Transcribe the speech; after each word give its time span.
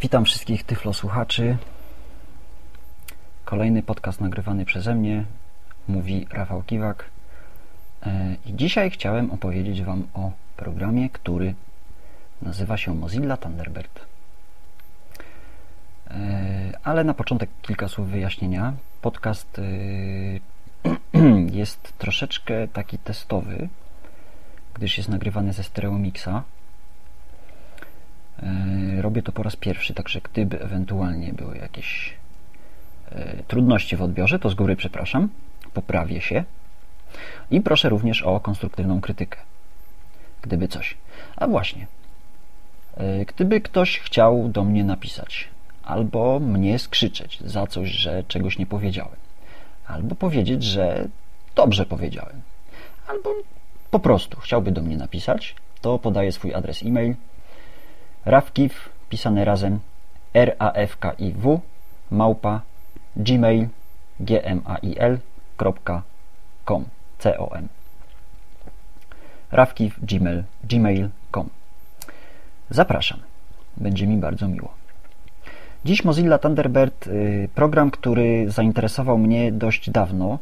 Witam 0.00 0.24
wszystkich 0.24 0.64
tyflosłuchaczy. 0.64 1.56
Kolejny 3.44 3.82
podcast 3.82 4.20
nagrywany 4.20 4.64
przeze 4.64 4.94
mnie. 4.94 5.24
Mówi 5.88 6.26
Rafał 6.30 6.62
Kiwak. 6.62 7.04
E, 8.06 8.36
I 8.46 8.54
dzisiaj 8.54 8.90
chciałem 8.90 9.30
opowiedzieć 9.30 9.82
Wam 9.82 10.06
o 10.14 10.32
programie, 10.56 11.10
który 11.10 11.54
nazywa 12.42 12.76
się 12.76 12.94
Mozilla 12.94 13.36
Thunderbird. 13.36 14.06
E, 16.10 16.72
ale 16.84 17.04
na 17.04 17.14
początek 17.14 17.50
kilka 17.62 17.88
słów 17.88 18.08
wyjaśnienia. 18.08 18.72
Podcast 19.02 19.58
e, 19.58 19.62
jest 21.60 21.92
troszeczkę 21.98 22.68
taki 22.68 22.98
testowy, 22.98 23.68
gdyż 24.74 24.98
jest 24.98 25.08
nagrywany 25.08 25.52
ze 25.52 25.62
Stereomixa. 25.62 26.42
Robię 29.00 29.22
to 29.22 29.32
po 29.32 29.42
raz 29.42 29.56
pierwszy, 29.56 29.94
także 29.94 30.20
gdyby 30.20 30.60
ewentualnie 30.60 31.32
były 31.32 31.56
jakieś 31.56 32.14
trudności 33.48 33.96
w 33.96 34.02
odbiorze, 34.02 34.38
to 34.38 34.50
z 34.50 34.54
góry 34.54 34.76
przepraszam, 34.76 35.28
poprawię 35.74 36.20
się. 36.20 36.44
I 37.50 37.60
proszę 37.60 37.88
również 37.88 38.22
o 38.22 38.40
konstruktywną 38.40 39.00
krytykę, 39.00 39.38
gdyby 40.42 40.68
coś. 40.68 40.96
A 41.36 41.46
właśnie, 41.46 41.86
e, 42.96 43.24
gdyby 43.24 43.60
ktoś 43.60 43.98
chciał 43.98 44.48
do 44.48 44.64
mnie 44.64 44.84
napisać, 44.84 45.48
albo 45.84 46.40
mnie 46.40 46.78
skrzyczeć 46.78 47.40
za 47.40 47.66
coś, 47.66 47.88
że 47.88 48.24
czegoś 48.24 48.58
nie 48.58 48.66
powiedziałem, 48.66 49.16
albo 49.86 50.14
powiedzieć, 50.14 50.62
że 50.62 51.08
dobrze 51.54 51.86
powiedziałem, 51.86 52.40
albo 53.06 53.34
po 53.90 53.98
prostu 53.98 54.40
chciałby 54.40 54.70
do 54.70 54.82
mnie 54.82 54.96
napisać, 54.96 55.54
to 55.80 55.98
podaję 55.98 56.32
swój 56.32 56.54
adres 56.54 56.82
e-mail 56.82 57.14
rafkiw, 58.24 58.88
pisane 59.08 59.44
razem 59.44 59.78
r 60.34 60.56
a 60.58 60.72
f 60.72 60.96
k 60.98 61.12
i 61.18 61.32
w 61.32 61.60
małpa 62.10 62.60
gmail 63.16 63.68
gmail.com 64.20 66.02
com 66.66 66.84
rafkiw.gmail.com 69.52 71.48
Zapraszam. 72.70 73.18
Będzie 73.76 74.06
mi 74.06 74.16
bardzo 74.16 74.48
miło. 74.48 74.74
Dziś 75.84 76.04
Mozilla 76.04 76.38
Thunderbird, 76.38 77.06
y, 77.06 77.48
program, 77.54 77.90
który 77.90 78.50
zainteresował 78.50 79.18
mnie 79.18 79.52
dość 79.52 79.90
dawno. 79.90 80.38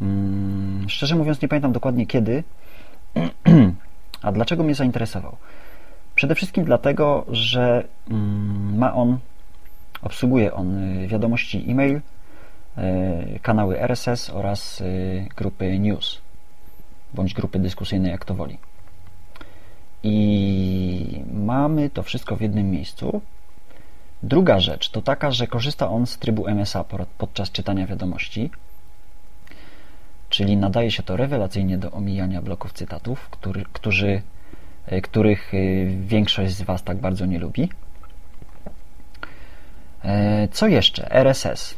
Mm, 0.00 0.88
szczerze 0.88 1.16
mówiąc, 1.16 1.42
nie 1.42 1.48
pamiętam 1.48 1.72
dokładnie 1.72 2.06
kiedy. 2.06 2.44
A 4.22 4.32
dlaczego 4.32 4.62
mnie 4.62 4.74
zainteresował? 4.74 5.36
Przede 6.16 6.34
wszystkim 6.34 6.64
dlatego, 6.64 7.24
że 7.28 7.84
mm, 8.10 8.78
ma 8.78 8.94
on, 8.94 9.18
obsługuje 10.02 10.54
on 10.54 10.78
y, 10.78 11.06
wiadomości 11.06 11.64
e-mail, 11.68 11.96
y, 11.96 13.40
kanały 13.42 13.80
RSS 13.80 14.30
oraz 14.30 14.82
grupy 15.36 15.78
news 15.78 16.20
bądź 17.14 17.34
grupy 17.34 17.58
dyskusyjnej, 17.58 18.10
jak 18.10 18.24
to 18.24 18.34
woli. 18.34 18.58
I 20.02 21.24
mamy 21.32 21.90
to 21.90 22.02
wszystko 22.02 22.36
w 22.36 22.40
jednym 22.40 22.70
miejscu. 22.70 23.20
Druga 24.22 24.60
rzecz 24.60 24.88
to 24.90 25.02
taka, 25.02 25.30
że 25.30 25.46
korzysta 25.46 25.90
on 25.90 26.06
z 26.06 26.18
trybu 26.18 26.48
MSA 26.48 26.84
podczas 27.18 27.50
czytania 27.50 27.86
wiadomości, 27.86 28.50
czyli 30.28 30.56
nadaje 30.56 30.90
się 30.90 31.02
to 31.02 31.16
rewelacyjnie 31.16 31.78
do 31.78 31.90
omijania 31.90 32.42
bloków 32.42 32.72
cytatów, 32.72 33.28
który, 33.30 33.64
którzy, 33.72 34.22
których 35.02 35.54
e, 35.54 35.56
większość 35.86 36.54
z 36.54 36.62
Was 36.62 36.82
tak 36.82 36.96
bardzo 36.96 37.26
nie 37.26 37.38
lubi. 37.38 37.68
E, 40.04 40.48
co 40.48 40.66
jeszcze? 40.66 41.12
RSS. 41.12 41.74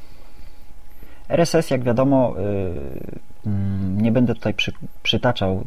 RSS, 1.28 1.70
jak 1.70 1.82
wiadomo, 1.82 2.34
Mm, 3.46 4.00
nie 4.00 4.12
będę 4.12 4.34
tutaj 4.34 4.54
przy, 4.54 4.72
przytaczał 5.02 5.66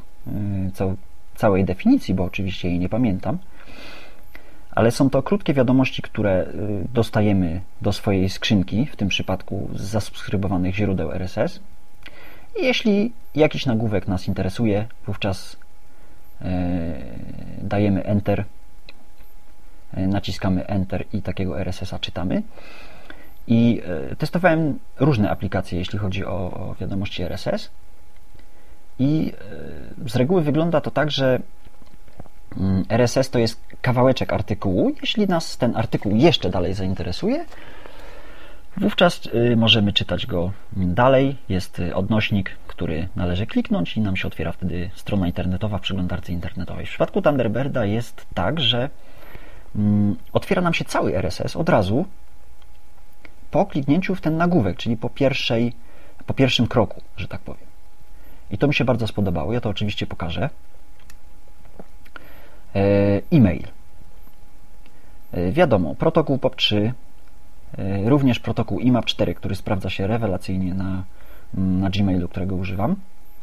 całej 1.35 1.65
definicji, 1.65 2.13
bo 2.13 2.23
oczywiście 2.23 2.69
jej 2.69 2.79
nie 2.79 2.89
pamiętam, 2.89 3.37
ale 4.71 4.91
są 4.91 5.09
to 5.09 5.23
krótkie 5.23 5.53
wiadomości, 5.53 6.01
które 6.01 6.47
dostajemy 6.93 7.61
do 7.81 7.93
swojej 7.93 8.29
skrzynki, 8.29 8.85
w 8.85 8.95
tym 8.95 9.07
przypadku 9.07 9.69
z 9.75 9.81
zasubskrybowanych 9.81 10.75
źródeł 10.75 11.11
RSS. 11.11 11.59
I 12.59 12.65
jeśli 12.65 13.11
jakiś 13.35 13.65
nagłówek 13.65 14.07
nas 14.07 14.27
interesuje, 14.27 14.87
wówczas 15.05 15.57
dajemy 17.61 18.03
Enter, 18.03 18.45
naciskamy 19.93 20.67
Enter 20.67 21.05
i 21.13 21.21
takiego 21.21 21.59
RSS-a 21.59 21.99
czytamy. 21.99 22.43
I 23.47 23.81
e, 24.11 24.15
testowałem 24.15 24.79
różne 24.99 25.29
aplikacje, 25.29 25.79
jeśli 25.79 25.99
chodzi 25.99 26.25
o, 26.25 26.31
o 26.31 26.75
wiadomości 26.79 27.23
RSS. 27.23 27.69
I 28.99 29.33
e, 30.05 30.09
z 30.09 30.15
reguły 30.15 30.41
wygląda 30.41 30.81
to 30.81 30.91
tak, 30.91 31.11
że 31.11 31.39
mm, 32.57 32.83
RSS 32.89 33.29
to 33.29 33.39
jest 33.39 33.61
kawałeczek 33.81 34.33
artykułu. 34.33 34.91
Jeśli 35.01 35.27
nas 35.27 35.57
ten 35.57 35.75
artykuł 35.75 36.15
jeszcze 36.15 36.49
dalej 36.49 36.73
zainteresuje, 36.73 37.45
wówczas 38.77 39.21
e, 39.33 39.55
możemy 39.55 39.93
czytać 39.93 40.25
go 40.25 40.51
dalej. 40.71 41.37
Jest 41.49 41.81
odnośnik, 41.93 42.51
który 42.67 43.07
należy 43.15 43.45
kliknąć 43.45 43.97
i 43.97 44.01
nam 44.01 44.17
się 44.17 44.27
otwiera 44.27 44.51
wtedy 44.51 44.89
strona 44.95 45.27
internetowa 45.27 45.77
w 45.77 45.81
przeglądarce 45.81 46.31
internetowej. 46.31 46.85
W 46.85 46.89
przypadku 46.89 47.21
Thunderbirda 47.21 47.85
jest 47.85 48.25
tak, 48.33 48.59
że 48.59 48.89
mm, 49.75 50.15
otwiera 50.33 50.61
nam 50.61 50.73
się 50.73 50.85
cały 50.85 51.17
RSS 51.17 51.55
od 51.55 51.69
razu 51.69 52.05
po 53.51 53.65
kliknięciu 53.65 54.15
w 54.15 54.21
ten 54.21 54.37
nagłówek, 54.37 54.77
czyli 54.77 54.97
po, 54.97 55.09
pierwszej, 55.09 55.73
po 56.25 56.33
pierwszym 56.33 56.67
kroku, 56.67 57.01
że 57.17 57.27
tak 57.27 57.41
powiem. 57.41 57.67
I 58.51 58.57
to 58.57 58.67
mi 58.67 58.73
się 58.73 58.85
bardzo 58.85 59.07
spodobało. 59.07 59.53
Ja 59.53 59.61
to 59.61 59.69
oczywiście 59.69 60.05
pokażę. 60.05 60.49
E, 62.75 63.21
e-mail. 63.31 63.67
E, 65.31 65.51
wiadomo, 65.51 65.95
protokół 65.95 66.37
POP3, 66.37 66.75
e, 66.75 66.93
również 68.05 68.39
protokół 68.39 68.79
IMAP4, 68.79 69.33
który 69.33 69.55
sprawdza 69.55 69.89
się 69.89 70.07
rewelacyjnie 70.07 70.73
na, 70.73 71.03
na 71.53 71.89
Gmailu, 71.89 72.27
którego 72.27 72.55
używam. 72.55 72.95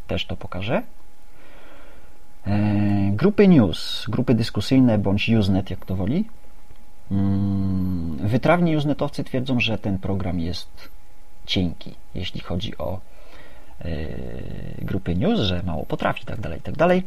Też 0.06 0.26
to 0.26 0.36
pokażę. 0.36 0.82
Grupy 3.12 3.48
news, 3.48 4.06
grupy 4.08 4.34
dyskusyjne 4.34 4.98
bądź 4.98 5.28
Usenet, 5.28 5.70
jak 5.70 5.86
to 5.86 5.96
woli. 5.96 6.24
Mm, 7.10 8.16
wytrawni 8.16 8.76
usenetowcy 8.76 9.24
twierdzą, 9.24 9.60
że 9.60 9.78
ten 9.78 9.98
program 9.98 10.40
jest 10.40 10.88
cienki, 11.46 11.94
jeśli 12.14 12.40
chodzi 12.40 12.78
o 12.78 13.00
e, 13.80 13.88
grupy 14.78 15.14
news, 15.14 15.40
że 15.40 15.62
mało 15.62 15.86
potrafi, 15.86 16.24
tak 16.24 16.40
dalej, 16.40 16.60
tak 16.60 16.76
dalej. 16.76 17.02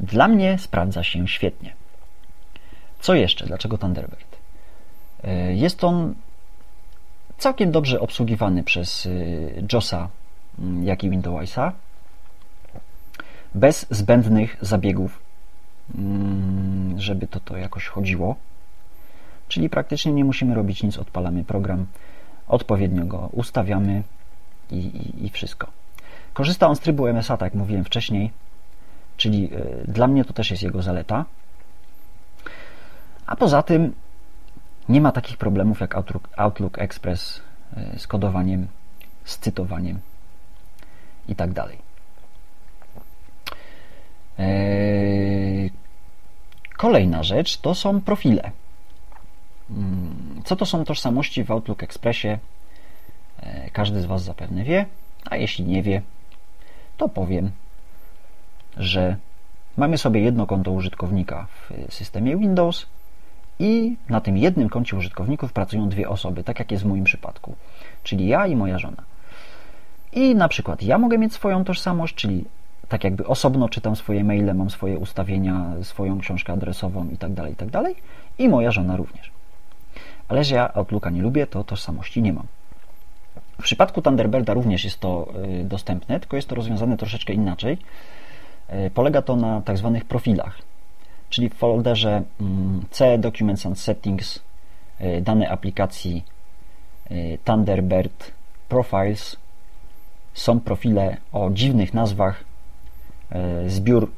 Dla 0.00 0.28
mnie 0.28 0.58
sprawdza 0.58 1.02
się 1.02 1.28
świetnie. 1.28 1.72
Co 3.00 3.14
jeszcze? 3.14 3.46
Dlaczego 3.46 3.78
Thunderbird? 3.78 4.36
E, 5.24 5.54
jest 5.54 5.84
on 5.84 6.14
całkiem 7.42 7.70
dobrze 7.70 8.00
obsługiwany 8.00 8.64
przez 8.64 9.06
e, 9.06 9.10
JOSa, 9.72 10.08
mm, 10.58 10.84
jak 10.84 11.04
i 11.04 11.10
Windowsa, 11.10 11.72
bez 13.54 13.86
zbędnych 13.90 14.56
zabiegów, 14.60 15.20
mm, 15.98 17.00
żeby 17.00 17.26
to, 17.26 17.40
to 17.40 17.56
jakoś 17.56 17.86
chodziło 17.86 18.36
czyli 19.52 19.70
praktycznie 19.70 20.12
nie 20.12 20.24
musimy 20.24 20.54
robić 20.54 20.82
nic, 20.82 20.98
odpalamy 20.98 21.44
program, 21.44 21.86
odpowiednio 22.48 23.04
go 23.04 23.28
ustawiamy 23.32 24.02
i, 24.70 24.76
i, 24.76 25.26
i 25.26 25.30
wszystko. 25.30 25.66
Korzysta 26.32 26.66
on 26.66 26.76
z 26.76 26.80
trybu 26.80 27.06
MSA, 27.06 27.36
tak 27.36 27.46
jak 27.46 27.54
mówiłem 27.54 27.84
wcześniej, 27.84 28.30
czyli 29.16 29.50
e, 29.54 29.92
dla 29.92 30.06
mnie 30.06 30.24
to 30.24 30.32
też 30.32 30.50
jest 30.50 30.62
jego 30.62 30.82
zaleta. 30.82 31.24
A 33.26 33.36
poza 33.36 33.62
tym 33.62 33.94
nie 34.88 35.00
ma 35.00 35.12
takich 35.12 35.36
problemów 35.36 35.80
jak 35.80 35.94
Outlook, 35.94 36.28
Outlook 36.36 36.78
Express 36.78 37.42
e, 37.76 37.98
z 37.98 38.06
kodowaniem, 38.06 38.66
z 39.24 39.38
cytowaniem 39.38 39.98
i 41.28 41.36
tak 41.36 41.52
dalej. 41.52 41.78
E, 44.38 44.44
kolejna 46.76 47.22
rzecz 47.22 47.56
to 47.56 47.74
są 47.74 48.00
profile. 48.00 48.50
Mm, 49.70 50.42
co 50.44 50.56
to 50.56 50.66
są 50.66 50.84
tożsamości 50.84 51.44
w 51.44 51.50
Outlook 51.50 51.82
Expressie? 51.82 52.38
E, 53.40 53.70
każdy 53.70 54.00
z 54.00 54.06
Was 54.06 54.22
zapewne 54.22 54.64
wie, 54.64 54.86
a 55.30 55.36
jeśli 55.36 55.64
nie 55.64 55.82
wie, 55.82 56.02
to 56.96 57.08
powiem, 57.08 57.50
że 58.76 59.16
mamy 59.76 59.98
sobie 59.98 60.20
jedno 60.20 60.46
konto 60.46 60.72
użytkownika 60.72 61.46
w 61.46 61.94
systemie 61.94 62.36
Windows 62.36 62.86
i 63.58 63.96
na 64.08 64.20
tym 64.20 64.36
jednym 64.36 64.68
koncie 64.68 64.96
użytkowników 64.96 65.52
pracują 65.52 65.88
dwie 65.88 66.08
osoby, 66.08 66.44
tak 66.44 66.58
jak 66.58 66.70
jest 66.70 66.84
w 66.84 66.86
moim 66.86 67.04
przypadku, 67.04 67.54
czyli 68.02 68.26
ja 68.26 68.46
i 68.46 68.56
moja 68.56 68.78
żona. 68.78 69.02
I 70.12 70.34
na 70.34 70.48
przykład 70.48 70.82
ja 70.82 70.98
mogę 70.98 71.18
mieć 71.18 71.32
swoją 71.32 71.64
tożsamość, 71.64 72.14
czyli 72.14 72.44
tak 72.88 73.04
jakby 73.04 73.26
osobno 73.26 73.68
czytam 73.68 73.96
swoje 73.96 74.24
maile, 74.24 74.54
mam 74.54 74.70
swoje 74.70 74.98
ustawienia, 74.98 75.72
swoją 75.82 76.18
książkę 76.18 76.52
adresową 76.52 77.08
itd., 77.08 77.34
tak 77.34 77.48
itd. 77.48 77.70
Tak 77.70 77.92
i 78.38 78.48
moja 78.48 78.70
żona 78.70 78.96
również. 78.96 79.30
ale 80.28 80.44
że 80.44 80.54
ja 80.54 80.74
Outlooka 80.74 81.10
nie 81.10 81.22
lubię, 81.22 81.46
to 81.46 81.64
tożsamości 81.64 82.22
nie 82.22 82.32
mam. 82.32 82.46
W 83.60 83.62
przypadku 83.62 84.02
Thunderbirda 84.02 84.54
również 84.54 84.84
jest 84.84 85.00
to 85.00 85.28
y, 85.60 85.64
dostępne, 85.64 86.20
tylko 86.20 86.36
jest 86.36 86.48
to 86.48 86.54
rozwiązane 86.54 86.96
troszeczkę 86.96 87.32
inaczej. 87.32 87.78
Y, 88.86 88.90
polega 88.90 89.22
to 89.22 89.36
na 89.36 89.60
tak 89.60 89.78
zwanych 89.78 90.04
profilach, 90.04 90.58
czyli 91.32 91.48
w 91.48 91.54
folderze 91.54 92.22
mm, 92.40 92.84
C 92.90 93.18
Documents 93.18 93.66
and 93.66 93.80
Settings 93.80 94.40
y, 95.00 95.20
danej 95.20 95.48
aplikacji 95.48 96.24
Thunderbird 97.44 98.32
Profiles. 98.68 99.36
Są 100.34 100.60
profile 100.60 101.16
o 101.32 101.50
dziwnych 101.50 101.94
nazwach, 101.94 102.44
zbiór 103.66 104.10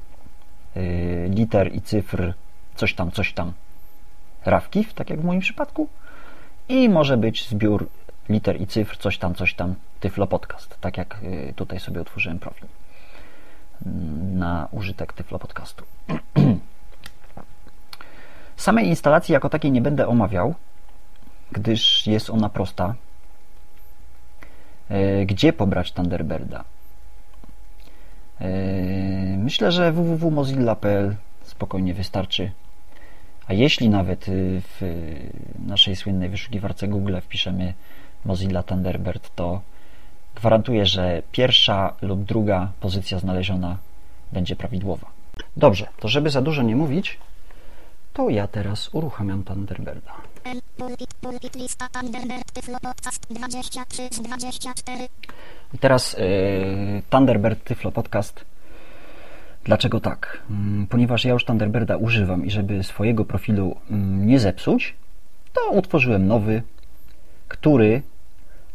liter 1.28 1.74
i 1.74 1.82
cyfr, 1.82 2.34
coś 2.76 2.94
tam, 2.94 3.10
coś 3.10 3.32
tam, 3.32 3.52
RAWKIF, 4.44 4.94
tak 4.94 5.10
jak 5.10 5.20
w 5.20 5.24
moim 5.24 5.40
przypadku, 5.40 5.88
i 6.68 6.88
może 6.88 7.16
być 7.16 7.48
zbiór 7.48 7.88
liter 8.28 8.60
i 8.60 8.66
cyfr, 8.66 8.96
coś 8.98 9.18
tam, 9.18 9.34
coś 9.34 9.54
tam, 9.54 9.74
Tyflo 10.00 10.26
Podcast, 10.26 10.76
tak 10.80 10.96
jak 10.96 11.18
y, 11.22 11.52
tutaj 11.56 11.80
sobie 11.80 12.00
otworzyłem 12.00 12.38
profil 12.38 12.68
mm, 13.86 14.38
na 14.38 14.68
użytek 14.70 15.12
Tyflo 15.12 15.38
Podcastu. 15.38 15.84
Samej 18.56 18.86
instalacji 18.86 19.32
jako 19.32 19.48
takiej 19.48 19.72
nie 19.72 19.80
będę 19.80 20.08
omawiał, 20.08 20.54
gdyż 21.52 22.06
jest 22.06 22.30
ona 22.30 22.48
prosta. 22.48 22.94
Y, 24.90 25.26
gdzie 25.26 25.52
pobrać 25.52 25.92
Thunderbirda? 25.92 26.64
Y, 28.40 28.44
myślę, 29.38 29.72
że 29.72 29.92
www.mozilla.pl 29.92 31.16
spokojnie 31.42 31.94
wystarczy. 31.94 32.50
A 33.46 33.52
jeśli 33.52 33.88
nawet 33.88 34.26
w 34.60 34.80
naszej 35.66 35.96
słynnej 35.96 36.28
wyszukiwarce 36.28 36.88
Google 36.88 37.16
wpiszemy 37.20 37.74
Mozilla 38.24 38.62
Thunderbird, 38.62 39.34
to 39.34 39.60
gwarantuję, 40.34 40.86
że 40.86 41.22
pierwsza 41.32 41.94
lub 42.02 42.24
druga 42.24 42.72
pozycja 42.80 43.18
znaleziona 43.18 43.76
będzie 44.32 44.56
prawidłowa. 44.56 45.06
Dobrze, 45.56 45.86
to 46.00 46.08
żeby 46.08 46.30
za 46.30 46.42
dużo 46.42 46.62
nie 46.62 46.76
mówić, 46.76 47.18
to 48.14 48.30
ja 48.30 48.46
teraz 48.46 48.94
uruchamiam 48.94 49.42
Thunderbirda. 49.42 50.12
I 55.74 55.78
teraz 55.78 56.12
yy, 56.12 57.02
Thunderbird 57.10 57.64
Tyflo 57.64 57.92
Podcast. 57.92 58.44
Dlaczego 59.64 60.00
tak? 60.00 60.42
Mm, 60.50 60.86
ponieważ 60.86 61.24
ja 61.24 61.32
już 61.32 61.44
Thunderbirda 61.44 61.96
używam 61.96 62.46
i 62.46 62.50
żeby 62.50 62.82
swojego 62.82 63.24
profilu 63.24 63.76
mm, 63.90 64.26
nie 64.26 64.38
zepsuć, 64.38 64.94
to 65.52 65.70
utworzyłem 65.70 66.26
nowy, 66.26 66.62
który 67.48 68.02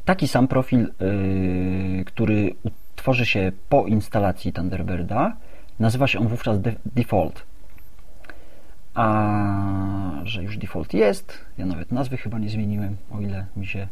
taki 0.06 0.28
sam 0.28 0.48
profil, 0.48 0.80
yy, 1.00 2.06
który 2.06 2.56
tworzy 2.96 3.26
się 3.26 3.52
po 3.70 3.86
instalacji 3.86 4.54
Thunderbirda, 4.54 5.36
nazywa 5.80 6.08
się 6.08 6.20
on 6.20 6.28
wówczas 6.28 6.58
default. 6.86 7.49
A 8.94 10.22
że 10.24 10.44
już 10.44 10.58
default 10.58 10.94
jest, 10.94 11.46
ja 11.58 11.66
nawet 11.66 11.92
nazwy 11.92 12.18
chyba 12.18 12.40
nie 12.40 12.50
zmieniłem, 12.50 12.98
o 13.12 13.22
ile 13.22 13.46
mi 13.56 13.68
się 13.68 13.88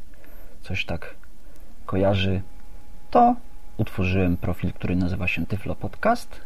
coś 0.62 0.86
tak 0.86 1.16
kojarzy, 1.86 2.42
to 3.12 3.36
utworzyłem 3.78 4.38
profil, 4.38 4.74
który 4.74 4.96
nazywa 4.96 5.28
się 5.28 5.46
Tyflo 5.46 5.76
Podcast. 5.76 6.42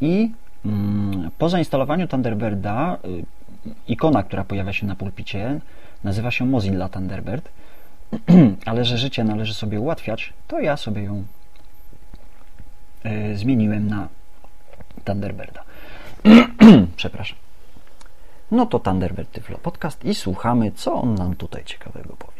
I 0.00 0.32
mm, 0.64 1.30
po 1.38 1.48
zainstalowaniu 1.48 2.08
Thunderbirda 2.08 2.98
y, 3.04 3.24
ikona, 3.88 4.22
która 4.22 4.44
pojawia 4.44 4.72
się 4.72 4.86
na 4.86 4.96
pulpicie 4.96 5.60
nazywa 6.04 6.30
się 6.30 6.46
Mozilla 6.46 6.88
Thunderbird. 6.88 7.48
Ale 8.66 8.84
że 8.84 8.98
życie 8.98 9.24
należy 9.24 9.54
sobie 9.54 9.80
ułatwiać, 9.80 10.32
to 10.48 10.60
ja 10.60 10.76
sobie 10.76 11.02
ją 11.02 11.24
y, 13.06 13.36
zmieniłem 13.36 13.86
na 13.86 14.08
Thunderbirda. 15.04 15.64
Przepraszam. 16.96 17.38
No 18.50 18.66
to 18.66 18.78
Thunderbird 18.78 19.30
Tyflo 19.30 19.58
Podcast 19.58 20.04
i 20.04 20.14
słuchamy, 20.14 20.72
co 20.72 20.94
on 20.94 21.14
nam 21.14 21.36
tutaj 21.36 21.64
ciekawego 21.64 22.16
powie. 22.18 22.33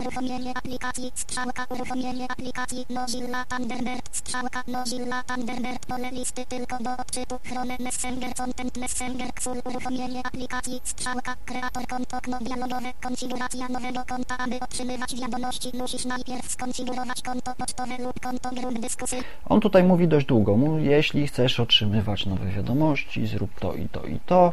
Uruchomienie 0.00 0.58
aplikacji, 0.58 1.12
strzałka, 1.14 1.66
uruchomienie 1.70 2.26
aplikacji, 2.30 2.86
Mozilla 2.90 3.44
Thunderbird, 3.44 4.08
strzałka, 4.12 4.62
Mozilla 4.66 5.22
Thunderbird, 5.22 5.86
pole 5.86 6.10
listy 6.10 6.46
tylko 6.46 6.78
do 6.78 6.90
odczytu, 6.90 7.38
Chrome 7.44 7.76
Messenger, 7.80 8.34
Content 8.34 8.76
Messenger, 8.76 9.28
Xul, 9.28 9.62
uruchomienie 9.64 10.26
aplikacji, 10.26 10.80
strzałka, 10.84 11.36
kreator 11.44 11.86
konto, 11.86 12.16
okno 12.16 12.38
dialogowe, 12.40 12.92
konfiguracja 13.02 13.68
nowego 13.68 14.04
konta, 14.08 14.38
aby 14.38 14.60
otrzymywać 14.60 15.14
wiadomości, 15.20 15.68
musisz 15.74 16.04
najpierw 16.04 16.50
skonfigurować 16.50 17.22
konto 17.22 17.54
pocztowe 17.54 17.98
lub 17.98 18.20
konto 18.20 18.50
grup 18.50 18.78
dyskusji. 18.78 19.18
On 19.48 19.60
tutaj 19.60 19.84
mówi 19.84 20.08
dość 20.08 20.26
długo, 20.26 20.56
mówi, 20.56 20.84
jeśli 20.84 21.26
chcesz 21.26 21.60
otrzymywać 21.60 22.26
nowe 22.26 22.46
wiadomości, 22.46 23.26
zrób 23.26 23.50
to 23.60 23.74
i 23.74 23.88
to 23.88 24.06
i 24.06 24.20
to, 24.26 24.52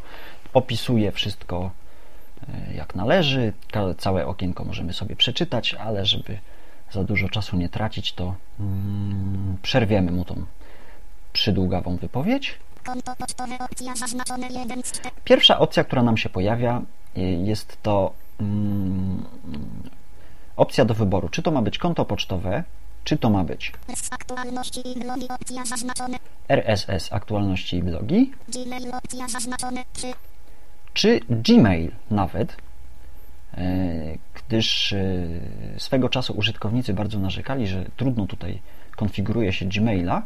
opisuje 0.53 1.11
wszystko 1.11 1.71
jak 2.75 2.95
należy. 2.95 3.53
Całe 3.97 4.27
okienko 4.27 4.63
możemy 4.63 4.93
sobie 4.93 5.15
przeczytać, 5.15 5.73
ale 5.73 6.05
żeby 6.05 6.37
za 6.91 7.03
dużo 7.03 7.29
czasu 7.29 7.57
nie 7.57 7.69
tracić, 7.69 8.13
to 8.13 8.35
mm, 8.59 9.57
przerwiemy 9.61 10.11
mu 10.11 10.25
tą 10.25 10.45
przydługawą 11.33 11.97
wypowiedź. 11.97 12.59
Pierwsza 15.23 15.59
opcja, 15.59 15.83
która 15.83 16.03
nam 16.03 16.17
się 16.17 16.29
pojawia, 16.29 16.81
e, 17.17 17.21
jest 17.21 17.77
to 17.83 18.13
mm, 18.41 19.23
opcja 20.55 20.85
do 20.85 20.93
wyboru. 20.93 21.29
Czy 21.29 21.41
to 21.41 21.51
ma 21.51 21.61
być 21.61 21.77
konto 21.77 22.05
pocztowe, 22.05 22.63
czy 23.03 23.17
to 23.17 23.29
ma 23.29 23.43
być 23.43 23.71
RSS 26.49 27.13
aktualności 27.13 27.77
i 27.77 27.83
blogi, 27.83 28.31
czy 30.95 31.19
Gmail 31.29 31.91
nawet, 32.11 32.57
e, 33.53 34.17
gdyż 34.33 34.93
e, 34.93 35.27
swego 35.77 36.09
czasu 36.09 36.33
użytkownicy 36.33 36.93
bardzo 36.93 37.19
narzekali, 37.19 37.67
że 37.67 37.85
trudno 37.97 38.27
tutaj 38.27 38.61
konfiguruje 38.95 39.53
się 39.53 39.65
Gmaila, 39.65 40.21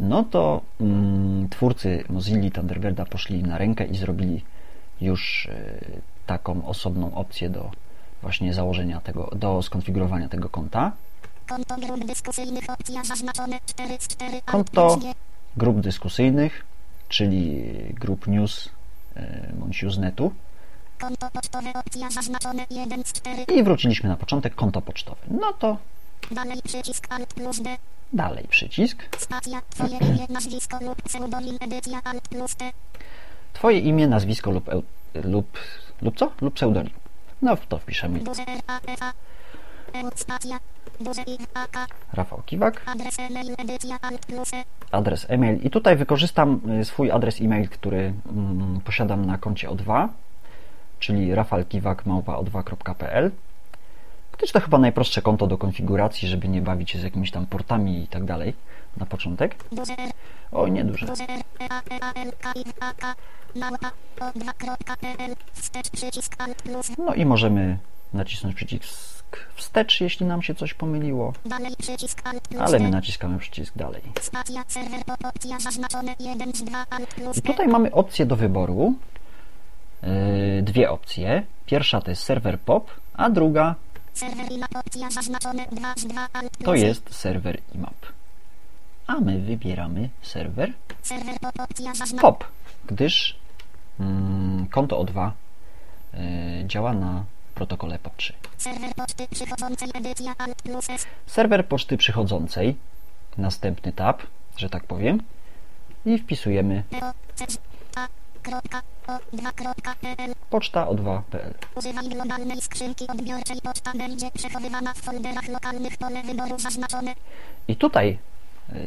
no 0.00 0.22
to 0.22 0.60
mm, 0.80 1.48
twórcy 1.48 2.04
Mozilla 2.08 2.50
Thunderbirda 2.50 3.04
poszli 3.04 3.42
na 3.42 3.58
rękę 3.58 3.84
i 3.84 3.96
zrobili 3.96 4.42
już 5.00 5.46
e, 5.46 5.80
taką 6.26 6.66
osobną 6.66 7.14
opcję 7.14 7.50
do 7.50 7.70
właśnie 8.22 8.54
założenia 8.54 9.00
tego, 9.00 9.30
do 9.36 9.62
skonfigurowania 9.62 10.28
tego 10.28 10.48
konta. 10.48 10.92
Konto 11.46 11.76
grup 11.76 12.04
dyskusyjnych, 12.06 12.64
opcja 12.70 13.04
zaznaczone 13.04 13.58
4 13.66 13.96
z 13.98 14.08
4. 14.08 14.40
Konto 14.44 14.98
grup 15.56 15.80
dyskusyjnych, 15.80 16.64
czyli 17.08 17.64
grup 17.94 18.26
news 18.26 18.70
bądź 19.54 19.84
usenetu. 19.84 20.32
Konto 20.98 21.30
pocztowe, 21.30 21.72
opcja 21.74 22.10
zaznaczone 22.10 22.66
1 22.70 23.04
z 23.04 23.12
4. 23.12 23.42
I 23.42 23.62
wróciliśmy 23.62 24.08
na 24.08 24.16
początek, 24.16 24.54
konto 24.54 24.82
pocztowe. 24.82 25.20
No 25.28 25.52
to 25.52 25.78
dalej 26.30 26.62
przycisk 26.64 27.06
Alt 27.10 27.34
plus 27.34 27.60
D. 27.60 27.76
Dalej 28.12 28.48
przycisk. 28.48 29.16
Stacja, 29.18 29.62
twoje 29.70 29.98
imię, 29.98 30.26
nazwisko 30.28 30.78
lub 30.80 31.02
pseudonim, 31.02 31.56
edycja 31.60 32.00
Alt 32.04 32.28
plus 32.28 32.56
T. 32.56 32.72
Twoje 33.52 33.78
imię, 33.78 34.06
nazwisko 34.06 34.50
lub, 34.50 34.70
lub, 35.24 35.58
lub 36.02 36.16
co? 36.16 36.32
Lub 36.40 36.54
pseudonim. 36.54 36.92
No 37.42 37.56
to 37.56 37.78
wpiszemy. 37.78 38.20
Rafał 42.12 42.42
Kiwak. 42.46 42.82
Adres 44.90 45.26
e-mail, 45.28 45.60
i 45.62 45.70
tutaj 45.70 45.96
wykorzystam 45.96 46.60
y, 46.80 46.84
swój 46.84 47.10
adres 47.10 47.40
e-mail, 47.40 47.68
który 47.68 48.12
mm, 48.32 48.80
posiadam 48.84 49.26
na 49.26 49.38
koncie 49.38 49.68
O2, 49.68 50.08
czyli 50.98 51.34
rafalkiwak.o2.pl 51.34 53.30
gdyż 54.38 54.52
to 54.52 54.60
chyba 54.60 54.78
najprostsze 54.78 55.22
konto 55.22 55.46
do 55.46 55.58
konfiguracji, 55.58 56.28
żeby 56.28 56.48
nie 56.48 56.62
bawić 56.62 56.90
się 56.90 56.98
z 56.98 57.02
jakimiś 57.02 57.30
tam 57.30 57.46
portami 57.46 58.02
i 58.02 58.06
tak 58.06 58.24
dalej 58.24 58.54
na 58.96 59.06
początek. 59.06 59.56
Oj, 60.52 60.72
nie 60.72 60.84
duże. 60.84 61.06
No 66.98 67.14
i 67.14 67.24
możemy 67.24 67.78
nacisnąć 68.12 68.56
przycisk 68.56 69.23
wstecz, 69.54 70.00
jeśli 70.00 70.26
nam 70.26 70.42
się 70.42 70.54
coś 70.54 70.74
pomyliło. 70.74 71.32
Ale 72.58 72.78
my 72.78 72.90
naciskamy 72.90 73.38
przycisk 73.38 73.76
dalej. 73.76 74.02
I 77.34 77.42
tutaj 77.42 77.68
mamy 77.68 77.92
opcję 77.92 78.26
do 78.26 78.36
wyboru. 78.36 78.94
Yy, 80.02 80.62
dwie 80.62 80.90
opcje. 80.90 81.42
Pierwsza 81.66 82.00
to 82.00 82.10
jest 82.10 82.22
serwer 82.22 82.60
POP, 82.60 82.90
a 83.14 83.30
druga 83.30 83.74
to 86.64 86.74
jest 86.74 87.14
serwer 87.14 87.58
IMAP. 87.74 88.06
A 89.06 89.20
my 89.20 89.40
wybieramy 89.40 90.08
serwer 90.22 90.72
POP, 92.20 92.44
gdyż 92.86 93.36
mm, 94.00 94.66
konto 94.66 95.04
O2 95.04 95.30
yy, 96.14 96.20
działa 96.66 96.92
na 96.92 97.24
protokole 97.54 97.98
POP3. 97.98 98.32
Serwer 98.58 98.94
poczty 98.94 99.26
przychodzącej 99.30 99.88
edycja 99.94 100.34
Alt 100.38 100.62
plus 100.62 100.90
S. 100.90 101.06
Serwer 101.26 101.66
poczty 101.68 101.96
przychodzącej, 101.96 102.76
następny 103.38 103.92
tab, 103.92 104.22
że 104.56 104.70
tak 104.70 104.84
powiem, 104.84 105.22
i 106.06 106.18
wpisujemy 106.18 106.82
PO, 106.90 107.12
C, 107.34 107.44
A, 107.96 108.08
kropka, 108.42 108.82
O, 109.06 109.36
2, 109.36 109.52
kropka, 109.52 109.94
PL. 110.00 110.32
poczta 110.50 110.86
o2.pl. 110.86 111.54
Używaj 111.74 112.08
globalnej 112.08 112.60
skrzynki 112.60 113.06
odbiorczej. 113.08 113.60
Poczta 113.62 113.92
będzie 113.92 114.30
przechowywana 114.30 114.94
w 114.94 114.98
folderach 114.98 115.48
lokalnych. 115.48 115.96
Pole 115.96 116.22
wyboru 116.22 116.58
zaznaczone. 116.58 117.14
I 117.68 117.76
tutaj 117.76 118.18
yy, 118.68 118.78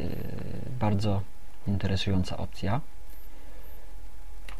bardzo 0.80 1.20
interesująca 1.66 2.36
opcja. 2.36 2.80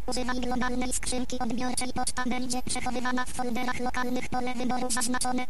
Używaj 0.09 0.41
globalnej 0.41 0.93
skrzynki 0.93 1.39
odbiorczej. 1.39 1.93
Poczta 1.93 2.25
będzie 2.25 2.63
przechowywana 2.63 3.25
w 3.25 3.29
folderach 3.29 3.81
lokalnych. 3.81 4.29
Pole 4.29 4.55
wyboru 4.55 4.91
zaznaczone. 4.91 5.47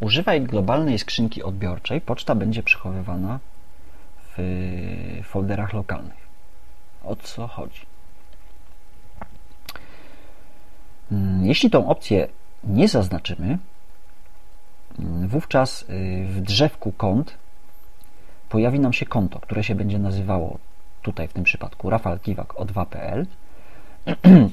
Używaj 0.00 0.42
globalnej 0.42 0.98
skrzynki 0.98 1.42
odbiorczej. 1.42 2.00
Poczta 2.00 2.34
będzie 2.34 2.62
przechowywana 2.62 3.40
w 4.36 4.42
folderach 5.24 5.72
lokalnych. 5.72 6.28
O 7.04 7.16
co 7.16 7.46
chodzi? 7.46 7.80
Mm, 11.12 11.46
Jeśli 11.46 11.70
tą 11.70 11.88
opcję 11.88 12.28
nie 12.64 12.88
zaznaczymy, 12.88 13.58
wówczas 15.28 15.82
y, 15.82 15.86
w 16.26 16.40
drzewku 16.40 16.92
kont 16.92 17.34
pojawi 18.48 18.80
nam 18.80 18.92
się 18.92 19.06
konto, 19.06 19.40
które 19.40 19.64
się 19.64 19.74
będzie 19.74 19.98
nazywało 19.98 20.58
tutaj 21.02 21.28
w 21.28 21.32
tym 21.32 21.44
przypadku 21.44 21.90
Rafał 21.90 22.18
Kiwak 22.18 22.54
o2.pl. 22.54 23.26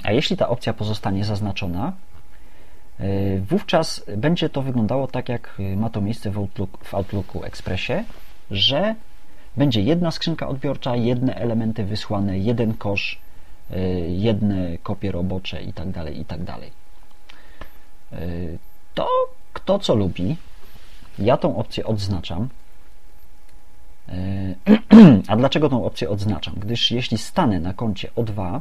A 0.04 0.12
jeśli 0.12 0.38
ta 0.38 0.50
opcja 0.50 0.74
pozostanie 0.74 1.26
zaznaczona, 1.26 1.94
y, 3.00 3.44
wówczas 3.50 4.04
będzie 4.18 4.50
to 4.50 4.62
wyglądało 4.62 5.08
tak, 5.08 5.30
jak 5.30 5.58
ma 5.78 5.90
to 5.90 6.02
miejsce 6.02 6.32
w, 6.32 6.38
Outlook, 6.38 6.84
w 6.84 6.94
Outlooku 6.94 7.44
Expressie, 7.44 7.94
że 8.52 8.96
będzie 9.58 9.82
jedna 9.82 10.12
skrzynka 10.12 10.48
odbiorcza, 10.48 10.96
jedne 10.96 11.36
elementy 11.36 11.84
wysłane, 11.84 12.40
jeden 12.40 12.74
kosz, 12.74 13.20
y, 13.72 13.76
jedne 14.10 14.78
kopie 14.78 15.12
robocze 15.12 15.62
i 15.62 15.74
tak 15.74 15.90
dalej, 15.90 16.20
i 16.20 16.26
tak. 16.26 16.40
Y, 18.14 18.58
To 18.94 19.08
kto 19.54 19.80
co 19.80 19.96
lubi. 19.96 20.36
Ja 21.20 21.38
tą 21.38 21.58
opcję 21.58 21.86
odznaczam. 21.86 22.50
A 25.28 25.36
dlaczego 25.36 25.70
tą 25.70 25.86
opcję 25.86 26.10
odznaczam? 26.10 26.54
Gdyż 26.58 26.92
jeśli 26.92 27.18
stanę 27.18 27.60
na 27.60 27.74
koncie 27.74 28.10
O2 28.16 28.60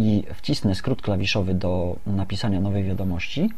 i 0.00 0.24
wcisnę 0.34 0.74
skrót 0.74 1.02
klawiszowy 1.02 1.54
do 1.54 1.96
napisania 2.06 2.60
nowej 2.60 2.84
wiadomości, 2.84 3.50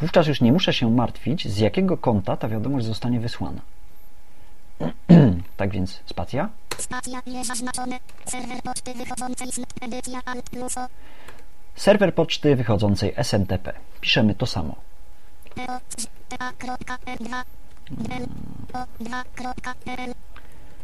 wówczas 0.00 0.26
już 0.26 0.40
nie 0.40 0.52
muszę 0.52 0.72
się 0.72 0.90
martwić, 0.90 1.48
z 1.48 1.58
jakiego 1.58 1.96
konta 1.96 2.36
ta 2.36 2.48
wiadomość 2.48 2.86
zostanie 2.86 3.20
wysłana. 3.20 3.60
tak 5.56 5.70
więc 5.70 6.00
spacja. 6.06 6.48
Spacja 6.78 7.22
niezaznaczone. 7.26 7.98
Serwer 8.24 8.62
poczty 8.62 8.94
wychodzącej 8.94 9.48
edycja 9.80 10.20
Alt 10.24 10.50
plus 10.50 10.78
O. 10.78 10.86
Serwer 11.74 12.14
poczty 12.14 12.56
wychodzącej 12.56 13.12
SMTP. 13.16 13.72
Piszemy 14.00 14.34
to 14.34 14.46
samo. 14.46 14.74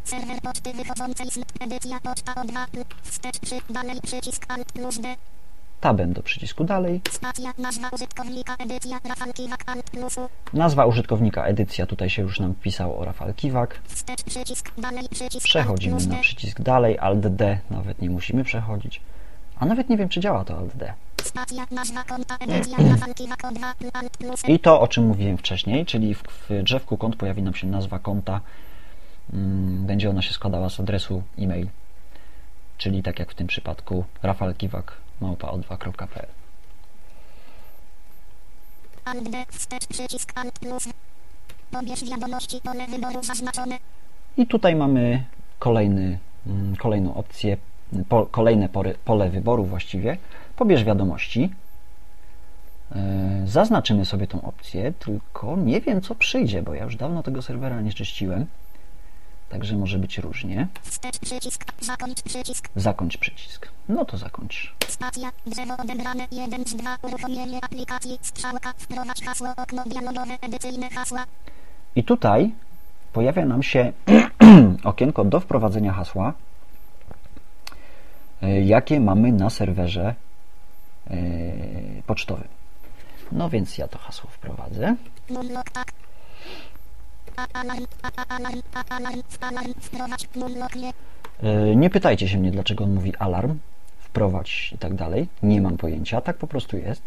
Serwer 0.04 0.40
poczty 0.42 0.72
wychodzącej 0.72 1.30
z 1.30 1.38
edycja 1.60 2.00
poczta 2.00 2.32
O2. 2.34 2.66
Wstecz 3.02 3.38
przy 3.38 3.54
dalej 3.70 4.00
przycisk 4.02 4.46
Alt 4.48 4.72
plus 4.72 4.98
D. 4.98 5.14
Tabem 5.80 6.12
do 6.12 6.22
przycisku 6.22 6.64
dalej. 6.64 7.00
Spacja 7.10 7.52
nazwa 7.58 7.88
użytkownika 7.88 8.56
edycja 8.58 9.00
Rafał 9.04 9.32
Kiwak 9.32 9.64
Alt 9.66 9.90
plus 9.90 10.18
U. 10.18 10.28
Nazwa 10.52 10.86
użytkownika 10.86 11.44
edycja. 11.44 11.86
Tutaj 11.86 12.10
się 12.10 12.22
już 12.22 12.40
nam 12.40 12.54
wpisało 12.54 13.04
Rafał 13.04 13.34
Kiwak. 13.34 13.78
Wstecz 13.84 14.22
przycisk 14.22 14.70
dalej 14.80 15.08
przycisk 15.10 15.46
Przechodzimy 15.46 15.96
Alt 15.96 16.06
na 16.06 16.16
przycisk 16.16 16.60
dalej. 16.60 16.98
Alt 16.98 17.26
D. 17.26 17.58
Nawet 17.70 18.02
nie 18.02 18.10
musimy 18.10 18.44
przechodzić. 18.44 19.00
A 19.56 19.66
nawet 19.66 19.88
nie 19.88 19.96
wiem, 19.96 20.08
czy 20.08 20.20
działa 20.20 20.44
to 20.44 20.58
Alt 20.58 20.76
D. 20.76 20.92
Spacja 21.22 21.66
nazwa 21.70 22.04
konta 22.04 22.36
edycja 22.44 22.76
Rafał 22.78 23.14
Kiwak 23.14 23.42
O2 23.42 23.64
Alt 23.92 24.16
plus 24.16 24.48
I 24.48 24.58
to, 24.58 24.80
o 24.80 24.88
czym 24.88 25.06
mówiłem 25.06 25.38
wcześniej, 25.38 25.86
czyli 25.86 26.14
w, 26.14 26.22
w 26.22 26.62
drzewku 26.62 26.96
kont 26.96 27.16
pojawi 27.16 27.42
nam 27.42 27.54
się 27.54 27.66
nazwa 27.66 27.98
konta. 27.98 28.40
Mm, 29.32 29.86
Będzie 29.86 30.10
ona 30.10 30.22
się 30.22 30.32
składała 30.32 30.70
z 30.70 30.80
adresu 30.80 31.22
e-mail, 31.38 31.68
czyli 32.78 33.02
tak 33.02 33.18
jak 33.18 33.30
w 33.32 33.34
tym 33.34 33.46
przypadku 33.46 34.04
rafalkiwak 34.22 34.96
małpa 35.20 35.48
o2.pl. 35.48 36.26
Alt 39.04 39.30
D. 39.30 39.44
Wstecz 39.50 39.86
przycisk 39.86 40.32
Alt 40.34 40.58
plus. 40.58 40.88
Pobierz 41.70 42.04
wiadomości 42.10 42.60
pole 42.60 42.86
wyboru 42.86 43.22
zaznaczone. 43.22 43.78
I 44.36 44.46
tutaj 44.46 44.76
mamy 44.76 45.24
kolejny, 45.58 46.18
mm, 46.46 46.76
kolejną 46.76 47.14
opcję, 47.14 47.56
po, 48.08 48.26
kolejne 48.26 48.68
pory, 48.68 48.94
pole 49.04 49.30
wyboru 49.30 49.64
właściwie. 49.64 50.16
Pobierz 50.56 50.84
wiadomości. 50.84 51.50
E, 52.96 53.42
Zaznaczymy 53.46 54.04
sobie 54.04 54.26
tą 54.26 54.42
opcję, 54.42 54.92
tylko 54.92 55.56
nie 55.56 55.80
wiem 55.80 56.00
co 56.00 56.14
przyjdzie, 56.14 56.62
bo 56.62 56.74
ja 56.74 56.84
już 56.84 56.96
dawno 56.96 57.22
tego 57.22 57.42
serwera 57.42 57.80
nie 57.80 57.92
czyściłem. 57.92 58.46
Także 59.48 59.76
może 59.76 59.98
być 59.98 60.18
różnie. 60.18 60.68
Przycisk. 61.20 61.64
Zakończ 61.80 62.22
przycisk. 62.22 62.68
Zakończ 62.76 63.16
przycisk. 63.18 63.68
No 63.88 64.04
to 64.04 64.16
zakończ. 64.18 64.74
Drzewo 65.46 65.76
odebrane. 65.76 66.26
1 66.30 66.66
z 66.66 66.74
2. 66.74 66.98
Uruchomienie 67.02 67.64
aplikacji. 67.64 68.18
Strzałka. 68.22 68.72
Wprowadź 68.76 69.24
hasło. 69.24 69.48
Okno 69.56 69.84
dialogowe. 69.86 70.38
Edycyjne 70.40 70.90
hasła. 70.90 71.24
I 71.96 72.04
tutaj 72.04 72.52
pojawia 73.12 73.44
nam 73.44 73.62
się 73.62 73.92
okienko 74.84 75.24
do 75.24 75.40
wprowadzenia 75.40 75.92
hasła, 75.92 76.32
e, 78.42 78.60
jakie 78.60 79.00
mamy 79.00 79.32
na 79.32 79.50
serwerze 79.50 80.14
e, 81.10 81.14
pocztowym. 82.06 82.48
No 83.32 83.50
więc 83.50 83.78
ja 83.78 83.88
to 83.88 83.98
hasło 83.98 84.30
wprowadzę. 84.30 84.96
Tak. 85.72 85.92
Nie. 90.76 90.92
E, 91.42 91.76
Nie 91.76 91.90
pytajcie 91.90 92.28
się 92.28 92.38
mnie, 92.38 92.50
dlaczego 92.50 92.84
on 92.84 92.94
mówi 92.94 93.16
alarm, 93.16 93.58
wprowadź 93.98 94.72
i 94.72 94.78
tak 94.78 94.94
dalej. 94.94 95.28
Nie 95.42 95.60
mam 95.60 95.76
pojęcia, 95.76 96.20
tak 96.20 96.36
po 96.36 96.46
prostu 96.46 96.76
jest. 96.76 97.02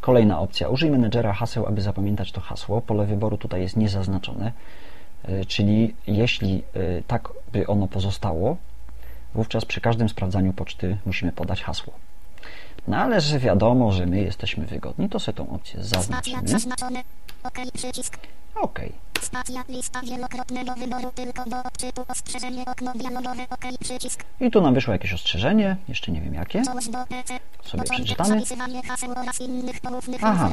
Kolejna 0.00 0.40
opcja. 0.40 0.68
Użyj 0.68 0.90
menedżera 0.90 1.32
haseł, 1.32 1.66
aby 1.66 1.80
zapamiętać 1.80 2.32
to 2.32 2.40
hasło. 2.40 2.80
Pole 2.80 3.06
wyboru 3.06 3.38
tutaj 3.38 3.60
jest 3.60 3.76
niezaznaczone, 3.76 4.52
e, 5.24 5.44
czyli 5.44 5.94
jeśli 6.06 6.62
e, 6.74 7.02
tak 7.06 7.28
by 7.52 7.66
ono 7.66 7.86
pozostało, 7.88 8.56
wówczas 9.34 9.64
przy 9.64 9.80
każdym 9.80 10.08
sprawdzaniu 10.08 10.52
poczty 10.52 10.96
musimy 11.06 11.32
podać 11.32 11.62
hasło. 11.62 11.92
No 12.90 12.96
ale 12.96 13.20
że 13.20 13.38
wiadomo, 13.38 13.92
że 13.92 14.06
my 14.06 14.20
jesteśmy 14.20 14.66
wygodni, 14.66 15.08
to 15.08 15.20
sobie 15.20 15.36
tą 15.36 15.50
opcję 15.50 15.84
zaznaczymy. 15.84 17.02
OK. 17.42 17.58
Przycisk. 17.74 18.18
OK. 18.54 18.80
Spacja. 19.20 19.64
Lista 19.68 20.00
wielokrotnego 20.02 20.74
wyboru 20.74 21.12
tylko 21.14 21.44
do 21.44 21.62
odczytu. 21.62 22.04
Ostrzeżenie. 22.08 22.64
Okno 22.66 22.92
dialogowe. 22.92 23.42
OK. 23.50 23.64
Przycisk. 23.80 24.24
I 24.40 24.50
tu 24.50 24.60
nam 24.60 24.74
wyszło 24.74 24.92
jakieś 24.92 25.12
ostrzeżenie, 25.12 25.76
jeszcze 25.88 26.12
nie 26.12 26.20
wiem 26.20 26.34
jakie. 26.34 26.62
Sobie 27.64 27.84
przeczytamy. 27.90 28.42
Aha. 30.22 30.50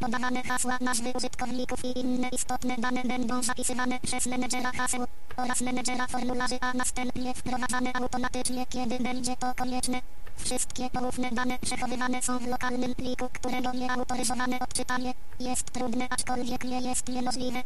Podawane 0.00 0.42
hasła, 0.42 0.78
nazwy 0.80 1.12
użytkowników 1.16 1.84
i 1.84 1.98
inne 1.98 2.28
istotne 2.28 2.76
dane 2.78 3.02
będą 3.02 3.42
zapisywane 3.42 4.00
przez 4.00 4.26
menedżera 4.26 4.72
haseł 4.72 5.06
oraz 5.36 5.60
menedżera 5.60 6.06
formularzy, 6.06 6.58
a 6.60 6.72
następnie 6.72 7.34
wprowadzane 7.34 7.92
automatycznie, 7.92 8.66
kiedy 8.66 8.98
będzie 8.98 9.36
to 9.36 9.54
konieczne. 9.54 10.00
Wszystkie 10.36 10.90
poufne 10.90 11.30
dane 11.30 11.58
przechowywane 11.58 12.22
są 12.22 12.38
w 12.38 12.46
lokalnym 12.46 12.94
pliku, 12.94 13.28
którego 13.32 13.72
nieautoryzowane 13.72 14.58
odczytanie 14.58 15.14
jest 15.40 15.70
trudne, 15.70 16.06
aczkolwiek 16.10 16.64
nie 16.64 16.80
jest 16.80 17.08
niemożliwe. 17.08 17.62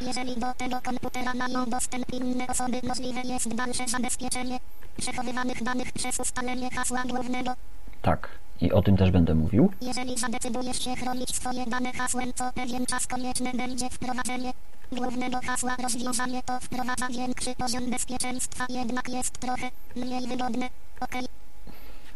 Jeżeli 0.00 0.36
do 0.36 0.54
tego 0.54 0.80
komputera 0.82 1.34
mają 1.34 1.70
dostęp 1.70 2.12
inne 2.12 2.46
osoby, 2.46 2.80
możliwe 2.82 3.20
jest 3.20 3.54
dalsze 3.54 3.88
zabezpieczenie 3.88 4.60
przechowywanych 4.96 5.62
danych 5.62 5.92
przez 5.92 6.20
ustalenie 6.20 6.70
hasła 6.70 7.02
głównego. 7.02 7.54
Tak. 8.02 8.28
I 8.60 8.72
o 8.72 8.82
tym 8.82 8.96
też 8.96 9.10
będę 9.10 9.34
mówił. 9.34 9.72
Jeżeli 9.80 10.18
zadecydujesz 10.18 10.84
się 10.84 10.96
chronić 10.96 11.36
swoje 11.36 11.66
dane 11.66 11.92
hasłem, 11.92 12.32
co 12.34 12.52
pewien 12.52 12.86
czas 12.86 13.06
konieczne 13.06 13.52
będzie 13.52 13.90
wprowadzenie 13.90 14.52
głównego 14.92 15.40
hasła, 15.46 15.76
rozwiązanie 15.82 16.42
to 16.42 16.60
wprowadza 16.60 17.08
większy 17.08 17.54
poziom 17.54 17.90
bezpieczeństwa, 17.90 18.66
jednak 18.68 19.08
jest 19.08 19.38
trochę 19.38 19.70
mniej 19.96 20.26
wygodne. 20.26 20.66
OK, 21.00 21.14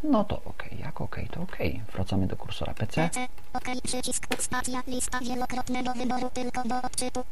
No 0.03 0.23
to 0.23 0.41
OK. 0.45 0.63
Jak 0.79 1.01
OK, 1.01 1.15
to 1.31 1.41
OK. 1.41 1.57
Wracamy 1.93 2.27
do 2.27 2.35
kursora 2.35 2.73
PC. 2.73 3.09
PC, 3.09 3.27
OK, 3.53 3.81
przycisk, 3.83 4.27
spacja, 4.39 4.83
lista 4.87 5.19
wielokrotnego 5.19 5.93
wyboru 5.93 6.29
tylko 6.33 6.63
do 6.63 6.81
odczytu. 6.81 7.23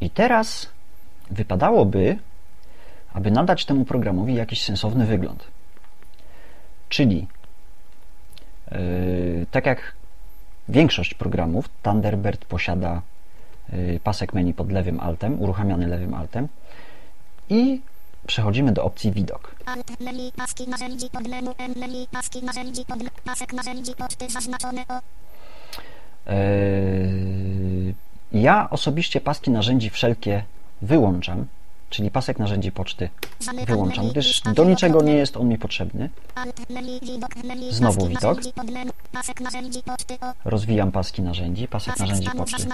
I 0.00 0.10
teraz 0.10 0.68
wypadałoby 1.30 2.18
aby 3.12 3.30
nadać 3.30 3.64
temu 3.64 3.84
programowi 3.84 4.34
jakiś 4.34 4.64
sensowny 4.64 5.06
wygląd. 5.06 5.44
Czyli, 6.88 7.26
tak 9.50 9.66
jak 9.66 9.92
większość 10.68 11.14
programów, 11.14 11.68
Thunderbird 11.82 12.44
posiada 12.44 13.02
yy, 13.72 14.00
pasek 14.04 14.34
menu 14.34 14.54
pod 14.54 14.72
lewym 14.72 15.00
altem, 15.00 15.42
uruchamiany 15.42 15.86
lewym 15.86 16.14
altem. 16.14 16.48
I 17.48 17.80
przechodzimy 18.26 18.72
do 18.72 18.84
opcji 18.84 19.12
widok. 19.12 19.54
Ja 28.32 28.70
osobiście 28.70 29.20
paski 29.20 29.50
narzędzi 29.50 29.90
wszelkie 29.90 30.44
wyłączam, 30.82 31.46
czyli 31.90 32.10
pasek 32.10 32.38
narzędzi 32.38 32.72
poczty 32.72 33.08
wyłączam, 33.66 34.08
gdyż 34.08 34.40
do 34.40 34.64
niczego 34.64 35.02
nie 35.02 35.14
jest 35.14 35.36
on 35.36 35.48
mi 35.48 35.58
potrzebny. 35.58 36.10
Znowu 37.70 38.06
widok. 38.06 38.40
Rozwijam 40.44 40.92
paski 40.92 41.22
narzędzi, 41.22 41.68
pasek 41.68 41.98
narzędzi 41.98 42.30
poczty. 42.30 42.66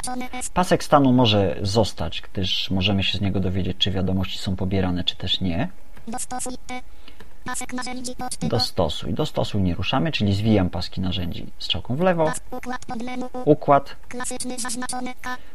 Pasek 0.54 0.85
stanu 0.85 1.12
może 1.12 1.56
zostać, 1.62 2.23
gdyż 2.33 2.71
możemy 2.71 3.02
się 3.02 3.18
z 3.18 3.21
niego 3.21 3.40
dowiedzieć, 3.40 3.76
czy 3.78 3.90
wiadomości 3.90 4.38
są 4.38 4.56
pobierane, 4.56 5.04
czy 5.04 5.16
też 5.16 5.40
nie. 5.40 5.68
Dostosuj. 8.49 9.15
Dostosuj. 9.15 9.63
Nie 9.63 9.75
ruszamy, 9.75 10.13
czyli 10.13 10.35
zwijam 10.35 10.71
paski 10.71 11.01
narzędzi 11.01 11.47
strzałką 11.59 11.97
w 11.97 12.01
lewo. 12.01 12.33
Układ 13.45 13.97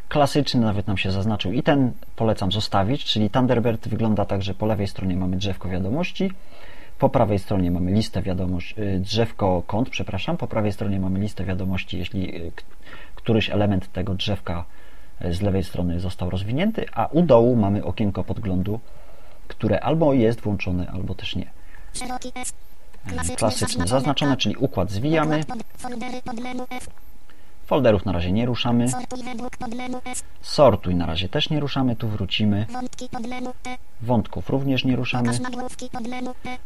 Klasyczny 0.09 0.61
nawet 0.61 0.87
nam 0.87 0.97
się 0.97 1.11
zaznaczył 1.11 1.51
i 1.51 1.63
ten 1.63 1.91
polecam 2.15 2.51
zostawić, 2.51 3.05
czyli 3.05 3.29
Thunderbird 3.29 3.87
wygląda 3.87 4.25
tak, 4.25 4.41
że 4.41 4.53
po 4.53 4.65
lewej 4.65 4.87
stronie 4.87 5.15
mamy 5.15 5.37
drzewko 5.37 5.69
wiadomości, 5.69 6.31
po 6.99 7.09
prawej 7.09 7.39
stronie 7.39 7.71
mamy 7.71 7.91
listę 7.91 8.21
wiadomości, 8.21 8.81
y, 8.81 8.99
drzewko 8.99 9.63
kont, 9.67 9.89
przepraszam, 9.89 10.37
po 10.37 10.47
prawej 10.47 10.71
stronie 10.71 10.99
mamy 10.99 11.19
listę 11.19 11.45
wiadomości, 11.45 11.97
jeśli 11.97 12.35
y, 12.35 12.51
któryś 13.15 13.49
element 13.49 13.91
tego 13.91 14.15
drzewka 14.15 14.65
y, 15.25 15.33
z 15.33 15.41
lewej 15.41 15.63
strony 15.63 15.99
został 15.99 16.29
rozwinięty, 16.29 16.85
a 16.93 17.05
u 17.05 17.21
dołu 17.21 17.55
mamy 17.55 17.83
okienko 17.83 18.23
podglądu, 18.23 18.79
które 19.47 19.79
albo 19.79 20.13
jest 20.13 20.41
włączone, 20.41 20.87
albo 20.91 21.15
też 21.15 21.35
nie. 21.35 21.58
Klasyczny 23.37 23.87
zaznaczone, 23.87 24.37
czyli 24.37 24.55
układ 24.55 24.91
zwijamy, 24.91 25.43
folderów 27.65 28.05
na 28.05 28.11
razie 28.11 28.31
nie 28.31 28.45
ruszamy, 28.45 28.85
Sortuj 30.41 30.95
na 30.95 31.05
razie 31.05 31.29
też 31.29 31.49
nie 31.49 31.59
ruszamy, 31.59 31.95
tu 31.95 32.07
wrócimy, 32.07 32.65
wątków 34.01 34.49
również 34.49 34.85
nie 34.85 34.95
ruszamy, 34.95 35.31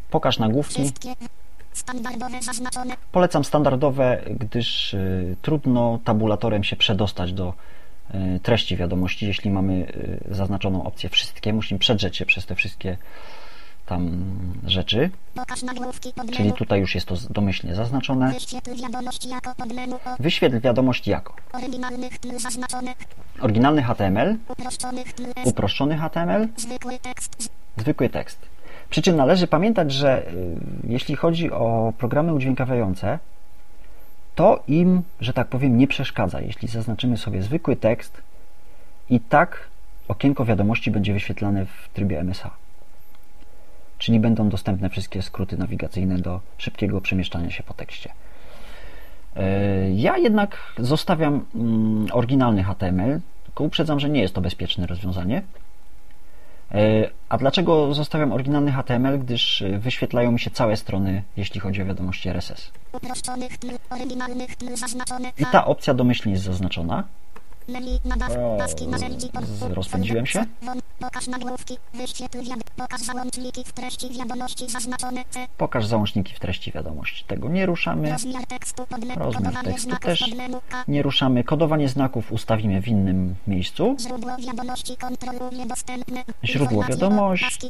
Pokaż 0.10 0.40
nagłówki. 0.40 0.92
Polecam 3.12 3.44
standardowe, 3.44 4.22
gdyż 4.40 4.94
y, 4.94 5.36
trudno 5.42 6.00
tabulatorem 6.04 6.64
się 6.64 6.76
przedostać 6.76 7.34
do 7.34 7.54
y, 8.36 8.40
treści 8.40 8.78
wiadomości. 8.78 9.28
Jeśli 9.28 9.52
mamy 9.52 9.74
y, 9.74 10.36
zaznaczoną 10.36 10.84
opcję 10.84 11.10
wszystkie, 11.10 11.54
musimy 11.54 11.80
przedrzeć 11.80 12.18
się 12.18 12.26
przez 12.26 12.46
te 12.46 12.56
wszystkie 12.56 12.98
tam 13.86 14.26
rzeczy. 14.68 15.10
Czyli 16.32 16.54
tutaj 16.54 16.80
już 16.80 16.96
jest 16.96 17.08
to 17.08 17.16
domyślnie 17.30 17.76
zaznaczone. 17.76 18.34
Wyświetl 20.20 20.60
wiadomość 20.60 21.08
jako 21.08 21.34
oryginalny 23.42 23.84
HTML, 23.84 24.38
uproszczony 25.44 25.98
HTML, 25.98 26.48
Zwykły 26.58 27.00
tekst. 27.00 27.50
zwykły 27.78 28.10
tekst. 28.10 28.40
Przy 28.90 29.02
czym 29.02 29.16
należy 29.16 29.48
pamiętać, 29.48 29.92
że 29.92 30.28
y, 30.28 30.56
jeśli 30.84 31.16
chodzi 31.16 31.52
o 31.52 31.94
programy 31.98 32.34
udźwiękawiające, 32.34 33.20
to 34.36 34.64
im, 34.68 35.02
że 35.20 35.34
tak 35.34 35.48
powiem, 35.48 35.78
nie 35.78 35.88
przeszkadza. 35.88 36.42
Jeśli 36.42 36.68
zaznaczymy 36.68 37.18
sobie 37.18 37.42
zwykły 37.42 37.76
tekst, 37.76 38.22
i 39.10 39.20
tak 39.20 39.68
okienko 40.08 40.46
wiadomości 40.46 40.92
będzie 40.92 41.14
wyświetlane 41.14 41.66
w 41.66 41.90
trybie 41.94 42.20
MSA. 42.20 42.63
Czyli 44.04 44.20
będą 44.20 44.50
dostępne 44.50 44.90
wszystkie 44.90 45.22
skróty 45.22 45.58
nawigacyjne 45.58 46.18
do 46.18 46.40
szybkiego 46.58 47.02
przemieszczania 47.02 47.52
się 47.52 47.64
po 47.64 47.74
tekście. 47.74 48.10
Y, 49.38 49.42
Ja 49.96 50.18
jednak 50.18 50.58
zostawiam 50.78 51.46
mm, 51.56 52.08
oryginalny 52.14 52.64
HTML, 52.64 53.20
tylko 53.46 53.64
uprzedzam, 53.64 54.00
że 54.00 54.10
nie 54.10 54.22
jest 54.22 54.34
to 54.34 54.42
bezpieczne 54.42 54.88
rozwiązanie. 54.88 55.42
E, 56.72 57.10
A 57.30 57.38
dlaczego 57.38 57.94
zostawiam 57.94 58.32
oryginalny 58.32 58.72
HTML? 58.72 59.20
Gdyż 59.20 59.62
e, 59.62 59.80
wyświetlają 59.80 60.32
mi 60.32 60.40
się 60.40 60.52
całe 60.52 60.78
strony, 60.78 61.24
jeśli 61.38 61.60
chodzi 61.60 61.82
o 61.82 61.86
wiadomości 61.86 62.30
RSS. 62.30 62.72
I 65.40 65.46
ta 65.52 65.66
opcja 65.66 65.94
domyślnie 65.94 66.34
jest 66.34 66.46
zaznaczona. 66.46 67.04
O, 69.62 69.74
rozpędziłem 69.74 70.26
się? 70.26 70.46
Pokaż 71.00 71.28
nagłówki. 71.28 71.78
Wyświetl. 71.94 72.38
Pokaż 72.76 73.02
załączniki 73.02 73.64
w 73.64 73.74
treści 73.74 74.10
wiadomości 74.10 74.70
zaznaczone 74.70 75.24
C. 75.30 75.48
Pokaż 75.58 75.86
załączniki 75.86 76.34
w 76.34 76.40
treści 76.40 76.72
wiadomości. 76.72 77.24
Tego 77.28 77.50
nie 77.50 77.66
ruszamy. 77.66 78.12
Rozmiar 78.12 78.46
tekstu 78.46 78.86
pod 78.88 79.06
menu. 79.06 79.24
Rozmiar 79.24 79.64
tekstu 79.64 79.96
też 80.02 80.26
nie 80.88 81.02
ruszamy. 81.02 81.44
Kodowanie 81.44 81.90
znaków 81.90 82.32
ustawimy 82.32 82.82
w 82.82 82.88
innym 82.88 83.36
miejscu. 83.48 83.96
Źródło 84.00 84.32
wiadomości 84.48 84.98
kontroluje 84.98 85.66
dostępne. 85.66 86.24
Źródło 86.44 86.84
wiadomości. 86.84 87.70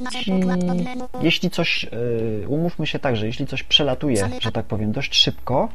Jeśli 1.21 1.49
coś, 1.49 1.85
e, 1.85 2.47
umówmy 2.47 2.87
się 2.87 2.99
tak, 2.99 3.15
że 3.15 3.25
jeśli 3.25 3.47
coś 3.47 3.63
przelatuje, 3.63 4.29
że 4.39 4.51
tak 4.51 4.65
powiem, 4.65 4.91
dość 4.91 5.15
szybko, 5.15 5.69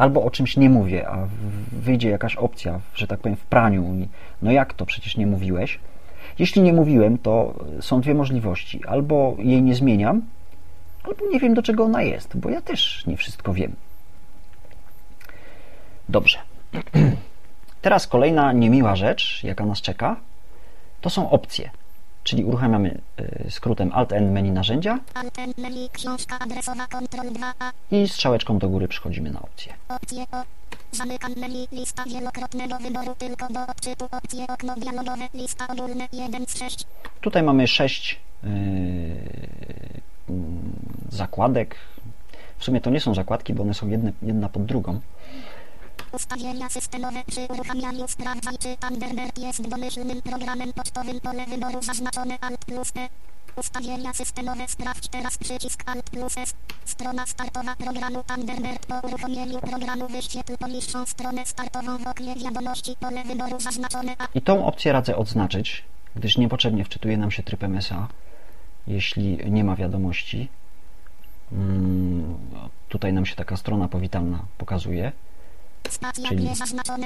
albo 0.00 0.22
o 0.22 0.30
czymś 0.30 0.56
nie 0.56 0.70
mówię, 0.70 1.08
a 1.08 1.28
wyjdzie 1.72 2.10
jakaś 2.10 2.36
opcja, 2.36 2.80
że 2.94 3.06
tak 3.06 3.20
powiem, 3.20 3.36
w 3.36 3.44
praniu, 3.44 4.06
no 4.42 4.52
jak 4.52 4.74
to, 4.74 4.86
przecież 4.86 5.16
nie 5.16 5.26
mówiłeś. 5.26 5.78
Jeśli 6.38 6.62
nie 6.62 6.72
mówiłem, 6.72 7.18
to 7.18 7.54
są 7.80 8.00
dwie 8.00 8.14
możliwości. 8.14 8.80
Albo 8.88 9.36
jej 9.38 9.62
nie 9.62 9.74
zmieniam, 9.74 10.22
albo 11.02 11.26
nie 11.26 11.40
wiem, 11.40 11.54
do 11.54 11.62
czego 11.62 11.84
ona 11.84 12.02
jest, 12.02 12.36
bo 12.36 12.50
ja 12.50 12.60
też 12.60 13.06
nie 13.06 13.16
wszystko 13.16 13.54
wiem. 13.54 13.72
Dobrze. 16.08 16.38
Teraz 17.82 18.06
kolejna 18.06 18.52
niemiła 18.52 18.96
rzecz, 18.96 19.44
jaka 19.44 19.66
nas 19.66 19.80
czeka, 19.80 20.16
to 21.00 21.10
są 21.10 21.30
opcje. 21.30 21.70
Czyli 22.24 22.44
uruchamiamy 22.44 23.00
y, 23.46 23.50
skrótem 23.50 23.92
Alt-N 23.92 24.32
menu 24.32 24.50
narzędzia 24.50 24.98
Alt 25.14 25.38
N 25.38 25.52
menu 25.58 25.88
książka 25.92 26.38
adresowa 26.38 26.86
Ctrl 26.86 27.28
2A. 27.28 27.72
i 27.90 28.08
strzałeczką 28.08 28.58
do 28.58 28.68
góry 28.68 28.88
przechodzimy 28.88 29.30
na 29.30 29.42
opcję. 29.42 29.74
Opcje 29.88 30.22
o. 30.32 30.42
Zamykam 30.92 31.32
menu. 31.36 31.68
Lista 31.72 32.04
wielokrotnego 32.04 32.78
wyboru 32.78 33.14
tylko 33.18 33.48
do 33.48 33.66
odczytu. 33.66 34.04
Opcje 34.10 34.46
okno 34.48 34.74
dialogowe. 34.76 35.28
Lista 35.34 35.68
ogólne 35.68 36.08
1 36.12 36.46
z 36.46 36.58
6. 36.58 36.86
Tutaj 37.20 37.42
mamy 37.42 37.68
sześć 37.68 38.20
yy, 38.42 38.50
mm, 40.28 40.72
zakładek. 41.08 41.76
W 42.58 42.64
sumie 42.64 42.80
to 42.80 42.90
nie 42.90 43.00
są 43.00 43.14
zakładki, 43.14 43.54
bo 43.54 43.62
one 43.62 43.74
są 43.74 43.88
jedne, 43.88 44.12
jedna 44.22 44.48
pod 44.48 44.64
drugą. 44.64 45.00
Ustawienia 46.12 46.68
systemowe 46.68 47.22
przy 47.26 47.40
uruchamianiu 47.40 48.08
sprawdzaj 48.08 48.58
czy 48.58 48.76
Thunderbird 48.76 49.38
jest 49.38 49.68
domyślnym 49.68 50.22
programem 50.22 50.72
pocztowym 50.72 51.20
pole 51.20 51.46
wyboru 51.46 51.82
zaznaczone 51.82 52.38
Alt 52.40 52.64
plus 52.64 52.92
E. 52.96 53.08
Ustawienia 53.56 54.14
systemowe 54.14 54.68
sprawdź 54.68 55.08
teraz 55.08 55.38
przycisk 55.38 55.82
Alt 55.86 56.10
plus 56.10 56.38
S. 56.38 56.54
Strona 56.84 57.26
startowa 57.26 57.76
programu 57.76 58.24
Thunderbird 58.24 58.86
po 58.86 59.08
uruchomieniu 59.08 59.60
programu 59.60 60.08
wyświetl 60.08 60.56
poniższą 60.58 61.06
stronę 61.06 61.46
startową 61.46 61.98
w 61.98 62.06
oknie 62.06 62.34
wiadomości 62.34 62.96
pole 63.00 63.24
wyboru 63.24 63.60
zaznaczone 63.60 64.12
A. 64.18 64.26
I 64.34 64.40
tą 64.42 64.66
opcję 64.66 64.92
radzę 64.92 65.16
odznaczyć, 65.16 65.84
gdyż 66.16 66.38
niepotrzebnie 66.38 66.84
wczytuje 66.84 67.16
nam 67.16 67.30
się 67.30 67.42
tryb 67.42 67.62
MSA, 67.62 68.08
jeśli 68.86 69.38
nie 69.50 69.64
ma 69.64 69.76
wiadomości. 69.76 70.48
Mm, 71.52 72.38
Tutaj 72.88 73.12
nam 73.12 73.26
się 73.26 73.36
taka 73.36 73.56
strona 73.56 73.88
powitalna 73.88 74.38
pokazuje. 74.58 75.12
Czyli. 76.28 76.48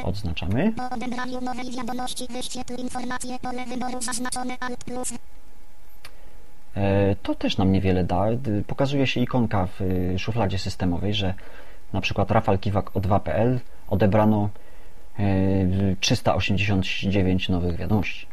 Odznaczamy. 0.04 0.72
Po 0.72 0.90
odebraniu 0.90 1.40
nowej 1.40 1.70
wiadomości 1.70 2.26
wyświetl 2.30 2.74
informacje 2.74 3.38
pole 3.38 3.66
wyboru 3.66 4.02
zaznaczone 4.02 4.56
Alt 4.60 4.84
plus. 4.84 5.12
E, 6.76 7.16
To 7.22 7.34
też 7.34 7.56
nam 7.56 7.72
niewiele 7.72 8.04
da. 8.04 8.24
Pokazuje 8.66 9.06
się 9.06 9.20
ikonka 9.20 9.66
w 9.66 9.80
y, 9.80 10.18
szufladzie 10.18 10.58
systemowej, 10.58 11.14
że 11.14 11.34
na 11.92 12.00
przykład 12.00 12.30
Rafał 12.30 12.58
Kiwak 12.58 12.96
o 12.96 13.00
2.pl 13.00 13.60
odebrano 13.88 14.48
e, 15.18 15.24
389 16.00 17.48
nowych 17.48 17.76
wiadomości. 17.76 18.26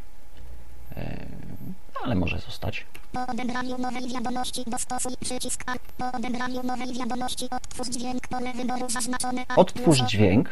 E, 2.02 2.06
Ale 2.06 2.16
może 2.16 2.40
zostać. 2.40 2.86
Po 3.14 3.28
odebraniu 3.28 3.78
nowej 3.78 4.08
wiadomości 4.14 4.64
dostosuj 4.68 5.14
przycisk 5.22 5.64
A. 5.68 5.74
Po 5.98 6.18
odebraniu 6.18 6.64
nowej 6.64 6.94
wiadomości 6.94 7.50
odtwórz 7.50 7.88
dźwięk 7.90 8.28
pole 8.28 8.54
wyboru 8.54 8.90
zaznaczone 8.90 9.42
Alt 9.48 9.60
Odtwórz 9.60 10.00
dźwięk. 10.00 10.50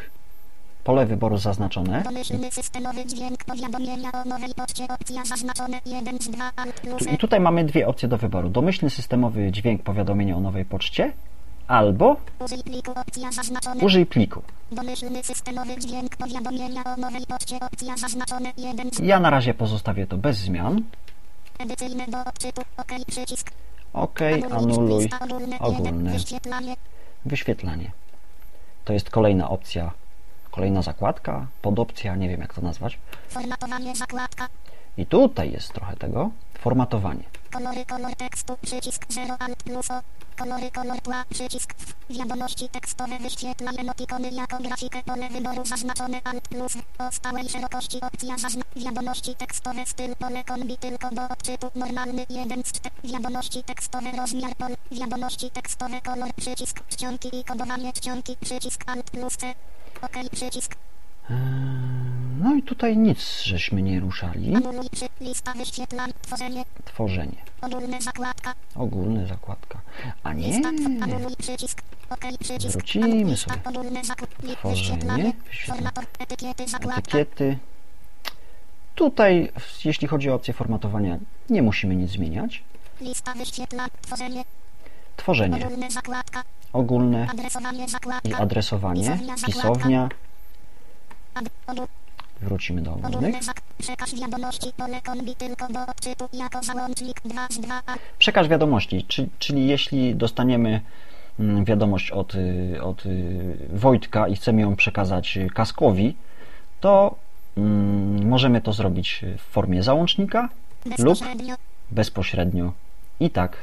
pole 0.84 1.06
wyboru 1.06 1.38
zaznaczone. 1.38 2.02
Domyślny 2.02 2.50
systemowy 2.52 3.04
dźwięk 3.06 3.44
powiadomienia 3.44 4.12
o 4.12 4.24
nowej 4.24 4.54
poczcie. 4.54 4.84
Opcja 4.88 5.24
zaznaczone 5.24 5.80
1 5.86 6.18
z 6.20 6.28
2 6.28 6.50
alt 6.56 6.80
plus 6.80 7.02
I 7.14 7.18
tutaj 7.18 7.40
mamy 7.40 7.64
dwie 7.64 7.86
opcje 7.88 8.08
do 8.08 8.18
wyboru. 8.18 8.48
Domyślny 8.48 8.90
systemowy 8.90 9.52
dźwięk 9.52 9.82
powiadomienia 9.82 10.36
o 10.36 10.40
nowej 10.40 10.64
poczcie 10.64 11.12
albo 11.68 12.16
Użyj 12.40 12.62
pliku. 12.62 12.90
Opcja 12.96 13.32
zaznaczone. 13.32 13.80
użyj 13.84 14.06
pliku. 14.06 14.42
Domyślny 14.72 15.24
systemowy 15.24 15.78
dźwięk 15.78 16.16
powiadomienia 16.16 16.84
o 16.84 16.96
nowej 16.96 17.26
poczcie. 17.26 17.56
Opcja 17.60 17.96
zaznaczone 17.96 18.52
1 18.56 18.90
z 18.92 18.98
Ja 18.98 19.20
na 19.20 19.30
razie 19.30 19.54
pozostawię 19.54 20.06
to 20.06 20.16
bez 20.16 20.36
zmian. 20.38 20.82
Edycyjne 21.62 22.06
do 22.06 22.20
odczytu. 22.24 22.62
OK. 22.76 22.92
Przycisk. 23.06 23.50
OK, 23.92 24.18
anuluj 24.50 25.08
Jeden. 25.78 26.12
Wyświetlanie. 26.12 26.76
wyświetlanie. 27.24 27.90
To 28.84 28.92
jest 28.92 29.10
kolejna 29.10 29.50
opcja, 29.50 29.90
kolejna 30.50 30.82
zakładka, 30.82 31.46
podopcja, 31.62 32.16
nie 32.16 32.28
wiem 32.28 32.40
jak 32.40 32.54
to 32.54 32.60
nazwać. 32.60 32.98
Formatowanie 33.28 33.96
zakładka. 33.96 34.48
I 34.96 35.06
tutaj 35.06 35.52
jest 35.52 35.72
trochę 35.72 35.96
tego. 35.96 36.30
Formatowanie. 36.58 37.24
Kolory, 37.52 37.84
kolor 37.86 38.14
tekstu, 38.16 38.56
przycisk 38.62 39.06
0 39.08 39.36
alt 39.38 39.62
plus 39.62 39.90
o. 39.90 40.02
Kolory, 40.38 40.70
kolor 40.70 41.00
tła, 41.00 41.24
przycisk 41.30 41.74
w. 41.78 42.00
Wiadomości 42.10 42.68
tekstowe 42.68 43.18
wyświetla 43.18 43.70
emotikony 43.72 44.30
jako 44.30 44.58
grafikę 44.58 45.02
pole 45.02 45.28
wyboru 45.28 45.66
zaznaczone 45.66 46.20
alt 46.24 46.48
plus 46.48 46.72
o 46.98 47.12
stałej 47.12 47.48
szerokości 47.48 48.00
opcja 48.00 48.38
zazna 48.38 48.62
Wiadomości 48.76 49.34
tekstowe 49.34 49.86
styl 49.86 50.16
pole 50.16 50.44
kombi 50.44 50.76
tylko 50.76 51.10
do 51.10 51.22
odczytu 51.22 51.70
normalny 51.74 52.26
1 52.28 52.64
z 52.64 52.72
4 52.72 52.94
Wiadomości 53.04 53.64
tekstowe 53.64 54.12
rozmiar 54.12 54.56
pol 54.56 54.76
Wiadomości 54.92 55.50
tekstowe 55.50 56.00
kolor 56.00 56.34
przycisk 56.34 56.86
czcionki 56.88 57.40
i 57.40 57.44
kodowanie 57.44 57.92
czcionki 57.92 58.36
przycisk 58.36 58.84
alt 58.86 59.10
plus 59.10 59.36
C 59.36 59.54
OK 60.02 60.16
przycisk 60.32 60.74
No 62.40 62.54
i 62.54 62.62
tutaj 62.62 62.98
nic 62.98 63.42
żeśmy 63.42 63.82
nie 63.82 64.00
ruszali. 64.00 64.54
tworzenie. 66.84 67.36
Ogólne 67.60 68.00
zakładka. 68.02 68.54
Ogólny 68.74 69.26
zakładka. 69.26 69.80
A 70.22 70.32
nie. 70.32 70.60
Wrócimy 72.70 73.36
sobie. 73.36 73.56
Tworzenie, 74.56 75.32
etykiety. 76.96 77.58
Tutaj, 78.94 79.52
jeśli 79.84 80.08
chodzi 80.08 80.30
o 80.30 80.34
opcję 80.34 80.54
formatowania, 80.54 81.18
nie 81.50 81.62
musimy 81.62 81.96
nic 81.96 82.10
zmieniać. 82.10 82.62
tworzenie, 85.16 85.66
ogólne. 86.72 87.26
I 88.24 88.34
adresowanie, 88.34 89.00
Pisownia, 89.00 89.36
zakładka. 89.36 89.46
pisownia. 89.46 90.04
ad, 90.04 90.10
ogól, 90.10 90.18
Wrócimy 92.40 92.82
do 92.82 92.92
ogólnych. 92.92 93.34
przekaż 93.78 94.20
wiadomości, 94.20 94.72
pole 94.76 95.00
kombi 95.02 95.34
tylko 95.34 95.68
do 95.68 95.80
odczytu, 95.86 96.28
jako 96.32 96.62
załącznik 96.62 97.20
2 97.24 97.46
z 97.50 97.58
2, 97.58 97.82
a, 97.86 97.94
Przekaż 98.18 98.48
wiadomości, 98.48 99.04
czy, 99.08 99.28
czyli 99.38 99.66
jeśli 99.66 100.14
dostaniemy 100.14 100.80
mm, 101.40 101.64
wiadomość 101.64 102.10
od, 102.10 102.34
y, 102.34 102.78
od 102.82 103.06
y, 103.06 103.56
Wojtka 103.72 104.28
i 104.28 104.36
chcemy 104.36 104.60
ją 104.60 104.76
przekazać 104.76 105.38
Kaskowi, 105.54 106.16
to 106.80 107.14
mm, 107.56 108.28
możemy 108.28 108.60
to 108.60 108.72
zrobić 108.72 109.24
w 109.38 109.52
formie 109.52 109.82
załącznika 109.82 110.48
lub 110.98 111.18
bezpośrednio. 111.90 112.72
I 113.20 113.30
tak 113.30 113.56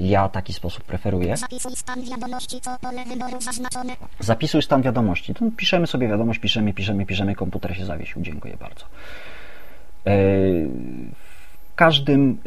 ja 0.00 0.28
taki 0.28 0.52
sposób 0.52 0.84
preferuję. 0.84 1.36
zapisuj 1.36 1.76
stan 1.76 2.02
wiadomości, 2.02 2.60
co 2.60 2.78
pole 2.80 3.04
wyboru 3.04 3.40
zaznaczone, 3.40 3.92
Zapisuj 4.20 4.62
stan 4.62 4.82
wiadomości. 4.82 5.34
Piszemy 5.56 5.86
sobie 5.86 6.08
wiadomość, 6.08 6.40
piszemy, 6.40 6.72
piszemy, 6.72 7.06
piszemy, 7.06 7.34
komputer 7.34 7.76
się 7.76 7.84
zawiesił. 7.84 8.22
Dziękuję 8.22 8.56
bardzo. 8.60 8.84
E, 8.84 8.88
W 11.70 11.74
każdym 11.74 12.38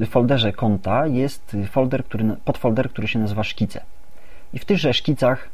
y, 0.00 0.06
folderze 0.06 0.52
konta 0.52 1.06
jest 1.06 1.56
folder, 1.70 2.04
który, 2.04 2.24
podfolder, 2.44 2.90
który 2.90 3.08
się 3.08 3.18
nazywa 3.18 3.44
szkice. 3.44 3.80
I 4.52 4.58
w 4.58 4.64
tychże 4.64 4.94
szkicach 4.94 5.48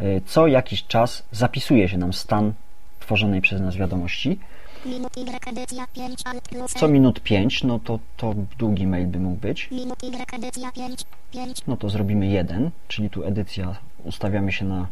y, 0.00 0.22
co 0.26 0.46
jakiś 0.46 0.86
czas 0.86 1.22
zapisuje 1.32 1.88
się 1.88 1.98
nam 1.98 2.12
stan 2.12 2.52
tworzonej 3.00 3.40
przez 3.40 3.60
nas 3.60 3.76
wiadomości. 3.76 4.38
Minut 4.86 5.12
edycja 5.46 5.86
5, 5.86 6.20
alt 6.24 6.48
plus, 6.48 6.72
Co 6.72 6.88
minut 6.88 7.20
5, 7.20 7.64
no 7.64 7.78
to, 7.78 7.98
to 8.16 8.34
długi 8.58 8.86
mail 8.86 9.06
by 9.06 9.18
mógł 9.20 9.36
być. 9.36 9.68
minut 9.70 9.98
edycja 10.32 10.72
5, 10.72 11.04
5, 11.32 11.58
no 11.66 11.76
to 11.76 11.90
zrobimy 11.90 12.26
1, 12.26 12.70
czyli 12.88 13.10
tu 13.10 13.24
edycja, 13.24 13.76
ustawiamy 14.04 14.52
się 14.52 14.64
na 14.64 14.86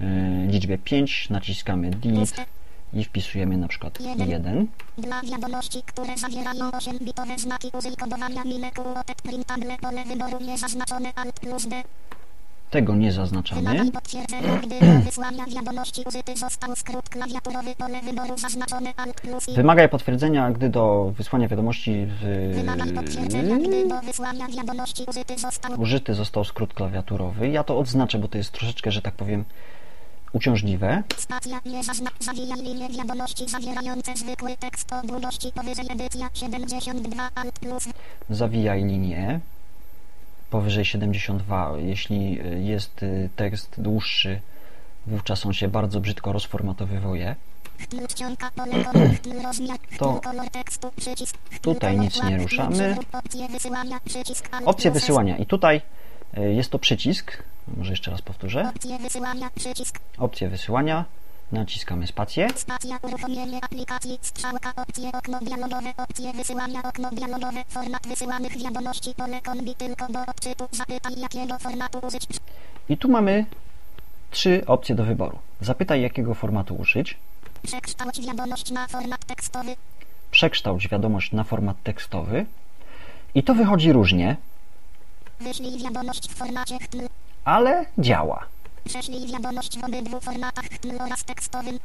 y, 0.00 0.46
liczbie 0.46 0.78
5, 0.78 1.30
naciskamy 1.30 1.90
delete 1.90 2.44
i 2.94 3.04
wpisujemy 3.04 3.56
na 3.56 3.68
przykład 3.68 4.00
Jeden. 4.00 4.28
1. 4.28 4.66
Dla 4.98 5.22
wiadomości, 5.22 5.82
które 5.86 6.18
zawierają 6.18 6.70
8-bitowe 6.70 7.38
znaki 7.38 7.70
użyj 7.78 7.96
kodowania 7.96 8.44
minekuotet 8.44 9.22
printable 9.22 9.76
pole 9.78 10.04
wyboru 10.04 10.44
niezaznaczone 10.44 11.12
alt 11.14 11.40
plus 11.40 11.66
D. 11.66 11.82
Tego 12.72 12.94
nie 12.94 13.12
zaznaczamy. 13.12 13.90
Wymagaj 19.56 19.88
potwierdzenia, 19.88 20.50
gdy 20.50 20.68
do 20.68 21.12
wysłania 21.16 21.48
wiadomości 21.48 22.06
w, 22.06 22.22
użyty 25.78 26.14
został 26.14 26.44
skrót 26.44 26.74
klawiaturowy. 26.74 27.48
Ja 27.48 27.64
to 27.64 27.78
odznaczę, 27.78 28.18
bo 28.18 28.28
to 28.28 28.38
jest 28.38 28.52
troszeczkę, 28.52 28.90
że 28.90 29.02
tak 29.02 29.14
powiem, 29.14 29.44
uciążliwe. 30.32 31.02
Zawijaj 32.20 32.58
linię 32.62 32.88
wiadomości 32.88 33.48
zawierające 33.48 34.16
zwykły 34.16 34.56
tekst 34.56 34.92
o 34.92 35.06
długości 35.06 35.52
powyżej 40.52 40.82
edycja 40.82 40.92
72 40.92 41.56
alt 41.56 41.70
plus 41.70 41.78
Zawijaj 41.78 41.92
linię 42.10 42.12
powyżej 42.12 42.14
72. 42.24 42.28
Jeśli 42.36 42.40
y, 42.40 42.62
jest 42.62 43.02
y, 43.02 43.30
tekst 43.36 43.74
dłuższy, 43.78 44.40
wówczas 45.06 45.46
on 45.46 45.52
się 45.52 45.68
bardzo 45.68 46.00
brzydko 46.00 46.32
rozformatowywuje. 46.32 47.36
To 49.98 50.20
tutaj 51.60 51.98
nic 51.98 52.22
nie 52.22 52.38
ruszamy. 52.38 52.96
Opcje 54.64 54.90
wysyłania. 54.90 55.36
I 55.36 55.46
tutaj 55.46 55.80
y, 56.38 56.54
jest 56.54 56.70
to 56.70 56.78
przycisk. 56.78 57.42
Może 57.76 57.90
jeszcze 57.90 58.10
raz 58.10 58.22
powtórzę. 58.22 58.72
Opcje 60.18 60.48
wysyłania. 60.48 61.04
Naciskamy 61.52 62.06
spację. 62.06 62.48
Spacja 62.56 62.98
uruchomienie 63.02 63.58
aplikacji 63.64 64.18
strzałka 64.22 64.72
opcje 64.76 65.12
okno 65.12 65.38
dialogowe 65.40 65.92
opcje 65.96 66.32
wysyłania 66.32 66.82
okno 66.82 67.10
dialogowe 67.10 67.64
format 67.68 68.06
wysyłanych 68.06 68.58
wiadomości 68.58 69.14
pole 69.14 69.40
kombi 69.40 69.74
tylko 69.74 70.06
do 70.12 70.20
odczytu 70.20 70.68
zapytaj 70.70 71.20
jakiego 71.20 71.58
formatu 71.58 71.98
użyć 72.06 72.26
I 72.88 72.96
tu 72.96 73.08
mamy 73.08 73.46
trzy 74.30 74.62
opcje 74.66 74.94
do 74.94 75.04
wyboru. 75.04 75.38
Zapytaj, 75.60 76.02
jakiego 76.02 76.34
formatu 76.34 76.74
użyć. 76.74 77.18
przekształć 77.62 78.26
wiadomość 78.26 78.70
na 78.70 78.88
format 78.88 79.24
tekstowy 79.24 79.76
Przekształć 80.30 80.88
wiadomość 80.88 81.32
na 81.32 81.44
format 81.44 81.82
tekstowy. 81.82 82.46
I 83.34 83.42
to 83.42 83.54
wychodzi 83.54 83.92
różnie, 83.92 84.36
wyślij 85.40 85.78
wiadomość 85.78 86.30
w 86.30 86.34
formacie 86.34 86.78
chtl 86.78 86.98
ale 87.44 87.86
działa. 87.98 88.44
Prześlij 88.84 89.26
wiadomość 89.26 89.78
w 89.78 89.84
obydwu 89.84 90.20
formatach 90.20 90.64
oraz 91.00 91.24
tekstowym 91.24 91.78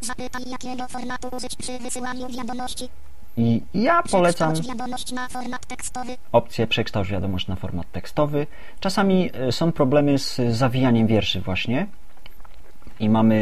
zapytaj 0.00 0.42
jakiego 0.50 0.88
formatu 0.88 1.28
użyć 1.36 1.56
przy 1.56 1.78
wysyłaniu 1.78 2.28
wiadomości 2.28 2.88
I 3.36 3.62
ja 3.74 4.02
polecam 4.02 4.54
opcję 6.32 6.66
przekształć 6.66 7.08
wiadomość 7.08 7.48
na 7.48 7.56
format 7.56 7.92
tekstowy. 7.92 8.46
Czasami 8.80 9.30
e, 9.34 9.52
są 9.52 9.72
problemy 9.72 10.18
z 10.18 10.40
zawijaniem 10.50 11.06
wierszy 11.06 11.40
właśnie 11.40 11.86
i 13.00 13.08
mamy 13.08 13.34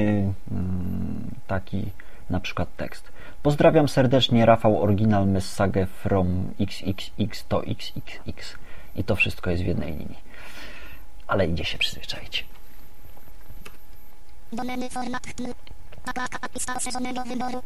mm, 0.51 1.31
taki 1.47 1.85
na 2.31 2.41
przykład 2.41 2.77
tekst. 2.77 3.13
Pozdrawiam 3.43 3.89
serdecznie 3.89 4.47
Rafał 4.47 4.83
Oryginal 4.83 5.27
Message 5.27 5.87
from 5.87 6.51
XXX 6.61 7.45
to 7.49 7.65
XXX 7.65 8.55
i 8.97 9.05
to 9.05 9.17
wszystko 9.17 9.51
jest 9.51 9.63
w 9.63 9.67
jednej 9.67 9.93
linii. 9.93 10.28
Ale 11.29 11.47
idzie 11.47 11.65
się 11.65 11.79
przyzwyczaić. 11.79 12.45
Domeny 14.53 14.91
format. 14.91 15.23
Zakładka 16.07 16.39
lista 16.55 16.75
oszerzonego 16.77 17.23
wyboru. 17.25 17.63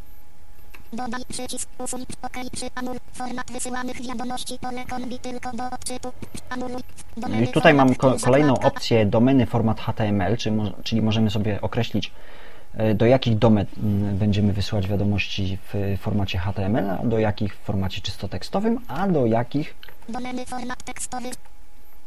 Dodaj 0.93 1.21
przycisk 1.29 1.69
usuń 1.79 2.07
OK 2.23 2.37
anul. 2.75 2.97
Format 3.13 3.51
wysyłanych 3.53 4.03
wiadomości 4.03 4.59
pole 4.59 4.85
kombi 4.85 5.19
tylko 5.19 5.53
do 5.53 5.65
odczytu. 5.71 6.13
Anuluj. 6.51 6.83
No 7.17 7.23
Domeny 7.23 7.45
i 7.45 7.49
tutaj 7.53 7.75
mam 7.75 7.95
ko- 7.95 8.17
kolejną 8.25 8.55
opcję 8.59 9.07
domeny 9.07 9.47
format 9.47 9.81
HTML, 9.81 10.37
czyli, 10.37 10.57
mo- 10.57 10.73
czyli 10.85 11.03
możemy 11.03 11.31
sobie 11.31 11.61
określić 11.61 12.13
e, 12.75 12.95
do 12.95 13.07
jakich 13.07 13.39
domen 13.39 13.67
mm, 13.83 14.19
będziemy 14.19 14.53
wysyłać 14.53 14.89
wiadomości 14.89 15.59
w 15.73 15.97
formacie 16.01 16.39
HTML, 16.39 16.91
a 16.91 16.97
do 17.07 17.19
jakich 17.19 17.57
w 17.57 17.59
formacie 17.59 18.01
czysto 18.01 18.29
tekstowym, 18.29 18.81
a 18.89 19.09
do 19.09 19.27
jakich 19.27 19.75
Domeny 20.09 20.47
format 20.47 20.83
tekstowy. 20.85 21.31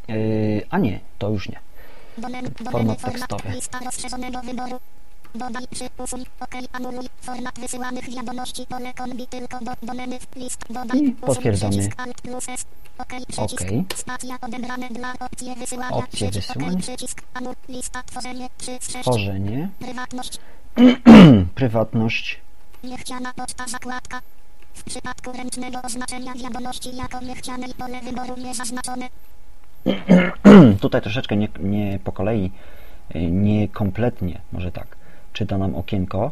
Yy, 0.07 0.67
a 0.69 0.77
nie, 0.77 0.99
to 1.17 1.29
już 1.29 1.49
nie. 1.49 1.59
Format 2.71 3.01
tekstowy. 3.01 3.49
Dodaj 5.35 5.67
przy 5.71 5.89
usuń. 5.97 6.23
OK. 6.39 6.55
Anuluj. 6.71 7.09
Format 7.21 7.59
wysyłanych 7.59 8.09
wiadomości. 8.09 8.65
Pole 8.69 8.93
kombi 8.93 9.27
tylko 9.27 9.59
do 9.59 9.71
domeny. 9.83 10.19
List. 10.35 10.65
Dodaj. 10.69 10.99
I 10.99 11.11
potwierdzamy. 11.11 11.71
przycisk 11.71 11.99
Alt 11.99 12.21
plus 12.21 12.49
S. 12.49 12.65
OK. 12.97 13.13
Przycisk. 13.27 13.61
OK. 13.61 13.97
Stacja 13.97 14.37
odebrane 14.41 14.89
dla 14.89 15.13
opcje 15.19 15.55
wysyłania. 15.55 15.95
Opcje 15.95 16.29
Przycisk. 16.29 16.51
OK. 16.51 16.57
wysyłań. 16.57 16.81
Przycisk. 16.81 17.21
Anul. 17.33 17.55
Lista. 17.69 18.03
Tworzenie. 18.03 18.49
3 18.57 18.77
z 18.81 18.91
6. 18.91 19.01
Tworzenie, 19.01 19.69
Prywatność. 19.79 20.39
prywatność, 21.55 22.39
Niechciana 22.83 23.33
poczta 23.33 23.67
zakładka. 23.67 24.21
W 24.73 24.83
przypadku 24.83 25.31
ręcznego 25.31 25.81
oznaczenia 25.81 26.33
wiadomości 26.33 26.95
jako 26.95 27.21
niechcianej 27.21 27.73
pole 27.73 28.01
wyboru 28.01 28.37
niezaznaczone. 28.37 29.09
tutaj 30.81 31.01
troszeczkę 31.01 31.37
nie, 31.37 31.47
nie 31.59 31.99
po 32.03 32.11
kolei, 32.11 32.51
y, 33.15 33.31
niekompletnie, 33.31 34.41
może 34.51 34.71
tak, 34.71 34.87
czyta 35.33 35.57
nam 35.57 35.75
okienko. 35.75 36.31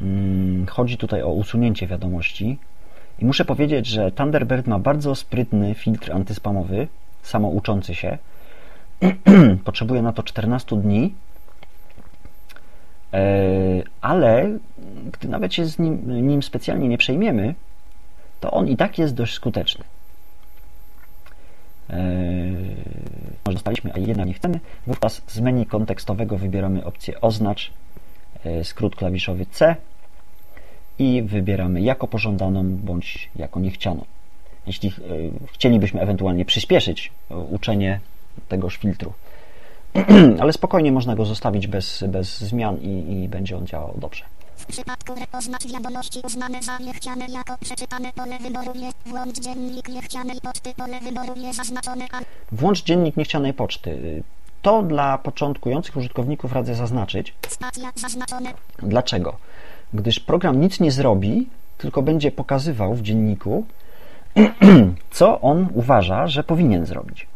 Mm, 0.00 0.66
Chodzi 0.66 0.96
tutaj 0.96 1.22
o 1.22 1.28
usunięcie 1.28 1.86
wiadomości. 1.86 2.58
I 3.18 3.24
muszę 3.24 3.44
powiedzieć, 3.44 3.86
że 3.86 4.12
Thunderbird 4.12 4.66
ma 4.66 4.78
bardzo 4.78 5.14
sprytny 5.14 5.74
filtr 5.74 6.12
antyspamowy, 6.12 6.88
samouczący 7.22 7.94
się. 7.94 8.18
Potrzebuje 9.64 10.02
na 10.02 10.12
to 10.12 10.22
14 10.22 10.76
dni, 10.76 11.14
E, 13.14 13.82
ale 14.00 14.58
gdy 15.12 15.28
nawet 15.28 15.54
się 15.54 15.66
z 15.66 15.78
nim, 15.78 16.26
nim 16.26 16.42
specjalnie 16.42 16.88
nie 16.88 16.98
przejmiemy, 16.98 17.54
to 18.40 18.50
on 18.50 18.68
i 18.68 18.76
tak 18.76 18.98
jest 18.98 19.14
dość 19.14 19.34
skuteczny. 19.34 19.84
Dostaliśmy, 23.54 23.92
a 23.94 23.98
jednak 23.98 24.26
nie 24.26 24.34
chcemy, 24.34 24.60
wówczas 24.86 25.22
z 25.26 25.40
menu 25.40 25.66
kontekstowego 25.66 26.38
wybieramy 26.38 26.84
opcję 26.84 27.20
oznacz, 27.20 27.72
e, 28.44 28.64
skrót 28.64 28.96
klawiszowy 28.96 29.46
C 29.46 29.76
i 30.98 31.22
wybieramy 31.22 31.80
jako 31.80 32.08
pożądaną 32.08 32.76
bądź 32.76 33.30
jako 33.36 33.60
niechcianą. 33.60 34.04
Jeśli 34.66 34.88
e, 34.88 34.92
chcielibyśmy 35.52 36.00
ewentualnie 36.00 36.44
przyspieszyć 36.44 37.12
e, 37.30 37.36
uczenie 37.36 38.00
tegoż 38.48 38.76
filtru, 38.76 39.12
ale 40.40 40.52
spokojnie 40.52 40.92
można 40.92 41.14
go 41.14 41.24
zostawić 41.24 41.66
bez, 41.66 42.04
bez 42.08 42.40
zmian 42.40 42.76
i, 42.76 43.22
i 43.22 43.28
będzie 43.28 43.56
on 43.56 43.66
działał 43.66 43.94
dobrze. 43.96 44.24
W 44.56 44.66
przypadku 44.66 45.14
oznacz 45.32 45.66
wiadomości 45.66 46.20
uznane 46.24 46.62
za 46.62 46.78
niechciane 46.78 47.26
jako 47.26 47.58
przeczytane 47.60 48.12
pole 48.12 48.38
wyboru 48.38 48.72
nie. 48.78 48.90
Włącz 49.06 49.40
dziennik 49.40 49.88
niechcianej 49.88 50.40
poczty 50.40 50.74
pole 50.74 51.00
wyboru 51.00 51.34
niezaznaczone. 51.36 52.04
Al- 52.12 52.24
Włącz 52.52 52.84
dziennik 52.84 53.16
niechcianej 53.16 53.54
poczty. 53.54 54.22
To 54.62 54.82
dla 54.82 55.18
początkujących 55.18 55.96
użytkowników 55.96 56.52
radzę 56.52 56.74
zaznaczyć. 56.74 57.34
Stacja 57.48 57.92
zaznaczone. 57.96 58.54
Dlaczego? 58.78 59.36
Gdyż 59.94 60.20
program 60.20 60.60
nic 60.60 60.80
nie 60.80 60.90
zrobi, 60.92 61.48
tylko 61.78 62.02
będzie 62.02 62.32
pokazywał 62.32 62.94
w 62.94 63.02
dzienniku, 63.02 63.66
co 65.10 65.40
on 65.40 65.68
uważa, 65.74 66.26
że 66.26 66.44
powinien 66.44 66.86
zrobić. 66.86 67.26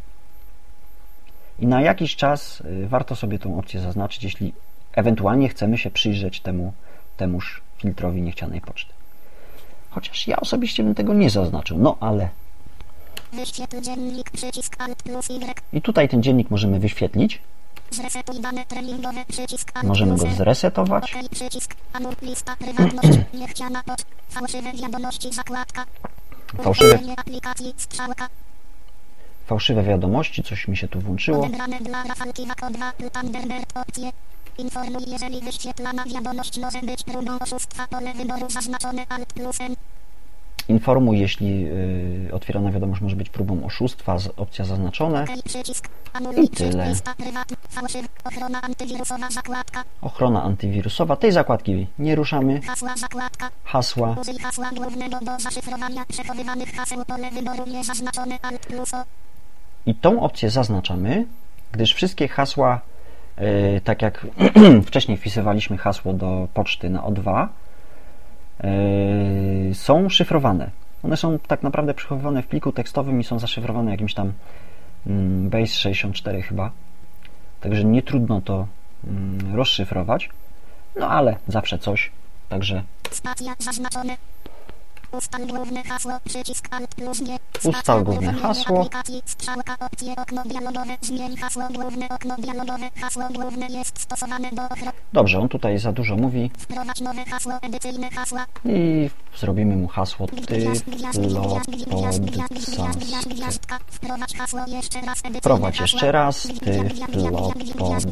I 1.58 1.66
na 1.66 1.80
jakiś 1.82 2.16
czas 2.16 2.60
y, 2.60 2.88
warto 2.88 3.16
sobie 3.16 3.38
tą 3.38 3.58
opcję 3.58 3.80
zaznaczyć, 3.80 4.24
jeśli 4.24 4.52
ewentualnie 4.92 5.48
chcemy 5.48 5.78
się 5.78 5.90
przyjrzeć 5.90 6.40
temu, 6.40 6.72
temuż 7.18 7.60
filtrowi 7.78 8.22
niechcianej 8.22 8.60
poczty. 8.60 8.92
Chociaż 9.90 10.26
ja 10.28 10.36
osobiście 10.36 10.82
bym 10.82 10.94
tego 10.94 11.14
nie 11.14 11.30
zaznaczył, 11.30 11.78
no 11.78 11.96
ale 12.00 12.28
Wyświetl 13.32 13.80
dziennik 13.80 14.30
przycisk 14.30 14.76
Alt 14.78 15.02
plus 15.02 15.30
Y. 15.30 15.54
i 15.72 15.82
tutaj 15.82 16.08
ten 16.08 16.22
dziennik 16.22 16.50
możemy 16.50 16.78
wyświetlić, 16.80 17.40
Zresetuj 17.90 18.40
dane 18.40 18.64
treningowe 18.66 19.24
przycisk 19.28 19.70
Alt 19.74 19.86
możemy 19.86 20.16
go 20.16 20.26
Y. 20.26 20.34
zresetować, 20.34 21.14
OK 21.14 21.28
przycisk 21.30 21.74
Anul 21.92 22.14
lista 22.22 22.56
prywatność 22.56 23.18
niechciana 23.40 23.82
fałszywe 24.28 24.72
wiadomości 24.72 25.32
zakładka. 25.32 25.84
Fałszywe. 26.62 26.98
Aplikacji 27.16 27.74
strzałka. 27.76 28.28
fałszywe 29.46 29.82
wiadomości, 29.82 30.42
coś 30.42 30.68
mi 30.68 30.76
się 30.76 30.88
tu 30.88 31.00
włączyło. 31.00 31.48
Odebrane 34.58 34.90
dla 34.90 34.98
Rafalki 34.98 34.98
Wako 34.98 34.98
2 34.98 34.98
Thunderbird 34.98 34.98
opcje. 34.98 34.98
Informuj, 34.98 35.02
jeżeli 35.06 35.40
wyświetlana 35.40 36.04
wiadomość 36.04 36.58
może 36.58 36.80
być 36.80 37.02
próbą 37.02 37.38
oszustwa. 37.38 37.86
Pole 37.86 38.14
wyboru 38.14 38.50
zaznaczone 38.50 39.06
Alt 39.08 39.32
plus 39.32 39.60
N. 39.60 39.76
Informuj, 40.68 41.18
jeśli 41.20 41.66
y, 42.28 42.30
otwierana 42.32 42.70
wiadomość 42.72 43.00
może 43.00 43.16
być 43.16 43.30
próbą 43.30 43.64
oszustwa, 43.64 44.18
z, 44.18 44.28
opcja 44.36 44.64
zaznaczone. 44.64 45.22
OK 45.22 45.42
przycisk. 45.44 45.88
Anul 46.12 46.34
I 46.34 46.48
tyle. 46.48 46.94
Fałszywy. 47.68 48.08
Ochrona 48.24 48.62
antywirusowa. 48.62 49.28
Ochrona 50.00 50.42
antywirusowa, 50.42 51.16
tej 51.16 51.32
zakładki 51.32 51.86
nie 51.98 52.14
ruszamy. 52.14 52.60
Hasła 52.60 52.96
zakładka. 52.96 53.50
Hasła, 53.64 54.16
Użyj 54.20 54.38
hasła 54.38 54.70
głównego 54.70 55.20
do 55.20 55.40
zaszyfrowania 55.40 56.04
przechowywanych 56.08 56.72
haseł. 56.72 57.04
Pole 57.04 57.30
wyboru 57.30 57.66
niezaznaczone 57.66 58.38
Alt 58.42 58.66
plus 58.66 58.94
O. 58.94 59.04
i 59.86 59.94
tą 59.94 60.20
opcję 60.22 60.50
zaznaczamy, 60.50 61.26
gdyż 61.72 61.94
wszystkie 61.94 62.28
hasła, 62.28 62.80
tak 63.84 64.02
jak 64.02 64.26
wcześniej 64.86 65.16
wpisywaliśmy 65.16 65.78
hasło 65.78 66.12
do 66.12 66.48
poczty 66.54 66.90
na 66.90 67.02
O2, 67.02 67.46
y, 69.70 69.74
są 69.74 70.08
szyfrowane. 70.08 70.70
One 71.02 71.16
są 71.16 71.38
tak 71.38 71.62
naprawdę 71.62 71.94
przechowywane 71.94 72.42
w 72.42 72.46
pliku 72.46 72.72
tekstowym 72.72 73.20
i 73.20 73.24
są 73.24 73.38
zaszyfrowane 73.38 73.90
jakimś 73.90 74.14
tam 74.14 74.32
mm, 75.06 75.50
base 75.50 75.66
64 75.66 76.42
chyba. 76.42 76.70
Także 77.60 77.84
nie 77.84 78.02
trudno 78.02 78.40
to 78.40 78.66
mm, 79.04 79.56
rozszyfrować. 79.56 80.30
No 80.96 81.08
ale 81.08 81.36
zawsze 81.48 81.78
coś. 81.78 82.10
Także 82.48 82.82
Spacja 83.10 83.54
zaznaczone. 83.58 84.16
Ustal 85.12 85.46
główne 85.46 85.82
hasło, 85.82 86.12
przycisk 86.24 86.68
Alt 86.70 86.94
plus 86.94 87.20
G. 87.22 87.36
Ustal 87.56 87.72
Spacja, 87.72 88.00
główne 88.00 88.32
hasło. 88.32 88.78
Aplikacji, 88.80 89.22
strzałka, 89.24 89.76
opcje, 89.80 90.16
okno 90.16 90.42
dialogowe, 90.44 90.96
zmień 91.02 91.36
hasło 91.36 91.62
główne, 91.74 92.08
okno 92.08 92.36
dialogowe, 92.36 92.90
hasło 93.00 93.22
główne 93.34 93.66
jest 93.66 94.00
stosowane 94.00 94.50
do 94.52 94.62
ochrony. 94.62 94.92
dobrze, 95.12 95.38
on 95.38 95.48
tutaj 95.48 95.78
za 95.78 95.92
dużo 95.92 96.16
mówi 96.16 96.50
Wprowadź 96.58 97.00
nowe 97.00 97.24
hasło, 97.24 97.52
edycyjne 97.62 98.10
hasła. 98.10 98.46
i 98.64 99.10
zrobimy 99.36 99.76
mu 99.76 99.88
hasło 99.88 100.26
tyflopodcast. 100.26 100.84
Wprowadź 103.90 104.36
hasło 104.36 104.60
jeszcze 104.68 105.00
raz, 105.00 105.18
edycyjne 105.18 105.40
Wprowadź 105.40 105.80
jeszcze 105.80 106.12
raz, 106.12 106.42
tyflopodcast. 106.42 108.08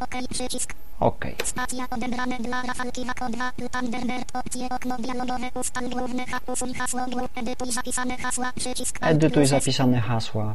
OK, 0.00 0.14
przycisk. 0.30 0.74
Ok. 1.00 1.24
Stacja 1.44 1.86
odebrane 1.90 2.38
dla 2.38 2.62
Rafalki 2.62 3.04
Wako 3.04 3.28
2 3.28 3.52
Thunderbird 3.72 4.36
opcje 4.36 4.68
okno 4.70 4.96
dialogowe 4.98 5.41
ustal 5.54 5.88
główne 5.88 6.26
ha 6.26 6.40
usuń 6.46 6.74
hasło 6.74 7.00
głów 7.10 7.30
edytuj 7.34 7.72
zapisane 7.72 8.16
hasła 8.16 8.52
przycisk 8.56 8.98
Edytuj 9.00 9.46
zapisane 9.46 10.00
hasła. 10.00 10.54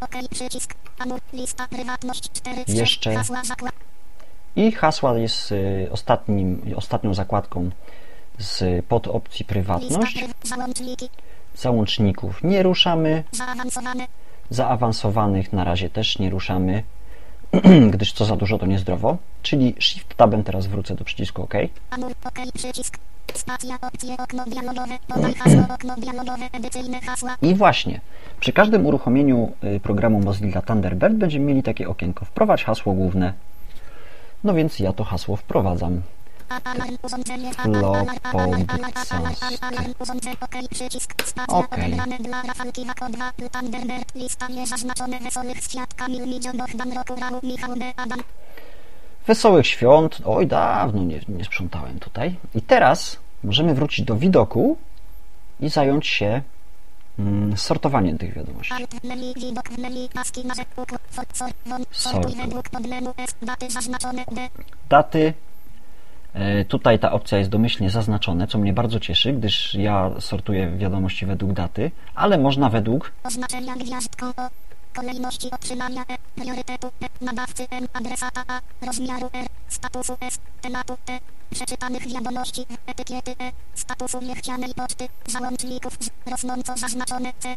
OK 0.00 0.16
przycisk 0.30 0.74
anul 0.98 1.18
lista 1.32 1.68
prywatność 1.68 2.30
4 2.32 2.64
Jeszcze. 2.68 3.14
hasła 3.14 3.44
zakład 3.44 3.74
I 4.56 4.72
hasła 4.72 5.18
jest 5.18 5.52
y, 5.52 5.88
ostatnim, 5.92 6.62
ostatnią 6.76 7.14
zakładką 7.14 7.70
z 8.38 8.86
podopcji 8.86 9.44
lista 9.44 9.44
prywatność. 9.44 10.24
Załączników 11.54 12.44
nie 12.44 12.62
ruszamy. 12.62 13.24
Zaawansowanych 14.50 15.52
na 15.52 15.64
razie 15.64 15.90
też 15.90 16.18
nie 16.18 16.30
ruszamy, 16.30 16.82
gdyż 17.92 18.12
co 18.12 18.24
za 18.24 18.36
dużo 18.36 18.58
to 18.58 18.66
niezdrowo. 18.66 19.16
Czyli 19.42 19.74
Shift 19.80 20.14
Tabem 20.14 20.44
teraz 20.44 20.66
wrócę 20.66 20.94
do 20.94 21.04
przycisku 21.04 21.42
OK. 21.42 21.54
anul 21.90 22.10
OK 22.24 22.38
przycisk 22.54 22.98
stacja 23.34 23.78
opcje 23.80 24.16
okno 24.16 24.44
dialogowe 24.44 24.98
podaj 25.08 25.34
hasło 25.34 25.74
okno 25.74 25.96
dialogowe 25.96 26.48
edycyjne 26.52 27.00
hasła 27.00 27.36
I 27.42 27.54
właśnie, 27.54 28.00
przy 28.40 28.52
każdym 28.52 28.86
uruchomieniu 28.86 29.52
y, 29.64 29.80
programu 29.80 30.20
Mozilla 30.20 30.62
Thunderbird 30.62 31.14
będziemy 31.14 31.44
mieli 31.44 31.62
takie 31.62 31.88
okienko. 31.88 32.24
Wprowadź 32.24 32.64
hasło 32.64 32.92
główne. 32.92 33.32
No 34.44 34.54
więc 34.54 34.78
ja 34.78 34.92
to 34.92 35.04
hasło 35.04 35.36
wprowadzam. 35.36 36.02
A- 36.48 36.60
Alarm 36.70 36.96
urządzenie 37.02 37.50
a- 37.56 37.62
a- 37.62 37.64
alarm 37.64 37.84
alarm 38.22 38.64
alarm 38.68 38.82
Podcast. 38.82 39.12
alarm 39.12 39.56
alarm 39.60 39.94
urządzenie 39.98 40.36
OK 40.40 40.54
przycisk 40.70 41.22
stacja 41.24 41.56
Okej. 41.58 41.84
odebrane 41.84 42.18
dla 42.18 42.42
Rafalki 42.42 42.84
Wako 42.84 43.08
2 43.08 43.32
Thunderbird 43.52 44.14
lista 44.14 44.48
niezaznaczone 44.48 45.18
wesołych 49.26 49.66
świąt. 49.66 50.18
Oj, 50.24 50.46
dawno 50.46 51.02
nie, 51.02 51.20
nie 51.28 51.44
sprzątałem 51.44 51.98
tutaj. 51.98 52.36
I 52.54 52.62
teraz 52.62 53.18
możemy 53.44 53.74
wrócić 53.74 54.04
do 54.04 54.16
widoku 54.16 54.76
i 55.60 55.68
zająć 55.68 56.06
się 56.06 56.42
mm, 57.18 57.56
sortowaniem 57.56 58.18
tych 58.18 58.34
wiadomości. 58.34 58.74
Sortuj 61.90 62.34
daty 63.42 63.70
zaznaczone 63.70 64.24
D 64.32 64.48
Daty. 64.88 65.22
e, 65.28 65.34
Tutaj 66.68 66.98
ta 66.98 67.12
opcja 67.12 67.38
jest 67.38 67.50
domyślnie 67.50 67.90
zaznaczone, 67.90 68.46
co 68.46 68.58
mnie 68.58 68.72
bardzo 68.72 69.00
cieszy, 69.00 69.32
gdyż 69.32 69.74
ja 69.74 70.10
sortuję 70.20 70.70
wiadomości 70.76 71.26
według 71.26 71.52
daty, 71.52 71.90
ale 72.14 72.38
można 72.38 72.70
według 72.70 73.12
oznaczenia 73.24 73.74
gwiazdką 73.74 74.26
O 74.26 74.48
Kolejności 74.96 75.50
otrzymania 75.50 76.02
E. 76.02 76.16
Priorytetu 76.40 76.86
E. 76.86 77.24
Nadawcy 77.24 77.66
M. 77.70 77.86
Adresata 77.92 78.42
A. 78.48 78.60
Rozmiaru 78.86 79.26
R. 79.32 79.46
Statusu 79.68 80.16
S. 80.20 80.38
Tematu 80.60 80.96
T. 81.04 81.18
Przeczytanych 81.50 82.08
wiadomości. 82.08 82.66
Etykiety 82.86 83.30
E. 83.30 83.52
Statusu 83.74 84.20
niechcianej 84.20 84.74
poczty. 84.74 85.08
Załączników 85.26 85.96
Z. 86.00 86.10
Rosnąco 86.30 86.76
zaznaczone 86.76 87.32
C. 87.38 87.48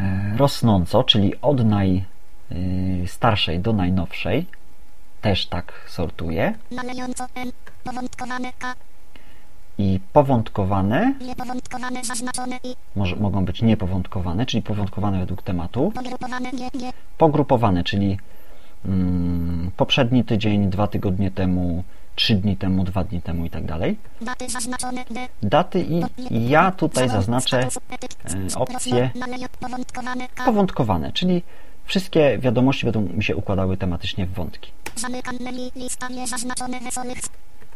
E, 0.00 0.36
Rosnąco, 0.36 1.04
czyli 1.04 1.40
od 1.40 1.60
najstarszej 2.50 3.60
do 3.60 3.72
najnowszej. 3.72 4.46
Też 5.26 5.46
tak 5.46 5.72
K. 8.58 8.74
I 9.78 10.00
powątkowane, 10.12 11.14
może, 12.96 13.16
mogą 13.16 13.44
być 13.44 13.62
niepowątkowane, 13.62 14.46
czyli 14.46 14.62
powątkowane 14.62 15.18
według 15.20 15.42
tematu. 15.42 15.92
Pogrupowane 17.18 17.84
czyli 17.84 18.18
mm, 18.84 19.70
poprzedni 19.76 20.24
tydzień, 20.24 20.70
dwa 20.70 20.86
tygodnie 20.86 21.30
temu, 21.30 21.84
trzy 22.14 22.34
dni 22.34 22.56
temu, 22.56 22.84
dwa 22.84 23.04
dni 23.04 23.22
temu 23.22 23.44
i 23.44 23.50
tak 23.50 23.64
dalej. 23.64 23.98
Daty 25.42 25.80
i, 25.80 26.02
i 26.30 26.48
ja 26.48 26.72
tutaj 26.72 27.08
zaznaczę 27.08 27.60
e, 27.60 27.68
opcję 28.56 29.10
powątkowane, 30.44 31.12
czyli 31.12 31.42
wszystkie 31.86 32.38
wiadomości 32.38 32.84
będą 32.84 33.00
mi 33.00 33.24
się 33.24 33.36
układały 33.36 33.76
tematycznie 33.76 34.26
w 34.26 34.32
wątki. 34.32 34.72
Niezaznaczone 36.10 36.80
wesołych 36.80 37.18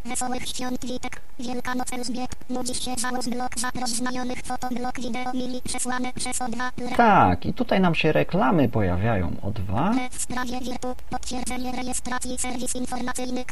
Wesołych 0.04 0.48
świąt 0.48 0.86
Witek, 0.86 1.20
Wielkanoc 1.38 1.92
Elżbiet, 1.92 2.30
nudzisz 2.50 2.84
się 2.84 2.94
załóż 2.98 3.28
blok 3.28 3.58
zaprosz 3.58 3.90
znajomych 3.90 4.38
fotoblok 4.42 5.00
wideo 5.00 5.32
mini 5.34 5.62
przesłane 5.64 6.12
przez 6.12 6.38
O2 6.38 6.70
Re- 6.78 6.96
Tak, 6.96 7.46
i 7.46 7.54
tutaj 7.54 7.80
nam 7.80 7.94
się 7.94 8.12
reklamy 8.12 8.68
pojawiają 8.68 9.36
o 9.42 9.50
dwa. 9.50 9.92
w 10.10 10.22
sprawie 10.22 10.60
Wirtu, 10.60 10.94
potwierdzenie 11.10 11.72
rejestracji 11.72 12.38
serwis 12.38 12.74
informacyjny 12.74 13.44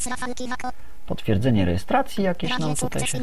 Potwierdzenie 1.06 1.64
rejestracji 1.64 2.24
jakieś 2.24 2.58
nam 2.58 2.76
tutaj 2.76 3.06
się... 3.06 3.18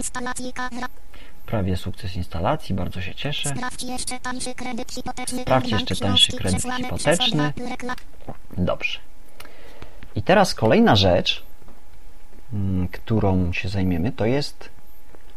Prawie 1.45 1.77
sukces 1.77 2.15
instalacji, 2.15 2.75
bardzo 2.75 3.01
się 3.01 3.15
cieszę. 3.15 3.49
sprawdź 3.49 3.83
jeszcze 3.83 4.19
tańszy 4.19 4.55
kredyt 4.55 4.91
hipoteczny 4.91 5.41
Sprawdź 5.41 5.69
Bank 5.71 5.79
jeszcze 5.81 5.95
tańszy 6.05 6.31
Śląski 6.31 6.37
kredyt 6.37 6.59
przesłane 6.59 6.83
hipoteczny. 6.83 7.53
przez 7.55 7.65
O2 7.65 7.77
Rekla- 7.77 7.95
Dobrze. 8.57 8.99
I 10.15 10.21
teraz 10.21 10.53
kolejna 10.55 10.95
rzecz, 10.95 11.43
mm, 12.53 12.87
którą 12.87 13.53
się 13.53 13.69
zajmiemy, 13.69 14.11
to 14.11 14.25
jest 14.25 14.69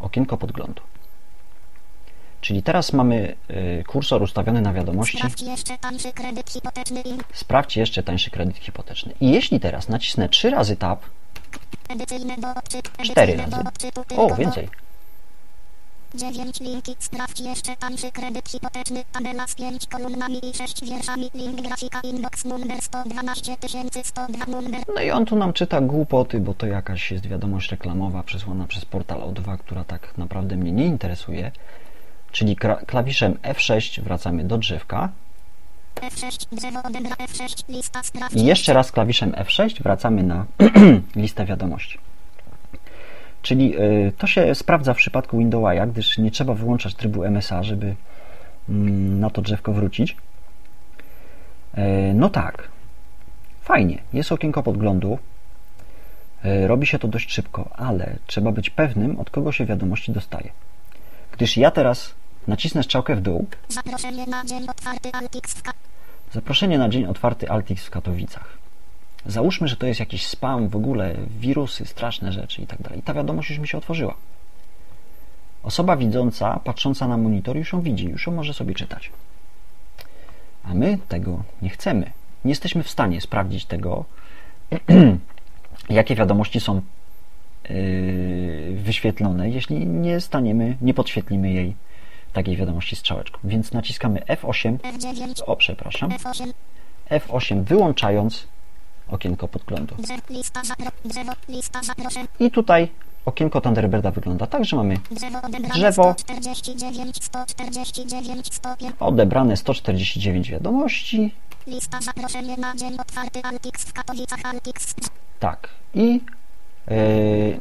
okienko 0.01 0.37
podglądu. 0.37 0.83
Czyli 2.41 2.63
teraz 2.63 2.93
mamy 2.93 3.37
y, 3.51 3.85
kursor 3.87 4.23
ustawiony 4.23 4.61
na 4.61 4.73
wiadomości. 4.73 5.17
Sprawdź 5.19 5.43
jeszcze 5.43 5.79
tańszy 5.79 6.13
kredyt 6.13 6.51
hipoteczny 6.51 7.01
i 7.01 7.19
Sprawdź 7.33 7.77
jeszcze 7.77 8.03
tańszy 8.03 8.31
kredyt 8.31 8.57
hipoteczny. 8.57 9.15
I 9.21 9.31
jeśli 9.31 9.61
teraz 9.61 9.89
nacisnę 9.89 10.29
trzy 10.29 10.51
razy 10.51 10.77
tab, 10.77 11.01
cztery 13.03 13.37
razy. 13.37 13.57
O, 14.17 14.35
więcej. 14.35 14.69
9 16.15 16.61
linki, 16.61 16.97
sprawdź 16.99 17.41
jeszcze 17.41 17.77
tańszy 17.77 18.13
kredyt 18.13 18.49
hipoteczny, 18.49 19.05
tabela 19.13 19.47
z 19.47 19.55
5 19.55 19.87
kolumnami 19.87 20.51
i 20.51 20.57
6 20.57 20.85
wierszami, 20.85 21.31
link 21.35 21.63
grafika, 21.63 22.01
inbox 22.01 22.45
numer 22.45 22.83
112 22.83 23.57
102 24.03 24.47
numer, 24.47 24.81
No 24.95 25.03
i 25.03 25.11
on 25.11 25.27
tu 25.27 25.37
nam 25.37 25.53
czyta 25.53 25.81
głupoty, 25.81 26.41
bo 26.41 26.55
to 26.55 26.67
jakaś 26.67 27.11
jest 27.11 27.27
wiadomość 27.27 27.71
reklamowa 27.71 28.23
przesłana 28.23 28.67
przez 28.67 28.85
portal 28.85 29.21
O2, 29.21 29.59
która 29.59 29.85
tak 29.85 30.19
naprawdę 30.19 30.57
mnie 30.57 30.73
nie 30.73 30.87
interesuje. 30.87 31.53
Czyli 32.33 32.57
klawiszem 32.87 33.35
F6 33.35 34.03
wracamy 34.03 34.45
do 34.45 34.59
drzewka 34.59 35.09
F6, 35.95 36.47
drzewo 36.53 36.83
odebra 36.83 37.17
F6, 37.17 37.65
lista 37.69 38.03
sprawdź 38.03 38.35
i 38.35 38.45
jeszcze 38.45 38.73
raz 38.73 38.93
klawiszem 38.93 39.33
F6 39.33 39.83
wracamy 39.83 40.23
na 40.23 40.47
listę 41.17 41.45
wiadomości. 41.45 41.99
Czyli 43.43 43.79
y, 43.81 44.13
to 44.19 44.27
się 44.27 44.55
sprawdza 44.55 44.95
w 44.95 44.97
przypadku 44.97 45.39
Windowsa, 45.39 45.87
gdyż 45.87 46.19
nie 46.19 46.31
trzeba 46.31 46.55
wyłączać 46.55 46.95
trybu 46.95 47.25
MSA, 47.25 47.63
żeby 47.63 47.95
mm, 48.69 49.21
na 49.21 49.31
to 49.31 49.43
drzewko 49.43 49.73
wrócić. 49.73 50.17
E, 51.75 52.15
No 52.15 52.31
tak, 52.31 52.69
fajnie, 53.63 53.99
jest 54.13 54.33
okienko 54.33 54.63
podglądu. 54.63 55.19
E, 56.45 56.67
Robi 56.67 56.87
się 56.87 56.99
to 56.99 57.09
dość 57.09 57.33
szybko, 57.33 57.69
ale 57.77 58.17
trzeba 58.27 58.53
być 58.53 58.71
pewnym, 58.71 59.19
od 59.21 59.31
kogo 59.31 59.53
się 59.53 59.65
wiadomości 59.67 60.13
dostaje. 60.13 60.51
Gdyż 61.33 61.57
ja 61.57 61.71
teraz 61.71 62.15
nacisnę 62.47 62.83
strzałkę 62.83 63.17
w 63.17 63.21
dół, 63.21 63.47
Zaproszenie 63.69 64.27
na 64.27 64.45
dzień 64.45 64.69
otwarty 64.69 65.11
Altix 65.13 65.55
w 65.55 65.63
Ka- 65.63 65.73
zaproszenie 66.33 66.79
na 66.79 66.89
dzień 66.89 67.07
otwarty 67.07 67.51
Altix 67.51 67.87
w 67.87 67.91
Katowicach. 67.91 68.58
Załóżmy, 69.29 69.69
że 69.69 69.77
to 69.77 69.87
jest 69.87 70.01
jakiś 70.01 70.27
spam, 70.27 70.69
w 70.69 70.77
ogóle 70.77 71.15
wirusy, 71.41 71.87
straszne 71.87 72.33
rzeczy 72.33 72.63
i 72.63 72.67
tak. 72.67 72.79
I 72.97 73.03
ta 73.03 73.15
wiadomość 73.15 73.51
już 73.51 73.59
mi 73.59 73.69
się 73.69 73.79
otworzyła. 73.79 74.15
Osoba 75.63 75.97
widząca, 75.97 76.61
patrząca 76.65 77.09
na 77.09 77.17
monitor, 77.17 77.57
już 77.57 77.73
ją 77.73 77.81
widzi, 77.81 78.09
już 78.09 78.27
ją 78.27 78.33
może 78.33 78.55
sobie 78.55 78.75
czytać. 78.75 79.11
A 80.65 80.75
my 80.75 80.99
tego 81.09 81.43
nie 81.63 81.71
chcemy. 81.71 82.11
Nie 82.45 82.51
jesteśmy 82.51 82.83
w 82.83 82.91
stanie 82.91 83.21
sprawdzić 83.21 83.65
tego, 83.65 84.05
jakie 85.91 86.15
wiadomości 86.15 86.61
są 86.61 86.83
yy, 87.69 88.77
wyświetlone, 88.77 89.51
jeśli 89.51 89.87
nie 89.87 90.21
staniemy, 90.21 90.77
nie 90.81 90.95
podświetlimy 90.95 91.53
jej 91.53 91.75
takiej 92.33 92.57
wiadomości 92.57 92.97
strzałeczką. 92.97 93.39
Więc 93.45 93.73
naciskamy 93.73 94.21
F8, 94.21 94.79
F9, 94.79 95.43
o 95.47 95.57
przepraszam, 95.57 96.11
F8, 96.11 96.53
F8 97.11 97.65
wyłączając 97.65 98.47
okienko 99.09 99.49
podglądu. 99.49 99.95
I 102.41 102.51
tutaj 102.51 102.89
okienko 103.25 103.61
Thunderbirda 103.61 104.11
wygląda 104.11 104.47
tak, 104.47 104.65
że 104.65 104.77
mamy 104.77 104.97
drzewo 105.11 105.39
odebrane 105.43 105.75
Drzewo. 105.75 106.15
149, 106.19 107.25
149, 107.25 108.55
105, 108.55 108.95
odebrane 109.01 109.57
149 109.57 110.51
wiadomości, 110.51 111.35
tak, 115.41 115.69
i 115.95 116.21
yy, 116.91 117.61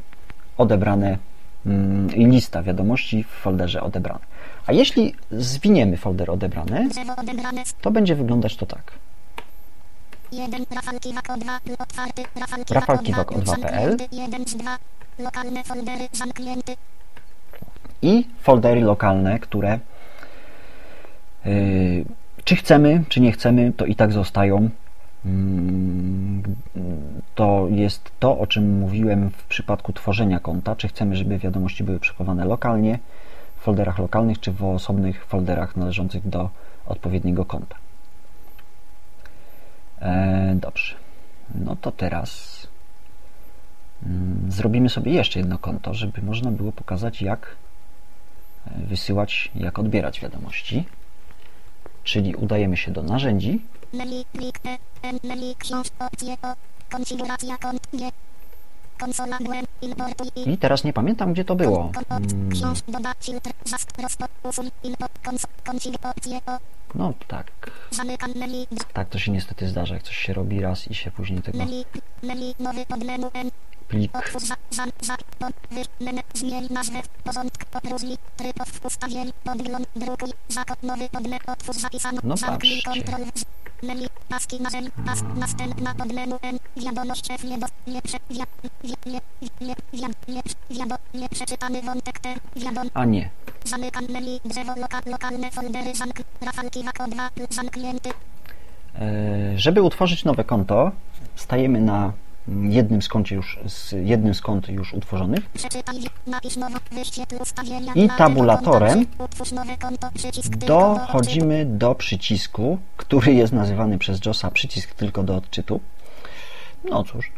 odebrane 0.57 1.17
mm, 1.65 2.15
i 2.15 2.25
lista 2.25 2.63
wiadomości 2.63 3.23
w 3.23 3.27
folderze 3.27 3.81
odebrane. 3.81 4.25
A 4.65 4.73
jeśli 4.73 5.15
zwiniemy 5.31 5.97
folder 5.97 6.31
odebrane 6.31 6.87
to 7.81 7.91
będzie 7.91 8.15
wyglądać 8.15 8.55
to 8.55 8.65
tak. 8.65 8.91
1, 10.31 10.65
Rafał 10.75 10.99
Kiwak 10.99 11.27
2, 11.37 11.59
otwarty, 11.79 12.23
Rafał 12.39 12.59
Rafał 12.69 12.97
Kiwak 12.97 13.27
Kiwak 13.29 13.45
O2.pl. 13.45 13.97
zamknięty, 13.97 14.15
1 14.15 14.47
z 14.47 14.55
2, 14.55 14.77
lokalne 15.19 15.63
foldery 15.63 16.07
zamknięty, 16.11 16.75
i 18.01 18.27
foldery 18.41 18.81
lokalne, 18.81 19.39
które 19.39 19.79
yy, 21.45 22.05
czy 22.43 22.55
chcemy, 22.55 23.03
czy 23.09 23.21
nie 23.21 23.31
chcemy, 23.31 23.73
to 23.77 23.85
i 23.85 23.95
tak 23.95 24.11
zostają. 24.11 24.69
Mm, 25.25 26.43
To 27.35 27.67
jest 27.71 28.11
to, 28.19 28.39
o 28.39 28.47
czym 28.47 28.79
mówiłem 28.79 29.29
w 29.29 29.43
przypadku 29.43 29.93
tworzenia 29.93 30.39
konta. 30.39 30.75
Czy 30.75 30.87
chcemy, 30.87 31.15
żeby 31.15 31.37
wiadomości 31.37 31.83
były 31.83 31.99
przechowane 31.99 32.45
lokalnie, 32.45 32.99
w 33.57 33.63
folderach 33.63 33.99
lokalnych, 33.99 34.39
czy 34.39 34.51
w 34.51 34.63
osobnych 34.63 35.25
folderach 35.25 35.75
należących 35.75 36.29
do 36.29 36.49
odpowiedniego 36.85 37.45
konta. 37.45 37.75
E, 40.01 40.55
dobrze. 40.55 40.95
No 41.55 41.75
to 41.75 41.91
teraz 41.91 42.61
mm, 44.05 44.51
zrobimy 44.51 44.89
sobie 44.89 45.11
jeszcze 45.11 45.39
jedno 45.39 45.57
konto, 45.57 45.93
żeby 45.93 46.21
można 46.21 46.51
było 46.51 46.71
pokazać, 46.71 47.21
jak 47.21 47.55
e, 48.67 48.71
wysyłać, 48.85 49.51
jak 49.55 49.79
odbierać 49.79 50.19
wiadomości. 50.19 50.85
Czyli 52.03 52.35
udajemy 52.35 52.77
się 52.77 52.91
do 52.91 53.03
narzędzi, 53.03 53.61
i 60.45 60.57
teraz 60.57 60.83
nie 60.83 60.93
pamiętam, 60.93 61.33
gdzie 61.33 61.45
to 61.45 61.55
było. 61.55 61.91
Kon- 66.86 66.86
No 66.97 67.13
tak, 67.27 67.51
tak 68.93 69.09
to 69.09 69.19
się 69.19 69.31
niestety 69.31 69.67
zdarza, 69.67 69.93
jak 69.93 70.03
coś 70.03 70.17
się 70.17 70.33
robi 70.33 70.61
raz 70.61 70.91
i 70.91 70.95
się 70.95 71.11
później 71.11 71.41
tego 71.41 71.57
plik 71.65 71.87
zmień 76.33 76.67
nazwę, 76.69 77.01
porządek, 77.23 77.65
opróżni, 77.73 78.17
tryb 78.37 78.55
ustawień, 78.83 79.31
podgląd, 79.43 79.87
No 82.23 82.37
zamknij. 82.37 82.83
A 92.93 93.05
nie. 93.05 93.29
Zamykam 93.65 94.05
menu. 94.09 94.39
Drzewo 94.45 94.75
loka, 94.75 95.01
lokalne 95.05 95.51
foldery. 95.51 95.95
Zamk. 95.95 96.21
Rafalki 96.41 96.83
Wako 96.87 97.07
2. 97.07 97.29
Zamknięty. 97.49 98.09
E, 98.95 99.03
Żeby 99.55 99.81
utworzyć 99.81 100.25
nowe 100.25 100.43
konto, 100.43 100.91
stajemy 101.35 101.81
na 101.81 102.13
jednym 102.61 103.01
z 103.01 103.09
już, 103.31 103.59
z 103.65 103.91
jednym 103.91 104.33
z 104.33 104.41
kont 104.41 104.69
już 104.69 104.93
utworzonych. 104.93 105.39
I 107.95 108.09
tabulatorem 108.17 109.05
dochodzimy 110.67 111.65
do 111.65 111.95
przycisku, 111.95 112.79
który 112.97 113.33
jest 113.33 113.53
nazywany 113.53 113.97
przez 113.97 114.25
JOSa 114.25 114.51
przycisk 114.51 114.93
tylko 114.93 115.23
do 115.23 115.35
odczytu. 115.35 115.79
No 116.89 117.03
cóż, 117.03 117.31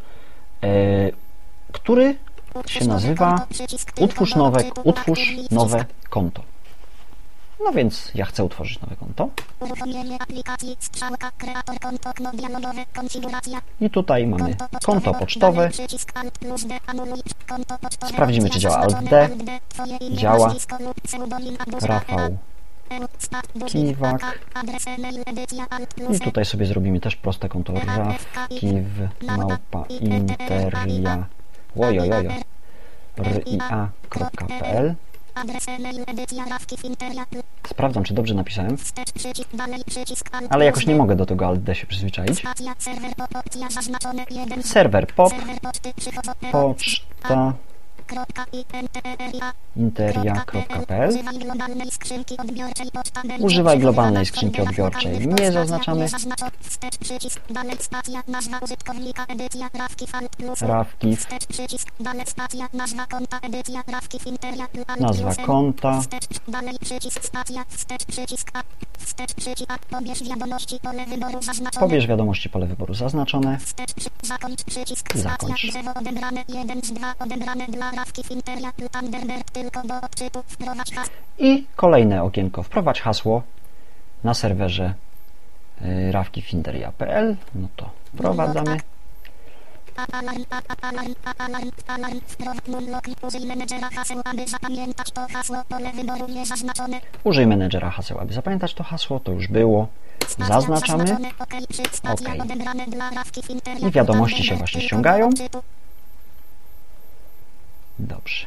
e, 0.63 0.67
który 1.71 2.15
się 2.67 2.85
nazywa 2.85 3.47
utwórz 3.99 4.35
nowe, 4.35 4.63
utwórz 4.83 5.35
nowe 5.51 5.85
konto. 6.09 6.43
No 7.65 7.71
więc 7.71 8.11
ja 8.15 8.25
chcę 8.25 8.43
utworzyć 8.43 8.81
nowe 8.81 8.95
konto 8.95 9.29
i 13.81 13.89
tutaj 13.89 14.27
mamy 14.27 14.55
konto 14.85 15.13
pocztowe. 15.13 15.69
Sprawdzimy, 18.05 18.49
czy 18.49 18.59
działa 18.59 18.77
Alt 18.77 19.03
D. 19.09 19.29
Działa. 20.11 20.53
albo 21.59 21.79
Rafał 21.87 22.37
duży, 23.55 23.71
Kiwak. 23.71 24.39
plus 25.95 26.17
I 26.17 26.19
tutaj 26.19 26.45
sobie 26.45 26.65
zrobimy 26.65 26.99
też 26.99 27.15
proste 27.15 27.49
konto 27.49 27.73
rawkiw 27.73 28.85
małpa 29.37 29.85
interia 30.01 31.25
łojojojo 31.75 32.31
ria.pl 33.17 34.95
Sprawdzam, 37.67 38.03
czy 38.03 38.13
dobrze 38.13 38.33
napisałem, 38.33 38.77
ale 40.49 40.65
jakoś 40.65 40.87
nie 40.87 40.95
mogę 40.95 41.15
do 41.15 41.25
tego 41.25 41.47
alt 41.47 41.63
D 41.63 41.75
się 41.75 41.87
przyzwyczaić. 41.87 42.43
serwer, 44.63 45.07
pop, 45.07 45.33
przychodzą, 45.95 46.31
poczta 46.51 47.53
interia.pl 49.75 51.13
Używaj 53.39 53.79
globalnej 53.79 54.25
skrzynki 54.25 54.61
odbiorczej. 54.61 55.27
Nie 55.27 55.51
zaznaczamy. 55.51 56.07
rawki, 60.61 61.17
nazwa 64.99 65.35
konta, 65.45 66.01
pobierz 71.79 72.07
wiadomości, 72.07 72.49
pole 72.49 72.67
wyboru 72.67 72.93
zaznaczone. 72.93 73.57
zakończ. 74.23 74.61
Zakończ. 75.15 75.73
Drzewo 78.05 78.33
odebrane, 78.33 78.63
1 78.65 78.71
z 78.71 78.71
2 78.71 78.71
odebrane 78.71 78.73
dla 78.73 78.73
rawki, 78.73 78.73
interia, 78.73 78.73
Thunderbird, 78.91 79.51
tylko 79.51 79.87
do 79.87 80.01
odczytu, 80.01 80.43
wprowadź 80.47 80.93
hasło. 80.93 81.13
i 81.37 81.65
kolejne 81.75 82.23
okienko. 82.23 82.63
Wprowadź 82.63 83.01
hasło 83.01 83.43
na 84.23 84.33
serwerze 84.33 84.93
y, 85.81 86.11
rawkifinteria.pl 86.11 87.35
no 87.55 87.67
to 87.75 87.89
wprowadzamy. 88.15 88.77
Użyj 97.23 97.47
menedżera 97.47 97.89
haseł, 97.89 98.19
aby 98.19 98.33
zapamiętać 98.33 98.73
to 98.73 98.83
hasło, 98.83 99.19
to 99.19 99.31
już 99.31 99.47
było. 99.47 99.87
Zaznaczamy. 100.47 101.05
interia, 103.49 103.87
I 103.87 103.91
wiadomości 103.91 104.43
się 104.43 104.55
właśnie 104.55 104.81
ściągają. 104.81 105.29
Dobrze. 107.99 108.45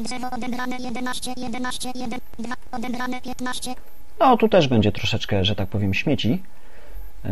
Drzewo 0.00 0.30
odebrane 0.30 0.76
11, 0.76 1.32
11, 1.36 1.92
1, 1.94 2.20
2, 2.38 2.54
odebrane 2.72 3.20
15, 3.20 3.74
no 4.20 4.36
tu 4.36 4.48
też 4.48 4.68
będzie 4.68 4.92
troszeczkę, 4.92 5.44
że 5.44 5.54
tak 5.54 5.68
powiem 5.68 5.94
śmieci 5.94 6.42
y, 7.24 7.28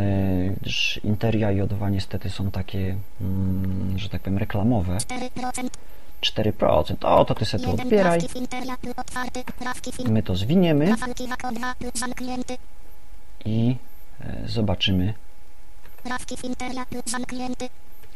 gdyż 0.61 1.01
Interia 1.05 1.53
i 1.53 1.61
O2 1.63 1.91
niestety 1.91 2.31
są 2.31 2.51
takie, 2.51 2.97
mm, 3.21 3.99
że 3.99 4.09
tak 4.09 4.23
powiem, 4.23 4.39
reklamowe. 4.39 4.97
4%, 4.97 5.69
4%. 6.21 7.05
O, 7.05 7.25
to 7.25 7.35
ty 7.35 7.45
se 7.45 7.59
tu 7.59 7.71
1, 7.71 7.87
odbieraj. 7.87 8.21
My 10.09 10.23
to 10.23 10.37
zwiniemy. 10.37 10.87
Rafalki 10.91 11.29
Wako 11.29 11.53
2, 11.53 11.75
zamknięty, 11.95 12.57
i 13.45 13.77
e, 14.21 14.49
zobaczymy, 14.49 15.15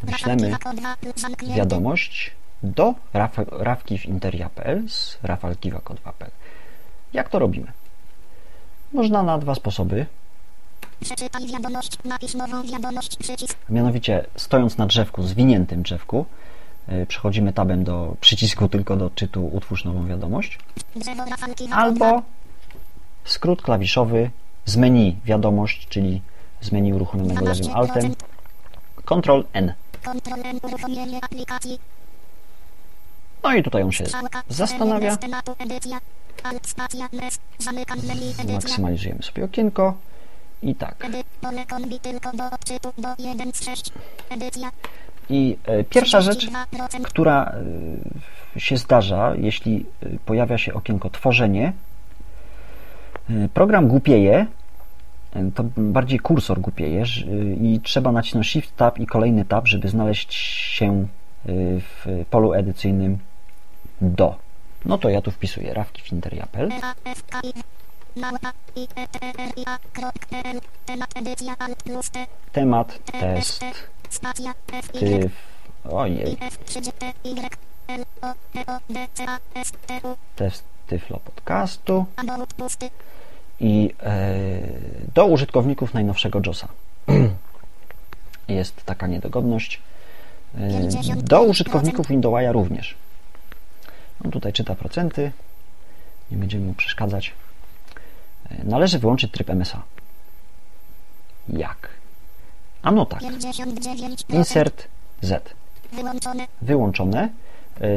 wyślemy 0.03 0.50
Rafalki 0.50 0.64
Wako 0.64 0.76
2, 0.76 0.96
zamknięty. 1.16 1.57
wiadomość 1.57 2.32
do 2.62 2.94
raf- 3.14 3.46
rawkiwinteria.pl 3.50 4.88
z 4.88 5.18
rafalkiwako2.pl. 5.22 6.30
Jak 7.12 7.28
to 7.28 7.38
robimy? 7.38 7.72
Można 8.92 9.22
na 9.22 9.38
dwa 9.38 9.54
sposoby, 9.54 10.06
Przeczytaj 11.00 11.46
wiadomość, 11.46 11.98
napisz 12.04 12.34
nową 12.34 12.62
wiadomość, 12.62 13.16
przycisk, 13.16 13.58
mianowicie 13.70 14.24
stojąc 14.36 14.78
na 14.78 14.86
drzewku, 14.86 15.22
zwiniętym 15.22 15.82
drzewku, 15.82 16.26
e, 16.88 17.06
przechodzimy 17.06 17.52
tabem 17.52 17.84
do 17.84 18.16
przycisku 18.20 18.68
tylko 18.68 18.96
do 18.96 19.04
odczytu 19.06 19.46
utwórz 19.46 19.84
nową 19.84 20.06
wiadomość, 20.06 20.58
drzewo 20.96 21.24
albo 21.70 22.22
skrót 23.24 23.62
klawiszowy 23.62 24.30
z 24.64 24.76
menu 24.76 25.16
wiadomość, 25.24 25.88
czyli 25.88 26.22
z 26.60 26.72
menu 26.72 26.92
uruchomionego 26.92 27.44
lewym 27.44 27.64
12%, 27.64 27.74
altem, 27.74 28.14
Ctrl 29.04 29.44
N. 29.52 29.72
Ctrl 30.02 30.40
N, 30.44 30.58
uruchomienie 30.62 31.18
aplikacji, 31.22 31.78
No 33.43 33.55
i 33.55 33.62
tutaj 33.62 33.82
on 33.82 33.93
się 33.93 34.05
zastanawia. 34.49 35.18
Maksymalizujemy 38.53 39.22
sobie 39.22 39.45
okienko 39.45 39.95
i 40.62 40.74
tak. 40.74 41.05
edy, 41.05 41.24
pole 41.40 41.66
kombi 41.66 42.01
tylko 42.01 42.36
do 42.36 42.45
odczytu, 42.47 42.93
do 42.99 43.09
1 43.18 43.53
z 43.53 43.64
6, 43.64 43.93
edycja, 44.30 44.70
I 45.30 45.57
e, 45.64 45.84
pierwsza 45.84 46.20
rzecz, 46.20 46.47
32%, 46.47 47.03
która 47.03 47.53
e, 48.57 48.61
się 48.61 48.76
zdarza, 48.76 49.32
jeśli 49.36 49.86
e, 50.03 50.09
pojawia 50.26 50.59
się 50.59 50.74
okienko 50.74 51.11
tworzenie, 51.11 51.72
program 53.55 53.88
głupieje, 53.88 54.47
to 55.55 55.64
bardziej 55.76 56.18
kursor 56.18 56.61
głupieje 56.61 57.05
i 57.61 57.80
trzeba 57.82 58.12
nacisnąć 58.12 58.47
Shift 58.47 58.76
Tab 58.76 58.99
i 58.99 59.07
kolejny 59.07 59.45
tab, 59.45 59.66
żeby 59.66 59.88
znaleźć 59.88 60.34
się 60.74 61.07
w 61.78 62.24
polu 62.30 62.53
edycyjnym 62.53 63.18
do. 64.03 64.36
No 64.84 64.98
to 64.98 65.09
ja 65.09 65.22
tu 65.22 65.30
wpisuję 65.30 65.74
rawkifinteria.pl 65.74 66.68
RAFKI, 66.68 67.53
małpa, 68.16 68.53
i, 68.76 68.88
e, 68.96 69.09
t, 69.09 69.18
e, 69.22 69.44
r, 69.44 69.50
i, 69.57 69.64
a, 69.66 69.78
krok, 69.92 70.14
l, 70.44 70.61
temat, 72.53 72.98
test, 73.20 73.64
tyf, 74.92 75.32
ojej, 75.90 76.36
F, 76.40 76.59
3, 76.64 76.80
T, 76.82 77.12
L, 77.88 78.05
O, 78.22 78.28
O, 78.66 78.78
D, 78.90 79.07
C, 79.14 79.24
A, 79.28 79.38
S, 79.55 79.72
T, 79.86 80.00
U, 80.09 80.16
test 80.36 80.64
Tyflo 80.86 81.18
Podcastu 81.18 82.07
i 83.61 83.94
e, 84.03 84.24
do 85.14 85.26
użytkowników 85.26 85.94
najnowszego 85.94 86.40
JOSa. 86.46 86.68
Jest 88.48 88.84
taka 88.84 89.07
niedogodność. 89.07 89.80
E, 90.55 90.68
do 91.16 91.42
użytkowników 91.42 92.09
Windowsa 92.09 92.53
również. 92.53 92.94
On 94.24 94.30
tutaj 94.30 94.52
czyta 94.52 94.74
procenty. 94.74 95.32
Nie 96.30 96.36
będziemy 96.36 96.66
mu 96.66 96.74
przeszkadzać. 96.74 97.32
E, 98.50 98.64
Należy 98.64 98.98
wyłączyć 98.98 99.32
tryb 99.32 99.50
MSA. 99.50 99.82
Jak? 101.48 101.88
A 102.82 102.90
no 102.90 103.06
tak. 103.06 103.20
59%, 103.20 104.34
Insert 104.34 104.88
Z. 105.20 105.54
wyłączone, 105.92 106.46
wyłączone. 106.62 107.28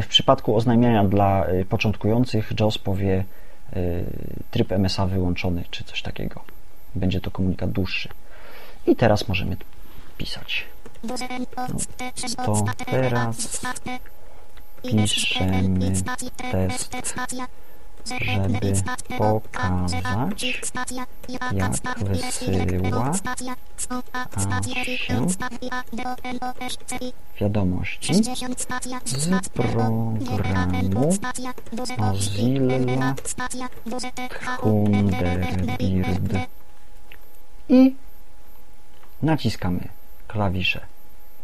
W 0.01 0.07
przypadku 0.07 0.55
oznajmiania 0.55 1.03
dla 1.03 1.45
e, 1.45 1.65
początkujących 1.65 2.51
JOS 2.59 2.77
powie 2.77 3.23
e, 3.73 3.79
tryb 4.51 4.71
MSA 4.71 5.05
wyłączony, 5.05 5.63
czy 5.71 5.83
coś 5.83 6.01
takiego. 6.01 6.41
Będzie 6.95 7.21
to 7.21 7.31
komunikat 7.31 7.71
dłuższy. 7.71 8.09
I 8.87 8.95
teraz 8.95 9.27
możemy 9.27 9.57
pisać. 10.17 10.65
duże 11.03 11.25
N, 11.29 11.45
O, 11.55 11.67
T, 11.97 12.11
6, 12.15 12.35
to 12.35 12.63
teraz 12.85 13.61
piszemy 14.91 15.91
test 16.51 16.95
żeby 18.05 18.81
pokazać, 19.17 20.43
jak 20.91 21.15
wysyła 22.03 23.13
się 23.13 23.31
wiadomości 27.39 28.13
z 29.05 29.49
programu 29.49 30.19
Mozilla 31.97 33.69
Thunderbird. 34.61 36.33
I 37.69 37.95
naciskamy 39.21 39.87
klawisze. 40.27 40.85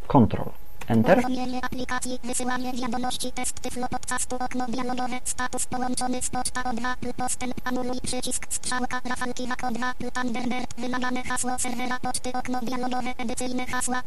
Ctrl 0.08 0.61
Enter. 0.92 1.18
Uruchomienie 1.18 1.66
aplikacji, 1.66 2.20
wysyłanie 2.24 2.74
wiadomości, 2.74 3.32
test 3.32 3.60
tyflo 3.60 3.88
podcastu, 3.88 4.36
okno 4.36 4.66
dialogowe, 4.68 5.20
status 5.24 5.66
połączony 5.66 6.22
z 6.22 6.30
poczta 6.30 6.62
O2, 6.62 7.14
postęp, 7.18 7.54
anuluj 7.64 8.02
przycisk, 8.02 8.48
strzałka, 8.50 9.02
rafalki, 9.10 9.48
hak 9.48 9.62
O2, 9.62 10.12
Thunderbird, 10.14 10.74
wymagane 10.78 11.24
hasło 11.24 11.60
serwera 11.60 12.00
poczty, 12.00 12.34
okno 12.34 12.60
dialogowe, 12.62 13.14
edycyjne 13.18 13.66
hasła. 13.66 14.02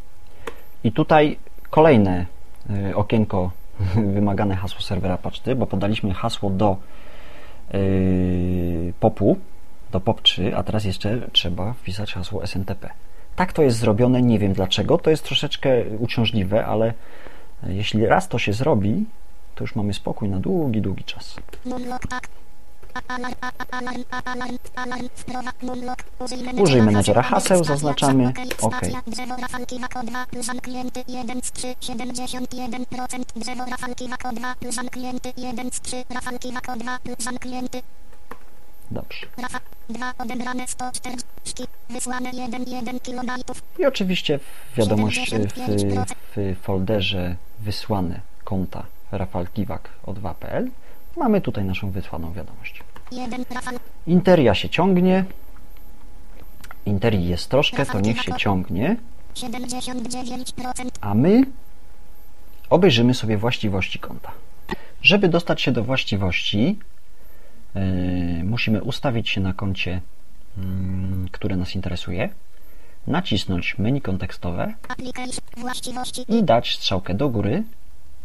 I 0.85 0.93
tutaj 0.93 1.39
kolejne 1.70 2.26
y, 2.91 2.97
okienko 2.97 3.51
wymagane 4.14 4.57
hasło 4.57 4.80
serwera 4.80 5.18
poczty, 5.18 5.55
bo 5.55 5.66
podaliśmy 5.66 6.14
hasło 6.14 6.51
do 6.51 6.76
yy, 7.72 8.93
popu, 9.01 9.37
do 9.93 10.01
POP3, 10.01 10.55
a 10.57 10.62
teraz 10.62 10.85
jeszcze 10.85 11.20
trzeba 11.32 11.72
wpisać 11.72 12.14
hasło 12.14 12.47
SNTP. 12.47 12.91
Tak 13.37 13.53
to 13.53 13.62
jest 13.62 13.78
zrobione, 13.78 14.22
nie 14.22 14.39
wiem 14.39 14.53
dlaczego. 14.53 14.99
To 14.99 15.11
jest 15.11 15.24
troszeczkę 15.24 15.85
uciążliwe, 15.99 16.66
ale 16.66 16.95
jeśli 17.66 18.07
raz 18.07 18.28
to 18.28 18.39
się 18.39 18.53
zrobi, 18.53 19.07
to 19.55 19.64
już 19.64 19.76
mamy 19.76 19.95
spokój 19.95 20.28
na 20.28 20.41
długi, 20.41 20.80
długi 20.80 21.05
czas. 21.05 21.37
Użyj 26.59 26.82
menedżera 26.82 27.22
haseł, 27.22 27.64
zaznaczamy 27.64 28.32
OK. 28.61 28.80
Dobrze. 38.91 39.26
Rafa 39.43 39.61
2 39.89 40.12
odebrane 40.18 40.68
140 40.68 41.24
wysłane 41.91 42.30
1 42.30 42.64
1 42.64 43.01
kilobajtów 43.01 43.62
I 43.78 43.87
oczywiście 43.87 44.39
w 44.39 44.76
wiadomość 44.76 45.35
w, 45.35 46.09
w 46.37 46.57
folderze 46.62 47.37
wysłane 47.61 48.20
konta 48.45 48.87
Rafał 49.12 49.47
Kiwak 49.55 49.89
o 50.07 50.12
2.pl 50.12 50.70
mamy 51.16 51.41
tutaj 51.41 51.64
naszą 51.64 51.91
wysłaną 51.91 52.32
wiadomość. 52.32 52.82
1 53.12 53.45
Rafal 53.51 53.74
Interia 54.07 54.55
się 54.55 54.68
ciągnie. 54.68 55.24
Interii 56.87 57.28
jest 57.28 57.51
troszkę, 57.51 57.87
to 57.87 58.01
niech 58.01 58.22
się 58.22 58.32
ciągnie, 58.32 58.97
79% 59.35 60.89
a 61.01 61.14
my 61.14 61.43
obejrzymy 62.70 63.14
sobie 63.14 63.39
właściwości 63.39 63.99
konta. 63.99 64.32
Żeby 65.03 65.28
dostać 65.28 65.62
się 65.62 65.72
do 65.72 65.85
właściwości, 65.85 66.78
musimy 68.45 68.83
ustawić 68.83 69.29
się 69.29 69.41
na 69.41 69.53
koncie, 69.53 70.01
yy, 70.57 70.64
które 71.33 71.57
nas 71.57 71.75
interesuje, 71.75 72.29
nacisnąć 73.07 73.79
menu 73.79 74.01
kontekstowe 74.01 74.75
i 76.29 76.45
dać 76.45 76.77
strzałkę 76.77 77.14
do 77.14 77.29
góry 77.29 77.62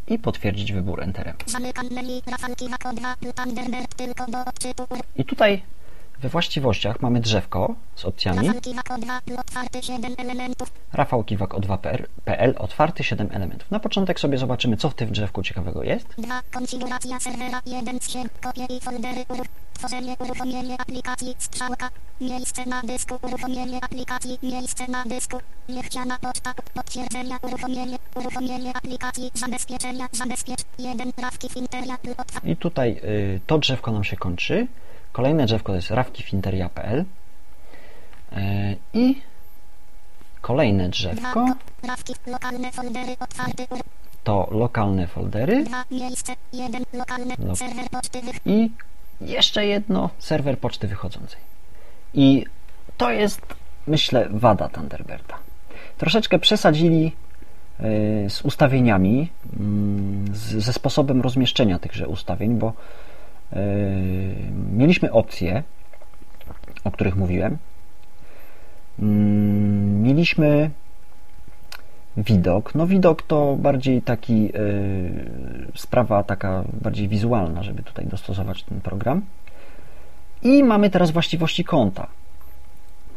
i 0.07 0.19
potwierdzić 0.19 0.73
wybór 0.73 1.03
Enterem. 1.03 1.35
zamykam 1.45 1.87
menu 1.91 2.21
rafalki 2.25 2.69
hak 2.69 2.81
O2 2.83 3.33
Thunderbird 3.33 3.95
tylko 3.95 4.25
do 4.31 4.45
odczytu 4.45 4.83
I 5.15 5.25
tutaj 5.25 5.61
we 6.21 6.29
właściwościach 6.29 7.01
mamy 7.01 7.19
drzewko 7.19 7.75
z 7.95 8.05
opcjami 8.05 8.47
rafalki 8.47 8.75
hak 8.75 8.89
O2 8.89 9.39
otwarty 9.39 9.83
7 9.83 10.15
elementów 10.17 10.71
Rafał 10.93 11.23
Kiwak 11.23 11.53
o 11.53 11.59
2.pl 11.59 12.55
otwarty 12.57 13.03
7 13.03 13.29
elementów. 13.31 13.71
Na 13.71 13.79
początek 13.79 14.19
sobie 14.19 14.37
zobaczymy, 14.37 14.77
co 14.77 14.89
w 14.89 14.93
tym 14.93 15.11
drzewku 15.11 15.43
ciekawego 15.43 15.83
jest. 15.83 16.07
2 16.17 16.41
konfiguracja 16.51 17.19
serwera 17.19 17.61
1 17.65 17.99
z 17.99 18.09
7 18.09 18.29
kopie 18.41 18.65
i 18.77 18.81
foldery 18.81 19.25
tworzenie 19.73 20.15
uruchomienie 20.19 20.81
aplikacji 20.81 21.35
strzałka 21.37 21.89
miejsce 22.21 22.65
na 22.65 22.81
dysku 22.81 23.19
uruchomienie 23.21 23.83
aplikacji 23.83 24.39
miejsce 24.43 24.87
na 24.87 25.03
dysku 25.03 25.37
niechciana 25.69 26.17
poczta 26.21 26.53
potwierdzenia 26.73 27.37
uruchomienie 27.41 27.97
uruchomienie 28.15 28.77
aplikacji 28.77 29.31
zabezpieczenia 29.33 30.07
zabezpiecz 30.11 30.59
1 30.79 31.13
prawki 31.13 31.49
finteria 31.49 31.97
otwarty 32.17 32.51
I 32.51 32.55
tutaj 32.55 33.01
y, 33.03 33.39
to 33.47 33.57
drzewko 33.57 33.91
nam 33.91 34.03
się 34.03 34.17
kończy. 34.17 34.67
Kolejne 35.11 35.45
drzewko 35.45 35.71
to 35.71 35.75
jest 35.75 35.91
rawkifinteria.pl 35.91 36.99
y, 36.99 37.05
i 38.93 39.21
kolejne 40.41 40.89
drzewko 40.89 41.45
2 41.45 41.55
prawki 41.81 42.13
lokalne 42.27 42.71
foldery 42.71 43.15
otwarty 43.19 43.67
ur 43.69 43.79
to 44.23 44.47
lokalne 44.51 45.07
foldery 45.07 45.63
2 45.63 45.83
miejsce 45.91 46.33
1 46.53 46.83
lokalne 46.93 47.35
Lo- 47.39 47.55
serwer 47.55 47.89
poczty 47.89 48.21
wych 48.21 48.35
i 48.45 48.71
jeszcze 49.21 49.65
jedno 49.65 50.09
serwer 50.19 50.59
poczty 50.59 50.87
wychodzącej. 50.87 51.39
I 52.13 52.45
to 52.97 53.11
jest, 53.11 53.41
myślę, 53.87 54.27
wada 54.31 54.69
Thunderbirda. 54.69 55.35
Troszeczkę 55.97 56.39
przesadzili 56.39 57.11
y, 58.25 58.29
z 58.29 58.41
ustawieniami, 58.41 59.29
mm, 59.59 60.25
ze 60.35 60.73
sposobem 60.73 61.21
rozmieszczenia 61.21 61.79
tychże 61.79 62.07
ustawień, 62.07 62.55
bo 62.55 62.73
mieliśmy 64.73 65.11
opcje, 65.11 65.63
o 66.83 66.91
których 66.91 67.15
mówiłem. 67.15 67.57
Mm, 68.99 70.03
Mieliśmy 70.03 70.69
widok. 72.17 72.75
No 72.75 72.87
widok 72.87 73.21
to 73.21 73.55
bardziej 73.59 74.01
taki 74.01 74.49
y, 74.55 75.71
sprawa 75.75 76.23
taka 76.23 76.63
bardziej 76.81 77.07
wizualna, 77.07 77.63
żeby 77.63 77.83
tutaj 77.83 78.05
dostosować 78.05 78.63
ten 78.63 78.81
program. 78.81 79.21
I 80.43 80.63
mamy 80.63 80.89
teraz 80.89 81.11
właściwości 81.11 81.63
konta, 81.63 82.07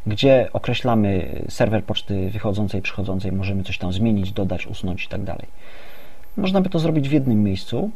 gdzie 0.07 0.49
określamy 0.53 1.43
serwer 1.49 1.85
poczty 1.85 2.31
wychodzącej, 2.31 2.83
przychodzącej, 2.83 3.33
możemy 3.33 3.65
coś 3.65 3.79
tam 3.79 3.93
zmienić, 3.93 4.33
dodać, 4.33 4.67
usunąć 4.67 5.05
i 5.05 5.09
tak 5.09 5.25
dalej. 5.25 5.47
Można 6.37 6.61
by 6.61 6.69
to 6.69 6.79
zrobić 6.79 7.09
w 7.09 7.13
jednym 7.13 7.43
miejscu, 7.43 7.91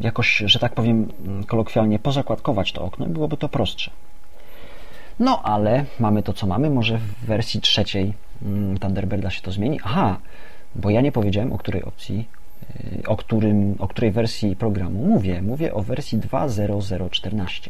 jakoś, 0.00 0.42
że 0.46 0.58
tak 0.58 0.74
powiem 0.74 1.08
kolokwialnie, 1.46 1.98
pozakładkować 1.98 2.72
to 2.72 2.84
okno, 2.84 3.06
byłoby 3.06 3.36
to 3.36 3.48
prostsze. 3.48 3.90
No 5.18 5.42
ale 5.42 5.84
mamy 6.00 6.22
to, 6.22 6.32
co 6.32 6.46
mamy. 6.46 6.70
Może 6.70 6.98
w 6.98 7.26
wersji 7.26 7.60
trzeciej 7.60 8.12
mm, 8.42 8.78
Thunderbirda 8.78 9.30
się 9.30 9.42
to 9.42 9.52
zmieni. 9.52 9.80
Aha, 9.84 10.16
bo 10.74 10.90
ja 10.90 11.00
nie 11.00 11.12
powiedziałem, 11.12 11.52
o 11.52 11.58
której 11.58 11.82
opcji, 11.84 12.28
yy, 12.92 13.02
o, 13.06 13.16
którym, 13.16 13.76
o 13.78 13.88
której 13.88 14.10
wersji 14.10 14.56
programu 14.56 15.06
mówię. 15.06 15.42
Mówię 15.42 15.74
o 15.74 15.82
wersji 15.82 16.18
2.0.014, 16.18 17.68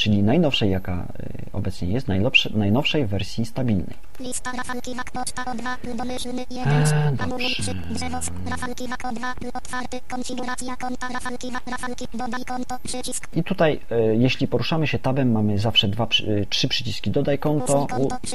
czyli 0.00 0.22
najnowszej, 0.22 0.70
jaka 0.70 1.06
yy, 1.18 1.52
obecnie 1.52 1.88
jest, 1.88 2.08
najnowsze, 2.08 2.50
najnowszej 2.54 3.06
wersji 3.06 3.46
stabilnej. 3.46 3.96
Lista 4.20 4.52
rafalki 4.52 4.94
hak 4.94 5.10
poczta 5.10 5.44
O2 5.44 5.96
domyślny 5.96 6.44
1 6.50 7.20
anuluj 7.20 7.42
dobrze. 7.42 7.62
przy 7.62 7.74
drzewo 7.74 8.18
rafalki 8.50 8.88
hak 8.88 9.02
O2 9.02 9.48
otwarty 9.54 10.00
konfiguracja 10.10 10.76
konta 10.76 11.08
rafalki 11.08 11.50
hak 11.50 11.66
rafalki 11.66 12.06
dodaj 12.14 12.44
konto 12.44 12.78
przycisk 12.84 13.28
I 13.36 13.44
tutaj, 13.44 13.80
yy, 13.90 14.16
jeśli 14.16 14.48
poruszamy 14.48 14.86
się 14.86 14.98
tabem, 14.98 15.32
mamy 15.32 15.58
zawsze 15.58 15.88
dwa, 15.88 16.08
yy, 16.26 16.46
trzy 16.46 16.68
przyciski. 16.68 17.10
Dodaj 17.10 17.38
konto, 17.38 17.86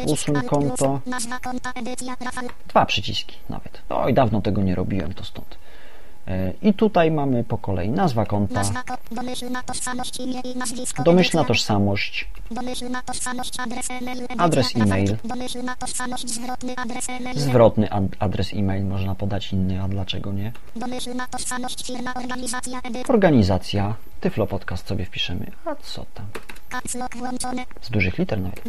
usuń 0.05 0.35
konto 0.41 1.01
dwa 2.67 2.85
przyciski 2.85 3.35
nawet. 3.49 3.81
I 4.09 4.13
dawno 4.13 4.41
tego 4.41 4.61
nie 4.61 4.75
robiłem, 4.75 5.13
to 5.13 5.23
stąd. 5.23 5.64
Yy, 6.27 6.69
I 6.69 6.73
tutaj 6.73 7.11
mamy 7.11 7.43
po 7.43 7.57
kolei 7.57 7.89
nazwa 7.89 8.25
konta, 8.25 8.61
domyślna 9.11 9.63
tożsamość 9.63 10.19
imię 10.19 10.41
i 10.43 10.57
nazwisko 10.57 11.03
domyślna 11.03 11.41
edycja. 11.41 11.47
tożsamość, 11.55 12.27
domyślna 12.51 13.01
tożsamość 13.01 13.59
adres 14.37 14.69
e-mail 14.75 15.17
zwrotny 17.35 17.89
adres 18.19 18.53
e-mail 18.53 18.85
można 18.85 19.15
podać 19.15 19.53
inny, 19.53 19.83
a 19.83 19.87
dlaczego 19.87 20.33
nie? 20.33 20.51
organizacja 23.09 23.95
Tyflo 24.21 24.47
Podcast 24.47 24.87
sobie 24.87 25.05
wpiszemy, 25.05 25.51
a 25.65 25.75
co 25.75 26.05
tam? 26.13 26.25
Z 27.81 27.89
dużych 27.89 28.17
liter 28.17 28.39
nawet. 28.41 28.61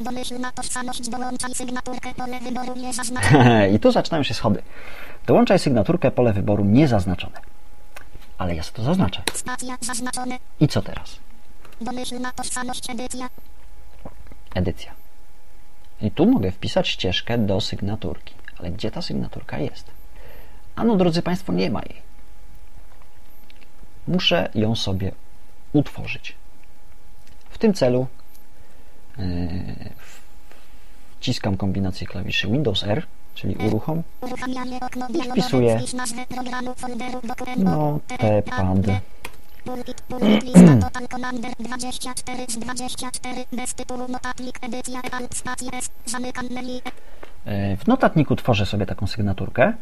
Domyślna 0.00 0.52
tożsamość 0.52 1.08
dołączaj 1.08 1.54
sygnaturkę 1.54 2.14
pole 2.14 2.40
wyboru 2.40 2.76
nie 2.76 2.92
zaznaczone. 2.92 3.70
I 3.74 3.78
tu 3.78 3.92
zaczynają 3.92 4.22
się 4.22 4.34
schody. 4.34 4.62
Dołączaj 5.26 5.58
sygnaturkę, 5.58 6.10
pole 6.10 6.32
wyboru 6.32 6.64
niezaznaczone. 6.64 7.40
Ale 8.38 8.54
ja 8.54 8.62
sobie 8.62 8.76
to 8.76 8.82
zaznaczę. 8.82 9.22
Stacja 9.34 9.76
zaznaczone. 9.80 10.38
I 10.60 10.68
co 10.68 10.82
teraz? 10.82 11.16
Domyślna 11.80 12.32
tożsamość 12.32 12.90
edycja. 12.90 13.28
Edycja. 14.54 14.92
I 16.00 16.10
tu 16.10 16.26
mogę 16.26 16.52
wpisać 16.52 16.88
ścieżkę 16.88 17.38
do 17.38 17.60
sygnaturki. 17.60 18.34
Ale 18.58 18.70
gdzie 18.70 18.90
ta 18.90 19.02
sygnaturka 19.02 19.58
jest? 19.58 19.90
Ano, 20.76 20.96
drodzy 20.96 21.22
Państwo, 21.22 21.52
nie 21.52 21.70
ma 21.70 21.80
jej. 21.80 22.02
Muszę 24.08 24.50
ją 24.54 24.74
sobie 24.74 25.12
utworzyć. 25.72 26.34
W 27.50 27.58
tym 27.58 27.74
celu 27.74 28.06
wciskam 31.20 31.56
kombinację 31.56 32.06
klawiszy 32.06 32.48
Windows 32.48 32.84
R, 32.84 33.02
czyli 33.34 33.56
uruchom 33.56 34.02
i 35.08 35.22
wpisuję 35.30 35.80
notepad. 37.56 38.76
Pulpit, 39.64 40.00
pulpit, 40.00 40.42
lista, 40.48 40.76
total 40.80 41.08
commander 41.08 41.52
24 41.58 42.46
z 42.48 42.58
24, 42.58 43.44
bez 43.52 43.74
tytułu 43.74 44.08
notatnik, 44.08 44.58
edycja, 44.62 45.00
alt, 45.12 45.36
spacja, 45.36 45.70
S, 45.72 45.90
zamykam 46.06 46.46
menu. 46.50 46.82
Yy, 47.46 47.76
W 47.76 47.86
notatniku 47.86 48.36
tworzę 48.36 48.66
sobie 48.66 48.86
taką 48.86 49.06
sygnaturkę. 49.06 49.72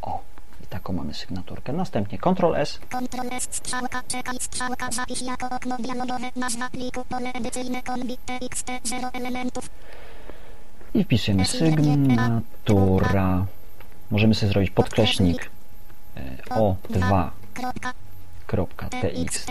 O, 0.03 0.21
i 0.63 0.67
taką 0.67 0.93
mamy 0.93 1.15
sygnaturkę. 1.15 1.73
Następnie 1.73 2.19
Ctrl 2.19 2.55
S, 2.55 2.81
Ctrl 2.89 3.35
S, 3.35 3.49
strzałka, 3.51 4.03
czekaj, 4.09 4.37
strzałka, 4.41 4.89
jako 5.27 5.57
okno 5.57 5.77
dialogowe, 5.77 6.31
nazwa 6.37 6.71
pliku, 6.71 7.05
pole 7.05 7.33
edycyjne, 7.33 7.83
kombi, 7.83 8.19
TXT, 8.27 8.71
0 8.85 9.11
elementów, 9.13 9.71
i 10.95 11.05
wpisujemy 11.05 11.45
sygnatura. 11.45 13.47
Możemy 14.11 14.35
sobie 14.35 14.53
zrobić 14.53 14.71
podkreśnik 14.71 15.51
e, 16.17 16.37
o2.txt. 16.51 19.51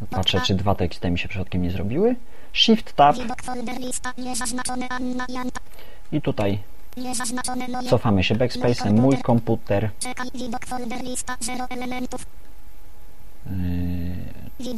T, 0.00 0.06
puste, 0.06 0.14
TXT, 0.14 0.14
krok 0.14 0.14
2, 0.14 0.16
O, 0.16 0.16
Patrzę, 0.16 0.40
czy 0.40 0.54
dwa 0.54 0.74
TXT 0.74 1.04
mi 1.04 1.18
się 1.18 1.28
przypadkiem 1.28 1.62
nie 1.62 1.70
zrobiły. 1.70 2.16
Shift 2.52 2.92
Tab 2.92 3.16
i 6.12 6.20
tutaj 6.20 6.58
cofamy 7.90 8.24
się 8.24 8.34
backspace'em. 8.34 8.92
Mój 9.00 9.18
komputer. 9.18 9.90
czekaj, 9.98 10.28
widok 10.34 10.66
folder 10.66 11.04
lista, 11.04 11.36
0 11.40 11.66
elementów, 11.70 12.26
Yy, 13.46 14.74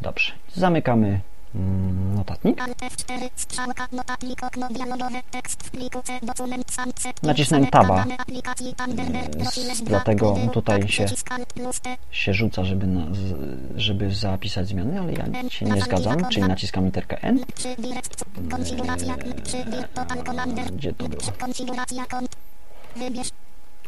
Dobrze. 0.00 0.32
Zamykamy 0.54 1.20
notatnik. 2.14 2.60
Alt 2.60 2.78
F4 2.78 3.28
strzałka 3.36 3.88
notatnik. 3.92 4.40
Nacisnąłem 7.22 7.66
taba. 7.66 8.04
Dlatego 9.84 10.36
tutaj 10.52 10.88
się- 10.88 11.06
się 12.10 12.34
rzuca, 12.34 12.64
żeby, 12.64 12.86
na, 12.86 13.06
żeby 13.76 14.14
zapisać 14.14 14.68
zmiany, 14.68 15.00
ale 15.00 15.12
ja 15.12 15.48
się 15.50 15.66
nie 15.66 15.80
zgadzam, 15.82 16.28
czyli 16.28 16.48
naciskam 16.48 16.84
literkę 16.84 17.22
N. 17.22 17.44
3 17.54 17.76
direct 17.78 18.24
konfiguracja 18.50 19.16
3 19.44 19.64
dir 19.64 19.88
total 19.88 20.24
commander 20.24 20.72
Gdzie 20.72 20.92
to 20.92 21.08
było? 21.08 21.22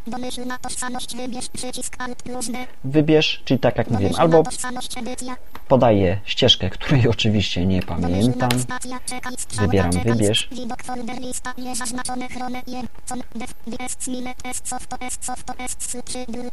Domyślna 0.07 0.59
tożsamość 0.59 1.17
wybierz 1.17 1.49
przycisk 1.49 1.97
alt 1.99 2.23
plus 2.23 2.51
D 2.51 2.67
Wybierz, 2.85 3.43
czyli 3.45 3.61
tak 3.61 3.79
jak 3.79 3.91
mówiłem, 3.91 4.13
albo 4.19 4.43
podaję 5.69 6.21
ścieżkę, 6.25 6.71
której 6.71 7.09
oczywiście 7.09 7.67
nie 7.67 7.83
pamiętam. 7.83 8.49
Wybieram 9.61 9.91
wybierz. 9.91 10.49
widok 10.53 10.83
folder 10.83 11.21
lista 11.21 11.55
niezaznaczone 11.59 12.29
chrome 12.29 12.63
1 12.67 12.87
con 13.09 13.23
def 13.35 13.55
ds 13.67 13.97
smile 13.99 14.35
s 14.45 14.63
soft 14.65 14.95
s 15.01 15.19
soft 15.21 15.53
s 15.59 15.77
3 15.77 16.03
dl 16.29 16.51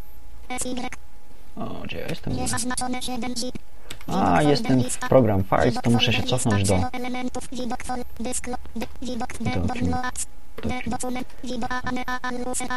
sy 0.59 0.69
O, 1.55 1.81
gdzie 1.83 1.97
ja 1.97 2.07
jestem? 2.07 2.35
niezaznaczone 2.35 3.01
7 3.01 3.35
zip 3.35 3.57
A, 4.07 4.41
jestem 4.41 4.83
w 4.83 4.97
program 4.97 5.43
Files, 5.43 5.75
to 5.83 5.89
muszę 5.89 6.13
się 6.13 6.23
cofnąć 6.23 6.59
lista, 6.59 6.89
do 9.55 9.73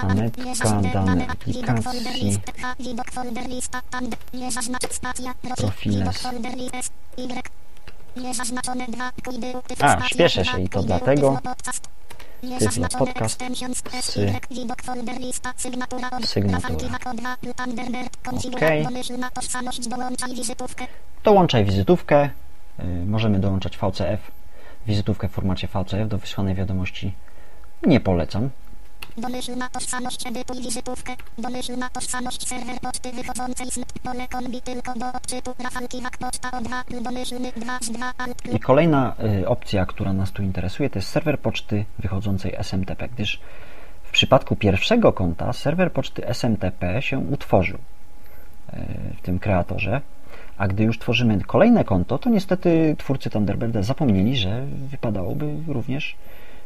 Anetka, 0.03 0.81
dane 0.93 1.27
aplikacji. 1.29 2.01
list 2.23 2.41
h 2.63 2.75
widok 2.81 3.11
folder 3.11 3.47
lista 3.49 3.81
tand 3.91 4.17
niezaznacz 4.35 4.93
spacja 4.93 5.35
profil 5.35 5.57
Profiles. 5.67 5.97
widok 5.99 6.19
folder 6.19 6.55
list 6.57 6.75
s 6.75 6.91
y 7.19 8.21
niezaznaczone 8.21 8.87
2 8.87 9.11
quidy 9.25 9.53
tyf 9.69 9.85
A, 9.85 10.01
śpieszę 10.09 10.45
się 10.45 10.61
i 10.61 10.69
to 10.69 10.79
quidy, 10.79 10.87
dlatego. 10.87 11.33
tyflo 11.37 11.51
podcast. 11.51 11.89
Niezaznaczone 12.43 13.07
podcast 13.07 13.43
extensions 13.43 13.83
s 13.93 14.05
z- 14.13 14.17
y 14.17 14.41
widok 14.51 14.83
folder 14.83 15.21
lista 15.21 15.53
sygnatura 15.57 16.11
od 16.11 16.27
Sygnatura. 16.29 16.69
Rafał 16.69 16.77
Kiwako 16.77 17.15
2 17.15 17.37
Thunderbird 17.57 18.17
konfiguracja 18.23 18.67
Okej. 18.69 18.85
domyślna 18.85 19.31
tożsamość 19.31 19.89
dołączaj 19.89 21.65
wizytówkę. 21.65 22.31
Y, 22.81 23.07
Możemy 23.07 23.39
dołączać 23.39 23.79
VCF. 23.79 24.21
Wizytówkę 24.87 25.29
w 25.29 25.33
formacie 25.33 25.69
VCF 25.69 26.09
do 26.09 26.19
wysłanej 26.19 26.55
wiadomości 26.55 27.13
nie 27.87 28.01
polecam. 28.01 28.51
Domyślna 29.17 29.69
tożsamość 29.69 30.27
edytuj 30.27 30.63
wizytówkę. 30.63 31.13
Domyślna 31.39 31.91
tożsamość 31.91 32.49
serwer 32.49 32.81
poczty 32.81 33.13
wychodzącej 33.13 33.71
z 33.71 33.79
pole 34.03 34.29
kombi 34.29 34.61
tylko 34.63 34.95
do 34.95 35.13
odczytu. 35.13 35.55
Kiwak 35.89 36.19
poczta 36.19 36.49
Apple. 36.49 37.03
Domyślny 37.03 37.53
2 37.57 37.79
z 37.83 37.91
2 37.91 38.13
alt 38.19 38.55
I 38.55 38.61
kolejna 38.61 39.15
y, 39.43 39.49
opcja, 39.49 39.87
która 39.87 40.13
nas 40.13 40.33
tu 40.33 40.43
interesuje, 40.43 40.91
to 40.91 40.99
jest 40.99 41.09
serwer 41.09 41.41
poczty 41.41 41.85
wychodzącej 41.99 42.55
SMTP, 42.55 43.09
gdyż 43.09 43.41
w 44.05 44.11
przypadku 44.11 44.57
pierwszego 44.57 45.13
konta 45.13 45.53
serwer 45.53 45.93
poczty 45.93 46.27
SMTP 46.27 47.03
się 47.03 47.19
utworzył 47.19 47.79
y, 47.79 48.77
w 49.19 49.23
tym 49.23 49.39
kreatorze, 49.39 50.01
a 50.59 50.69
gdy 50.69 50.85
już 50.85 50.99
tworzymy 50.99 51.41
kolejne 51.47 51.85
konto, 51.85 52.19
to 52.19 52.31
niestety 52.31 52.97
twórcy 52.99 53.31
Thunderbirda 53.31 53.83
zapomnieli, 53.83 54.37
że 54.37 54.67
wypadałoby 54.67 55.55
również 55.67 56.17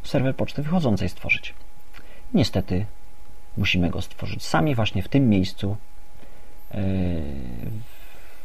serwer 0.09 0.37
poczty 0.37 0.63
wychodzącej 0.63 1.09
stworzyć. 1.09 1.55
Niestety 2.35 2.87
musimy 3.57 3.91
go 3.91 4.03
stworzyć 4.03 4.45
sami 4.45 4.75
właśnie 4.75 5.03
w 5.03 5.09
tym 5.09 5.29
miejscu. 5.29 5.77
E, 6.71 6.79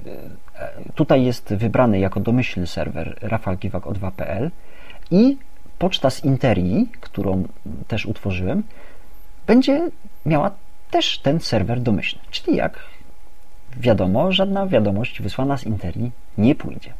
e, 0.06 0.84
tutaj 0.96 1.24
jest 1.24 1.54
wybrany 1.54 2.00
jako 2.00 2.20
domyślny 2.20 2.68
serwer 2.68 3.18
rafalkiwak2.pl 3.22 4.52
i 5.12 5.38
poczta 5.80 6.10
z 6.10 6.24
Interii, 6.24 6.90
którą 7.02 7.48
też 7.88 8.06
utworzyłem, 8.06 8.64
będzie 9.48 9.90
miała 10.26 10.52
też 10.92 11.20
ten 11.20 11.40
serwer 11.40 11.82
domyślny. 11.82 12.22
Czyli 12.32 12.58
jak 12.58 12.80
wiadomo, 13.78 14.32
żadna 14.32 14.68
wiadomość 14.68 15.22
wysłana 15.22 15.58
z 15.58 15.64
Interii 15.64 16.12
nie 16.38 16.56
pójdzie. 16.56 16.94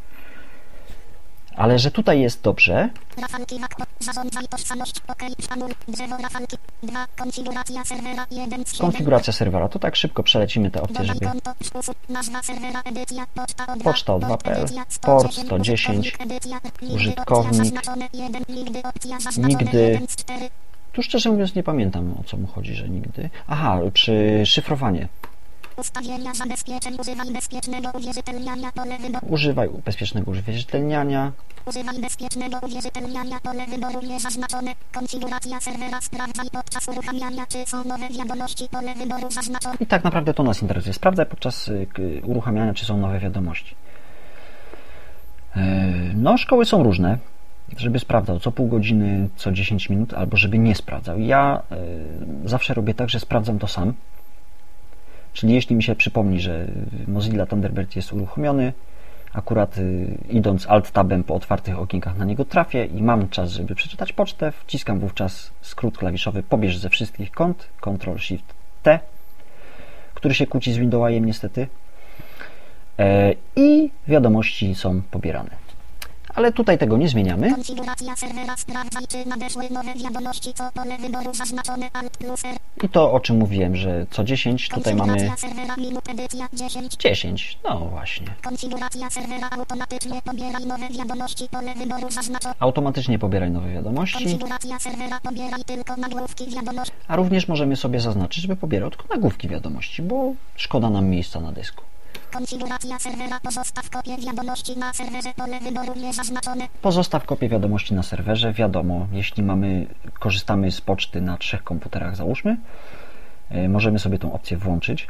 Ale 1.60 1.80
że 1.80 1.92
tutaj 1.92 2.22
jest 2.22 2.42
dobrze, 2.42 2.90
Rafalki 3.22 3.60
Wak 3.60 3.76
zarządzaj 4.00 4.48
tożsamość 4.48 4.96
OK 5.08 5.24
szanul 5.50 5.70
drzewo 5.88 6.18
Rafalki 6.18 6.58
2 6.84 7.06
konfiguracja 7.18 7.86
serwera 7.86 8.26
1 8.32 8.66
z 8.66 8.74
7 8.74 8.92
konfiguracja 8.92 9.34
serwera, 9.34 9.70
to 9.70 9.80
tak 9.80 9.96
szybko 9.96 10.24
przelecimy 10.24 10.72
te 10.72 10.82
opcje, 10.82 11.06
żeby 11.06 11.20
poczta 13.36 13.74
od 13.74 13.84
Poczta 13.84 14.14
od 14.14 14.22
port 14.22 14.44
2.pl, 14.44 14.58
edycja, 14.58 14.86
port 15.02 15.34
110, 15.34 16.08
110, 16.08 16.16
edycja, 16.20 16.60
nigdy 16.82 16.96
użytkownik, 16.96 17.74
nigdy. 19.38 20.00
Tu 20.94 21.04
szczerze 21.04 21.32
mówiąc 21.32 21.56
nie 21.56 21.64
pamiętam 21.64 22.14
o 22.20 22.24
co 22.24 22.38
mu 22.38 22.48
chodzi, 22.48 22.76
że 22.76 22.90
nigdy. 22.90 23.30
Aha, 23.48 23.80
przy 23.94 24.42
szyfrowanie. 24.46 25.08
Ustawienia 25.80 26.34
zabezpieczeń 26.34 26.94
używaj 27.00 27.32
bezpiecznego 27.34 27.90
uwierzytelniania 27.94 28.72
pole 28.72 28.98
wyboru. 28.98 29.28
Używaj 29.30 29.70
bezpiecznego 29.86 30.32
uwierzytelniania. 30.32 31.32
Używaj 31.66 32.00
bezpiecznego 32.02 32.58
uwierzytelniania 32.62 33.40
pole 33.40 33.66
wyboru 33.68 34.02
niezaznaczone. 34.02 34.72
Konfiguracja 34.92 35.60
serwera 35.60 36.02
sprawdzaj 36.02 36.50
podczas 36.52 36.88
uruchamiania 36.88 37.46
czy 37.48 37.66
są 37.66 37.84
nowe 37.84 38.10
wiadomości 38.10 38.68
pole 38.72 38.96
wyboru 38.96 39.32
zaznaczone. 39.32 39.76
I 39.80 39.86
tak 39.86 40.04
naprawdę 40.04 40.34
to 40.34 40.44
nas 40.44 40.62
interesuje. 40.62 40.94
Sprawdzaj 40.94 41.26
podczas 41.26 41.68
y, 41.68 41.88
uruchamiania, 42.24 42.74
czy 42.74 42.86
są 42.86 42.98
nowe 42.98 43.20
wiadomości. 43.20 43.76
Yy, 45.56 45.62
No, 46.16 46.38
szkoły 46.38 46.66
są 46.66 46.84
różne, 46.84 47.18
żeby 47.78 48.00
sprawdzał 48.00 48.40
co 48.40 48.52
pół 48.52 48.68
godziny, 48.68 49.30
co 49.36 49.52
10 49.52 49.90
minut, 49.90 50.14
albo 50.14 50.38
żeby 50.38 50.58
nie 50.58 50.76
sprawdzał. 50.76 51.20
Ja 51.20 51.62
yy, 51.72 52.50
zawsze 52.50 52.74
robię 52.74 52.94
tak, 52.94 53.10
że 53.10 53.20
sprawdzam 53.20 53.60
to 53.60 53.68
sam. 53.68 53.94
Czyli 55.34 55.54
jeśli 55.54 55.76
mi 55.76 55.84
się 55.84 55.96
przypomni, 55.96 56.40
że 56.40 56.68
Mozilla 57.08 57.46
Thunderbird 57.46 57.96
jest 57.96 58.14
uruchomiony, 58.14 58.74
akurat 59.34 59.78
y, 59.78 60.18
idąc 60.30 60.68
Alt-Tabem 60.68 61.24
po 61.24 61.36
otwartych 61.36 61.80
okienkach 61.80 62.18
na 62.18 62.26
niego 62.26 62.46
trafię 62.46 62.86
i 62.86 63.02
mam 63.02 63.30
czas, 63.30 63.52
żeby 63.52 63.76
przeczytać 63.76 64.14
pocztę, 64.14 64.52
wciskam 64.52 65.00
wówczas 65.00 65.52
skrót 65.62 65.98
klawiszowy 65.98 66.44
pobierz 66.44 66.78
ze 66.78 66.90
wszystkich 66.90 67.32
kont, 67.32 67.70
Ctrl-Shift-T, 67.82 69.00
który 70.14 70.34
się 70.34 70.48
kłóci 70.48 70.74
z 70.74 70.78
Windowsem 70.78 71.26
niestety 71.26 71.68
e, 73.00 73.34
i 73.56 73.92
wiadomości 74.08 74.76
są 74.76 75.02
pobierane. 75.12 75.69
Ale 76.40 76.52
tutaj 76.52 76.78
tego 76.78 76.98
nie 76.98 77.10
zmieniamy. 77.10 77.56
I 82.84 82.90
to 82.90 83.12
o 83.12 83.20
czym 83.20 83.38
mówiłem, 83.38 83.76
że 83.76 84.06
co 84.12 84.24
10 84.24 84.70
tutaj 84.70 84.96
mamy 84.96 85.08
Konfiguracja 85.08 85.50
serwera 85.50 85.76
minut 85.76 86.10
edycja 86.10 86.48
10. 86.54 86.96
10. 86.96 87.58
No 87.64 87.80
właśnie. 87.80 88.28
Automatycznie 92.60 93.20
pobieraj 93.20 93.52
nowe 93.52 93.74
wiadomości. 93.74 94.40
a 97.08 97.16
również 97.16 97.48
możemy 97.48 97.76
sobie 97.76 98.00
zaznaczyć, 98.00 98.42
żeby 98.42 98.56
pobierał 98.56 98.90
tylko 98.90 99.06
nagłówki 99.16 99.48
wiadomości, 99.48 100.02
bo 100.02 100.34
szkoda 100.56 100.90
nam 100.90 101.08
miejsca 101.10 101.40
na 101.40 101.52
dysku. 101.52 101.84
Konfiguracja 102.32 103.00
serwera 103.00 103.40
pozostaw 103.40 103.90
kopię 103.90 104.18
wiadomości 104.18 104.78
na 104.78 104.94
serwerze 104.94 105.34
pole 105.36 105.60
wyboru. 105.60 105.94
Pozostaw 106.82 107.26
kopię 107.26 107.50
wiadomości 107.50 107.94
na 107.94 108.04
serwerze. 108.04 108.54
Wiadomo, 108.54 109.08
jeśli 109.12 109.44
mamy, 109.44 109.88
korzystamy 110.20 110.72
z 110.72 110.82
poczty 110.82 111.22
na 111.22 111.38
trzech 111.38 111.64
komputerach, 111.64 112.16
załóżmy, 112.16 112.58
e, 113.50 113.70
możemy 113.70 114.00
sobie 114.00 114.20
tą 114.20 114.34
opcję 114.34 114.58
włączyć. 114.58 115.08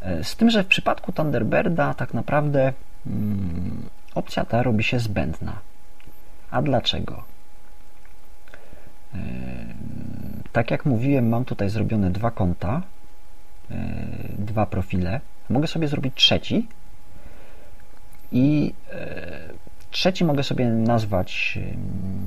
E, 0.00 0.24
Z 0.24 0.36
tym, 0.36 0.50
że 0.50 0.64
w 0.64 0.66
przypadku 0.66 1.12
Thunderbirda 1.12 1.94
tak 1.94 2.14
naprawdę 2.14 2.72
mm, 3.06 3.88
opcja 4.14 4.44
ta 4.44 4.62
robi 4.62 4.84
się 4.84 4.98
zbędna. 4.98 5.52
A 6.50 6.62
dlaczego? 6.62 7.24
E, 9.14 9.18
Tak 10.52 10.70
jak 10.70 10.86
mówiłem, 10.86 11.28
mam 11.28 11.44
tutaj 11.44 11.70
zrobione 11.70 12.10
dwa 12.10 12.30
konta, 12.30 12.82
dwa 14.38 14.66
profile. 14.66 15.20
Mogę 15.50 15.66
sobie 15.66 15.88
zrobić 15.88 16.14
trzeci 16.14 16.66
i 18.32 18.74
e, 18.92 19.40
trzeci 19.90 20.24
mogę 20.24 20.42
sobie 20.42 20.66
nazwać, 20.66 21.58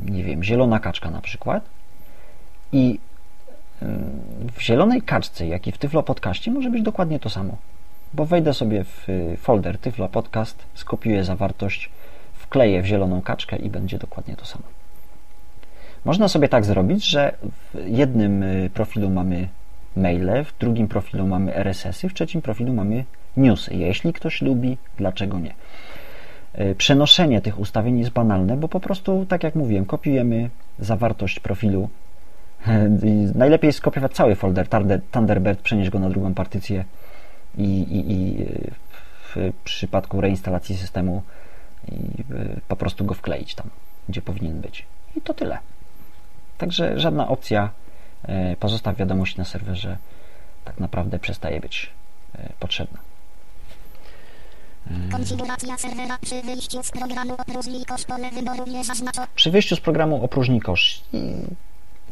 nie 0.05 0.23
wiem, 0.23 0.43
zielona 0.43 0.79
kaczka 0.79 1.11
na 1.11 1.21
przykład. 1.21 1.63
I 2.71 2.99
w 4.55 4.61
zielonej 4.61 5.01
kaczce, 5.01 5.47
jak 5.47 5.67
i 5.67 5.71
w 5.71 5.77
Tyflo 5.77 6.03
Podcaście 6.03 6.51
może 6.51 6.69
być 6.69 6.81
dokładnie 6.81 7.19
to 7.19 7.29
samo. 7.29 7.57
Bo 8.13 8.25
wejdę 8.25 8.53
sobie 8.53 8.83
w 8.83 9.09
y, 9.09 9.37
folder 9.37 9.77
Tyflo 9.77 10.09
Podcast, 10.09 10.65
skopiuję 10.73 11.23
zawartość, 11.23 11.89
wkleję 12.33 12.81
w 12.81 12.85
zieloną 12.85 13.21
kaczkę 13.21 13.55
i 13.55 13.69
będzie 13.69 13.97
dokładnie 13.97 14.35
to 14.35 14.45
samo. 14.45 14.63
Można 16.05 16.27
sobie 16.27 16.49
tak 16.49 16.65
zrobić, 16.65 17.05
że 17.05 17.37
w 17.43 17.87
jednym 17.87 18.43
y, 18.43 18.69
profilu 18.73 19.09
mamy 19.09 19.47
maile, 19.95 20.43
w 20.43 20.57
drugim 20.59 20.87
profilu 20.87 21.27
mamy 21.27 21.55
RSS-y, 21.55 22.09
w 22.09 22.13
trzecim 22.13 22.41
profilu 22.41 22.73
mamy 22.73 23.05
newsy. 23.37 23.75
Jeśli 23.75 24.13
ktoś 24.13 24.41
lubi, 24.41 24.77
dlaczego 24.97 25.39
nie? 25.39 25.53
Y, 26.59 26.75
Przenoszenie 26.75 27.41
tych 27.41 27.59
ustawień 27.59 27.99
jest 27.99 28.11
banalne, 28.11 28.57
bo 28.57 28.67
po 28.67 28.79
prostu, 28.79 29.25
tak 29.25 29.43
jak 29.43 29.55
mówiłem, 29.55 29.85
kopiujemy 29.85 30.49
zawartość 30.79 31.39
profilu. 31.39 31.89
I 33.03 33.27
Najlepiej 33.35 33.73
skopiować 33.73 34.13
cały 34.13 34.35
folder 34.35 34.67
Thunder- 34.67 35.01
Thunderbird, 35.11 35.59
przenieść 35.59 35.89
go 35.89 35.99
na 35.99 36.09
drugą 36.09 36.33
partycję 36.33 36.85
i, 37.57 37.63
i, 37.63 38.11
i 38.11 38.41
y, 38.41 38.71
w 39.35 39.53
przypadku 39.63 40.21
reinstalacji 40.21 40.77
systemu 40.77 41.23
po 42.67 42.75
prostu 42.75 43.05
go 43.05 43.13
wkleić 43.13 43.55
tam, 43.55 43.69
gdzie 44.09 44.21
powinien 44.21 44.61
być. 44.61 44.85
I 45.15 45.21
to 45.21 45.33
tyle. 45.33 45.57
Także 46.57 46.99
żadna 46.99 47.27
opcja 47.27 47.63
e, 47.63 47.82
pozostaw 48.59 48.97
wiadomość 48.97 49.37
na 49.37 49.45
serwerze 49.45 49.97
tak 50.65 50.79
naprawdę 50.79 51.19
przestaje 51.19 51.59
być 51.59 51.89
e, 52.35 52.49
potrzebna. 52.59 52.99
Konfiguracja 55.11 55.77
serwera 55.77 56.17
przy 56.21 56.41
wyjściu 56.41 56.83
z 56.83 56.91
programu 56.91 57.33
opróżnij 57.37 57.85
kosz 57.85 58.03
pole 58.05 58.31
wyboru 58.31 58.65
niezaznaczone. 58.67 59.27
Przy 59.35 59.51
wyjściu 59.51 59.75
z 59.75 59.79
programu 59.79 60.23
opróżnij 60.23 60.61
kosz. 60.61 61.01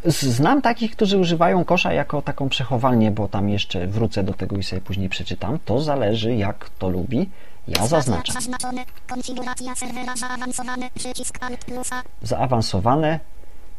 Znam 0.06 0.62
takich, 0.62 0.92
którzy 0.92 1.18
używają 1.18 1.66
kosza 1.66 1.94
jako 1.94 2.22
taką 2.22 2.50
przechowalnię, 2.50 3.12
bo 3.12 3.28
tam 3.28 3.50
jeszcze 3.50 3.88
wrócę 3.88 4.24
do 4.24 4.34
tego 4.34 4.58
i 4.58 4.64
sobie 4.64 4.82
później 4.82 5.10
przeczytam. 5.10 5.60
To 5.66 5.82
zależy, 5.82 6.36
jak 6.36 6.58
kto 6.60 6.90
lubi. 6.90 7.30
Ja 7.68 7.88
zaznaczam. 7.88 8.34
Zaznaczone. 8.34 8.86
Konfiguracja 9.10 9.76
serwera 9.76 10.16
zaawansowane. 10.16 10.90
Przycisk 10.96 11.44
Alt 11.44 11.66
plus 11.66 11.94
A. 11.94 12.04
Zaawansowane. 12.22 13.20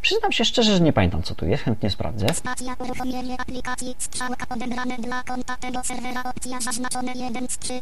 Przyznam 0.03 0.33
się 0.33 0.45
szczerze, 0.45 0.73
że 0.73 0.81
nie 0.81 0.93
pamiętam, 0.93 1.23
co 1.23 1.35
tu 1.35 1.47
jest. 1.47 1.63
Chętnie 1.63 1.91
sprawdzę. 1.91 2.35
Stacja 2.35 2.75
uruchomienie 2.79 3.41
aplikacji. 3.41 3.95
Strzałka 3.99 4.47
odebrane 4.55 4.97
dla 4.97 5.23
konta 5.23 5.57
tego 5.57 5.85
serwera. 5.85 6.23
Opcja 6.25 6.61
zaznaczone 6.61 7.13
1 7.13 7.49
z 7.49 7.59
3. 7.59 7.81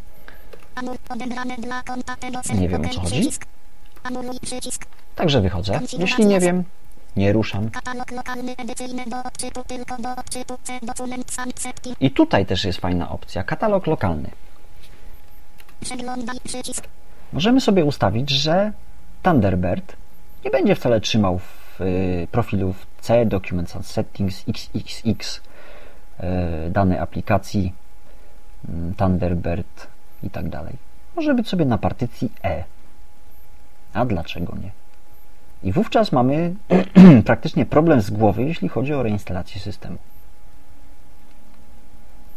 Anul 0.75 0.97
odebrane 1.09 1.57
dla 1.57 1.83
konta 1.83 2.17
tego 2.17 2.43
serwera. 2.43 2.61
Nie 2.61 2.69
wiem, 2.69 2.87
o 2.87 2.89
co 2.89 3.01
chodzi. 3.01 3.31
Anuluj 4.03 4.41
przycisk. 4.41 4.87
Także 5.17 5.41
wychodzę. 5.41 5.81
Jeśli 5.99 6.27
nie 6.27 6.41
wiem, 6.41 6.65
nie 7.17 7.33
ruszam. 7.33 7.71
Katalog 7.71 8.11
lokalny 8.11 8.57
edycyjny 8.57 9.05
do 9.07 9.25
odczytu 9.25 9.65
tylko 9.67 9.97
do 9.97 10.17
odczytu 10.17 10.59
C 10.63 10.79
dokument 10.83 11.33
sam 11.33 11.49
setki. 11.57 11.95
I 12.01 12.11
tutaj 12.11 12.47
też 12.47 12.65
jest 12.65 12.81
fajna 12.81 13.11
opcja. 13.11 13.45
Katalog 13.45 13.87
lokalny. 13.87 14.31
Przeglądaj 15.81 16.37
przycisk. 16.45 16.85
Możemy 17.33 17.61
sobie 17.61 17.85
ustawić, 17.85 18.31
że 18.31 18.73
Thunderbird 19.23 19.97
nie 20.45 20.51
będzie 20.51 20.75
wcale 20.75 21.01
trzymał 21.01 21.39
w 21.39 21.60
profilu 22.31 22.73
w 22.73 22.87
C, 23.01 23.27
Documents 23.27 23.77
and 23.77 23.87
Settings, 23.87 24.45
XXX, 24.49 25.41
e, 26.21 26.71
dane 26.71 27.01
aplikacji, 27.01 27.73
mm, 28.69 28.95
Thunderbird 28.95 29.87
i 30.23 30.31
tak 30.31 30.49
dalej. 30.49 30.77
Może 31.17 31.35
być 31.35 31.49
sobie 31.49 31.65
na 31.65 31.79
partycji 31.79 32.33
E. 32.45 32.65
A 33.95 34.05
dlaczego 34.05 34.57
nie? 34.63 34.71
I 35.63 35.73
wówczas 35.73 36.13
mamy 36.13 36.55
praktycznie 37.25 37.67
problem 37.67 38.01
z 38.01 38.11
głowy, 38.11 38.45
jeśli 38.45 38.69
chodzi 38.69 38.95
o 38.95 39.03
reinstalację 39.03 39.61
systemu. 39.61 39.99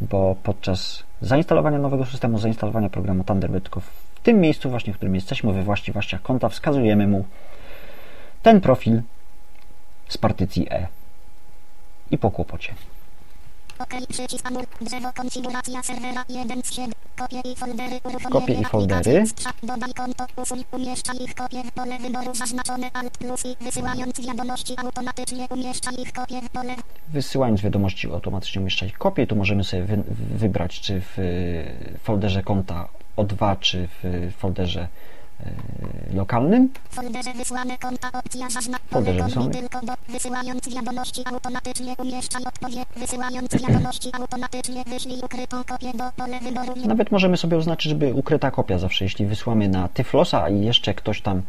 Bo 0.01 0.35
podczas 0.43 1.03
zainstalowania 1.21 1.79
nowego 1.79 2.05
systemu, 2.05 2.37
zainstalowania 2.37 2.89
programu 2.89 3.23
Thunderbird, 3.23 3.63
tylko 3.63 3.79
w 3.79 4.03
tym 4.23 4.39
miejscu 4.39 4.69
właśnie, 4.69 4.93
w 4.93 4.95
którym 4.95 5.15
jesteśmy, 5.15 5.53
we 5.53 5.63
właściwościach 5.63 6.21
konta, 6.21 6.49
wskazujemy 6.49 7.07
mu 7.07 7.25
ten 8.41 8.61
profil 8.61 9.01
z 10.09 10.17
partycji 10.17 10.67
E. 10.71 10.87
I 12.11 12.17
po 12.17 12.31
kłopocie. 12.31 12.73
OK, 13.79 13.93
przycisk 14.09 14.45
anul, 14.45 14.63
drzewo, 14.81 15.13
konfiguracja 15.15 15.83
serwera 15.83 16.25
1 16.29 16.63
z 16.63 16.73
7, 16.73 16.91
kopie 17.15 17.41
i 17.51 17.55
foldery, 17.55 17.99
uruchomienie 18.03 18.29
Kopie 18.31 18.53
i 18.53 18.65
foldery. 18.65 18.99
aplikacji, 18.99 19.27
strzał, 19.27 19.53
dodaj 19.63 19.93
konto, 19.93 20.25
usuń, 20.35 20.63
umieszczaj 20.71 21.17
ich 21.23 21.35
kopię 21.35 21.63
w 21.63 21.71
pole 21.71 21.97
wyboru 21.99 22.35
zaznaczone 22.35 22.91
Alt 22.93 23.17
plus 23.17 23.45
i 23.45 23.55
wysyłając 23.63 24.21
wiadomości 24.27 24.73
automatycznie 24.77 25.47
umieszcza 25.49 25.91
ich 25.91 26.13
kopię 26.13 26.41
w 26.41 26.49
pole 26.49 26.75
Wysyłając 27.09 27.61
wiadomości 27.61 28.11
automatycznie 28.11 28.61
umieszczać 28.61 28.91
kopię, 28.91 29.27
tu 29.27 29.35
możemy 29.35 29.63
sobie 29.63 29.83
wy, 29.83 30.03
wybrać, 30.37 30.79
czy 30.81 31.01
w 31.01 31.19
y, 31.19 31.99
folderze 32.03 32.43
konta 32.43 32.87
O2, 33.17 33.59
czy 33.59 33.87
w 34.03 34.31
folderze 34.37 34.87
lokalnym. 36.13 36.69
W 36.89 36.95
folderze 36.95 37.33
wysłane 37.33 37.77
konta 37.77 38.11
opcja 38.19 38.49
zaznacz 38.49 38.81
folderze 38.89 39.19
pole 39.19 39.33
kombi 39.33 39.49
wysłane. 39.49 39.69
tylko 39.69 39.85
do 39.85 39.93
wysyłając 40.13 40.75
wiadomości 40.75 41.21
automatycznie 41.25 41.95
umieszczaj 41.97 42.43
odpowiedź 42.43 42.79
wysyłając 42.97 43.67
wiadomości 43.67 44.09
automatycznie 44.13 44.83
wyślij 44.83 45.19
ukrytą 45.25 45.63
kopię 45.63 45.91
do 45.93 46.03
pole 46.17 46.39
wyboru 46.39 46.73
Nawet 46.85 47.11
możemy 47.11 47.37
sobie 47.37 47.57
oznaczyć, 47.57 47.89
żeby 47.89 48.13
ukryta 48.13 48.51
kopia 48.51 48.77
zawsze, 48.77 49.05
jeśli 49.05 49.25
wysłamy 49.25 49.69
na 49.69 49.87
Tyflosa 49.87 50.49
i 50.49 50.65
jeszcze 50.65 50.93
ktoś 50.93 51.21
tam, 51.21 51.41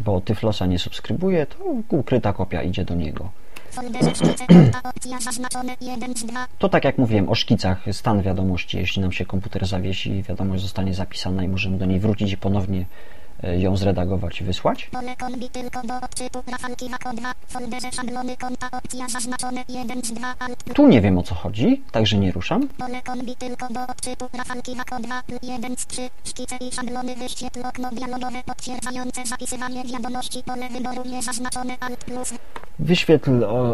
bo 0.00 0.20
Tyflosa 0.20 0.66
nie 0.66 0.78
subskrybuje, 0.78 1.46
to 1.46 1.56
ukryta 1.88 2.32
kopia 2.32 2.62
idzie 2.62 2.84
do 2.84 2.94
niego. 2.94 3.30
W 3.78 3.80
folderze 3.80 4.14
szkice 4.14 4.46
konta 4.46 4.80
opcja 4.82 5.20
zaznaczone 5.20 5.76
1 5.80 6.16
z 6.16 6.24
2 6.24 6.46
To 6.58 6.68
tak 6.68 6.84
jak 6.84 6.98
mówiłem 6.98 7.28
o 7.28 7.34
szkicach, 7.34 7.84
stan 7.92 8.22
wiadomości, 8.22 8.78
jeśli 8.78 9.02
nam 9.02 9.12
się 9.12 9.26
komputer 9.26 9.66
zawiesi, 9.66 10.22
wiadomość 10.22 10.62
zostanie 10.62 10.94
zapisana 10.94 11.44
i 11.44 11.48
możemy 11.48 11.78
do 11.78 11.86
niej 11.86 12.00
wrócić 12.00 12.32
i 12.32 12.36
ponownie 12.36 12.86
ją 13.58 13.76
zredagować 13.76 14.40
i 14.40 14.44
wysłać. 14.44 14.84
pole 14.92 15.16
kombi 15.16 15.48
tylko 15.48 15.82
do 15.82 15.96
odczytu 15.96 16.42
rafalki 16.52 16.88
wako 16.90 17.12
2 17.12 17.32
w 17.46 17.52
folderze 17.52 17.92
szablony 17.92 18.36
konta 18.36 18.70
opcja 18.70 19.08
zaznaczone 19.08 19.64
1 19.68 20.02
z 20.04 20.12
2 20.12 20.34
alt 20.38 20.62
plus 20.62 20.76
Tu 20.76 20.88
nie 20.88 21.00
wiem 21.00 21.18
o 21.18 21.22
co 21.22 21.34
chodzi, 21.34 21.82
także 21.92 22.18
nie 22.18 22.32
ruszam. 22.32 22.68
pole 22.68 23.02
kombi 23.02 23.36
tylko 23.36 23.68
do 23.72 23.80
odczytu 23.86 24.28
rafalki 24.38 24.74
wako 24.76 25.00
2 25.00 25.22
1 25.42 25.76
z 25.76 25.86
3 25.86 26.10
szkice 26.24 26.56
i 26.56 26.72
szablony 26.72 27.16
wyświetl 27.16 27.60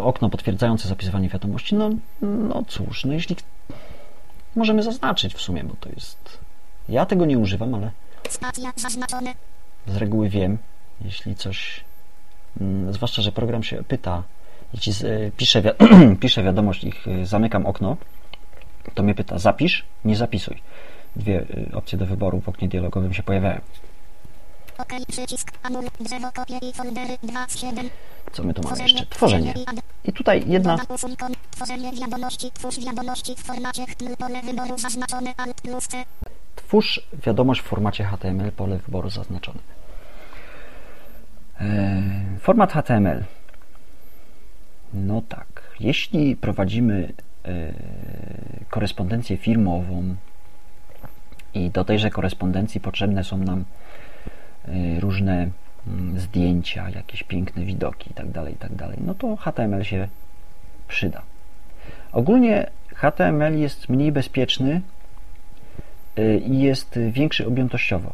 okno 0.02 0.30
potwierdzające 0.30 0.88
zapisywanie 0.88 1.28
wiadomości. 1.28 1.74
No, 1.74 1.90
no 2.22 2.64
cóż, 2.68 3.04
no 3.04 3.12
jeśli 3.12 3.36
możemy 4.56 4.82
zaznaczyć 4.82 5.34
w 5.34 5.40
sumie, 5.40 5.64
bo 5.64 5.74
to 5.80 5.88
jest. 5.88 6.38
Ja 6.88 7.06
tego 7.06 7.26
nie 7.26 7.38
używam, 7.38 7.74
ale 7.74 7.90
spacja 8.30 8.72
zaznaczone 8.76 9.34
z 9.86 9.96
reguły 9.96 10.28
wiem, 10.28 10.58
jeśli 11.00 11.36
coś. 11.36 11.84
mm, 12.60 12.92
Zwłaszcza, 12.92 13.22
że 13.22 13.32
program 13.32 13.62
się 13.62 13.84
pyta, 13.88 14.22
jeśli 14.74 14.92
piszę, 15.36 15.62
wi- 15.62 15.70
piszę 16.20 16.42
wiadomość 16.42 16.84
i 16.84 16.92
e, 17.06 17.26
zamykam 17.26 17.66
okno, 17.66 17.96
to 18.94 19.02
mnie 19.02 19.14
pyta 19.14 19.38
zapisz, 19.38 19.84
nie 20.04 20.16
zapisuj. 20.16 20.62
Dwie 21.16 21.46
e, 21.72 21.76
opcje 21.76 21.98
do 21.98 22.06
wyboru 22.06 22.40
w 22.40 22.48
oknie 22.48 22.68
dialogowym 22.68 23.14
się 23.14 23.22
pojawiają. 23.22 23.60
OK 24.78 24.92
przycisk 25.08 25.52
anul 25.62 25.84
drzewo 26.00 26.32
kopie 26.32 26.58
i 26.68 26.72
foldery 26.72 27.18
2 27.22 27.46
z 27.48 27.58
7 27.58 27.90
Co 28.32 28.42
my 28.44 28.54
tu 28.54 28.62
mamy 28.62 28.82
jeszcze? 28.82 29.06
Tworzenie. 29.06 29.54
i 30.04 30.12
tutaj 30.12 30.44
jedna 30.46 30.78
tworzenie 31.50 31.92
wiadomości, 31.92 32.50
twórz 32.50 32.80
wiadomości 32.84 33.34
w 33.36 33.38
formacie 33.42 33.86
HTML, 33.86 34.16
pole 34.16 34.42
wyboru 34.42 34.78
zaznaczone 34.78 35.34
Alt 35.36 35.60
plus 35.60 35.86
C. 35.88 36.04
Twórz 36.56 37.08
wiadomość 37.26 37.60
w 37.60 37.64
formacie 37.64 38.04
HTML, 38.04 38.52
pole 38.52 38.78
wyboru 38.78 39.10
zaznaczone. 39.10 39.60
E, 41.60 42.02
Format 42.40 42.72
HTML. 42.72 43.24
No 44.94 45.22
tak, 45.28 45.62
jeśli 45.80 46.36
prowadzimy 46.36 47.12
e, 47.44 47.72
korespondencję 48.70 49.36
firmową 49.36 50.14
i 51.54 51.70
do 51.70 51.84
tejże 51.84 52.10
korespondencji 52.10 52.80
potrzebne 52.80 53.24
są 53.24 53.38
nam 53.38 53.64
e, 54.64 55.00
różne 55.00 55.50
mm, 55.86 56.18
zdjęcia, 56.18 56.90
jakieś 56.90 57.22
piękne 57.22 57.64
widoki 57.64 58.10
itd., 58.10 58.50
itd., 58.50 58.88
no 58.98 59.14
to 59.14 59.36
HTML 59.36 59.84
się 59.84 60.08
przyda. 60.88 61.22
Ogólnie 62.12 62.70
HTML 62.94 63.58
jest 63.58 63.88
mniej 63.88 64.12
bezpieczny 64.12 64.80
i 66.46 66.60
jest 66.60 66.98
większy 67.10 67.46
objętościowo. 67.46 68.12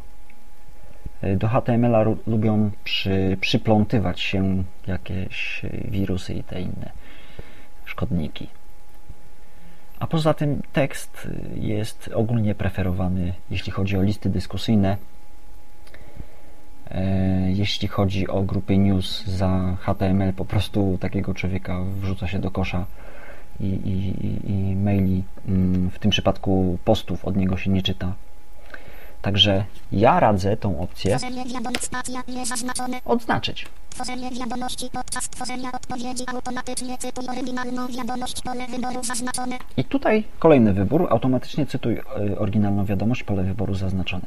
Y, 1.24 1.36
Do 1.36 1.48
HTML-a 1.48 2.04
lubią 2.26 2.70
przy, 2.84 3.36
przyplątywać 3.40 4.20
się 4.20 4.64
jakieś 4.86 5.64
y, 5.64 5.86
wirusy 5.90 6.34
i 6.34 6.42
te 6.42 6.60
inne 6.60 6.90
szkodniki. 7.84 8.46
A 9.98 10.06
poza 10.06 10.34
tym 10.34 10.62
tekst 10.72 11.28
y, 11.56 11.58
jest 11.58 12.10
ogólnie 12.14 12.54
preferowany, 12.54 13.32
jeśli 13.50 13.72
chodzi 13.72 13.96
o 13.96 14.02
listy 14.02 14.30
dyskusyjne. 14.30 14.96
E, 16.90 17.30
Jeśli 17.50 17.88
chodzi 17.88 18.28
o 18.28 18.42
grupy 18.42 18.78
news 18.78 19.26
za 19.26 19.76
HTML, 19.80 20.32
po 20.32 20.44
prostu 20.44 20.98
takiego 21.00 21.34
człowieka 21.34 21.84
wrzuca 22.00 22.26
się 22.28 22.38
do 22.38 22.50
kosza 22.50 22.86
i, 23.60 23.66
i, 23.66 24.50
i- 24.52 24.76
maili, 24.76 25.24
mm, 25.48 25.90
w 25.90 25.98
tym 25.98 26.10
przypadku 26.10 26.78
postów 26.84 27.24
od 27.24 27.36
niego 27.36 27.56
się 27.56 27.70
nie 27.70 27.82
czyta. 27.82 28.12
Także 29.22 29.64
ja 29.92 30.20
radzę 30.20 30.56
tą 30.56 30.80
opcję 30.80 31.16
odznaczyć. 33.04 33.66
Tworzenie 33.90 34.30
wiadomości 34.30 34.86
podczas 34.92 35.28
tworzenia 35.28 35.72
odpowiedzi 35.72 36.24
automatycznie 36.34 36.98
cytuj 36.98 37.24
oryginalną 37.28 37.88
wiadomość, 37.88 38.42
pole 38.42 38.66
wyboru 38.66 39.04
zaznaczone. 39.04 39.56
I 39.76 39.84
tutaj 39.84 40.24
kolejny 40.38 40.72
wybór, 40.72 41.06
automatycznie 41.10 41.66
cytuj 41.66 41.94
y, 42.32 42.38
oryginalną 42.38 42.84
wiadomość, 42.84 43.22
pole 43.24 43.42
wyboru 43.44 43.74
zaznaczone. 43.74 44.26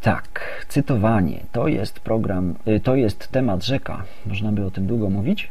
Tak, 0.00 0.40
cytowanie 0.68 1.40
to 1.52 1.68
jest 1.68 2.00
program, 2.00 2.54
y, 2.68 2.80
to 2.80 2.94
jest 2.96 3.28
temat 3.28 3.64
rzeka. 3.64 4.02
Można 4.26 4.52
by 4.52 4.66
o 4.66 4.70
tym 4.70 4.86
długo 4.86 5.10
mówić. 5.10 5.50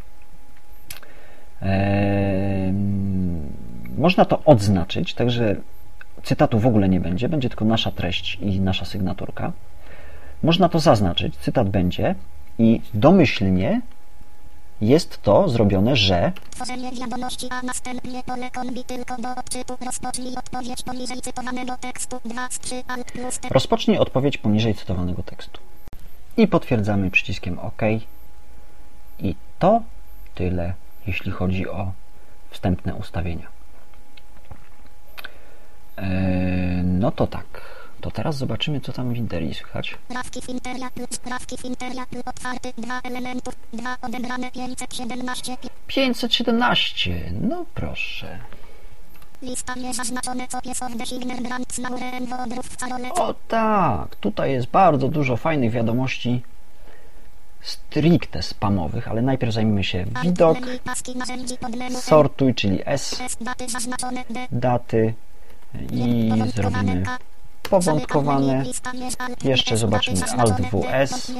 Można 3.97 4.26
to 4.26 4.43
odznaczyć, 4.45 5.14
także 5.14 5.55
cytatu 6.24 6.59
w 6.59 6.68
ogóle 6.68 6.89
nie 6.89 6.99
będzie, 6.99 7.30
będzie 7.30 7.49
tylko 7.49 7.66
nasza 7.66 7.91
treść 7.91 8.38
i 8.41 8.59
nasza 8.59 8.86
sygnaturka. 8.86 9.51
Można 10.43 10.70
to 10.70 10.80
zaznaczyć, 10.80 11.38
cytat 11.38 11.70
będzie 11.70 12.16
i 12.59 12.82
domyślnie 12.93 13.82
jest 14.82 15.22
to 15.22 15.49
zrobione, 15.49 15.95
że 15.95 16.32
Tworzenie 16.49 16.91
wiadomości, 16.91 17.47
a 17.49 17.62
następnie 17.62 18.24
pole 18.24 18.51
kombi 18.51 18.84
tylko 18.84 19.18
do 19.22 19.36
odczytu. 19.36 19.78
Rozpocznij 19.86 20.36
odpowiedź 20.36 20.84
poniżej 20.84 21.22
cytowanego 21.22 21.78
tekstu 21.78 22.20
2 22.26 22.47
z 22.49 22.59
3 22.59 22.84
Alt 22.88 23.12
plus. 23.12 23.39
Rozpocznij 23.49 23.97
odpowiedź 23.97 24.38
poniżej 24.38 24.76
cytowanego 24.76 25.24
tekstu. 25.24 25.59
I 26.38 26.47
potwierdzamy 26.47 27.12
przyciskiem 27.12 27.59
OK. 27.59 27.82
I 29.20 29.36
to 29.59 29.82
tyle, 30.36 30.74
jeśli 31.07 31.31
chodzi 31.31 31.69
o 31.69 31.91
wstępne 32.49 32.95
ustawienia. 32.95 33.47
Eee, 35.97 36.83
no 36.83 37.11
to 37.11 37.27
tak. 37.27 37.45
To 38.01 38.11
teraz 38.11 38.37
zobaczymy, 38.37 38.81
co 38.81 38.93
tam 38.93 39.13
w 39.13 39.17
Interi 39.17 39.53
słychać. 39.53 39.97
Prawki 40.07 40.41
Finteria 40.41 40.89
plus 40.89 41.19
Finteria 41.61 42.05
plus 42.05 42.23
otwarty 42.25 42.73
2 42.77 43.01
elementów 43.03 43.55
2 43.73 43.97
odebrane 44.01 44.51
517 44.51 45.57
517. 45.87 47.31
No 47.41 47.65
proszę. 47.73 48.39
lista 49.41 49.75
niezaznaczone 49.75 50.47
brands 51.41 51.77
nauren 51.77 52.25
wodrów 52.25 52.65
w 52.65 52.77
O 53.15 53.33
tak, 53.47 54.15
tutaj 54.15 54.51
jest 54.51 54.67
bardzo 54.67 55.07
dużo 55.07 55.37
fajnych 55.37 55.71
wiadomości 55.71 56.41
stricte 57.62 58.41
spamowych, 58.41 59.07
ale 59.07 59.22
najpierw 59.22 59.53
zajmijmy 59.53 59.84
się 59.84 60.05
widok, 60.24 60.57
sortuj, 61.99 62.55
czyli 62.55 62.80
S, 62.86 63.22
daty 64.51 65.14
i 65.91 66.32
zrobimy 66.55 67.03
powątkowane. 67.72 68.64
Jeszcze 69.43 69.78
zobaczymy 69.78 70.22
Alt-WS. 70.38 71.32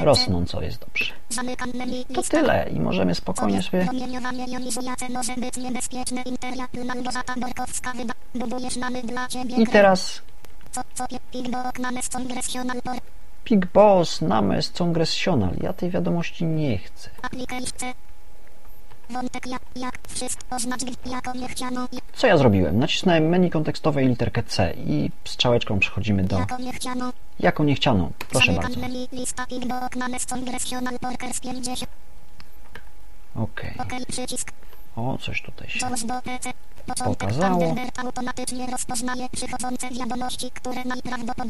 Rosnąco 0.00 0.62
jest 0.62 0.80
dobrze. 0.80 1.12
To 2.14 2.22
tyle 2.22 2.68
i 2.70 2.80
możemy 2.80 3.14
spokojnie 3.14 3.62
sobie 3.62 3.88
i 9.58 9.66
teraz 9.66 10.22
Big 13.44 13.66
Boss 13.66 14.20
Names 14.20 14.70
Congressional. 14.70 15.54
Ja 15.62 15.72
tej 15.72 15.90
wiadomości 15.90 16.44
nie 16.44 16.78
chcę. 16.78 17.10
Co 22.14 22.26
ja 22.26 22.36
zrobiłem? 22.36 22.78
Nacisnąłem 22.78 23.28
menu 23.28 23.50
kontekstowe 23.50 24.04
i 24.04 24.08
literkę 24.08 24.42
C 24.42 24.74
i 24.76 25.10
strzałeczką 25.24 25.78
przechodzimy 25.78 26.24
do 26.24 26.38
jako 27.40 27.64
niechcianą. 27.64 28.12
Proszę 28.30 28.52
bardzo. 28.52 28.80
Ok. 33.36 33.62
O, 34.96 35.18
coś 35.18 35.42
tutaj 35.42 35.68
się 35.68 35.80
pokazało. 37.04 37.74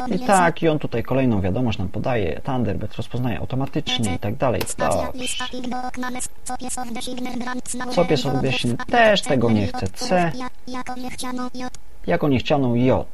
I 0.09 0.19
tak, 0.27 0.63
i 0.63 0.69
on 0.69 0.79
tutaj 0.79 1.03
kolejną 1.03 1.41
wiadomość 1.41 1.79
nam 1.79 1.89
podaje. 1.89 2.41
Thunderbird 2.45 2.95
rozpoznaje 2.95 3.39
automatycznie 3.39 4.15
i 4.15 4.19
tak 4.19 4.37
dalej. 4.37 4.63
Co 7.95 8.05
pies 8.05 8.27
odbieżny 8.27 8.77
też 8.87 9.23
tego 9.23 9.51
nie 9.51 9.67
chce. 9.67 9.89
C 9.89 10.33
jako 12.07 12.29
niechcianą 12.29 12.75
J. 12.75 13.07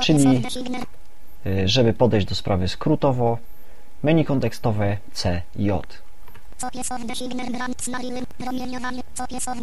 Czyli, 0.00 0.42
y, 1.46 1.68
żeby 1.68 1.92
podejść 1.92 2.26
do 2.26 2.34
sprawy 2.34 2.68
skrótowo, 2.68 3.38
menu 4.02 4.24
kontekstowe 4.24 4.96
C, 5.12 5.42
J. 5.56 6.02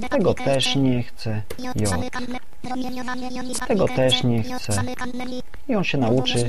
Tego 0.10 0.34
też 0.46 0.76
nie 0.76 1.04
chcę. 1.04 1.42
J. 1.76 1.90
Tego 3.68 3.88
też 3.88 4.24
nie 4.24 4.44
chcę. 4.44 4.74
I 5.68 5.76
on 5.76 5.84
się 5.84 5.98
nauczy. 5.98 6.48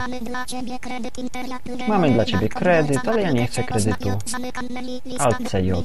Mamy 1.88 2.10
dla 2.10 2.24
Ciebie 2.24 2.48
kredyt, 2.48 3.08
ale 3.08 3.22
ja 3.22 3.30
nie 3.32 3.46
chcę 3.46 3.64
kredytu. 3.64 4.08
Alt 5.18 5.50
C, 5.50 5.62
J. 5.62 5.84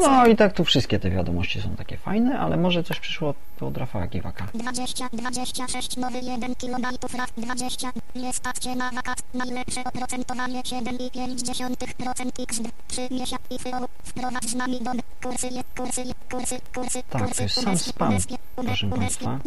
No 0.00 0.26
i 0.26 0.36
tak 0.36 0.52
tu 0.52 0.64
wszystkie 0.64 0.98
te 0.98 1.10
wiadomości 1.10 1.62
są 1.62 1.76
takie 1.76 1.96
fajne, 1.96 2.38
ale 2.38 2.56
może 2.56 2.84
coś 2.84 3.00
przyszło 3.00 3.34
od 3.60 3.76
Rafała 3.76 4.06
Giwaka. 4.06 4.46
20, 4.54 5.08
26, 5.12 5.96
nowy 5.96 6.18
1 6.18 6.54
kilobajtów, 6.54 7.12
20, 7.36 7.92
nie 8.16 8.32
stać 8.32 8.59
Cię 8.60 8.76
na 8.76 8.90
wakat, 8.90 9.22
najlepsze 9.34 9.84
oprocentowanie 9.84 10.62
7,5% 10.62 12.42
x 12.42 12.60
3 12.88 13.08
miesiące 13.10 13.44
i 13.50 13.58
wprowadź 14.04 14.50
z 14.50 14.54
nami 14.54 14.80
do 14.80 14.90
kursy, 15.22 15.48
kursy, 15.76 16.02
kursy, 16.30 16.60
kursy, 16.74 17.02
Tak, 17.10 17.34
to 17.36 17.42
jest 17.42 17.62
sam 17.62 17.78
spam, 17.78 18.14
proszę 18.56 18.86
Państwa. 18.86 19.38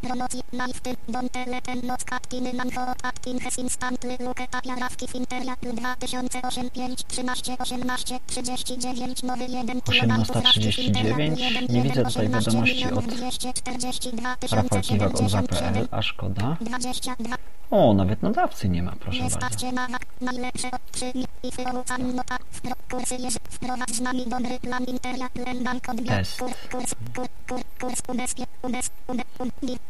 Promocji, 0.00 0.42
najfty, 0.52 0.96
don 1.08 1.28
teleten, 1.28 1.86
noc, 1.86 2.04
katkiny, 2.04 2.52
nanho, 2.52 2.94
katkin, 3.02 3.38
hes, 3.40 3.58
instantly, 3.58 4.16
luke, 4.20 4.46
tapiarawki, 4.50 5.08
finteria, 5.08 5.56
2008, 5.62 6.70
5, 6.70 7.04
13, 7.04 7.56
18, 7.58 8.20
39, 8.26 9.22
nowy 9.22 9.44
1 9.44 9.78
18.39, 9.80 11.72
nie 11.72 11.82
widzę 11.82 12.04
tutaj 12.04 12.28
wiadomości 12.28 12.84
od 12.84 13.04
Rafał 14.52 14.80
Kiwak 14.80 15.20
od 15.20 15.30
ZAPL, 15.30 15.88
a 15.90 16.02
szkoda. 16.02 16.56
O, 17.72 17.94
nawet 17.94 18.22
nadawcy 18.22 18.68
nie 18.68 18.82
ma, 18.82 18.92
proszę 19.00 19.18
bardzo. 19.30 19.46
Test. 26.16 26.40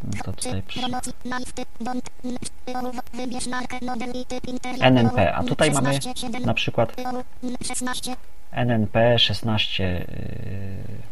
No 0.02 0.22
to 0.24 0.32
tutaj 0.32 0.62
przy... 0.62 0.80
NNP, 4.80 5.34
a 5.34 5.44
tutaj 5.44 5.70
mamy 5.70 5.98
na 6.44 6.54
przykład 6.54 6.92
NNP 8.52 9.18
16 9.18 9.84
yy, 9.84 9.96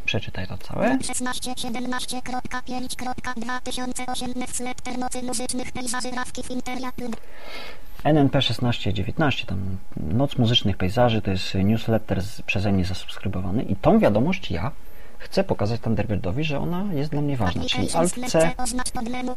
przeczytaj 0.05 0.47
to 0.47 0.59
całe 0.59 0.99
16 1.03 1.53
17.5.2008 1.53 4.47
wsled 4.47 4.83
termocy 4.83 5.23
muzycznych 5.23 5.73
pejzaży 5.73 6.11
NNP1619, 8.05 9.47
tam 9.47 9.77
Noc 9.97 10.39
Muzycznych 10.39 10.77
Pejzaży, 10.77 11.23
to 11.23 11.31
jest 11.31 11.55
newsletter 11.55 12.23
z, 12.23 12.43
przeze 12.43 12.73
mnie 12.73 12.85
zasubskrybowany 12.85 13.63
i 13.63 13.77
tą 13.77 13.99
wiadomość 13.99 14.51
ja 14.51 14.71
chcę 15.19 15.45
pokazać 15.45 15.81
Thunderbirdowi, 15.81 16.45
że 16.45 16.59
ona 16.59 16.85
jest 16.93 17.11
dla 17.11 17.23
mnie 17.23 17.37
ważna, 17.37 17.65
czyli 17.65 17.93
Alt 17.93 18.15
C 18.27 18.53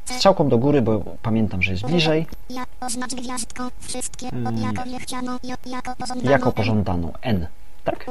strzałką 0.05 0.49
do 0.49 0.57
góry, 0.57 0.81
bo 0.81 1.03
pamiętam, 1.21 1.63
że 1.63 1.71
jest 1.71 1.85
bliżej 1.85 2.25
jako 6.23 6.51
pożądaną 6.51 7.13
N, 7.21 7.47
tak? 7.83 8.05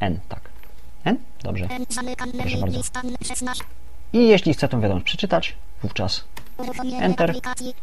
N, 0.00 0.18
tak. 0.28 0.40
N? 1.04 1.16
Dobrze. 1.42 1.68
Proszę 2.40 2.58
bardzo. 2.58 2.80
I 4.12 4.28
jeśli 4.28 4.54
chcę 4.54 4.68
tą 4.68 4.80
wiadomość 4.80 5.06
przeczytać, 5.06 5.56
wówczas 5.82 6.24
Enter. 7.00 7.34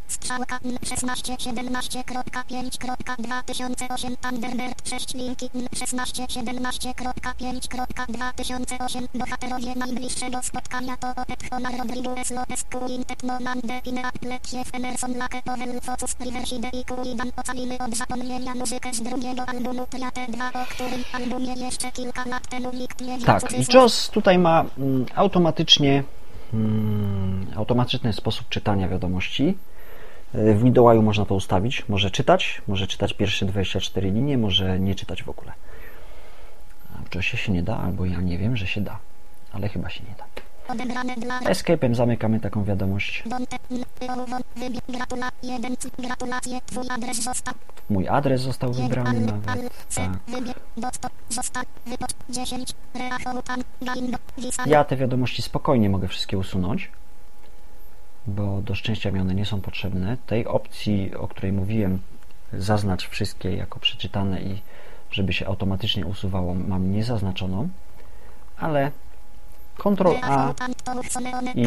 Strzałka 0.07 0.59
16 0.85 1.33
17.5.2008 1.33 4.15
Thunderbird 4.21 4.89
6 4.89 5.13
linki 5.13 5.49
16 5.75 6.23
17.5.2008 6.23 9.07
Bohaterowie 9.13 9.75
najbliższego 9.75 10.43
spotkania 10.43 10.97
to 10.97 11.09
Opet 11.09 11.49
Honor 11.49 11.77
Rodriguez 11.77 12.31
Lopez 12.31 12.63
Quintet 12.63 13.23
Nonan 13.23 13.59
Depine 13.63 14.03
Applet 14.03 14.53
Jeff 14.53 14.75
Emerson 14.75 15.17
Lake 15.17 15.41
Powell 15.45 15.81
Focus 15.81 16.15
i 16.73 16.85
Kuidan 16.85 17.31
Ocalimy 17.37 17.77
od 17.79 17.95
zapomnienia 17.95 18.55
muzykę 18.55 18.93
z 18.93 19.01
drugiego 19.01 19.45
albumu 19.45 19.87
Triate 19.89 20.27
2 20.29 20.51
o 20.53 20.65
którym 20.65 21.03
albumie 21.13 21.53
jeszcze 21.53 21.91
kilka 21.91 22.25
lat 22.25 22.47
temu 22.47 22.71
nikt 22.73 23.01
nie 23.01 23.19
Tak, 23.19 23.51
i 23.51 23.65
Joss 23.73 24.09
tutaj 24.09 24.39
ma 24.39 24.65
mm, 24.77 25.05
automatycznie 25.15 26.03
automatyczny 27.55 28.13
sposób 28.13 28.49
czytania 28.49 28.87
wiadomości. 28.87 29.57
W 30.33 30.63
Windows 30.63 31.03
można 31.03 31.25
to 31.25 31.35
ustawić. 31.35 31.89
Może 31.89 32.11
czytać, 32.11 32.61
może 32.67 32.87
czytać 32.87 33.13
pierwsze 33.13 33.45
24 33.45 34.11
linie, 34.11 34.37
może 34.37 34.79
nie 34.79 34.95
czytać 34.95 35.23
w 35.23 35.29
ogóle. 35.29 35.51
W 37.11 37.15
JOSie 37.15 37.37
się 37.37 37.51
nie 37.51 37.63
da, 37.63 37.77
albo 37.77 38.05
ja 38.05 38.21
nie 38.21 38.37
wiem, 38.37 38.57
że 38.57 38.67
się 38.67 38.81
da, 38.81 38.99
ale 39.51 39.69
chyba 39.69 39.89
się 39.89 40.03
nie 40.03 40.15
da. 40.17 40.40
Escape'em 41.45 41.95
zamykamy 41.95 42.39
taką 42.39 42.63
wiadomość. 42.63 43.23
Mój 47.89 48.07
adres 48.07 48.41
został 48.41 48.73
wybrany 48.73 49.19
nawet. 49.19 49.69
Tak. 49.95 50.11
Ja 54.65 54.83
te 54.83 54.97
wiadomości 54.97 55.41
spokojnie 55.41 55.89
mogę 55.89 56.07
wszystkie 56.07 56.37
usunąć, 56.37 56.91
bo 58.27 58.61
do 58.61 58.75
szczęścia 58.75 59.11
mi 59.11 59.19
one 59.19 59.35
nie 59.35 59.45
są 59.45 59.61
potrzebne. 59.61 60.17
Tej 60.27 60.47
opcji, 60.47 61.15
o 61.15 61.27
której 61.27 61.53
mówiłem, 61.53 61.99
zaznacz 62.53 63.07
wszystkie 63.07 63.55
jako 63.55 63.79
przeczytane 63.79 64.41
i 64.41 64.61
żeby 65.11 65.33
się 65.33 65.47
automatycznie 65.47 66.05
usuwało, 66.05 66.55
mam 66.55 66.91
niezaznaczoną, 66.91 67.69
ale 68.57 68.91
Ctrl 69.77 70.15
A 70.21 70.53
i 71.55 71.65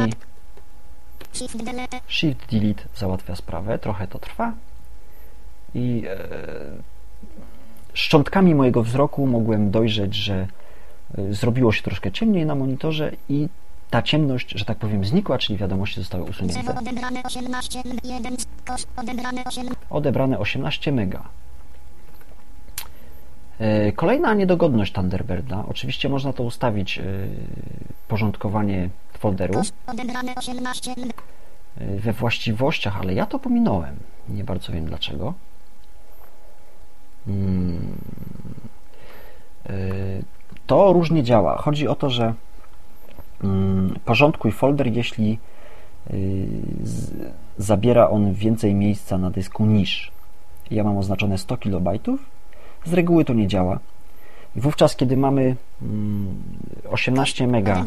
Shift 2.09 2.51
Delete 2.53 2.85
załatwia 2.97 3.37
sprawę. 3.37 3.79
Trochę 3.79 4.07
to 4.07 4.19
trwa. 4.19 4.53
I 5.75 6.05
e, 6.09 6.17
szczątkami 7.93 8.55
mojego 8.55 8.83
wzroku 8.83 9.27
mogłem 9.27 9.71
dojrzeć, 9.71 10.15
że 10.15 10.47
e, 11.19 11.33
zrobiło 11.33 11.73
się 11.73 11.83
troszkę 11.83 12.13
ciemniej 12.13 12.47
na 12.47 12.55
monitorze 12.55 13.13
i 13.29 13.49
ta 13.91 14.03
ciemność, 14.03 14.51
że 14.51 14.65
tak 14.65 14.79
powiem, 14.79 15.05
znikła, 15.05 15.39
czyli 15.39 15.59
wiadomości 15.59 16.01
zostały 16.01 16.25
usunięte. 16.25 16.75
Odebrane 19.91 20.39
18 20.39 20.93
mega. 20.93 21.23
E, 23.59 23.93
kolejna 23.93 24.35
niedogodność 24.35 24.93
Thunderbirda, 24.93 25.65
oczywiście 25.69 26.09
można 26.09 26.33
to 26.33 26.43
ustawić, 26.43 26.99
e, 26.99 27.03
porządkowanie 28.09 28.89
folderu 29.19 29.63
e, 31.79 31.97
we 31.97 32.13
właściwościach, 32.13 33.01
ale 33.01 33.15
ja 33.15 33.27
to 33.27 33.39
pominąłem. 33.39 33.97
Nie 34.29 34.45
bardzo 34.45 34.73
wiem 34.73 34.85
dlaczego. 34.85 35.35
Hmm. 37.27 37.97
to 40.67 40.93
różnie 40.93 41.23
działa. 41.23 41.57
Chodzi 41.57 41.89
o 41.89 41.95
to, 41.95 42.11
że 42.11 42.35
mm, 43.45 43.95
porządkuj 44.05 44.53
folder, 44.53 44.87
jeśli 44.87 45.39
zabiera 47.59 48.09
on 48.09 48.35
więcej 48.35 48.75
miejsca 48.75 49.19
na 49.19 49.31
dysku 49.31 49.67
niż. 49.67 50.13
Ja 50.71 50.85
mam 50.85 50.99
oznaczone 50.99 51.39
100 51.39 51.57
KB. 51.57 51.89
Z 52.85 52.93
reguły 52.93 53.25
to 53.25 53.35
nie 53.35 53.49
działa. 53.49 53.79
Wówczas, 54.57 54.97
kiedy 54.97 55.17
mamy 55.17 55.57
18 56.91 57.45
mm, 57.45 57.53
mega 57.53 57.85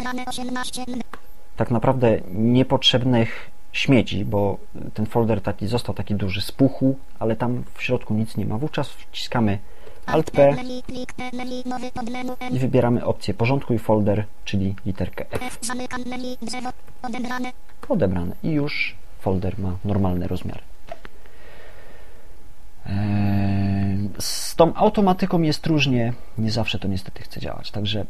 tak 1.58 1.72
naprawdę 1.72 2.20
niepotrzebnych 2.34 3.52
śmieci, 3.72 4.26
bo 4.26 4.58
ten 4.94 5.06
folder 5.06 5.42
taki 5.42 5.68
został 5.68 5.96
taki 5.96 6.16
duży, 6.16 6.42
spuchł, 6.42 6.96
ale 7.20 7.36
tam 7.36 7.64
w 7.74 7.84
środku 7.84 8.14
nic 8.14 8.38
nie 8.38 8.46
ma. 8.46 8.58
Wówczas 8.58 8.90
wciskamy 8.90 9.60
Alt 10.06 10.32
P 10.32 10.56
i 12.52 12.60
wybieramy 12.60 13.06
opcję 13.06 13.34
porządkuj 13.34 13.80
folder, 13.80 14.26
czyli 14.46 14.76
literkę 14.86 15.26
F. 15.32 15.60
Odebrane 17.90 18.36
i 18.44 18.52
już 18.52 18.96
folder 19.20 19.60
ma 19.60 19.78
normalny 19.86 20.28
rozmiar. 20.28 20.60
Eee, 22.88 24.10
z 24.20 24.56
tą 24.56 24.74
automatyką 24.74 25.42
jest 25.42 25.68
różnie, 25.68 26.14
nie 26.38 26.52
zawsze 26.52 26.80
to 26.80 26.88
niestety 26.88 27.24
chce 27.24 27.40
działać. 27.40 27.72
Także 27.72 28.06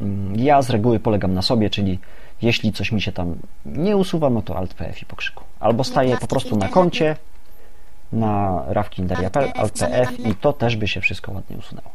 mm, 0.00 0.36
ja 0.36 0.62
z 0.62 0.70
reguły 0.70 1.00
polegam 1.00 1.34
na 1.34 1.42
sobie, 1.42 1.70
czyli 1.70 1.98
jeśli 2.42 2.72
coś 2.72 2.92
mi 2.92 3.02
się 3.02 3.12
tam 3.12 3.34
nie 3.66 3.96
usuwa, 3.96 4.30
no 4.30 4.42
to 4.42 4.56
Alt 4.56 4.74
PF 4.74 5.02
i 5.02 5.06
pokrzyku. 5.06 5.44
Albo 5.60 5.84
staję 5.84 6.16
po 6.16 6.26
prostu 6.26 6.56
na 6.56 6.68
koncie, 6.68 7.16
na 8.12 8.64
rawkindaria.pl, 8.66 9.52
Alt 9.56 9.78
PF 9.78 10.20
i 10.20 10.34
to 10.34 10.52
też 10.52 10.76
by 10.76 10.88
się 10.88 11.00
wszystko 11.00 11.32
ładnie 11.32 11.56
usunęło. 11.56 11.90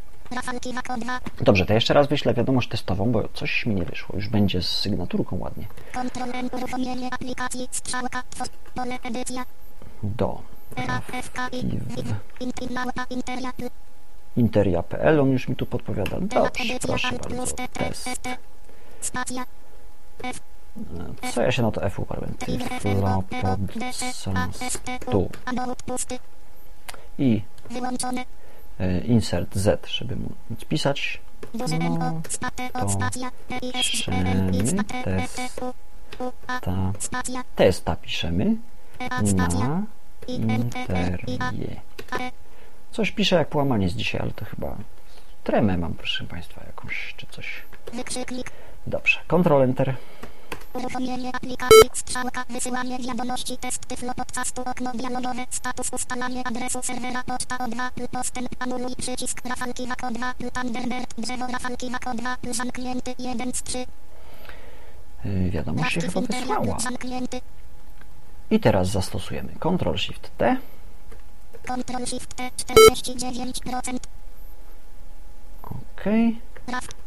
Dobrze, 1.40 1.66
to 1.66 1.74
jeszcze 1.74 1.94
raz 1.94 2.06
wyślę 2.06 2.34
wiadomość 2.34 2.68
testową, 2.68 3.12
bo 3.12 3.28
coś 3.34 3.66
mi 3.66 3.74
nie 3.74 3.84
wyszło. 3.84 4.16
Już 4.16 4.28
będzie 4.28 4.62
z 4.62 4.68
sygnaturką 4.68 5.36
ładnie. 5.38 5.66
Do 10.02 10.40
interia.pl 14.36 15.20
on 15.20 15.30
już 15.30 15.48
mi 15.48 15.56
tu 15.56 15.66
podpowiada. 15.66 16.16
Dobrze, 16.20 16.78
proszę 16.86 17.12
bardzo. 17.12 17.56
Test. 17.72 18.10
Co 21.34 21.42
ja 21.42 21.52
się 21.52 21.62
na 21.62 21.70
to 21.70 21.82
F 21.82 21.98
uparłem? 21.98 22.34
tu 25.10 25.30
I 27.18 27.42
e, 28.78 29.00
insert 29.00 29.56
Z, 29.56 29.86
żeby 29.86 30.16
móc 30.50 30.64
pisać. 30.68 31.20
No, 31.54 31.64
to 31.68 31.74
piszemy 33.82 34.50
testa, 35.04 35.42
testa 37.56 37.96
piszemy 37.96 38.56
na 39.34 39.82
interię. 40.28 41.80
Coś 42.92 43.10
piszę 43.10 43.36
jak 43.36 43.48
połamanie 43.48 43.88
z 43.88 43.94
dzisiaj, 43.94 44.20
ale 44.20 44.30
to 44.30 44.44
chyba 44.44 44.76
tremę 45.44 45.78
mam, 45.78 45.94
proszę 45.94 46.24
Państwa, 46.24 46.62
jakąś, 46.66 47.14
czy 47.16 47.26
coś. 47.26 47.62
Dobrze, 48.86 49.20
Ctrl 49.28 49.62
Enter. 49.62 49.94
Uruchomienie 50.74 51.36
aplikacji, 51.36 51.90
strzałka, 51.92 52.44
wysyłanie 52.50 52.98
wiadomości, 52.98 53.56
test 53.56 53.86
tyflo 53.86 54.14
podcastu, 54.14 54.62
okno 54.62 54.92
dialogowe, 54.92 55.46
status 55.50 55.90
ustalanie 55.92 56.46
adresu 56.46 56.82
serwera, 56.82 57.22
poczta 57.26 57.56
O2, 57.56 58.08
postęp, 58.08 58.48
anuluj 58.58 58.96
przycisk, 58.96 59.46
rafalki 59.48 59.86
wako 59.86 60.10
2, 60.10 60.34
Thunderbird, 60.54 61.14
drzewo 61.18 61.46
rafalki 61.46 61.90
wako 61.90 62.14
2, 62.14 62.36
zamknięty, 62.52 63.14
1 63.18 63.52
z 63.54 63.62
3. 63.62 63.78
Yy, 65.24 65.50
wiadomość 65.50 65.92
się 65.92 66.00
chyba 66.00 66.20
wysłała. 66.20 66.76
I 68.50 68.60
teraz 68.60 68.88
zastosujemy 68.88 69.52
Ctrl 69.60 69.96
Shift 69.96 70.30
T. 70.38 70.56
Ctrl 71.62 72.06
Shift 72.06 72.34
T 72.34 72.50
49%. 72.56 73.98
OK. 75.62 76.04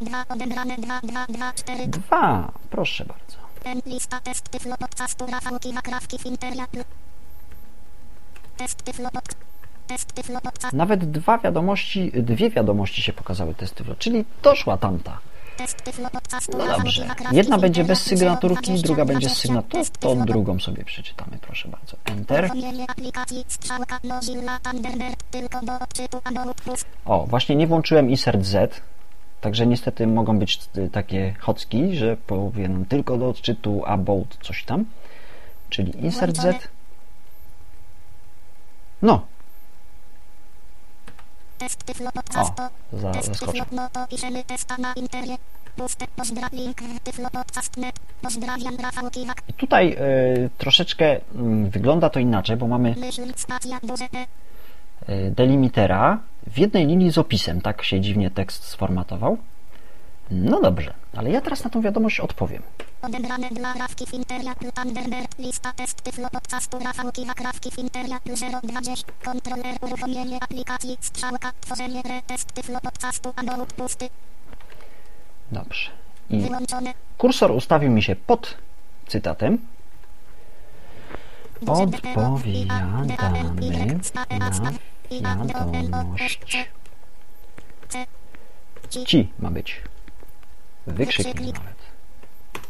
2 0.01 0.25
odebrane 0.29 0.77
2 0.77 1.01
2 1.01 1.25
2 1.29 1.53
4 1.53 1.87
2. 1.87 2.51
Proszę 2.69 3.05
bardzo. 3.05 3.37
Lista 3.85 4.19
test 4.19 4.49
tyflo 4.49 4.77
podcastu 4.77 5.25
Rafałki 5.25 5.73
Wakrawki 5.73 6.19
Finteria. 6.19 6.67
Test 8.57 8.83
tyflo 8.83 9.09
tyflo 10.15 10.39
Nawet 10.73 11.11
dwa 11.11 11.37
wiadomości, 11.37 12.11
dwie 12.15 12.49
wiadomości 12.49 13.01
się 13.01 13.13
pokazały 13.13 13.55
test 13.55 13.75
tyflo, 13.75 13.95
czyli 13.95 14.25
doszła 14.43 14.77
tamta. 14.77 15.19
No 16.57 16.77
dobrze. 16.77 17.07
Jedna 17.31 17.57
będzie 17.57 17.83
bez 17.83 18.01
sygnaturki, 18.01 18.81
druga 18.81 19.05
będzie 19.05 19.29
z 19.29 19.37
sygnaturą. 19.37 19.83
To 19.99 20.15
drugą 20.15 20.59
sobie 20.59 20.85
przeczytamy, 20.85 21.37
proszę 21.41 21.69
bardzo. 21.69 21.97
Enter. 22.05 22.51
O, 27.05 27.25
właśnie 27.27 27.55
nie 27.55 27.67
włączyłem 27.67 28.09
insert 28.09 28.43
Z, 28.43 28.81
także 29.41 29.67
niestety 29.67 30.07
mogą 30.07 30.39
być 30.39 30.59
takie 30.91 31.35
chocki, 31.39 31.95
że 31.95 32.17
powiem 32.17 32.85
tylko 32.85 33.17
do 33.17 33.29
odczytu 33.29 33.85
about 33.85 34.37
coś 34.41 34.63
tam, 34.63 34.85
czyli 35.69 36.03
insert 36.05 36.37
Z. 36.37 36.69
No, 39.01 39.25
za, 42.93 43.13
zaskoczę. 43.13 43.65
I 49.47 49.53
tutaj 49.53 49.93
y, 50.45 50.49
troszeczkę 50.57 51.15
y, 51.15 51.19
wygląda 51.69 52.09
to 52.09 52.19
inaczej, 52.19 52.57
bo 52.57 52.67
mamy 52.67 52.95
y, 55.09 55.31
delimitera 55.31 56.19
w 56.47 56.57
jednej 56.57 56.87
linii 56.87 57.11
z 57.11 57.17
opisem. 57.17 57.61
Tak 57.61 57.83
się 57.83 58.01
dziwnie 58.01 58.31
tekst 58.31 58.63
sformatował. 58.63 59.37
No 60.31 60.61
dobrze, 60.61 60.93
ale 61.17 61.31
ja 61.31 61.41
teraz 61.41 61.63
na 61.63 61.69
tą 61.69 61.81
wiadomość 61.81 62.19
odpowiem. 62.19 62.63
Odebrane 63.01 63.49
dla 63.49 63.73
Rafki 63.73 64.05
Finteria 64.05 64.55
Thunderbird 64.55 65.39
lista 65.39 65.73
test 65.73 66.01
tyflo 66.01 66.29
podcastu 66.29 66.79
Wakrawki 67.27 67.71
Finteria 67.71 68.19
020 68.63 69.11
kontroler 69.25 69.75
uruchomienie 69.81 70.43
aplikacji 70.43 70.97
strzałka 71.01 71.51
tworzenie 71.61 72.01
retest 72.01 72.53
tyflo 72.53 72.79
podcastu 72.81 73.33
pusty. 73.77 74.09
Dobrze. 75.51 75.89
I 76.29 76.41
Wyłączone. 76.41 76.93
kursor 77.17 77.51
ustawił 77.51 77.91
mi 77.91 78.03
się 78.03 78.15
pod 78.15 78.57
cytatem. 79.07 79.57
Odpowiadamy 81.67 83.07
na 85.21 85.45
wiadomość. 85.71 86.67
Ci 89.05 89.33
ma 89.39 89.51
być. 89.51 89.81
Wykrzyknik 90.93 91.55
nawet. 91.57 91.79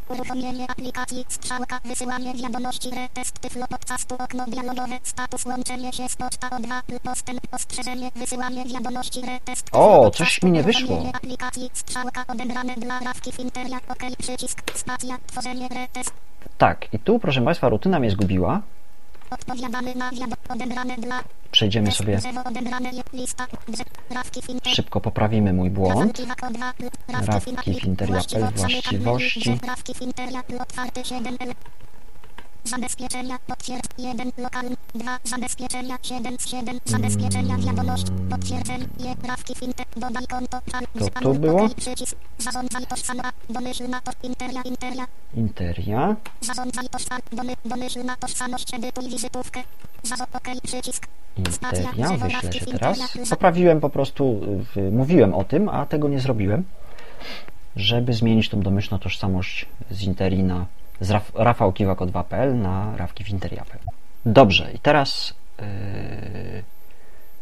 Uruchomienie 0.09 0.65
aplikacji, 0.71 1.25
strzałka, 1.29 1.79
wysyłanie 1.85 2.33
wiadomości, 2.33 2.89
retest, 2.89 3.39
tyflo 3.39 3.67
podcastu, 3.67 4.15
okno 4.19 4.45
dialogowe, 4.45 4.99
status, 5.03 5.45
łączenie 5.45 5.93
się 5.93 6.09
z 6.09 6.15
poczta 6.15 6.49
O2, 6.49 6.99
postęp, 7.03 7.39
ostrzeżenie, 7.51 8.11
wysyłanie 8.15 8.65
wiadomości, 8.65 9.21
retest, 9.21 9.69
O, 9.71 10.11
coś 10.11 10.41
mi 10.41 10.51
nie 10.51 10.63
wyszło. 10.63 11.03
aplikacji, 11.13 11.69
strzałka, 11.73 12.23
odebrane 12.27 12.75
dla 12.75 12.99
rawki 12.99 13.31
finteria, 13.31 13.77
ok, 13.87 14.03
przycisk, 14.17 14.61
spacja, 14.75 15.17
tworzenie, 15.27 15.67
retest. 15.67 16.11
Tak, 16.57 16.93
i 16.93 16.99
tu, 16.99 17.19
proszę 17.19 17.41
Państwa, 17.41 17.69
rutyna 17.69 17.99
mnie 17.99 18.11
zgubiła. 18.11 18.61
Przejdziemy 21.51 21.91
sobie 21.91 22.19
szybko 24.73 25.01
poprawimy 25.01 25.53
mój 25.53 25.69
błąd. 25.69 26.21
Rawki 27.07 27.81
Finteriapel 27.81 28.51
właściwości. 28.55 29.59
Zabezpieczenia 32.69 33.39
potwierdź 33.47 33.83
1 33.97 34.31
lokalny 34.37 34.75
2 34.95 35.19
zabezpieczenia 35.23 35.97
7 36.03 36.37
z 36.39 36.49
7 36.49 36.79
zabezpieczenia 36.85 37.57
wiadomość 37.57 38.05
potwierdzeń 38.29 38.81
je 38.99 39.15
prawki 39.15 39.55
finte 39.55 39.83
dodaj 39.97 40.27
konto 40.27 40.61
to 41.13 41.21
tu 41.21 41.33
było? 41.33 41.69
zarządzaj 42.37 42.85
tożsama 42.85 43.31
domyślna 43.49 44.01
to 44.01 44.11
interia 44.23 44.61
interia. 44.61 45.07
Interia? 45.35 46.15
Zarządzaj 46.41 46.89
tożsam 46.89 47.19
domy, 47.31 47.53
domyślna 47.65 48.15
tożsamość 48.15 48.73
edytuj 48.73 49.09
wizytówkę. 49.09 49.59
Przycisk. 50.63 51.07
Interia? 51.37 52.17
wyślę 52.17 52.53
się 52.53 52.65
teraz. 52.65 52.99
poprawiłem 53.29 53.79
po 53.79 53.89
prostu 53.89 54.41
mówiłem 54.91 55.33
o 55.33 55.43
tym 55.43 55.69
a 55.69 55.85
tego 55.85 56.07
nie 56.07 56.19
zrobiłem 56.19 56.63
żeby 57.75 58.13
zmienić 58.13 58.49
tą 58.49 58.61
domyślną 58.61 58.99
tożsamość 58.99 59.65
z 59.91 60.03
interii 60.03 60.43
na 60.43 60.65
z 61.01 61.11
Raf 61.11 61.33
rafałkiwako2.pl 61.33 62.57
na 62.57 62.97
rawkiwinteria.pl. 62.97 63.79
Dobrze, 64.25 64.71
i 64.73 64.79
teraz 64.79 65.33
yy, 65.59 65.65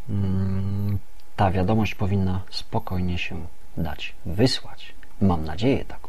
yy, 0.08 0.98
ta 1.36 1.50
wiadomość 1.50 1.94
powinna 1.94 2.40
spokojnie 2.50 3.18
się 3.18 3.46
dać 3.76 4.14
wysłać. 4.26 4.92
Mam 5.20 5.44
nadzieję 5.44 5.84
taką. 5.84 6.08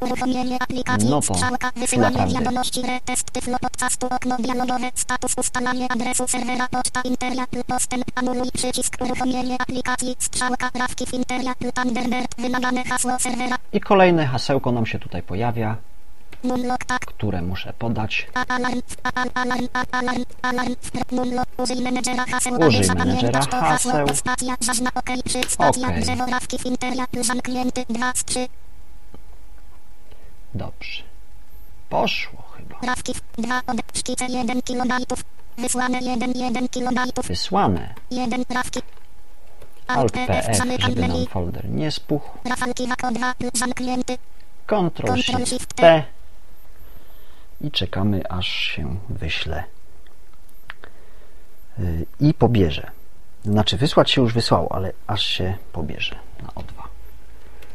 Uruchomienie 0.00 0.56
aplikacji. 0.62 1.10
No 1.10 1.20
to 1.20 1.34
Strzałka. 1.34 1.70
Wysyłanie 1.76 2.26
wiadomości. 2.34 2.82
Retest 2.82 3.30
tyflo 3.30 3.58
podcastu. 3.58 4.06
Okno 4.06 4.36
dialogowe. 4.36 4.90
Status 4.94 5.34
ustalanie 5.38 5.92
adresu 5.92 6.28
serwera. 6.28 6.68
Poczta. 6.68 7.02
Postęp. 7.66 8.04
Anuluj 8.14 8.50
przycisk. 8.52 8.96
Uruchomienie 9.00 9.56
aplikacji. 9.60 10.16
Strzałka. 10.18 10.70
Prawki 10.70 11.06
w. 11.06 11.10
Thunderbird. 11.74 12.34
Wymagane 12.38 12.84
hasło 12.84 13.18
serwera. 13.18 13.56
I 13.72 13.80
kolejne 13.80 14.26
hasełko 14.26 14.72
nam 14.72 14.86
się 14.86 14.98
tutaj 14.98 15.22
pojawia. 15.22 15.76
Które 17.06 17.42
muszę 17.42 17.72
podać. 17.78 18.26
Użyj 21.68 21.82
menedżera 21.82 22.24
haseł, 22.26 22.54
OK, 24.94 25.10
przy, 25.24 25.40
stacja, 25.48 25.88
Okej. 25.88 26.02
drzewo, 26.02 26.26
rawki, 26.26 26.58
finteria, 26.58 27.04
zamknięty, 27.22 27.84
2 27.88 28.12
z 28.14 28.24
3, 28.24 28.46
Dobrze. 30.54 31.02
Poszło 31.88 32.42
chyba. 32.56 32.76
rawki, 32.86 33.12
2, 33.38 33.60
od, 33.66 33.76
szkice, 33.98 34.24
1 34.26 34.62
kilobajtów, 34.62 35.24
wysłane 35.58 35.98
1, 35.98 36.32
1 36.34 36.68
kilobajtów, 36.68 37.26
Wysłane. 37.26 37.94
1, 38.10 38.44
rawki, 38.54 38.80
Alt 39.86 40.12
PF, 40.12 40.56
żeby 40.56 40.78
nam 40.78 40.92
menu, 40.94 41.26
folder 41.26 41.68
nie 41.68 41.90
spuchł. 41.90 42.38
rafalki, 42.44 42.86
wako 42.88 43.10
2, 43.10 43.34
zamknięty, 43.54 44.16
Ctrl 44.66 45.22
Shift 45.46 45.74
T 45.74 46.04
i 47.60 47.70
czekamy 47.70 48.22
aż 48.30 48.46
się 48.48 48.96
wyśle 49.08 49.64
Yy, 51.78 52.06
i 52.20 52.34
pobierze. 52.34 52.90
Znaczy 53.44 53.76
wysłać 53.76 54.10
się 54.10 54.20
już 54.22 54.32
wysłało, 54.34 54.72
ale 54.72 54.92
aż 55.06 55.22
się 55.22 55.56
pobierze 55.72 56.16
na 56.42 56.48
O2. 56.48 56.72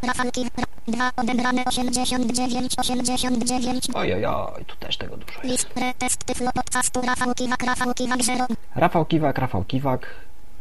rafalki, 0.01 0.45
2, 0.87 1.11
odebrane 1.17 1.65
89, 1.65 2.73
89, 2.79 3.87
Oj, 3.93 4.13
oj, 4.13 4.25
oj, 4.25 4.65
tu 4.65 4.75
też 4.75 4.97
tego 4.97 5.17
dużo 5.17 5.31
jest. 5.33 5.43
list, 5.43 5.69
retest, 5.77 6.23
tyflo, 6.23 6.51
podcastu, 6.53 7.01
rafałki, 7.01 7.47
wak, 7.49 7.63
rafałki, 7.63 8.07
wak, 8.07 8.23
0, 8.23 8.45
Rafał 8.75 9.05
Kiwak, 9.05 9.37
Rafał 9.37 9.63
Kiwak, 9.63 10.07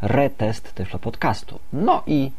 retest 0.02 0.74
Tyflo 0.74 0.98
Podcastu. 0.98 1.58
No 1.72 2.02
i 2.06 2.30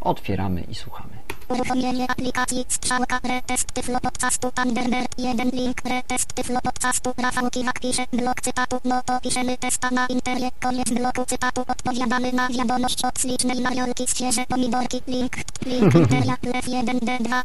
otwieramy 0.00 0.60
i 0.60 0.74
słuchamy. 0.74 1.19
Uruchomienie 1.50 2.10
aplikacji 2.10 2.64
strzałka 2.68 3.20
retest 3.28 3.72
tyflo 3.72 4.00
podcastu 4.00 4.50
Thunderbird 4.52 5.18
1 5.18 5.50
link 5.50 5.80
retest 5.84 6.34
tyflo 6.34 6.60
podcastu 6.60 7.10
Rafał 7.22 7.50
Kiwak 7.50 7.80
pisze 7.80 8.02
blok 8.12 8.40
cytatu. 8.40 8.80
No 8.84 9.02
to 9.02 9.20
piszemy 9.20 9.58
testa 9.58 9.90
na 9.90 10.06
interie. 10.06 10.48
Koniec 10.60 10.90
bloku 10.90 11.24
cytatu. 11.26 11.60
Odpowiadamy 11.68 12.32
na 12.32 12.48
wiadomość 12.48 13.04
od 13.04 13.20
ślicznej 13.20 13.60
mariolki 13.60 14.06
z 14.06 14.16
świeże 14.16 14.44
pomidorki. 14.48 15.02
Link 15.06 15.36
link 15.66 15.94
interia 15.94 16.36
lew 16.42 16.66
1d2 16.66 17.42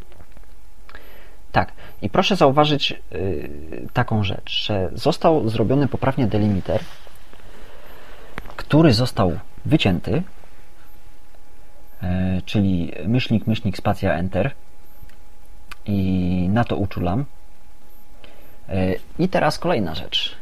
Tak, 1.51 1.71
i 2.01 2.09
proszę 2.09 2.35
zauważyć 2.35 2.91
yy, 3.11 3.87
taką 3.93 4.23
rzecz, 4.23 4.65
że 4.65 4.89
został 4.93 5.49
zrobiony 5.49 5.87
poprawnie 5.87 6.27
delimiter, 6.27 6.79
który 8.55 8.93
został 8.93 9.39
wycięty, 9.65 10.23
czyli 12.45 12.91
myślnik, 13.07 13.47
myślnik, 13.47 13.77
spacja, 13.77 14.13
enter 14.13 14.51
i 15.85 16.49
na 16.51 16.63
to 16.63 16.75
uczulam. 16.75 17.25
Yy, 18.69 18.99
I 19.19 19.29
teraz 19.29 19.59
kolejna 19.59 19.95
rzecz. 19.95 20.35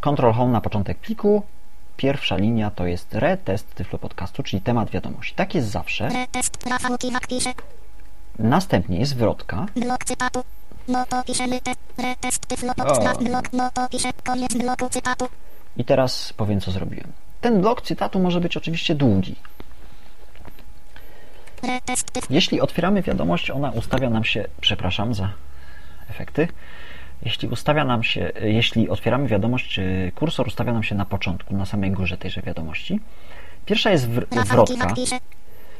Control 0.00 0.32
Home 0.32 0.52
na 0.52 0.60
początek 0.60 0.98
pliku. 0.98 1.42
Pierwsza 1.96 2.36
linia 2.36 2.70
to 2.70 2.86
jest 2.86 3.14
retest 3.14 3.74
Tyflo 3.74 3.98
Podcastu, 3.98 4.42
czyli 4.42 4.62
temat 4.62 4.90
wiadomości. 4.90 5.34
Tak 5.34 5.54
jest 5.54 5.68
zawsze. 5.68 6.08
Następnie 8.38 8.98
jest 8.98 9.16
cytatu 14.88 15.28
I 15.76 15.84
teraz 15.84 16.32
powiem, 16.32 16.60
co 16.60 16.70
zrobiłem. 16.70 17.12
Ten 17.40 17.60
blok 17.60 17.82
cytatu 17.82 18.20
może 18.20 18.40
być 18.40 18.56
oczywiście 18.56 18.94
długi. 18.94 19.34
Jeśli 22.30 22.60
otwieramy 22.60 23.02
wiadomość, 23.02 23.50
ona 23.50 23.70
ustawia 23.70 24.10
nam 24.10 24.24
się, 24.24 24.44
przepraszam 24.60 25.14
za 25.14 25.32
efekty, 26.10 26.48
jeśli 27.22 27.48
ustawia 27.48 27.84
nam 27.84 28.02
się, 28.02 28.32
jeśli 28.42 28.88
otwieramy 28.88 29.28
wiadomość, 29.28 29.78
y, 29.78 30.12
kursor 30.14 30.46
ustawia 30.46 30.72
nam 30.72 30.82
się 30.82 30.94
na 30.94 31.04
początku, 31.04 31.56
na 31.56 31.66
samej 31.66 31.90
górze 31.90 32.16
tejże 32.16 32.42
wiadomości. 32.42 33.00
Pierwsza 33.66 33.90
jest 33.90 34.08
wr- 34.08 34.26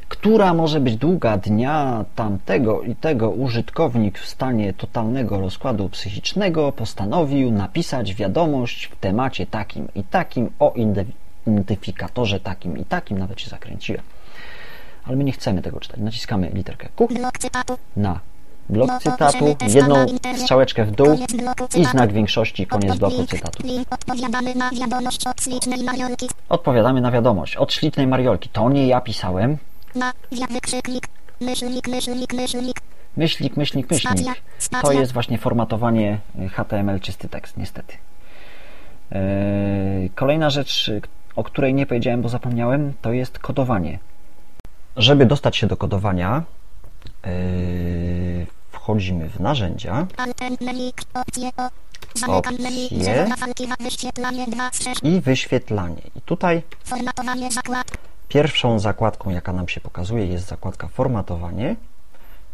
która 0.09 0.55
może 0.55 0.81
być 0.81 0.97
długa 0.97 1.37
dnia 1.37 2.05
tamtego 2.15 2.83
i 2.83 2.97
tego 2.97 3.31
użytkownik 3.31 4.19
w 4.19 4.29
stanie 4.29 4.73
totalnego 4.73 5.41
rozkładu 5.41 5.89
psychicznego 5.89 6.73
postanowił 6.73 7.53
napisać 7.53 8.15
wiadomość 8.15 8.87
w 8.87 8.97
temacie 8.97 9.47
takim 9.47 9.89
i 9.95 10.05
takim 10.05 10.51
o 10.59 10.73
identyfikatorze 11.53 12.41
takim 12.41 12.79
i 12.79 12.85
takim, 12.85 13.19
nawet 13.19 13.41
się 13.41 13.51
zakręciłem. 13.51 14.03
Ale 15.05 15.17
my 15.17 15.25
nie 15.25 15.33
chcemy 15.33 15.63
tego 15.63 15.81
czytać. 15.81 16.01
Naciskamy 16.01 16.51
literkę 16.55 16.89
Q 16.97 17.09
na 17.97 18.21
blok 18.69 18.91
cytatu, 19.03 19.57
jedną 19.69 20.07
strzałeczkę 20.37 20.85
w 20.85 20.91
dół 20.91 21.19
i 21.77 21.85
znak 21.85 22.13
większości, 22.13 22.67
koniec 22.67 22.99
bloku 22.99 23.27
cytatu. 23.27 23.63
Odpowiadamy 26.49 27.01
na 27.01 27.11
wiadomość 27.11 27.57
od 27.57 27.73
ślicznej 27.73 28.07
Mariolki. 28.07 28.49
To 28.49 28.71
nie 28.71 28.87
ja 28.87 29.01
pisałem. 29.01 29.57
Myślnik, 33.17 33.57
myślnik, 33.57 33.91
myślnik. 33.91 34.27
To 34.83 34.93
jest 34.93 35.13
właśnie 35.13 35.39
formatowanie 35.39 36.19
y, 36.41 36.49
HTML 36.49 37.01
czysty 37.01 37.29
tekst, 37.29 37.57
niestety. 37.57 37.95
Yy, 39.11 39.19
Kolejna 40.15 40.51
rzecz, 40.51 40.91
o 41.39 41.43
której 41.45 41.75
nie 41.75 41.87
powiedziałem, 41.87 42.23
bo 42.23 42.29
zapomniałem, 42.29 42.93
to 43.03 43.13
jest 43.13 43.39
kodowanie. 43.39 43.99
Żeby 44.97 45.27
dostać 45.27 45.57
się 45.57 45.67
do 45.67 45.77
kodowania, 45.77 46.43
yy, 47.27 48.47
wchodzimy 48.73 49.29
w 49.29 49.41
narzędzia. 49.41 50.07
Opcje 51.15 51.49
o. 51.57 51.69
Zamykam 52.15 52.55
menu. 52.55 52.85
Opcje. 52.87 52.99
Drzewo 52.99 53.31
rafalki. 53.31 53.67
wa- 53.67 53.75
Wyświetlanie 53.81 54.47
2 54.47 54.71
z 54.73 54.83
6. 54.85 55.01
i 55.03 55.21
wyświetlanie. 55.21 56.03
I 56.17 56.21
tutaj 56.21 56.63
pierwszą 58.29 58.79
zakładką, 58.79 59.31
jaka 59.31 59.53
nam 59.53 59.69
się 59.69 59.81
pokazuje, 59.81 60.27
jest 60.27 60.47
zakładka 60.47 60.89
formatowanie. 60.89 61.77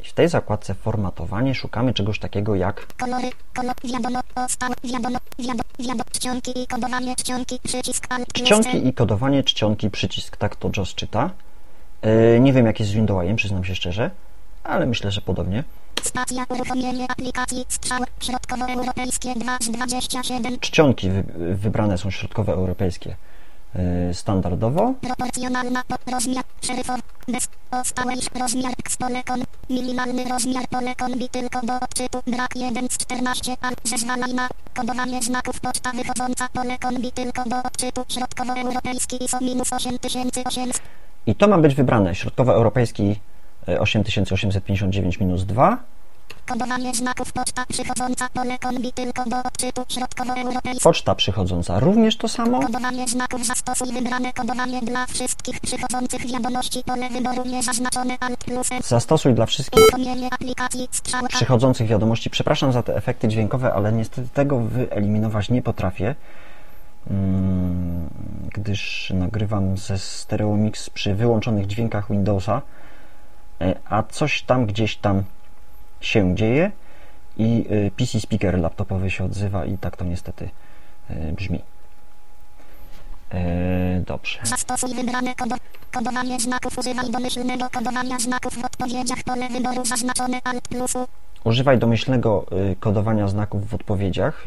I 0.04 0.06
w 0.06 0.12
tej 0.12 0.28
zakładce 0.28 0.74
formatowanie 0.74 1.54
szukamy 1.54 1.94
czegoś 1.94 2.18
takiego 2.18 2.54
jak 2.54 2.86
Kolory. 2.96 3.30
Kolor. 3.54 3.74
Wiadomo. 3.84 4.20
Stałe. 4.48 4.74
Wiadomo. 4.84 5.18
Wiadomo. 5.38 5.62
Wiadomo. 5.78 6.04
Czcionki 6.12 6.62
i 6.62 6.66
kodowanie. 6.66 7.16
Czcionki. 7.16 7.60
Przycisk 7.64 8.06
Alt 8.10 8.32
czcionki 8.32 8.86
i 8.88 8.92
kodowanie 8.94 9.42
czcionki 9.44 9.90
przycisk. 9.90 10.36
Tak 10.36 10.56
to 10.56 10.70
JOS 10.76 10.94
czyta. 10.94 11.30
Yy, 12.02 12.40
Nie 12.40 12.52
wiem 12.52 12.66
jak 12.66 12.80
jest 12.80 12.92
z 12.92 12.94
Windowsem, 12.94 13.36
przyznam 13.36 13.64
się 13.64 13.74
szczerze, 13.74 14.10
ale 14.64 14.86
myślę, 14.86 15.10
że 15.10 15.20
podobnie. 15.20 15.64
Stacja. 16.02 16.44
Uruchomienie 16.48 17.06
aplikacji. 17.10 17.64
Strzał. 17.68 18.00
Środkowoeuropejskie 18.20 19.34
2 19.34 19.58
z 19.60 19.70
27. 19.70 20.58
Czcionki 20.60 21.10
wy- 21.10 21.24
wybrane 21.54 21.98
są 21.98 22.10
środkowoeuropejskie 22.10 23.10
yy, 23.10 23.16
standardowo. 24.12 24.94
Proporcjonalna 25.00 25.82
po- 25.88 26.12
rozmiar 26.12 26.44
bez 27.28 27.48
rozmiar 28.40 28.72
polekon 28.96 29.40
minimalny 29.70 30.24
rozmiar 30.24 30.68
polekon 30.68 31.18
bi 31.18 31.28
tylko 31.28 31.60
do 31.60 31.74
odczytu 31.80 32.18
brak 32.26 32.56
1 32.56 32.88
z 32.90 32.96
14 32.96 33.56
al 33.60 33.74
zezwala 33.84 34.26
na 34.26 34.48
kodowanie 34.74 35.22
znaków 35.22 35.60
poczta 35.60 35.90
wychodząca 35.92 36.48
polekon 36.52 36.94
tylko 37.12 37.44
do 37.44 37.56
odczytu 37.62 38.04
środkowoeuropejski 38.08 39.24
ISO 39.24 39.40
minus 39.40 39.72
8800 39.72 40.82
I 41.26 41.34
to 41.34 41.48
ma 41.48 41.58
być 41.58 41.74
wybrane. 41.74 42.14
Środkowoeuropejski 42.14 43.20
yy, 43.66 43.78
8859-2 43.78 45.76
kodowanie 46.46 46.94
znaków 46.94 47.32
poczta 47.32 47.66
przychodząca 47.68 48.28
polekon 48.28 48.82
bi 48.82 48.92
tylko 48.92 49.24
do 49.24 49.36
odczytu 49.38 49.84
środkowoeuropejski 49.88 50.82
Poczta 50.82 51.14
przychodząca 51.14 51.80
również 51.80 52.16
to 52.16 52.28
samo. 52.28 52.60
Kodowanie 52.60 53.08
znaków 53.08 53.46
zastosuj 53.46 53.92
wybrane 53.92 54.32
kodowanie 54.32 54.80
dla 54.80 55.06
wszystkich 55.06 55.60
przychodzących 55.60 56.26
wiadomości 56.26 56.82
pole 56.84 57.08
wyboru 57.08 57.44
niezaznaczone 57.44 58.16
alt 58.20 58.44
plus. 58.44 58.68
Zastosuj 58.84 59.34
dla 59.34 59.46
wszystkich 59.46 59.84
przychodzących 61.28 61.86
wiadomości. 61.86 62.30
Przepraszam 62.30 62.72
za 62.72 62.82
te 62.82 62.96
efekty 62.96 63.28
dźwiękowe, 63.28 63.74
ale 63.74 63.92
niestety 63.92 64.28
tego 64.28 64.60
wyeliminować 64.60 65.50
nie 65.50 65.62
potrafię, 65.62 66.14
mm, 67.10 68.08
gdyż 68.54 69.12
nagrywam 69.14 69.78
ze 69.78 69.98
Stereo 69.98 70.56
Mix 70.56 70.90
przy 70.90 71.14
wyłączonych 71.14 71.66
dźwiękach 71.66 72.10
Windowsa, 72.10 72.62
e, 73.60 73.74
a 73.84 74.02
coś 74.02 74.42
tam 74.42 74.66
gdzieś 74.66 74.96
tam 74.96 75.22
się 76.00 76.34
dzieje 76.34 76.70
i 77.36 77.66
y, 77.70 77.90
PC 77.96 78.20
speaker 78.20 78.58
laptopowy 78.58 79.10
się 79.10 79.24
odzywa 79.24 79.64
i 79.64 79.78
tak 79.78 79.96
to 79.96 80.04
niestety 80.04 80.48
y, 81.10 81.32
brzmi. 81.32 81.60
E, 83.32 84.02
dobrze. 84.06 84.38
Zastosuj 84.42 84.94
wybrane 84.94 85.34
kodo 85.34 85.56
kodowanie 85.92 86.40
znaków. 86.40 86.78
Używaj 86.78 87.10
domyślnego 87.10 87.70
kodowania 87.70 88.18
znaków 88.18 88.58
w 88.58 88.64
odpowiedziach. 88.64 89.22
Pole 89.22 89.48
wyboru 89.48 89.84
zaznaczone 89.84 90.40
Alt 90.44 90.68
plusu. 90.68 91.06
Używaj 91.44 91.78
domyślnego 91.78 92.46
y, 92.72 92.76
kodowania 92.80 93.28
znaków 93.28 93.68
w 93.68 93.74
odpowiedziach, 93.74 94.44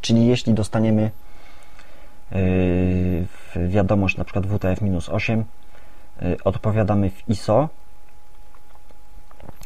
czyli 0.00 0.26
jeśli 0.26 0.54
dostaniemy 0.54 1.10
wiadomość 3.56 4.16
na 4.16 4.24
przykład 4.24 4.46
WTF-8, 4.46 5.42
y, 6.22 6.36
odpowiadamy 6.44 7.10
w 7.10 7.28
ISO. 7.28 7.68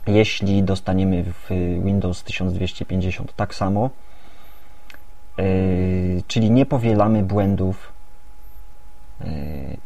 Jeśli 0.07 0.63
dostaniemy 0.63 1.25
w 1.25 1.49
Windows 1.85 2.23
1250 2.23 3.37
tak 3.37 3.55
samo, 3.55 3.91
y, 5.39 6.23
czyli 6.29 6.51
nie 6.51 6.67
powielamy 6.67 7.23
błędów 7.23 7.93
y, 9.21 9.25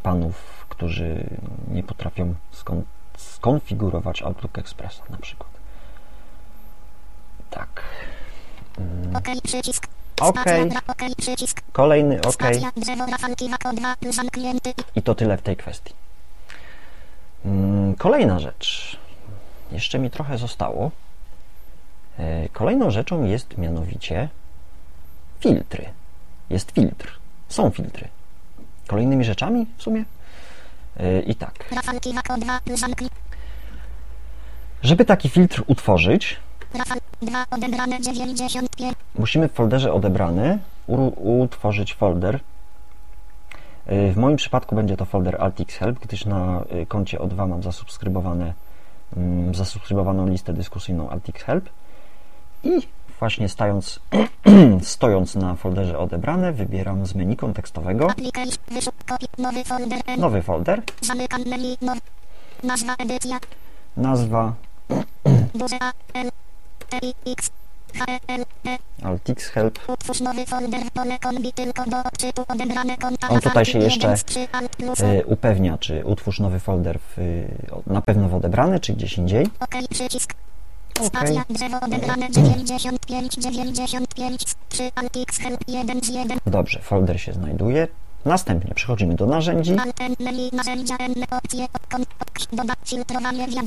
panów, 0.02 0.66
którzy 0.68 1.24
nie 1.70 1.82
potrafią 1.82 2.34
skon 2.52 2.82
skonfigurować 3.16 4.22
Outlook 4.22 4.58
Expressa 4.58 5.02
na 5.10 5.16
przykład. 5.16 5.50
Tak. 7.50 7.82
Mm, 8.78 9.16
OK 9.16 9.28
przycisk. 9.44 9.86
Bra- 10.16 10.26
OK. 10.28 10.44
Kolejny 11.72 12.20
OK. 12.20 12.32
Spacja, 12.32 12.70
drzewo, 12.76 13.06
rafalki, 13.06 13.50
wako 13.50 13.72
2, 13.72 13.94
zamknięty. 14.12 14.72
I 14.96 15.02
to 15.02 15.14
tyle 15.14 15.36
w 15.38 15.42
tej 15.42 15.56
kwestii. 15.56 15.92
Mm, 17.44 17.94
Kolejna 17.94 18.38
rzecz. 18.40 18.98
Jeszcze 19.72 19.98
mi 19.98 20.10
trochę 20.10 20.38
zostało. 20.38 20.90
E, 22.18 22.48
Kolejną 22.48 22.90
rzeczą 22.90 23.24
jest 23.24 23.58
mianowicie 23.58 24.28
filtry. 25.40 25.84
Jest 26.50 26.70
filtr. 26.70 27.18
Są 27.48 27.70
filtry. 27.70 28.08
Kolejnymi 28.86 29.24
rzeczami 29.24 29.66
w 29.76 29.82
sumie. 29.82 30.04
E, 30.96 31.20
I 31.20 31.34
tak. 31.34 31.54
Rafalki, 31.76 32.14
wako 32.14 32.36
2, 32.38 32.60
zamknięty. 32.74 33.16
Żeby 34.82 35.04
taki 35.04 35.28
filtr 35.28 35.62
utworzyć, 35.66 36.36
Rafal 36.74 36.98
2, 37.22 37.44
odebrane 37.50 38.00
95. 38.00 38.94
musimy 39.14 39.48
w 39.48 39.52
folderze 39.52 39.92
odebrany 39.92 40.58
utworzyć 41.16 41.94
folder. 41.94 42.34
Y, 42.34 44.12
W 44.12 44.16
moim 44.16 44.36
przypadku 44.36 44.76
będzie 44.76 44.96
to 44.96 45.04
folder 45.04 45.42
AltXHelp, 45.42 45.98
gdyż 45.98 46.24
na 46.24 46.64
koncie 46.88 47.18
O2 47.18 47.48
mam 47.48 47.62
zasubskrybowane, 47.62 48.52
zasubskrybowaną 49.52 50.26
listę 50.28 50.52
dyskusyjną 50.52 51.10
AltXHelp 51.10 51.68
i 52.64 52.88
właśnie 53.18 53.48
stając, 53.48 54.00
stojąc 54.82 55.34
na 55.34 55.54
folderze 55.54 55.98
odebrane 55.98 56.52
wybieram 56.52 57.06
z 57.06 57.14
menu 57.14 57.36
kontekstowego. 57.36 58.08
Nowy 60.18 60.42
folder. 60.42 60.82
Nazwa 62.62 62.94
edycja, 62.98 63.38
nazwa 63.96 64.54
duże 67.92 68.04
A, 68.06 68.32
L, 68.32 68.44
T, 68.62 68.70
I, 68.70 69.32
X, 69.32 69.48
H, 69.48 69.60
L. 69.60 69.68
AltXHelp. 69.68 69.78
Utwórz 69.88 70.20
nowy 70.20 70.46
folder 70.46 70.80
w 70.84 70.90
pole 70.90 71.18
kombi 71.18 71.52
tylko 71.52 71.84
do 71.84 71.98
odczytu 71.98 72.44
odebrane 72.48 72.96
konta. 72.96 73.28
On 73.28 73.40
tutaj 73.40 73.64
się 73.64 73.78
jeszcze, 73.78 74.14
Y, 75.00 75.26
upewnia, 75.26 75.78
czy 75.78 76.04
utwórz 76.04 76.40
nowy 76.40 76.60
folder 76.60 76.98
w, 76.98 77.18
y, 77.18 77.48
na 77.86 78.02
pewno 78.02 78.28
w 78.28 78.34
odebrany, 78.34 78.80
czy 78.80 78.92
gdzieś 78.92 79.18
indziej. 79.18 79.46
OK 79.60 79.74
przycisk. 79.90 80.34
OK. 81.00 81.06
Spacja, 81.06 81.44
drzewo 81.50 81.80
odebrane 81.80 82.30
95, 82.30 83.34
95, 83.34 84.44
3, 84.68 84.90
Alt 84.94 85.16
X, 85.16 85.38
help 85.38 85.60
1 85.68 86.02
z 86.02 86.08
1, 86.08 86.38
Dobrze, 86.46 86.80
folder 86.82 87.20
się 87.20 87.32
znajduje. 87.32 87.88
Następnie 88.24 88.74
przechodzimy 88.74 89.14
do 89.14 89.26
narzędzi. 89.26 89.76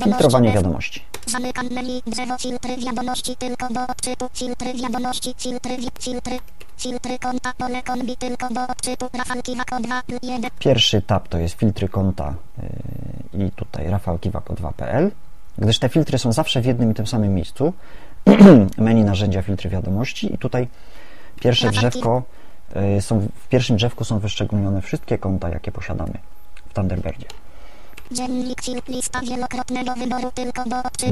Filtrowanie 0.04 0.52
wiadomości. 0.52 1.02
Zamykam 1.26 1.66
menu, 1.70 2.02
drzewo, 2.06 2.38
filtry 2.38 2.76
wiadomości 2.76 3.36
tylko 3.36 3.68
do 3.68 3.80
odczytu, 3.88 4.28
filtry 4.34 4.74
wiadomości, 4.74 5.34
filtry, 5.38 5.76
filtry, 6.00 6.38
filtry 6.78 7.18
konta, 7.18 7.52
pole 7.58 7.82
kombi 7.82 8.16
tylko 8.16 8.48
do 8.48 8.62
odczytu, 8.68 9.06
rafalki 9.18 9.56
wako 9.56 9.80
2, 9.80 10.02
1, 10.22 10.50
Pierwszy 10.58 11.02
tab 11.02 11.28
to 11.28 11.38
jest 11.38 11.54
filtry 11.54 11.88
konta 11.88 12.34
yy, 13.32 13.46
i 13.46 13.50
tutaj 13.50 13.86
rafałkiwako2.pl. 13.86 15.10
Gdyż 15.58 15.78
te 15.78 15.88
filtry 15.88 16.18
są 16.18 16.32
zawsze 16.32 16.60
w 16.60 16.66
jednym 16.66 16.90
i 16.90 16.94
tym 16.94 17.06
samym 17.06 17.34
miejscu. 17.34 17.72
Menu 18.78 19.04
narzędzia 19.04 19.42
filtry 19.42 19.70
wiadomości 19.70 20.34
i 20.34 20.38
tutaj 20.38 20.68
pierwsze 21.40 21.70
drzewko 21.70 22.22
są, 23.00 23.28
w 23.44 23.48
pierwszym 23.48 23.76
drzewku 23.76 24.04
są 24.04 24.18
wyszczególnione 24.18 24.82
wszystkie 24.82 25.18
konta, 25.18 25.48
jakie 25.48 25.72
posiadamy 25.72 26.12
w 26.68 26.72
Thunderbirdzie. 26.74 27.26
dziennik, 28.12 28.58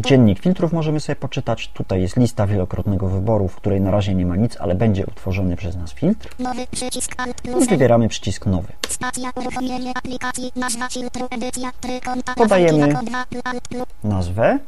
Dziennik 0.05 0.41
filtrów 0.41 0.73
możemy 0.73 1.01
sobie 1.01 1.17
poczytać. 1.17 1.69
Tutaj 1.75 2.03
jest 2.03 2.17
lista 2.17 2.47
wielokrotnego 2.47 3.09
wyboru, 3.09 3.49
w 3.49 3.57
której 3.57 3.81
na 3.81 3.91
razie 3.91 4.15
nie 4.15 4.27
ma 4.27 4.37
nic, 4.37 4.57
ale 4.61 4.75
będzie 4.75 5.07
utworzony 5.07 5.57
przez 5.57 5.77
nas 5.77 5.93
filtr. 5.93 6.29
nowy 6.39 6.67
przycisk 6.67 7.15
Alt 7.19 7.41
I 7.45 7.49
plus, 7.49 7.69
wybieramy 7.69 8.09
przycisk 8.09 8.47
nowy. 8.47 8.73
Stacja 8.89 9.31
uruchomienie 9.35 9.93
aplikacji, 9.95 10.53
nazwa 10.57 10.89
filtru, 10.89 11.27
edycja, 11.31 11.73
try 11.81 12.01
konta, 12.01 12.35
Podajemy- 12.35 12.87
rafalki 12.87 13.11
wako 13.15 13.27
2, 13.41 13.51
Alt 13.51 13.69
plus, 13.69 13.85
Nazwę 14.05 14.59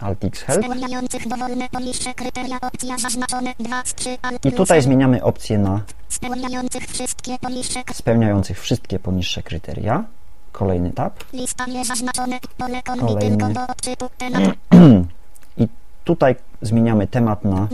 A, 0.00 0.08
L, 0.08 0.16
T, 0.16 0.26
I, 0.26 0.30
X, 0.30 0.42
H, 0.42 0.52
L. 0.52 0.56
AltXHelp. 0.58 0.64
Spełniających 0.64 1.28
dowolne 1.28 1.68
poniższe 1.68 2.14
kryteria 2.14 2.60
opcja 2.60 2.98
zaznaczone 2.98 3.54
2 3.60 3.82
z 3.84 3.94
3 3.94 4.18
alt 4.22 4.36
I 4.36 4.40
plus 4.40 4.54
tutaj 4.54 4.82
zmieniamy 4.82 5.24
opcję 5.24 5.58
na 5.58 5.80
Spełniających 6.08 6.86
wszystkie 6.86 7.38
poniższe 7.38 7.82
spełniających 7.92 8.60
wszystkie 8.60 8.98
poniższe 8.98 9.42
kryteria. 9.42 10.04
Kolejny 10.52 10.90
tab. 10.90 11.24
Kolejny. 12.98 14.52
I 15.62 15.68
tutaj 16.04 16.36
zmieniamy 16.62 17.06
temat 17.06 17.44
na 17.44 17.68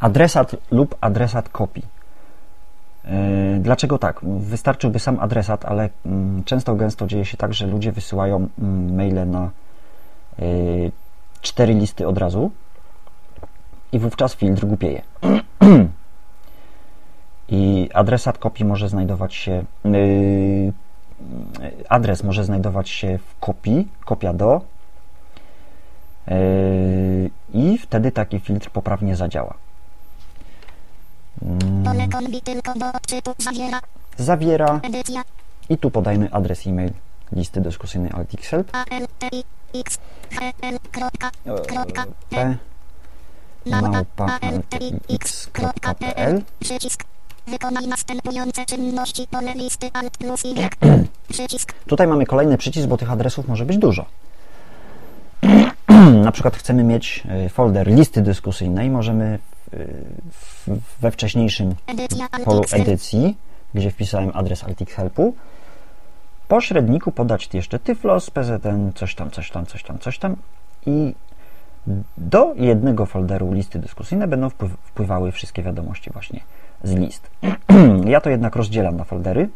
adresat 0.00 0.56
lub 0.70 0.96
adresat 1.00 1.48
kopii. 1.48 1.99
Yy, 3.04 3.10
Dlaczego 3.60 3.98
tak? 3.98 4.20
Wystarczyłby 4.22 4.98
sam 4.98 5.20
adresat, 5.20 5.64
ale 5.64 5.88
mm, 6.06 6.44
często 6.44 6.74
gęsto 6.74 7.06
dzieje 7.06 7.24
się 7.24 7.36
tak, 7.36 7.54
że 7.54 7.66
ludzie 7.66 7.92
wysyłają 7.92 8.48
mm, 8.58 8.96
maile 8.96 9.30
na 9.30 9.50
yy, 10.38 10.92
cztery 11.40 11.74
listy 11.74 12.08
od 12.08 12.18
razu 12.18 12.50
i 13.92 13.98
wówczas 13.98 14.34
filtr 14.34 14.66
głupieje. 14.66 15.02
I 17.48 17.88
adresat 17.94 18.38
kopii 18.38 18.64
może 18.64 18.88
znajdować 18.88 19.34
się 19.34 19.64
yy, 19.84 20.72
adres 21.88 22.24
może 22.24 22.44
znajdować 22.44 22.90
się 22.90 23.18
w 23.18 23.40
kopii, 23.40 23.88
kopia 24.04 24.32
do 24.32 24.60
i 27.54 27.78
wtedy 27.78 28.12
taki 28.12 28.40
filtr 28.40 28.70
poprawnie 28.70 29.16
zadziała. 29.16 29.54
Mm, 29.54 29.60
pole 29.60 31.29
kombi 31.29 31.29
tylko 31.29 31.29
do 31.29 31.29
odczytu 31.29 31.29
zawiera 34.18 34.80
i 35.68 35.78
tu 35.78 35.90
podajmy 35.90 36.28
adres 36.32 36.66
e-mail 36.66 36.92
listy 37.32 37.60
dyskusyjnej 37.60 38.12
AltXhelp. 38.12 38.70
E 38.74 39.00
kropka 41.66 42.10
p 42.30 42.56
Wykonaj 47.46 47.86
następujące 47.86 48.66
czynności 48.66 49.26
pole 49.30 49.54
listy 49.54 49.90
Alt 49.92 50.18
plus 50.18 50.44
Y. 50.44 50.70
Przycisk. 51.32 51.72
Tutaj 51.86 52.06
mamy 52.06 52.26
kolejny 52.26 52.58
przycisk, 52.58 52.88
bo 52.88 52.96
tych 52.96 53.10
adresów 53.10 53.48
może 53.48 53.64
być 53.64 53.78
dużo. 53.78 54.06
Na 56.24 56.32
przykład 56.32 56.56
chcemy 56.56 56.84
mieć 56.84 57.22
y, 57.46 57.48
folder 57.48 57.86
listy 57.86 58.22
dyskusyjnej, 58.22 58.90
możemy 58.90 59.38
we 61.00 61.10
wcześniejszym 61.10 61.74
polu 62.44 62.62
edycji, 62.72 63.36
gdzie 63.74 63.90
wpisałem 63.90 64.30
adres 64.34 64.64
AltXhelpu, 64.64 65.34
po 66.48 66.60
średniku 66.60 67.12
podać 67.12 67.48
jeszcze 67.52 67.78
Tyflos, 67.78 68.30
PZN, 68.30 68.92
coś 68.94 69.14
tam, 69.14 69.30
coś 69.30 69.50
tam, 69.50 69.66
coś 69.66 69.82
tam, 69.82 69.98
coś 69.98 70.18
tam 70.18 70.36
i 70.86 71.14
do 72.18 72.54
jednego 72.56 73.06
folderu 73.06 73.52
listy 73.52 73.78
dyskusyjne 73.78 74.28
będą 74.28 74.48
wpływ- 74.48 74.76
wpływały 74.84 75.32
wszystkie 75.32 75.62
wiadomości 75.62 76.10
właśnie 76.10 76.40
z 76.84 76.94
list. 76.94 77.30
Ja 78.04 78.20
to 78.20 78.30
jednak 78.30 78.56
rozdzielam 78.56 78.96
na 78.96 79.04
foldery. 79.04 79.48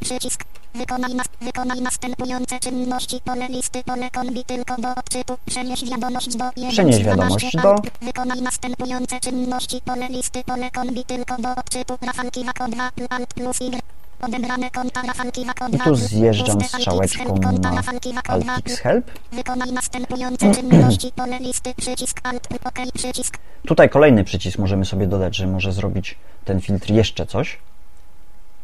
Przycisk. 0.00 0.44
Wykonaj, 0.74 1.14
nas, 1.14 1.26
wykonaj 1.40 1.80
następujące 1.80 2.60
czynności. 2.60 3.20
Pole 3.24 3.48
listy, 3.48 3.82
pole 3.84 4.10
kombi 4.10 4.44
tylko 4.44 4.76
do 4.76 4.88
odczytu. 4.94 5.36
Przenieś 5.46 5.84
wiadomość 5.90 6.36
do 6.36 6.44
1 6.56 6.70
Przenieś 6.70 6.96
z 6.96 6.98
12 6.98 7.04
wiadomość 7.22 7.56
alt. 7.56 7.62
do- 7.64 8.06
Wykonaj 8.06 8.42
następujące 8.42 9.20
czynności. 9.20 9.80
Pole 9.84 10.08
listy, 10.08 10.44
pole 10.44 10.70
kombi 10.70 11.04
tylko 11.04 11.36
do 11.42 11.48
odczytu. 11.56 11.98
Rafalki 12.06 12.44
wako 12.44 12.68
2 12.68 12.90
alt 13.10 13.34
plus 13.34 13.60
Y. 13.60 13.80
Odebrane 14.22 14.70
konta 14.70 15.02
Rafał 15.02 15.32
Kiwak 15.32 15.62
od 15.62 15.74
I 15.74 15.78
tu 15.78 15.94
zjeżdżam 15.96 16.60
strzałeczką 16.60 17.36
na. 17.36 17.82
Altix 18.28 18.78
Help. 18.78 19.10
Wykonaj 19.32 19.72
następujące 19.72 20.50
czynności. 20.56 21.12
Pole 21.16 21.38
listy, 21.38 21.74
przycisk 21.76 22.20
Alt, 22.22 22.48
OK, 22.64 22.78
przycisk. 22.94 23.38
Tutaj 23.66 23.90
kolejny 23.90 24.24
przycisk 24.24 24.58
możemy 24.58 24.84
sobie 24.84 25.06
dodać, 25.06 25.36
że 25.36 25.46
może 25.46 25.72
zrobić 25.72 26.18
ten 26.44 26.60
filtr 26.60 26.90
jeszcze 26.90 27.26
coś. 27.26 27.58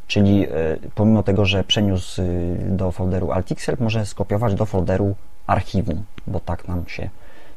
Czyli 0.09 0.47
e, 0.47 0.49
pomimo 0.95 1.23
tego, 1.23 1.45
że 1.47 1.65
przeniósł 1.65 2.23
y, 2.23 2.57
do 2.69 2.93
folderu 2.93 3.33
Altixel, 3.33 3.77
może 3.81 4.07
skopiować 4.07 4.55
do 4.55 4.67
folderu 4.67 5.15
archiwum, 5.47 6.05
bo 6.27 6.41
tak 6.41 6.69
nam 6.69 6.89
się 6.89 7.11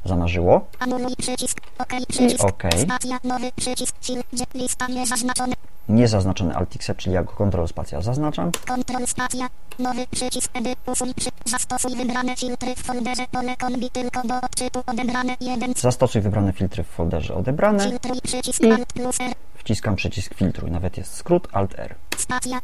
zamarzyło. 0.05 0.65
Anuluj 0.79 1.15
przycisk, 1.15 1.57
OK. 2.43 2.63
Niezaznaczony 5.89 6.55
Altixel, 6.55 6.95
czyli 6.95 7.15
jako 7.15 7.35
kontrol 7.35 7.67
spacja 7.67 8.01
zaznaczam. 8.01 8.51
Spacja, 9.05 9.47
nowy 9.79 10.07
przycisk, 10.11 10.51
edy, 10.57 10.73
usuń 10.85 11.13
przy, 11.13 11.29
zastosuj 11.45 11.95
wybrane 11.95 12.35
filtry 12.35 12.75
w 12.75 12.83
folderze, 12.83 13.23
pole 13.31 13.55
kombi 13.57 13.89
tylko 13.89 14.27
do 14.27 14.35
odczytu 14.41 14.83
odebrane, 14.87 15.35
Zastosuj 15.77 16.21
wybrane 16.21 16.53
filtry 16.53 16.83
w 16.83 16.87
folderze 16.87 17.35
odebrane. 17.35 17.89
filtruj 17.89 18.21
przycisk 18.21 18.61
I- 18.63 18.71
Alt 18.71 18.93
plus 18.93 19.21
R, 19.21 19.33
Wciskam 19.61 19.95
przycisk 19.95 20.35
filtruj, 20.35 20.71
nawet 20.71 20.97
jest 20.97 21.13
skrót 21.13 21.47
Alt 21.51 21.79
R. 21.79 21.95
spacja, 22.17 22.59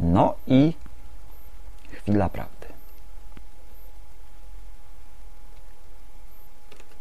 No 0.00 0.34
i 0.46 0.72
chwila 1.92 2.28
prawdy. 2.28 2.66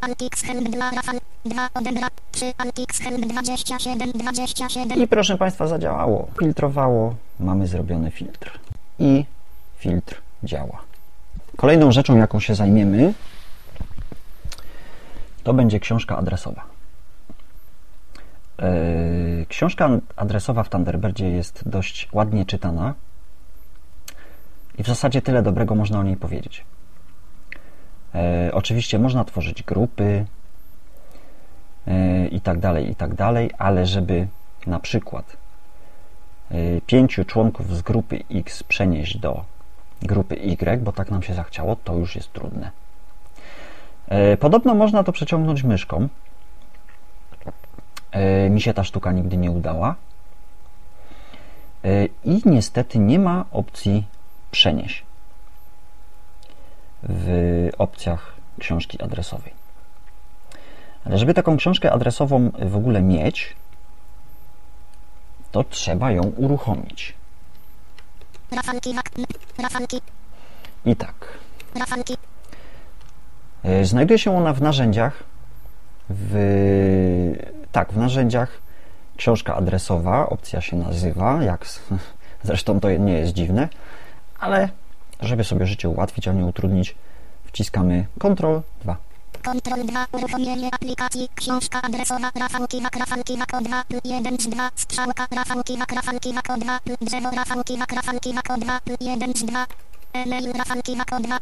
Altix 0.01 0.41
Help 0.43 0.69
dla 0.69 0.91
Rafał, 0.91 1.15
2 1.45 1.69
odebra, 1.73 2.07
3 2.31 2.53
Altix 2.57 2.99
Help 2.99 3.25
27, 3.25 4.11
27, 4.11 5.03
I 5.03 5.07
proszę 5.07 5.37
Państwa, 5.37 5.67
zadziałało. 5.67 6.27
Filtrowało, 6.39 7.15
mamy 7.39 7.67
zrobiony 7.67 8.11
filtr. 8.11 8.59
I 8.99 9.25
filtr 9.77 10.21
działa. 10.43 10.81
Kolejną 11.57 11.91
rzeczą, 11.91 12.17
jaką 12.17 12.39
się 12.39 12.55
zajmiemy, 12.55 13.13
to 15.43 15.53
będzie 15.53 15.79
książka 15.79 16.17
adresowa. 16.17 16.74
Yy, 18.59 19.45
Książka 19.49 19.89
adresowa 20.15 20.63
w 20.63 20.69
Thunderbirdzie 20.69 21.29
jest 21.29 21.69
dość 21.69 22.09
ładnie 22.13 22.45
czytana 22.45 22.93
i 24.77 24.83
w 24.83 24.87
zasadzie 24.87 25.21
tyle 25.21 25.43
dobrego 25.43 25.75
można 25.75 25.99
o 25.99 26.03
niej 26.03 26.17
powiedzieć. 26.17 26.65
E, 28.15 28.49
Oczywiście 28.53 28.99
można 28.99 29.25
tworzyć 29.25 29.63
grupy 29.63 30.25
e, 31.87 32.27
i 32.27 32.41
tak 32.41 32.59
dalej, 32.59 32.89
i 32.91 32.95
tak 32.95 33.13
dalej, 33.13 33.51
ale 33.57 33.85
żeby 33.85 34.27
na 34.67 34.79
przykład 34.79 35.37
e, 36.51 36.55
pięciu 36.81 37.25
członków 37.25 37.75
z 37.77 37.81
grupy 37.81 38.23
X 38.31 38.63
przenieść 38.63 39.17
do 39.17 39.43
grupy 40.01 40.35
Y, 40.35 40.83
bo 40.83 40.91
tak 40.91 41.11
nam 41.11 41.23
się 41.23 41.33
zachciało, 41.33 41.75
to 41.75 41.95
już 41.95 42.15
jest 42.15 42.33
trudne. 42.33 42.71
E, 44.07 44.37
Podobno 44.37 44.75
można 44.75 45.03
to 45.03 45.11
przeciągnąć 45.11 45.63
myszką. 45.63 46.07
E, 48.15 48.49
Mi 48.49 48.61
się 48.61 48.73
ta 48.73 48.83
sztuka 48.83 49.11
nigdy 49.11 49.37
nie 49.37 49.51
udała. 49.51 49.95
E, 51.83 52.05
I 52.23 52.41
niestety 52.45 52.99
nie 52.99 53.19
ma 53.19 53.45
opcji 53.51 54.05
przenieść 54.51 55.03
w 57.03 57.69
opcjach 57.77 58.33
książki 58.59 59.01
adresowej. 59.01 59.53
Ale 61.05 61.17
żeby 61.17 61.33
taką 61.33 61.57
książkę 61.57 61.91
adresową 61.91 62.51
w 62.59 62.75
ogóle 62.75 63.01
mieć, 63.01 63.55
to 65.51 65.63
trzeba 65.63 66.11
ją 66.11 66.23
uruchomić. 66.23 67.13
I 70.85 70.95
tak. 70.95 71.15
E, 73.63 73.85
Znajduje 73.85 74.19
się 74.19 74.37
ona 74.37 74.53
w 74.53 74.61
narzędziach, 74.61 75.23
w, 76.09 76.33
tak, 77.75 77.93
w 77.93 77.97
narzędziach 77.97 78.61
książka 79.17 79.55
adresowa, 79.55 80.29
opcja 80.29 80.61
się 80.61 80.77
nazywa, 80.77 81.43
jak 81.43 81.65
zresztą 82.47 82.79
to 82.79 82.91
nie 82.91 83.13
jest 83.13 83.33
dziwne, 83.33 83.69
ale 84.39 84.69
żeby 85.19 85.43
sobie 85.43 85.65
życie 85.65 85.89
ułatwić, 85.89 86.27
a 86.27 86.33
nie 86.33 86.45
utrudnić, 86.45 86.95
wciskamy 87.45 88.05
Ctrl 88.19 88.61
2. 88.83 88.97
Kontrol 89.43 89.85
2, 89.85 90.05
uruchomienie 90.11 90.69
aplikacji, 90.73 91.29
książka 91.35 91.81
adresowa, 91.81 92.31
Rafał 92.39 92.67
Kiwak, 92.67 92.95
Rafał 92.95 93.23
Kiwak 93.23 93.53
o 93.53 93.61
2, 93.61 93.83
1 94.03 94.39
z 94.39 94.47
2, 94.47 94.69
strzałka, 94.75 95.27
Rafał 95.31 95.63
Kiwak, 95.63 95.91
Rafał 95.91 96.19
Kiwak 96.19 96.49
o 96.49 96.57
2, 96.57 96.79
drzewo, 97.01 97.29
Rafał 97.31 97.63
Kiwak, 97.63 97.93
Rafał 97.93 98.19
Kiwak 98.19 98.51
o 98.51 98.57
2, 98.57 98.79
1 99.01 99.33
z 99.35 99.43
2, 99.43 99.65
e-mail, 100.13 100.53
Rafał 100.53 100.81
Kiwak 100.81 101.13
o 101.13 101.19
2, 101.19 101.37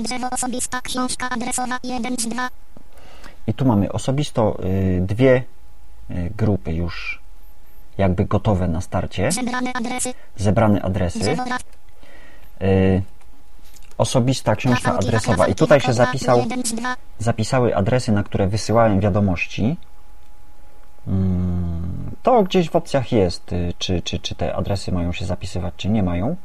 drzewo 0.00 0.30
osobista, 0.30 0.80
książka 0.80 1.30
adresowa, 1.30 1.78
1 1.82 2.16
z 2.18 2.26
2, 2.28 2.48
I 3.46 3.54
tu 3.54 3.64
mamy 3.64 3.92
osobisto 3.92 4.58
y, 4.64 5.00
dwie 5.00 5.44
grupy 6.36 6.72
już 6.72 7.22
jakby 7.98 8.24
gotowe 8.24 8.68
na 8.68 8.80
starcie, 8.80 9.32
zebrane 9.32 9.72
adresy, 9.72 10.14
zebrane 10.36 10.82
adresy. 10.82 11.18
drzewo, 11.18 11.44
Raf, 11.44 11.62
Y, 12.62 13.02
Osobista 13.98 14.56
książka 14.56 14.98
adresowa. 14.98 15.46
I 15.46 15.54
tutaj 15.54 15.80
się 15.80 15.90
o 15.90 15.94
2, 15.94 16.04
zapisał, 16.04 16.38
1 16.38 16.64
z 16.66 16.72
2, 16.74 16.96
zapisały 17.18 17.76
adresy, 17.76 18.12
na 18.12 18.22
które 18.22 18.46
wysyłałem 18.46 19.00
wiadomości. 19.00 19.76
Mm, 21.08 22.10
To 22.22 22.42
gdzieś 22.42 22.70
w 22.70 22.76
opcjach 22.76 23.12
jest, 23.12 23.52
y, 23.52 23.72
czy, 23.78 24.02
czy, 24.02 24.18
czy 24.18 24.34
te 24.34 24.54
adresy 24.56 24.92
mają 24.92 25.12
się 25.12 25.24
zapisywać, 25.26 25.74
czy 25.76 25.88
nie 25.88 26.02
mają. 26.02 26.36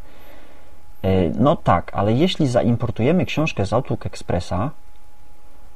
Y, 1.05 1.31
No 1.35 1.55
tak, 1.55 1.91
ale 1.93 2.13
jeśli 2.13 2.47
zaimportujemy 2.47 3.25
książkę 3.25 3.65
z 3.65 3.73
Outlook 3.73 4.05
Expressa, 4.05 4.71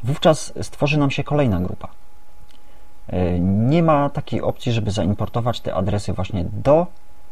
wówczas 0.04 0.54
stworzy 0.62 0.98
nam 1.00 1.12
się 1.12 1.24
kolejna 1.24 1.60
grupa. 1.60 1.88
Y, 3.14 3.40
Nie 3.40 3.84
ma 3.84 4.10
takiej 4.10 4.42
opcji, 4.42 4.72
żeby 4.72 4.92
zaimportować 4.92 5.60
te 5.60 5.74
adresy 5.74 6.14
właśnie 6.14 6.46
do 6.54 6.88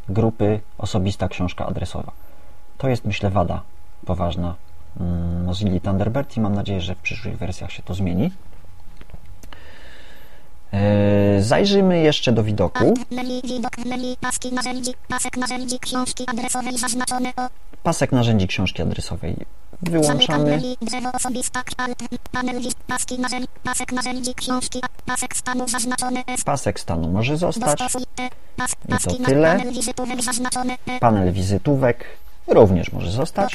grupy 0.10 0.60
osobista 0.77 1.27
książka 1.27 1.65
adresowa. 1.65 2.11
To 2.77 2.89
jest, 2.89 3.06
myślę, 3.06 3.30
wada 3.30 3.61
poważna 4.06 4.56
mm, 4.99 5.45
Mozilla 5.45 5.80
Thunderbird 5.80 6.38
i 6.38 6.39
mam 6.39 6.56
nadzieję, 6.56 6.81
że 6.81 6.95
w 6.95 6.98
przyszłych 6.98 7.38
wersjach 7.38 7.72
się 7.72 7.84
to 7.84 7.93
zmieni. 7.93 8.31
E, 10.73 11.41
Zajrzyjmy 11.41 11.99
jeszcze 11.99 12.31
do 12.31 12.43
widoku. 12.43 12.93
Pasek 17.84 18.11
narzędzi, 18.11 18.48
książki 18.48 18.81
adresowej 18.81 19.35
wyłączamy. 19.81 20.45
menu, 20.45 20.77
drzewo 20.81 21.11
osobista, 21.11 21.63
alt, 21.77 21.99
panel, 22.31 22.61
wiz, 22.61 22.73
paski 22.87 23.19
narzędzi, 23.19 23.47
pasek 23.63 23.91
narzędzi, 23.91 24.35
książki, 24.35 24.79
a- 24.83 25.11
pasek 25.11 25.37
stanu 25.37 25.65
Pasek 26.45 26.79
stanu 26.79 27.07
może 27.11 27.37
zostać. 27.37 27.79
I 29.15 29.19
to 29.19 29.25
tyle. 29.25 29.57
panel 29.57 29.73
wizytówek 29.73 30.21
zaznaczone 30.21 30.77
E, 30.87 30.99
Panel 30.99 31.33
wizytówek 31.33 32.05
również 32.47 32.91
może 32.91 33.11
zostać. 33.11 33.51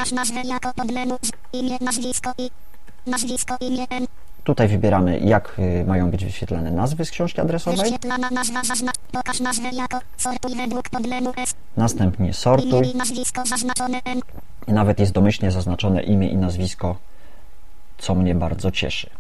Tutaj 4.45 4.69
wybieramy, 4.69 5.19
jak 5.19 5.59
y, 5.59 5.85
mają 5.87 6.11
być 6.11 6.25
wyświetlane 6.25 6.71
nazwy 6.71 7.05
z 7.05 7.11
książki 7.11 7.41
adresowej. 7.41 7.79
Następnie 11.77 12.35
sortuj. 12.35 12.95
Nawet 14.73 15.01
jest 15.01 15.13
domyślnie 15.13 15.51
zaznaczone 15.51 16.03
imię 16.03 16.29
i 16.29 16.37
nazwisko, 16.37 16.97
co 17.99 18.15
mnie 18.15 18.35
bardzo 18.35 18.71
cieszy. 18.71 19.11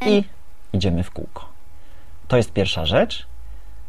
e, 0.00 0.10
I 0.10 0.24
idziemy 0.72 1.02
w 1.02 1.10
kółko. 1.10 1.48
To 2.28 2.36
jest 2.36 2.52
pierwsza 2.52 2.86
rzecz. 2.86 3.26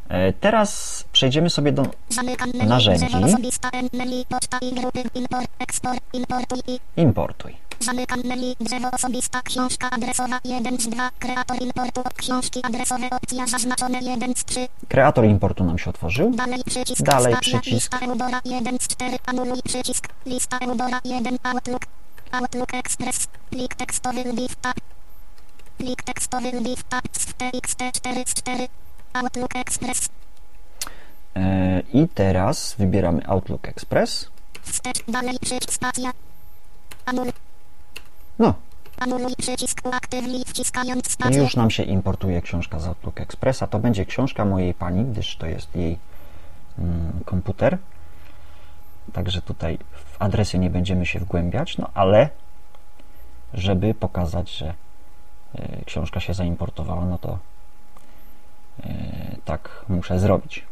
E, 0.10 0.34
Teraz 0.34 1.04
przejdziemy 1.12 1.50
sobie 1.50 1.72
do 1.72 1.86
Narzędzi. 2.68 3.06
importuj 6.98 7.56
zamykam 7.80 8.20
menu, 8.24 8.56
drzewo 8.60 8.92
osobista, 8.92 9.42
książka 9.42 9.90
adresowa, 9.92 10.40
1 10.46 10.80
z 10.80 10.88
2, 10.88 11.10
kreator 11.20 11.62
importu, 11.62 12.02
książki 12.16 12.60
adresowe, 12.64 13.10
opcja 13.12 13.48
zaznaczone, 13.48 14.00
1 14.00 14.36
z 14.36 14.46
3, 14.46 14.68
Kreator 14.88 15.26
importu 15.26 15.64
nam 15.64 15.78
się 15.78 15.90
otworzył. 15.90 16.32
dalej 16.32 16.64
przycisk, 16.66 17.02
Dalej 17.02 17.34
stacja, 17.34 17.60
przycisk. 17.60 17.94
lista 17.94 18.06
Eudora, 18.06 18.42
1 18.46 18.78
z 18.80 18.88
4, 18.88 19.18
anuluj 19.26 19.62
przycisk, 19.64 20.08
lista 20.26 20.58
Eudora, 20.58 21.00
1, 21.06 21.38
Outlook, 21.44 21.86
Outlook 22.32 22.74
Express, 22.74 23.28
plik 23.50 23.76
tekstowy, 23.76 24.24
lbiw, 24.24 24.56
tab, 24.56 24.76
plik 25.78 26.04
tekstowy, 26.04 26.52
tab, 26.90 27.04
z 27.12 27.26
TXT 27.34 27.80
4 27.94 28.24
z 28.28 28.34
4, 28.34 28.68
Outlook 29.16 29.56
Express, 29.56 30.10
E, 31.36 31.82
I 31.94 32.08
teraz 32.08 32.76
wybieramy 32.80 33.28
Outlook 33.28 33.68
Express. 33.68 34.30
wstecz, 34.62 35.04
dalej 35.08 35.40
przycisk, 35.42 35.74
spacja, 35.74 36.12
anul, 37.06 37.32
No, 38.40 38.54
Anuluj 38.98 39.36
przycisk 39.38 39.82
uaktywnij 39.86 40.44
wciskając 40.46 41.18
już 41.32 41.56
nam 41.56 41.72
się 41.72 41.84
importuje 41.84 42.42
książka 42.42 42.80
z 42.80 42.88
Outlook 42.88 43.22
Expressa. 43.22 43.68
To 43.68 43.80
będzie 43.80 44.06
książka 44.06 44.46
mojej 44.46 44.74
pani, 44.74 45.06
gdyż 45.06 45.36
to 45.38 45.46
jest 45.46 45.76
jej 45.76 45.98
mm, 46.80 47.24
komputer. 47.26 47.78
Także 49.14 49.42
tutaj 49.42 49.78
w 49.92 50.22
adresy 50.22 50.60
nie 50.60 50.70
będziemy 50.70 51.06
się 51.06 51.20
wgłębiać, 51.20 51.78
no 51.78 51.90
ale 51.94 52.30
żeby 53.54 53.94
pokazać, 53.94 54.50
że 54.58 54.74
y, 55.56 55.86
książka 55.86 56.20
się 56.20 56.34
zaimportowała, 56.34 57.06
no 57.06 57.18
to 57.18 57.40
tak 59.46 59.86
muszę 59.90 60.20
zrobić. 60.20 60.66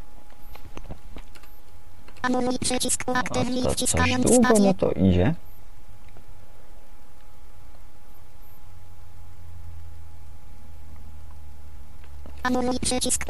A 2.22 2.30
to 3.24 3.76
coś 3.76 3.96
długo, 4.20 4.54
no 4.60 4.74
to 4.74 4.92
idzie. 4.92 5.36
Anuluj 12.44 12.80
przycisk 12.80 13.26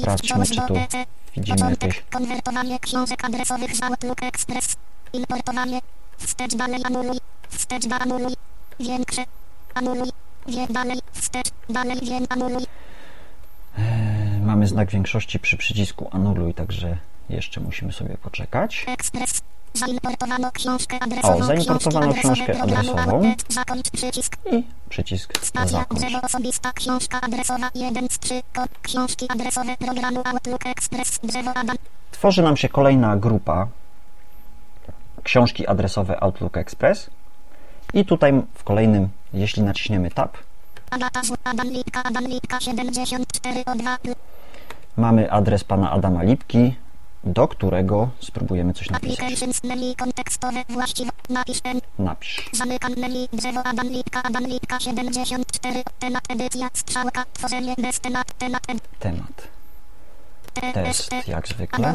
Sprawdźmy, 0.00 0.46
czy 0.46 0.56
tu 0.56 0.74
PC. 0.74 1.04
widzimy 1.36 1.70
jakieś 1.70 2.02
Konwertowanie 2.10 2.80
książek 2.80 3.24
adresowych 3.24 3.76
z 3.76 3.82
Outlook 3.82 4.22
Express. 4.22 4.76
Importowanie. 5.12 5.80
Wstecz 6.18 6.54
dalej 6.54 6.80
anuluj. 6.84 7.18
Wstecz 7.48 7.86
da 7.86 7.98
anuluj. 7.98 8.34
Większe. 8.80 9.24
Anuluj. 9.74 10.10
Wie 10.46 10.66
dalej. 10.66 10.98
Wstecz. 11.12 11.50
Dalej 11.68 11.98
wiem 12.02 12.26
anuluj. 12.28 12.66
Mamy 14.42 14.66
znak 14.66 14.90
większości 14.90 15.38
przy 15.38 15.56
przycisku 15.56 16.08
anuluj, 16.12 16.54
także 16.54 16.96
jeszcze 17.30 17.60
musimy 17.60 17.92
sobie 17.92 18.16
poczekać. 18.16 18.86
Zaimportowano 19.74 20.52
książkę 20.52 20.96
adresową. 21.00 21.38
O, 21.38 21.44
zaimportowano 21.44 22.14
książkę 22.14 22.62
adresową. 22.62 23.34
Zakończ 23.48 23.90
przycisk. 23.90 24.36
I 24.52 24.64
przycisk 24.88 25.38
Stacja 25.42 25.84
drzewo 25.90 26.20
osobista 26.22 26.72
książka 26.72 27.20
adresowa 27.20 27.70
1 27.74 28.08
z 28.10 28.18
3 28.18 28.42
kod 28.52 28.68
książki 28.82 29.26
adresowe 29.28 29.76
programu 29.76 30.22
Outlook 30.24 30.66
Express 30.66 31.20
drzewo 31.22 31.50
Adam 31.54 31.76
Tworzy 32.10 32.42
nam 32.42 32.56
się 32.56 32.68
kolejna 32.68 33.16
grupa 33.16 33.68
książki 35.22 35.66
adresowe 35.66 36.22
Outlook 36.22 36.56
Express. 36.56 37.10
I 37.94 38.04
tutaj 38.04 38.32
w 38.54 38.64
kolejnym, 38.64 39.08
jeśli 39.34 39.62
naciśniemy 39.62 40.10
Tab, 40.10 40.36
Agata 40.92 41.22
Z 41.24 41.32
Adam 41.44 41.68
Lipka 41.68 42.02
Adam 42.04 42.24
Lipka 42.24 42.60
74 42.60 43.64
o 43.66 43.74
2 43.74 43.98
mamy 44.96 45.30
adres 45.30 45.64
pana 45.64 45.90
Adama 45.90 46.22
Lipki, 46.22 46.76
do 47.24 47.48
którego 47.48 48.08
spróbujemy 48.20 48.74
coś 48.74 48.90
napisać. 48.90 49.18
Napisz 51.98 52.50
zamykam 52.52 52.92
menu 52.96 53.28
drzewo 53.32 53.66
Adam 53.66 53.88
Lipka 53.88 54.22
Adam 54.22 54.44
Lipka 54.44 54.80
74 54.80 55.82
temat 55.98 56.22
edycja 56.28 56.68
strzałka 56.74 57.24
tworzenie 57.32 57.74
bez 57.78 58.00
temat 58.00 58.38
temat 58.38 58.62
Temat. 58.98 59.48
T 60.54 60.72
Test, 60.72 61.10
jak 61.28 61.48
zwykle. 61.48 61.94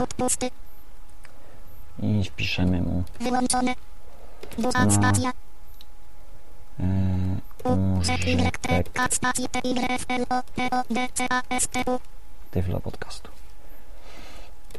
I 2.02 2.24
wpiszemy 2.24 2.82
mu. 2.82 3.04
Wyłączone 3.20 3.74
Duża 4.58 4.92
stacja 4.92 5.32
Tyflo 12.52 12.80
Podcastu. 12.80 13.30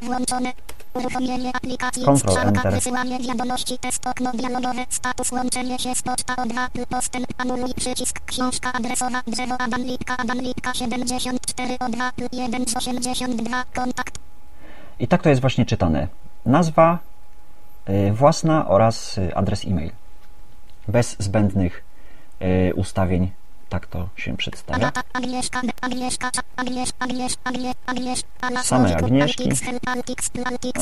Włączone. 0.01 0.53
Uruchomienie 0.93 1.51
aplikacji. 1.55 2.05
Control. 2.05 2.37
Enter. 2.37 2.73
Wysyłanie 2.73 3.19
wiadomości. 3.19 3.77
Test 3.77 4.07
okno 4.07 4.31
dialogowe. 4.31 4.85
Status 4.89 5.31
łączenie 5.31 5.79
się 5.79 5.95
z 5.95 6.01
poczta 6.01 6.35
o 6.35 6.45
2. 6.45 6.69
Postęp. 6.89 7.27
Anuluj 7.37 7.73
przycisk. 7.73 8.19
Książka 8.25 8.73
adresowa. 8.73 9.21
Drzewo 9.27 9.55
Adam 9.59 9.81
Lipka. 9.81 10.17
Adam 10.17 10.41
Lipka 10.41 10.73
74 10.73 11.77
o 11.79 11.89
2. 11.89 12.11
1 12.31 12.67
z 12.67 12.77
82. 12.77 13.63
Kontakt. 13.73 14.19
I 14.99 15.07
tak 15.07 15.23
to 15.23 15.29
jest 15.29 15.41
właśnie 15.41 15.65
czytane. 15.65 16.07
Nazwa 16.45 16.99
y, 17.89 18.11
własna 18.13 18.67
oraz 18.67 19.17
y, 19.17 19.35
adres 19.35 19.65
e-mail. 19.65 19.91
Bez 20.87 21.15
zbędnych 21.19 21.88
ustawień. 22.75 23.31
Tak 23.69 23.87
to 23.87 24.09
się 24.15 24.37
przedstawia. 24.37 24.91
Same. 28.63 28.95
Agnieszki. 28.95 29.49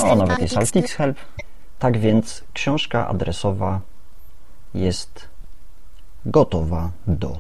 O, 0.04 0.16
nawet 0.16 0.40
jest 0.40 0.58
Altix, 0.58 0.94
Help. 0.94 1.18
Tak 1.80 1.98
więc 1.98 2.44
książka 2.54 3.08
adresowa 3.08 3.82
jest 4.74 5.28
gotowa 6.26 6.92
do 7.08 7.40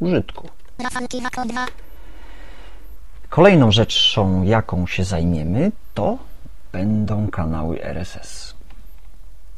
użytku. 0.00 0.48
Rafał 0.78 1.08
Kiwak 1.08 1.38
o 1.38 1.44
2. 1.44 1.66
Kolejną 3.28 3.72
rzeczą, 3.72 4.42
jaką 4.42 4.86
się 4.86 5.04
zajmiemy, 5.04 5.72
to 5.94 6.18
będą 6.72 7.28
kanały 7.28 7.82
RSS. 7.82 8.54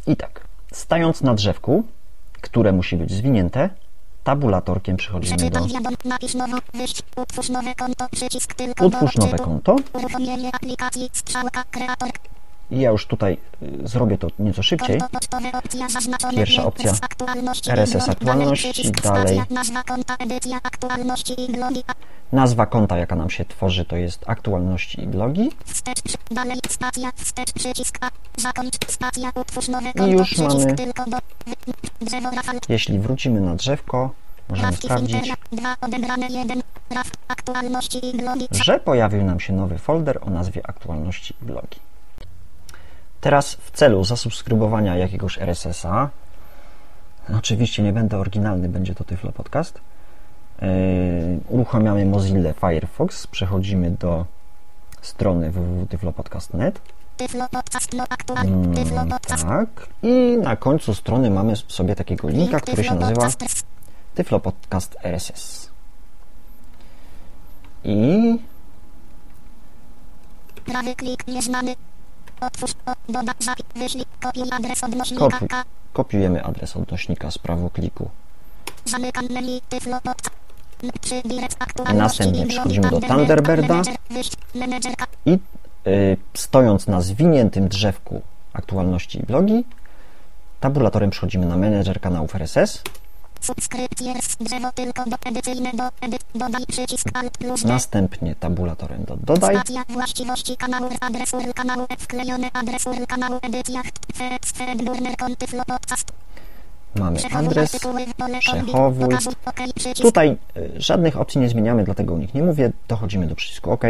I 0.07 0.17
tak, 0.17 0.41
stając 0.73 1.23
na 1.23 1.35
drzewku, 1.35 1.85
które 2.41 2.73
musi 2.73 2.97
być 2.97 3.13
zwinięte, 3.13 3.71
tabulatorkiem 4.25 4.97
przechodzimy 4.97 5.51
do. 5.51 5.67
Napisz 6.05 6.35
nową. 6.35 6.57
Wyjść. 6.75 7.03
Utwórz 7.17 7.49
nowe 7.49 7.75
konto. 7.75 8.07
Przycisk 8.13 8.55
tylko 8.55 8.87
utwórz 8.87 9.17
nowe 9.17 9.39
konto. 9.39 9.77
Uruchomienie 9.93 10.51
aplikacji. 10.55 11.11
Strzałka. 11.13 11.65
Kreator. 11.71 12.09
I 12.71 12.81
ja 12.81 12.91
już 12.91 13.07
tutaj 13.07 13.39
y, 13.63 13.89
zrobię 13.89 14.19
to 14.19 14.29
nieco 14.39 14.63
szybciej. 14.63 14.99
Pierwsza 16.37 16.63
opcja. 16.65 16.93
RSS 17.73 17.95
i 18.07 18.11
aktualności, 18.11 18.69
przycisk 18.73 18.95
dalej. 19.03 19.39
Nazwa 22.33 22.67
konta, 22.67 22.97
i 22.97 23.01
jaka 23.01 23.17
nam 23.17 23.31
się 23.31 23.45
tworzy, 23.45 23.85
to 23.85 23.97
jest 23.97 24.25
aktualności 24.27 25.01
i 25.03 25.07
blogi. 25.07 25.51
I 30.07 30.11
już 30.13 30.31
mamy- 30.39 30.65
Jeśli 32.69 32.99
wrócimy 32.99 33.41
na 33.41 33.55
drzewko, 33.55 34.11
możemy 34.49 34.69
sprawdzić, 34.85 35.11
i 38.51 38.55
że 38.65 38.81
pojawił 38.81 39.25
nam 39.25 39.41
się 39.41 39.53
nowy 39.53 39.79
folder 39.79 40.19
o 40.23 40.31
nazwie 40.31 40.61
aktualności 40.69 41.35
i 41.43 41.45
blogi. 41.45 41.79
Teraz 43.21 43.55
w 43.55 43.71
celu 43.71 44.05
zasubskrybowania 44.05 44.97
jakiegoś 44.97 45.39
RSS-a, 45.39 46.11
oczywiście 47.39 47.83
nie 47.83 47.93
będę 47.93 48.19
oryginalny, 48.19 48.69
będzie 48.69 48.95
to 48.95 49.05
Tyflo 49.05 49.33
Podcast, 49.33 49.81
yy, 50.63 50.69
uruchamiamy 51.49 52.05
Mozilla 52.05 52.53
Firefox, 52.53 53.27
przechodzimy 53.27 53.91
do 53.91 54.27
strony 55.03 55.51
www.tyflopodcast.net 55.51 56.81
tyflo, 57.19 57.49
podcast, 57.49 57.93
no, 57.93 58.05
Mm, 58.45 58.75
tak. 59.27 59.69
I 60.03 60.39
na 60.43 60.57
końcu 60.57 60.95
strony 60.95 61.31
mamy 61.31 61.57
sobie 61.57 61.95
takiego 61.95 62.29
linka, 62.29 62.57
link, 62.57 62.63
który 62.63 62.85
się 62.85 62.95
nazywa 62.95 63.29
Tyflo 64.15 64.41
Podcast 64.41 64.97
RSS. 65.03 65.71
I 67.85 68.39
prawy 70.65 70.95
klik, 70.95 71.27
nieznany, 71.27 71.75
otwórz, 72.41 72.73
zapis, 73.39 73.97
kopiuj 74.21 74.51
adres 74.51 74.85
odnośnika, 74.85 75.65
kopiujemy 75.93 76.45
adres 76.45 76.77
odnośnika 76.77 77.31
z 77.31 77.39
prawokliku. 77.39 78.11
Zamykam 78.85 79.29
menu 79.31 79.61
tyflo 79.69 80.01
Następnie 81.95 82.47
przechodzimy 82.47 82.91
do 82.91 83.01
Thunderbird, 83.01 83.67
Thunderbirda. 83.67 85.05
I 85.27 85.39
y, 85.87 86.17
stojąc 86.35 86.87
na 86.87 87.01
zwiniętym 87.01 87.69
drzewku 87.69 88.23
aktualności 88.53 89.19
i 89.19 89.23
blogi, 89.23 89.65
tabulatorem 90.61 91.11
przechodzimy 91.11 91.47
na 91.47 91.57
menedżer 91.57 92.01
kanałów 92.01 92.35
RSS. 92.35 92.83
Subskrypcje, 93.41 94.15
drzewo 94.41 94.73
tylko 94.73 95.05
do 95.05 95.17
edycyjne 95.27 95.71
do 95.73 95.85
edyt, 96.01 96.25
dodaj 96.35 96.67
przycisk 96.67 97.09
alt 97.15 97.39
plus 97.39 97.63
D, 97.63 97.69
Następnie 97.69 98.35
tabulatorem 98.35 99.05
do 99.05 99.17
dodaj. 99.17 99.57
właściwości 99.89 100.57
kanału, 100.57 100.89
adres 101.01 101.33
URL 101.33 101.53
kanału, 101.55 101.87
wklejone 101.99 102.51
adres 102.53 102.87
URL 102.87 103.07
kanału, 103.07 103.41
burner, 104.85 105.17
konty, 105.17 105.47
podcast, 105.67 106.13
Mamy 106.95 107.21
adres. 107.33 107.71
przechowuj. 108.41 109.09
Tutaj 110.03 110.37
y, 110.57 110.71
żadnych 110.77 111.17
opcji 111.17 111.41
nie 111.41 111.49
zmieniamy, 111.49 111.85
dlatego 111.85 112.15
o 112.15 112.19
nich 112.19 112.35
nie 112.35 112.43
mówię. 112.43 112.73
Dochodzimy 112.89 113.27
do 113.27 113.35
przycisku 113.35 113.73
OK. 113.73 113.83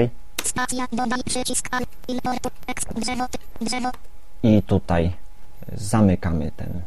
I 4.42 4.62
tutaj 4.62 5.12
y, 5.72 5.78
zamykamy 5.78 6.50
ten, 6.56 6.80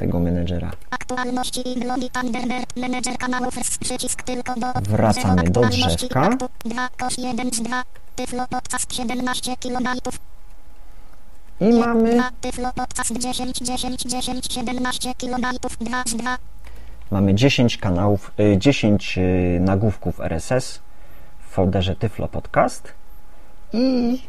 tego 0.00 0.20
menedżera. 0.20 0.70
Aktualności 0.90 1.62
blogi 1.80 2.10
Thunderbird, 2.10 2.76
menedżer 2.76 3.18
kanałów 3.18 3.54
z 3.54 3.78
przycisk 3.78 4.22
tylko 4.22 4.54
do 4.54 4.66
Wracamy 4.82 5.42
do 5.42 5.60
drzewka. 5.60 6.20
aktu, 6.20 6.48
2 6.64 6.88
kosz 6.98 7.18
1 7.18 7.52
z 7.52 7.62
2 7.62 7.82
Tyflo 8.16 8.46
podcast 8.50 8.94
17 8.94 9.56
kilobajtów 9.56 10.18
I 11.60 11.72
mamy 11.72 12.14
2 12.14 12.30
Tyflo 12.40 12.72
podcast 12.74 13.18
10 13.18 13.58
10 13.58 14.02
10 14.02 14.52
17 14.52 15.14
kilobajtów 15.14 15.78
2 15.80 16.02
z 16.06 16.14
2 16.14 16.38
mamy 17.10 17.34
10 17.34 17.76
kanałów, 17.78 18.32
y, 18.40 18.58
10 18.58 19.18
y, 19.18 19.58
nagłówków 19.60 20.20
RSS 20.20 20.80
w 21.40 21.52
folderze 21.52 21.96
Tyflo 21.96 22.28
Podcast 22.28 22.92
i 23.72 24.22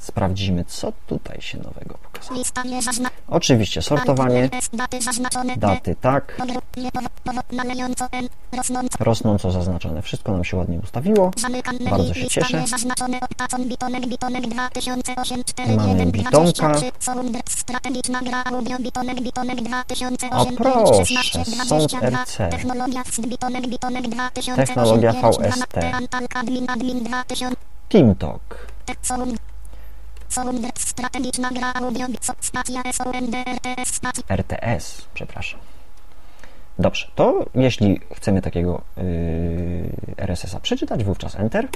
sprawdzimy, 0.00 0.64
co 0.64 0.92
tutaj 1.06 1.40
się 1.40 1.58
nowego 1.58 1.98
pokazało. 2.02 2.40
Oczywiście 3.28 3.82
sortowanie, 3.82 4.50
Daty 5.56 5.96
tak. 6.00 6.36
Rosnąco. 9.00 9.50
zaznaczone. 9.50 10.02
Wszystko 10.02 10.32
nam 10.32 10.44
się 10.44 10.56
ładnie 10.56 10.78
ustawiło. 10.78 11.30
Bardzo 11.90 12.14
się 12.14 12.26
cieszę. 12.28 12.60
niezaznaczone. 12.60 13.20
Optacon 13.20 13.68
bitonek 13.68 14.06
bitonek 14.06 14.46
2008 14.48 15.36
Mamy 15.36 15.44
41 15.44 16.10
bitonka. 16.10 16.30
23 16.30 16.92
Sound 16.98 17.38
strategiczna 17.48 18.20
gra 18.22 18.44
audio 18.44 18.78
bitonek 18.78 19.20
bitonek 19.20 19.62
2008 19.62 20.30
O, 20.32 20.46
proszę, 20.56 21.06
16 21.06 21.44
Sound 21.44 21.90
22 21.90 22.24
RC. 22.24 22.36
Technologia 22.50 23.04
wst 23.04 23.26
bitonek 23.26 23.66
bitonek 23.68 24.08
2008 24.08 24.66
Technologia 24.66 25.12
pierwszy 25.12 25.40
VST. 25.42 25.66
dwa- 25.80 25.92
Antalk 25.96 26.36
admin 26.36 26.70
admin 26.70 27.04
2000 27.04 27.56
TeamTalk. 27.88 28.66
Tech 30.30 30.34
Sound 30.34 30.62
Sound 30.62 30.78
strategiczna 30.78 31.50
gra 31.50 31.72
audio 31.74 32.06
so- 32.20 32.34
stacja 32.40 32.82
SONDRTS 32.92 33.94
stacja 33.94 34.22
RTS, 34.28 35.02
przepraszam. 35.14 35.60
Dobrze, 36.78 37.08
to 37.14 37.46
jeśli 37.54 38.00
chcemy 38.16 38.42
takiego 38.42 38.82
yy, 38.96 40.14
RSS-a 40.16 40.60
przeczytać, 40.60 41.04
wówczas 41.04 41.34
Enter. 41.34 41.68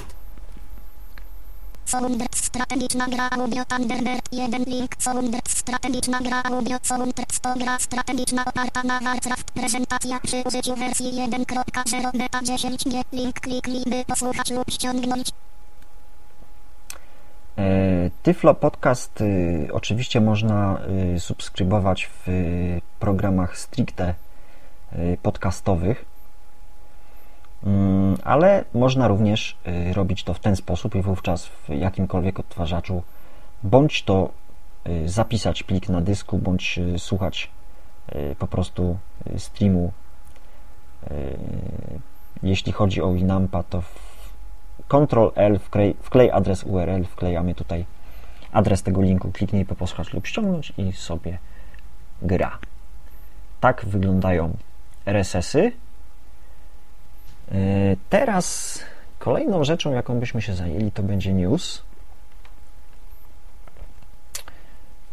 Sound 1.85 2.23
strategiczna 2.35 3.07
gra 3.07 3.29
audio 3.29 3.65
Thunderbird 3.65 4.33
1 4.33 4.63
link. 4.63 4.91
Sound 4.99 5.35
strategiczna 5.47 6.19
gra 6.19 6.43
audio 6.43 6.77
Sound 6.81 7.15
to 7.41 7.55
gra. 7.55 7.79
Strategiczna 7.79 8.45
oparta 8.45 8.83
na 8.83 8.99
Warcraft 8.99 9.51
prezentacja 9.51 10.19
przy 10.19 10.43
użyciu 10.45 10.75
wersji 10.75 11.11
1.0 11.11 12.17
beta 12.17 12.39
10g 12.41 13.03
link 13.11 13.39
kliknij 13.39 13.83
by 13.85 14.05
posłuchać 14.05 14.51
lub 14.51 14.71
ściągnąć 14.71 15.31
Tyflo 18.23 18.53
Podcast 18.53 19.21
y, 19.21 19.67
oczywiście 19.73 20.21
można 20.21 20.77
y, 21.15 21.19
subskrybować 21.19 22.05
w 22.05 22.29
y, 22.29 22.81
programach 22.99 23.57
stricte 23.57 24.13
podcastowych, 25.21 26.05
Mm, 27.63 28.17
ale 28.23 28.63
można 28.73 29.07
również 29.07 29.57
robić 29.93 30.23
to 30.23 30.33
w 30.33 30.39
ten 30.39 30.55
sposób 30.55 30.95
i 30.95 31.01
wówczas 31.01 31.45
w 31.45 31.69
jakimkolwiek 31.69 32.39
odtwarzaczu 32.39 33.03
bądź 33.63 34.03
to 34.03 34.29
zapisać 35.05 35.63
plik 35.63 35.89
na 35.89 36.01
dysku, 36.01 36.37
bądź 36.37 36.79
słuchać 36.97 37.49
po 38.39 38.47
prostu 38.47 38.97
streamu. 39.37 39.91
Jeśli 42.43 42.71
chodzi 42.71 43.01
o 43.01 43.13
Winampa, 43.13 43.63
to 43.63 43.81
w 43.81 44.04
Ctrl 44.87 45.31
L 45.35 45.59
wklej, 45.59 45.95
wklej 46.01 46.31
adres 46.31 46.63
URL, 46.63 47.03
wklejamy 47.03 47.55
tutaj 47.55 47.85
adres 48.51 48.83
tego 48.83 49.01
linku, 49.01 49.31
kliknij 49.31 49.65
po 49.65 49.75
posłuchać 49.75 50.13
lub 50.13 50.27
ściągnąć 50.27 50.73
i 50.77 50.93
sobie 50.93 51.37
gra. 52.21 52.57
Tak 53.59 53.85
wyglądają 53.85 54.57
RSS-y. 55.05 55.71
Yy, 57.51 57.97
Teraz 58.09 58.79
kolejną 59.19 59.63
rzeczą, 59.63 59.91
jaką 59.91 60.19
byśmy 60.19 60.41
się 60.41 60.55
zajęli, 60.55 60.91
to 60.91 61.03
będzie 61.03 61.33
news. 61.33 61.83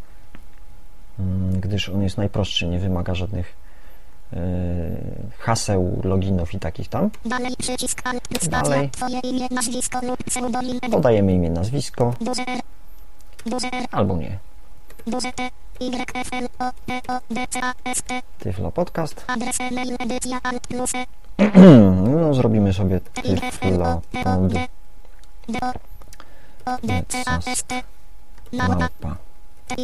mm, 1.18 1.60
gdyż 1.60 1.88
on 1.88 2.02
jest 2.02 2.16
najprostszy, 2.16 2.66
nie 2.66 2.78
wymaga 2.78 3.14
żadnych 3.14 3.65
haseł, 5.38 6.00
loginów 6.04 6.54
i 6.54 6.58
takich 6.58 6.88
tam. 6.88 7.10
dalej 7.24 7.56
przycisk 7.58 8.00
alt, 8.04 8.22
Dalej. 8.50 8.90
twoje 8.90 9.20
imię, 9.20 9.46
nazwisko 9.50 10.00
lub 10.02 10.24
pseudonim, 10.24 10.80
Podajemy 10.80 11.32
imię, 11.32 11.50
nazwisko. 11.50 12.14
Albo 13.92 14.16
nie. 14.16 14.38
E, 15.06 15.50
Tyflo 18.38 18.72
Podcast. 18.72 19.24
adres 19.32 19.60
e-mail, 19.60 19.96
edycja, 20.00 20.40
alt, 20.42 20.66
plus, 20.66 20.92
E, 20.94 21.06
No, 22.20 22.34
zrobimy 22.34 22.72
sobie 22.72 22.96
Y, 22.96 23.00
Tyflo 23.40 23.84
O, 23.86 24.00
E, 24.14 24.20
O, 24.20 24.24
Pod. 24.24 24.52
D, 24.52 24.66
D, 25.48 25.58
O, 25.62 25.72
O, 26.72 26.76
D, 26.82 27.02
C, 27.08 27.22
A, 27.26 27.38
S, 27.38 27.62
T, 27.64 27.82
małpa, 28.52 28.88
E, 29.70 29.76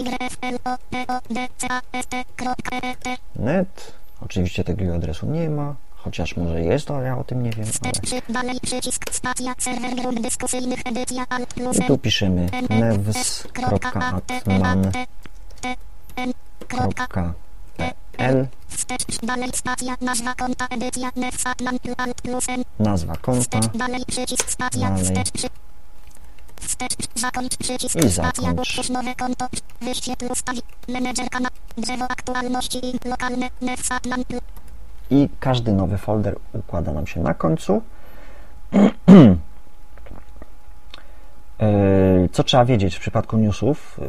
E, 3.05 3.17
net. 3.37 3.93
Oczywiście 4.25 4.65
tego 4.65 4.95
adresu 4.95 5.27
nie 5.27 5.51
ma, 5.51 5.75
chociaż 5.97 6.37
może 6.37 6.61
jest, 6.61 6.91
ale 6.91 7.07
ja 7.07 7.19
o 7.19 7.25
tym 7.25 7.43
nie 7.43 7.51
wiem. 7.51 7.67
Ale... 7.81 7.93
I 11.85 11.85
tu 11.87 11.99
piszemy 11.99 12.47
nevs.atman.pl 12.71 13.57
nazwa 19.99 20.37
konta, 20.37 20.69
nazwa 22.79 23.17
konta 23.17 23.61
Dalej. 23.61 24.05
Wstecz, 26.63 26.97
zakończ, 27.15 27.57
przycisk, 27.57 27.97
I 27.97 28.11
stacja, 28.11 28.43
zakończ. 28.43 28.69
utwórz 28.69 28.91
nowe 28.91 29.15
konto, 29.15 29.47
wyświetl 29.81 30.27
ustawi, 30.33 30.63
menedżer 30.89 31.31
kanał, 31.31 31.51
drzewo 31.79 32.05
aktualności, 32.05 32.81
lokalne, 33.05 33.49
i 35.11 35.29
każdy 35.41 35.73
nowy 35.73 35.99
folder 35.99 36.37
układa 36.53 36.93
nam 36.93 37.07
się 37.07 37.21
na 37.21 37.35
końcu. 37.35 37.83
Yy, 42.23 42.29
Co 42.33 42.45
trzeba 42.45 42.65
wiedzieć 42.65 42.97
w 42.97 43.01
przypadku 43.01 43.37
newsów? 43.37 43.99
Yy, 44.01 44.09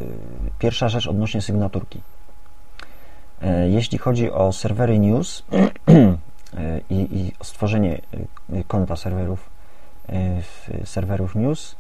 Pierwsza 0.60 0.90
rzecz 0.90 1.08
odnośnie 1.08 1.42
sygnaturki. 1.42 2.02
Yy, 3.42 3.70
Jeśli 3.70 3.98
chodzi 3.98 4.32
o 4.32 4.54
serwery 4.54 5.00
news 5.00 5.44
i, 6.90 6.96
i 6.96 7.32
o 7.40 7.44
stworzenie 7.44 8.02
konta 8.68 8.96
serwerów, 8.96 9.50
serwerów 10.86 11.36
news, 11.36 11.76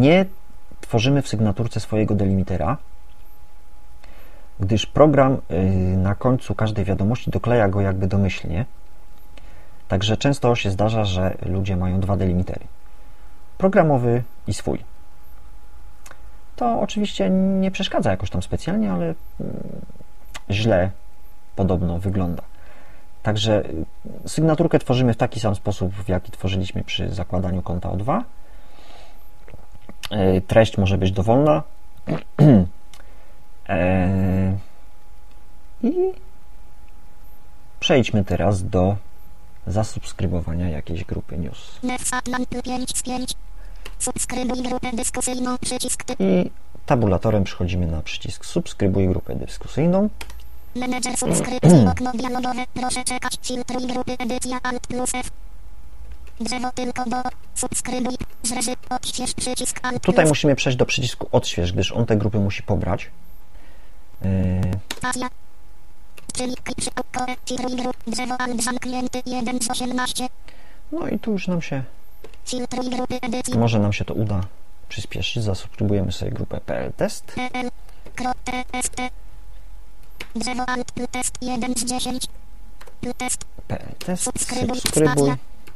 nie 0.00 0.26
tworzymy 0.80 1.22
w 1.22 1.28
sygnaturce 1.28 1.80
swojego 1.80 2.14
delimitera, 2.14 2.76
gdyż 4.60 4.86
program 4.86 5.38
y, 5.50 5.96
na 5.96 6.14
końcu 6.14 6.54
każdej 6.54 6.84
wiadomości 6.84 7.30
dokleja 7.30 7.68
go 7.68 7.80
jakby 7.80 8.06
domyślnie. 8.06 8.64
Także 9.88 10.16
często 10.16 10.54
się 10.54 10.70
zdarza, 10.70 11.04
że 11.04 11.36
ludzie 11.46 11.76
mają 11.76 12.00
dwa 12.00 12.16
delimitery. 12.16 12.66
Programowy 13.58 14.22
i 14.46 14.54
swój. 14.54 14.78
To 16.56 16.80
oczywiście 16.80 17.30
nie 17.30 17.70
przeszkadza 17.70 18.10
jakoś 18.10 18.30
tam 18.30 18.42
specjalnie, 18.42 18.92
ale 18.92 19.04
mm, 19.04 19.52
źle 20.50 20.90
podobno 21.56 21.98
wygląda. 21.98 22.42
Także 23.22 23.64
y, 24.24 24.28
sygnaturkę 24.28 24.78
tworzymy 24.78 25.14
w 25.14 25.16
taki 25.16 25.40
sam 25.40 25.54
sposób, 25.54 25.92
w 25.92 26.08
jaki 26.08 26.32
tworzyliśmy 26.32 26.84
przy 26.84 27.10
zakładaniu 27.14 27.62
konta 27.62 27.88
O2. 27.88 28.22
Y, 30.12 30.42
Treść 30.46 30.78
może 30.78 30.98
być 30.98 31.12
dowolna. 31.12 31.62
Eee, 33.68 34.56
I 35.88 35.92
przejdźmy 37.80 38.24
teraz 38.24 38.62
do 38.68 38.96
zasubskrybowania 39.66 40.68
jakiejś 40.68 41.04
grupy 41.04 41.38
news. 41.38 41.78
nevsatman, 41.82 42.46
5 42.64 42.98
z 42.98 43.02
5, 43.02 43.34
subskrybuj 43.98 44.62
grupę 44.62 44.90
dyskusyjną, 44.92 45.58
przycisk, 45.58 46.04
ty, 46.04 46.14
I 46.18 46.50
tabulatorem 46.86 47.44
przechodzimy 47.44 47.86
na 47.86 48.02
przycisk 48.02 48.44
subskrybuj 48.44 49.08
grupę 49.08 49.34
dyskusyjną. 49.34 50.08
menedżer 50.76 51.16
subskrypcji, 51.16 51.86
okno 51.90 52.12
dialogowe, 52.12 52.64
proszę 52.74 53.04
czekać, 53.04 53.38
filtruj 53.42 53.86
grupy, 53.86 54.12
edycja, 54.18 54.58
alt, 54.62 54.86
plus, 54.86 55.14
F, 55.14 55.30
drzewo 56.40 56.70
tylko 56.74 57.04
do, 57.04 57.16
subskrybuj, 57.54 58.14
odśwież, 58.90 59.34
przycisk, 59.34 59.80
Tutaj 60.02 60.26
musimy 60.26 60.56
przejść 60.56 60.78
do 60.78 60.86
przycisku 60.86 61.28
odśwież, 61.32 61.72
gdyż 61.72 61.92
on 61.92 62.06
te 62.06 62.16
grupy 62.16 62.38
musi 62.38 62.62
pobrać. 62.62 63.10
Stacja, 64.96 65.28
czyli 66.32 66.54
przy 66.76 66.90
korekcji 67.12 67.56
grup, 67.56 67.96
drzewo 68.06 68.40
alt 68.40 68.62
zamknięty 68.62 69.22
1 69.26 69.62
z 69.62 69.70
18. 69.70 70.26
No 70.92 71.08
i 71.08 71.18
tu 71.18 71.32
już 71.32 71.48
nam 71.48 71.62
się, 71.62 71.82
może 73.56 73.78
nam 73.78 73.92
się 73.92 74.04
to 74.04 74.14
uda 74.14 74.40
przyspieszyć. 74.88 75.42
Zasubskrybujemy 75.42 76.12
sobie 76.12 76.30
grupę 76.30 76.60
PL 76.66 76.92
Test. 76.92 77.24
PL. 77.24 77.70
Krop 78.14 78.36
TST. 78.44 78.96
Drzewo 80.34 80.68
alt 80.68 80.92
test 81.10 81.34
1 81.42 81.74
z 81.76 81.84
10. 81.84 82.26
Test. 83.18 83.44
PL 83.68 83.94
Test. 83.98 84.22
Subskrybuj. 84.22 84.80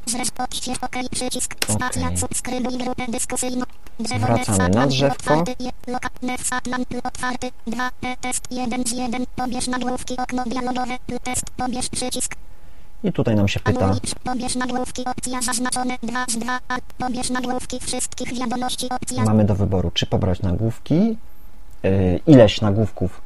Subskrybuj. 0.05 0.15
Spacja. 0.15 0.17
Zresztą 0.17 0.43
odśwież 0.43 0.77
OK 0.81 1.09
przycisk. 1.11 1.55
Spacja. 1.69 2.05
Okej. 2.05 2.17
Subskrybuj 2.17 2.77
grupę 2.77 3.05
dyskusyjną. 3.09 3.65
Drzewo 3.99 4.27
Wracamy 4.27 4.69
na 4.69 4.87
drzewko. 4.87 5.33
Otwarty, 5.33 5.63
je, 5.63 5.71
loka, 5.87 6.09
Nefsat, 6.21 6.67
lamp, 6.67 6.87
otwarty. 7.03 7.51
2. 7.67 7.91
Test 8.21 8.51
1 8.51 8.87
z 8.87 8.91
1. 8.91 9.25
Pobierz 9.35 9.67
nagłówki 9.67 10.17
okno 10.17 10.43
dialogowe. 10.43 10.97
Test. 11.23 11.45
Pobierz 11.57 11.89
przycisk. 11.89 12.35
I 13.03 13.13
tutaj 13.13 13.35
nam 13.35 13.47
się 13.47 13.59
pyta, 13.59 13.79
Anuluj. 13.79 13.99
Pobierz 14.23 14.55
nagłówki 14.55 15.05
opcja 15.05 15.41
zaznaczone. 15.41 15.97
2 16.03 16.25
z 16.29 16.37
2. 16.37 16.59
A. 16.67 16.77
Pobierz 16.97 17.29
nagłówki 17.29 17.79
wszystkich 17.79 18.33
wiadomości 18.33 18.89
opcja. 18.89 19.23
mamy 19.23 19.45
do 19.45 19.55
wyboru, 19.55 19.91
czy 19.91 20.05
pobrać 20.05 20.41
nagłówki, 20.41 21.17
yy, 21.83 22.19
ileś 22.27 22.61
nagłówków, 22.61 23.21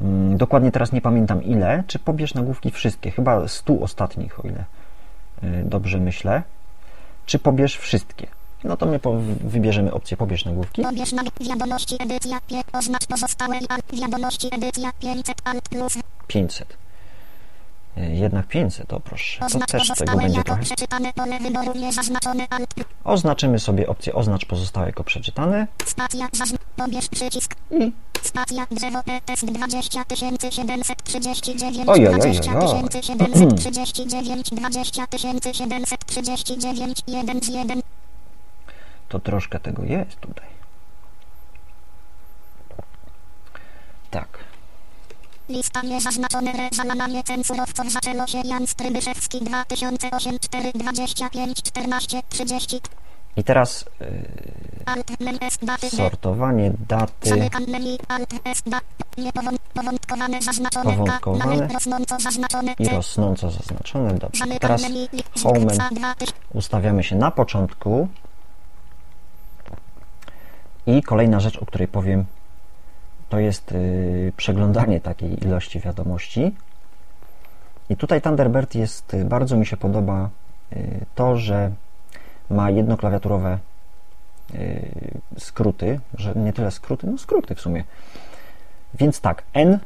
mm, 0.00 0.36
dokładnie 0.36 0.72
teraz 0.72 0.92
nie 0.92 1.00
pamiętam 1.00 1.42
ile, 1.42 1.84
czy 1.86 1.98
pobierz 1.98 2.34
nagłówki 2.34 2.70
wszystkie, 2.70 3.10
chyba 3.10 3.48
100 3.48 3.80
ostatnich, 3.80 4.44
o 4.44 4.48
ile 4.48 4.64
dobrze 5.64 6.00
myślę, 6.00 6.42
czy 7.26 7.38
pobierz 7.38 7.76
wszystkie. 7.76 8.26
No 8.64 8.76
to 8.76 8.86
my 8.86 8.98
po, 8.98 9.16
wybierzemy 9.40 9.92
opcję 9.92 10.16
pobierz 10.16 10.44
nagłówki. 10.44 10.82
Pobierz 10.82 11.12
na 11.12 11.22
wiadomości 11.40 11.96
edycja. 12.02 12.40
Pie, 12.46 12.60
oznacz 12.72 13.06
pozostałe 13.06 13.58
i. 13.58 14.00
Wiadomości 14.00 14.48
edycja 14.52 14.90
500 15.00 15.36
alt 15.44 15.68
plus. 15.68 15.98
500. 16.26 16.81
Yy, 17.96 18.16
Jednak 18.16 18.46
500, 18.46 18.92
o 18.92 19.00
proszę, 19.00 19.40
to 19.40 19.58
też 19.58 19.68
tego 19.68 19.78
pozostałe 19.78 20.22
będzie 20.22 20.42
trochę. 20.42 20.62
Oznaczymy 23.04 23.58
sobie 23.58 23.88
opcję 23.88 24.14
oznacz 24.14 24.44
pozostałe 24.44 24.86
jako 24.86 25.04
przeczytane 25.04 25.66
i 27.78 27.92
Stacja 28.22 28.66
drzewo 28.70 28.98
E 29.06 29.20
test 29.20 29.44
20 29.44 30.04
739 30.50 31.88
Oj, 31.88 32.08
oj, 32.08 32.14
oj, 32.14 32.20
20 32.20 32.58
oj, 32.58 32.66
oj. 32.66 32.90
739 33.18 34.50
20 34.50 35.06
739 35.12 37.02
1 37.06 37.42
z 37.42 37.48
1 37.48 37.82
to 39.12 39.20
troszkę 39.20 39.60
tego 39.60 39.84
jest 39.84 40.20
tutaj. 40.20 40.46
Tak. 44.10 44.51
Lista 45.48 45.82
niezaznaczone 45.82 46.52
zaczęło 47.88 48.26
się 48.26 48.38
Jan 48.44 48.66
Strybyszewski 48.66 49.40
2008 49.40 50.38
4 50.38 50.72
25 50.74 51.62
14 51.62 52.22
30 52.28 52.80
I 53.36 53.44
teraz 53.44 53.84
yy, 54.00 55.90
sortowanie 55.90 56.72
daty. 56.88 57.50
Powątkowane. 60.84 61.68
I 62.78 62.88
rosnąco 62.88 63.50
zaznaczone. 63.50 64.14
Dobrze. 64.14 64.46
Teraz 64.60 64.82
home 65.42 65.74
Za 65.74 65.88
2 65.92 66.14
ustawiamy 66.54 67.02
się 67.04 67.16
na 67.16 67.30
początku. 67.30 68.08
I 70.86 71.02
kolejna 71.02 71.40
rzecz, 71.40 71.56
o 71.56 71.66
której 71.66 71.88
powiem, 71.88 72.24
to 73.32 73.38
jest 73.38 73.72
yy, 73.72 74.32
przeglądanie 74.36 75.00
takiej 75.00 75.44
ilości 75.44 75.80
wiadomości. 75.80 76.54
I 77.90 77.96
tutaj 77.96 78.22
Thunderbird 78.22 78.74
jest, 78.74 79.14
y, 79.14 79.24
bardzo 79.24 79.56
mi 79.56 79.66
się 79.66 79.76
podoba 79.76 80.28
y, 80.72 81.06
to, 81.14 81.36
że 81.36 81.70
ma 82.50 82.70
jednoklawiaturowe 82.70 83.58
y, 84.54 85.20
skróty, 85.38 86.00
że 86.14 86.34
nie 86.34 86.52
tyle 86.52 86.70
skróty, 86.70 87.06
no 87.06 87.18
skróty 87.18 87.54
w 87.54 87.60
sumie. 87.60 87.84
Więc 88.94 89.20
tak, 89.20 89.42
N 89.54 89.78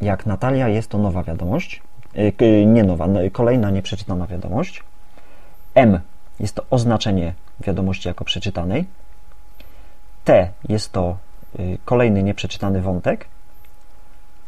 jak 0.00 0.26
Natalia 0.26 0.68
jest 0.68 0.90
to 0.90 0.98
nowa 0.98 1.22
wiadomość, 1.22 1.82
y, 2.42 2.66
nie 2.66 2.84
nowa, 2.84 3.08
kolejna 3.32 3.70
nieprzeczytana 3.70 4.26
wiadomość. 4.26 4.82
M 5.74 6.00
jest 6.40 6.54
to 6.54 6.62
oznaczenie 6.70 7.34
wiadomości 7.60 8.08
jako 8.08 8.24
przeczytanej. 8.24 8.86
T 10.24 10.50
jest 10.68 10.92
to 10.92 11.10
y, 11.10 11.25
kolejny 11.84 12.22
nieprzeczytany 12.22 12.80
wątek. 12.80 13.28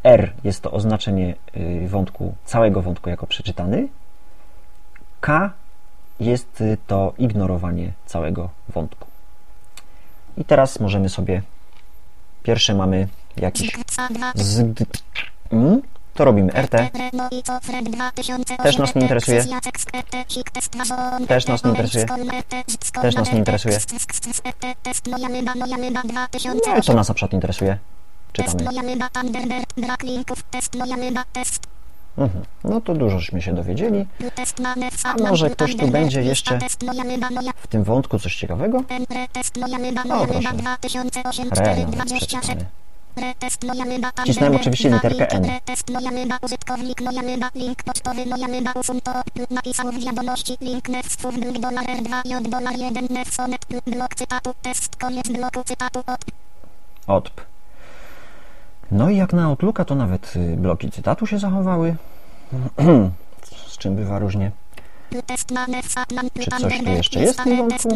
R 0.04 0.32
jest 0.44 0.62
to 0.62 0.70
oznaczenie 0.70 1.34
y, 1.56 1.88
wątku, 1.88 2.34
całego 2.44 2.82
wątku 2.82 3.10
jako 3.10 3.26
przeczytany. 3.26 3.88
K 5.20 5.50
jest 6.20 6.60
y, 6.60 6.76
to 6.86 7.12
ignorowanie 7.18 7.92
całego 8.06 8.50
wątku. 8.68 9.08
I 10.36 10.44
teraz 10.44 10.80
możemy 10.80 11.08
sobie. 11.08 11.42
Pierwsze 12.42 12.74
mamy 12.74 13.08
jakiś 13.36 13.76
z. 14.34 14.58
Mm, 15.52 15.82
to 16.18 16.24
robimy 16.24 16.52
RT. 16.52 16.70
Też 18.62 18.78
nas 18.78 18.94
nie 18.94 19.02
interesuje. 19.02 19.44
Też 21.28 21.46
nas 21.46 21.64
nie 21.64 21.70
interesuje. 21.70 22.06
Też 23.02 23.14
nas 23.14 23.32
nie 23.32 23.38
interesuje. 23.38 23.78
No 26.66 26.76
i 26.78 26.82
co 26.82 26.94
nas 26.94 27.08
na 27.08 27.14
przykład 27.14 27.32
interesuje? 27.32 27.78
Czytamy. 28.32 28.64
Mhm. 32.18 32.44
No 32.64 32.80
to 32.80 32.94
dużośmy 32.94 33.42
się 33.42 33.54
dowiedzieli. 33.54 34.06
A 35.04 35.14
może 35.30 35.50
ktoś 35.50 35.76
tu 35.76 35.88
będzie 35.88 36.22
jeszcze 36.22 36.58
W 37.56 37.66
tym 37.66 37.84
wątku 37.84 38.18
coś 38.18 38.36
ciekawego? 38.36 38.78
O, 40.14 40.26
proszę. 40.26 40.40
proszę. 41.22 41.42
Re 41.50 41.62
nawet 41.96 42.12
przeczytamy. 42.18 42.66
Wcisnąłem 44.22 44.56
oczywiście 44.56 44.90
literkę 44.90 45.30
N. 45.30 45.46
Napisał 49.50 49.92
w 49.92 50.04
wiadomości, 50.04 50.56
link 50.60 50.84
dolar 51.60 51.84
R2, 51.84 52.10
J 52.24 52.48
dolar 52.48 52.78
1, 52.78 53.06
nefsonet, 53.10 53.66
blok 53.86 54.14
cytatu, 54.14 54.54
test, 54.62 54.96
koniec 54.96 55.28
bloku 55.28 55.64
cytatu. 55.64 56.02
No 58.90 59.10
i 59.10 59.16
jak 59.16 59.32
na 59.32 59.44
Outlooka, 59.44 59.84
to 59.84 59.94
nawet 59.94 60.36
y, 60.36 60.56
bloki 60.56 60.90
cytatu 60.90 61.26
się 61.26 61.38
zachowały. 61.38 61.96
Z 63.68 63.78
czym 63.78 63.96
bywa 63.96 64.18
różnie. 64.18 64.50
Czy 66.34 66.50
coś 66.60 66.78
tu 66.84 66.90
jeszcze 66.90 67.20
jest 67.20 67.40
w 67.40 67.44
tym 67.44 67.56
wątku? 67.56 67.88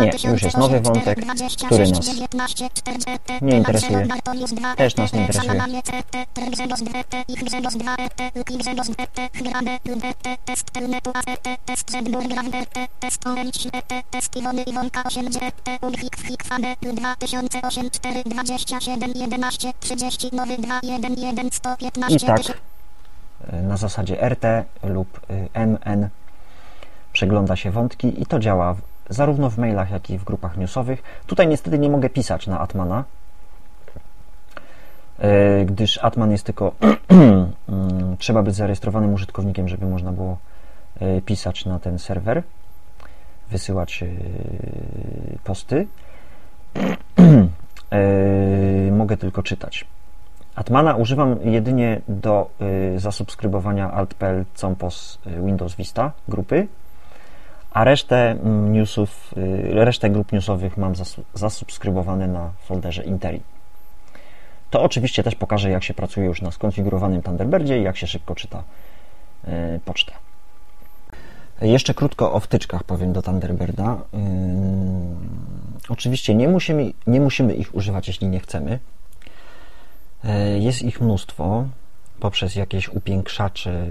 Nie, 0.00 0.12
już 0.32 0.42
jest 0.42 0.56
nowy 0.56 0.80
wątek, 0.80 1.18
który 1.66 1.88
nas 1.90 2.00
nie 3.42 3.56
interesuje. 3.56 4.06
Też 4.76 4.96
nas 4.96 5.12
nie 5.12 5.20
interesuje. 5.20 5.60
I 22.08 22.16
tak 22.20 22.40
y, 22.50 22.73
na 23.52 23.76
zasadzie 23.76 24.28
RT 24.28 24.44
lub 24.82 25.20
y, 25.30 25.48
MN 25.54 26.08
przegląda 27.12 27.56
się 27.56 27.70
wątki 27.70 28.22
i 28.22 28.26
to 28.26 28.38
działa 28.38 28.76
zarówno 29.08 29.50
w 29.50 29.58
mailach, 29.58 29.90
jak 29.90 30.10
i 30.10 30.18
w 30.18 30.24
grupach 30.24 30.56
newsowych. 30.56 31.02
Tutaj 31.26 31.48
niestety 31.48 31.78
nie 31.78 31.88
mogę 31.88 32.10
pisać 32.10 32.46
na 32.46 32.60
Atmana, 32.60 33.04
y, 35.60 35.64
gdyż 35.64 35.98
Atman 35.98 36.30
jest 36.30 36.44
tylko 36.44 36.72
mm, 37.10 38.16
trzeba 38.18 38.42
być 38.42 38.54
zarejestrowanym 38.54 39.14
użytkownikiem, 39.14 39.68
żeby 39.68 39.86
można 39.86 40.12
było 40.12 40.38
y, 41.02 41.22
pisać 41.22 41.66
na 41.66 41.78
ten 41.78 41.98
serwer, 41.98 42.42
wysyłać 43.50 44.04
posty. 45.44 45.86
Mogę 48.90 49.16
tylko 49.16 49.42
czytać. 49.42 49.86
Atmana 50.54 50.94
używam 50.94 51.36
jedynie 51.44 52.00
do 52.08 52.50
y, 52.96 53.00
zasubskrybowania 53.00 53.90
alt.pl 53.92 54.44
Compos 54.54 55.18
y, 55.26 55.30
Windows 55.46 55.74
Vista 55.74 56.12
grupy, 56.28 56.68
a 57.70 57.84
resztę 57.84 58.30
mm, 58.30 58.72
newsów, 58.72 59.34
y, 59.36 59.84
resztę 59.84 60.10
grup 60.10 60.32
newsowych 60.32 60.76
mam 60.76 60.92
zasu- 60.92 61.22
zasubskrybowane 61.34 62.28
na 62.28 62.50
folderze 62.64 63.04
Interi. 63.04 63.40
To 64.70 64.82
oczywiście 64.82 65.22
też 65.22 65.34
pokażę, 65.34 65.70
jak 65.70 65.84
się 65.84 65.94
pracuje 65.94 66.26
już 66.26 66.42
na 66.42 66.50
skonfigurowanym 66.50 67.22
Thunderbirdzie 67.22 67.78
i 67.78 67.82
jak 67.82 67.96
się 67.96 68.06
szybko 68.06 68.34
czyta 68.34 68.62
y, 69.48 69.80
pocztę. 69.84 70.12
Jeszcze 71.62 71.94
krótko 71.94 72.32
o 72.32 72.40
wtyczkach 72.40 72.84
powiem 72.84 73.12
do 73.12 73.22
Thunderbirda. 73.22 73.96
Oczywiście 75.88 76.34
nie 76.34 76.48
musimy, 76.48 76.92
nie 77.06 77.20
musimy 77.20 77.54
ich 77.54 77.74
używać, 77.74 78.08
jeśli 78.08 78.28
nie 78.28 78.40
chcemy. 78.40 78.78
E, 80.24 80.58
Jest 80.58 80.82
ich 80.82 81.00
mnóstwo. 81.00 81.68
poprzez 82.20 82.54
jakieś 82.56 82.88
upiększacze 82.88 83.86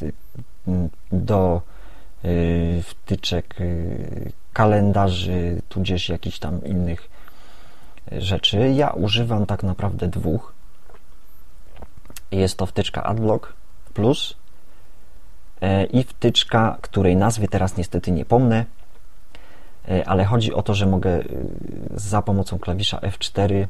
y, 0.00 0.12
do 1.12 1.62
y, 2.24 2.82
wtyczek 2.84 3.60
y, 3.60 4.32
kalendarzy, 4.52 5.62
tudzież 5.68 6.08
jakichś 6.08 6.38
tam 6.38 6.64
innych 6.64 7.10
rzeczy. 8.12 8.72
Ja 8.76 8.90
używam 8.90 9.46
tak 9.46 9.62
naprawdę 9.62 10.08
dwóch. 10.08 10.52
Jest 12.30 12.58
to 12.58 12.66
wtyczka 12.66 13.02
AdBlock 13.04 13.52
Plus 13.94 14.34
e, 15.60 15.84
i 15.84 16.02
wtyczka, 16.04 16.78
której 16.80 17.16
nazwy 17.16 17.48
teraz 17.48 17.76
niestety 17.76 18.10
nie 18.10 18.24
pomnę, 18.24 18.64
e, 19.88 20.08
ale 20.08 20.24
chodzi 20.24 20.54
o 20.54 20.62
to, 20.62 20.74
że 20.74 20.86
mogę 20.86 21.24
za 21.94 22.22
pomocą 22.22 22.58
klawisza 22.58 22.98
F4 22.98 23.54
E, 23.54 23.66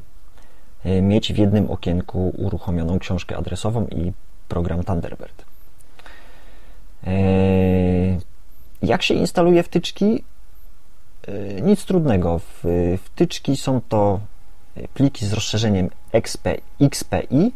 mieć 1.01 1.33
w 1.33 1.37
jednym 1.37 1.71
okienku 1.71 2.33
uruchomioną 2.37 2.99
książkę 2.99 3.37
adresową 3.37 3.87
i 3.87 4.13
program 4.47 4.83
Thunderbird. 4.83 5.45
E, 7.07 7.13
jak 8.81 9.03
się 9.03 9.13
instaluje 9.13 9.63
wtyczki? 9.63 10.23
E, 11.27 11.61
nic 11.61 11.85
trudnego. 11.85 12.39
Wtyczki 13.03 13.57
są 13.57 13.81
to 13.89 14.19
pliki 14.93 15.25
z 15.25 15.33
rozszerzeniem 15.33 15.89
XP, 16.11 16.47
XPI 16.81 17.51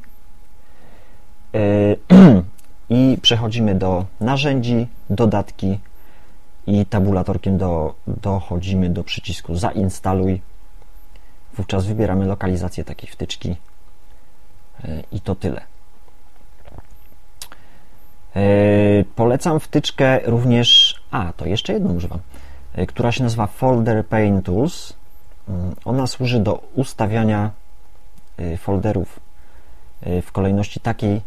i 2.90 3.18
przechodzimy 3.22 3.76
do 3.76 4.06
narzędzi, 4.20 4.88
dodatki 5.10 5.80
i 6.68 6.86
tabulatorkiem 6.86 7.58
do, 7.58 7.96
dochodzimy 8.08 8.90
do 8.90 9.04
przycisku 9.04 9.56
zainstaluj 9.56 10.42
Wówczas 11.60 11.86
wybieramy 11.86 12.26
lokalizację 12.26 12.84
takiej 12.84 13.10
wtyczki 13.10 13.56
e, 14.84 15.04
i 15.12 15.22
to 15.22 15.36
tyle. 15.36 15.62
E, 18.36 18.42
polecam 19.16 19.60
wtyczkę 19.60 20.20
również, 20.26 21.00
a 21.12 21.34
to 21.38 21.46
jeszcze 21.46 21.74
jedną 21.74 21.94
używam, 21.94 22.20
e, 22.74 22.86
która 22.86 23.12
się 23.12 23.24
nazywa 23.24 23.48
Folder 23.48 24.06
Pane 24.06 24.42
Tools. 24.42 24.94
Mm, 25.50 25.76
ona 25.86 26.08
służy 26.08 26.40
do 26.40 26.64
ustawiania 26.76 27.52
folderów 28.58 29.20
w 30.22 30.32
kolejności 30.32 30.80
takiej, 30.80 31.22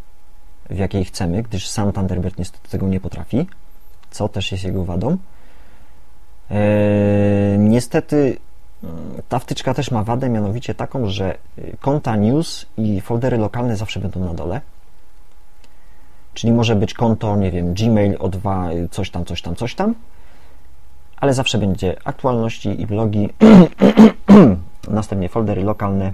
w 0.70 0.78
jakiej 0.78 1.04
chcemy, 1.04 1.42
gdyż 1.42 1.68
sam 1.68 1.92
Thunderbird 1.92 2.38
niestety 2.38 2.68
tego 2.68 2.88
nie 2.88 3.00
potrafi, 3.00 3.46
co 4.10 4.28
też 4.28 4.52
jest 4.52 4.64
jego 4.64 4.84
wadą. 4.84 5.16
Niestety 7.58 8.38
ta 9.28 9.38
wtyczka 9.38 9.74
też 9.74 9.90
ma 9.90 10.04
wadę, 10.04 10.28
mianowicie 10.28 10.74
taką, 10.74 11.06
że 11.06 11.38
y, 11.58 11.76
konta 11.80 12.16
news 12.16 12.66
i 12.76 13.00
foldery 13.00 13.38
lokalne 13.38 13.76
zawsze 13.76 14.00
będą 14.00 14.20
na 14.20 14.34
dole. 14.34 14.60
Czyli 16.34 16.52
może 16.52 16.76
być 16.76 16.94
konto, 16.94 17.36
nie 17.36 17.50
wiem, 17.50 17.74
Gmail 17.74 18.18
O2, 18.18 18.76
y, 18.76 18.88
coś 18.88 19.10
tam, 19.10 19.24
coś 19.24 19.42
tam, 19.42 19.56
coś 19.56 19.74
tam, 19.74 19.94
ale 21.16 21.34
zawsze 21.34 21.58
będzie 21.58 21.96
aktualności 22.04 22.80
i 22.80 22.86
blogi, 22.86 23.28
następnie 24.88 25.28
foldery 25.28 25.62
lokalne 25.62 26.12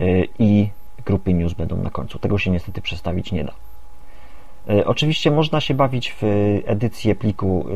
y, 0.00 0.28
i 0.38 0.68
grupy 1.06 1.34
news 1.34 1.54
będą 1.54 1.76
na 1.76 1.90
końcu. 1.90 2.18
Tego 2.18 2.38
się 2.38 2.50
niestety 2.50 2.80
przestawić 2.80 3.32
nie 3.32 3.44
da. 3.44 3.52
Oczywiście 4.84 5.30
można 5.30 5.60
się 5.60 5.74
bawić 5.74 6.14
w 6.20 6.22
edycję 6.66 7.14
pliku 7.14 7.66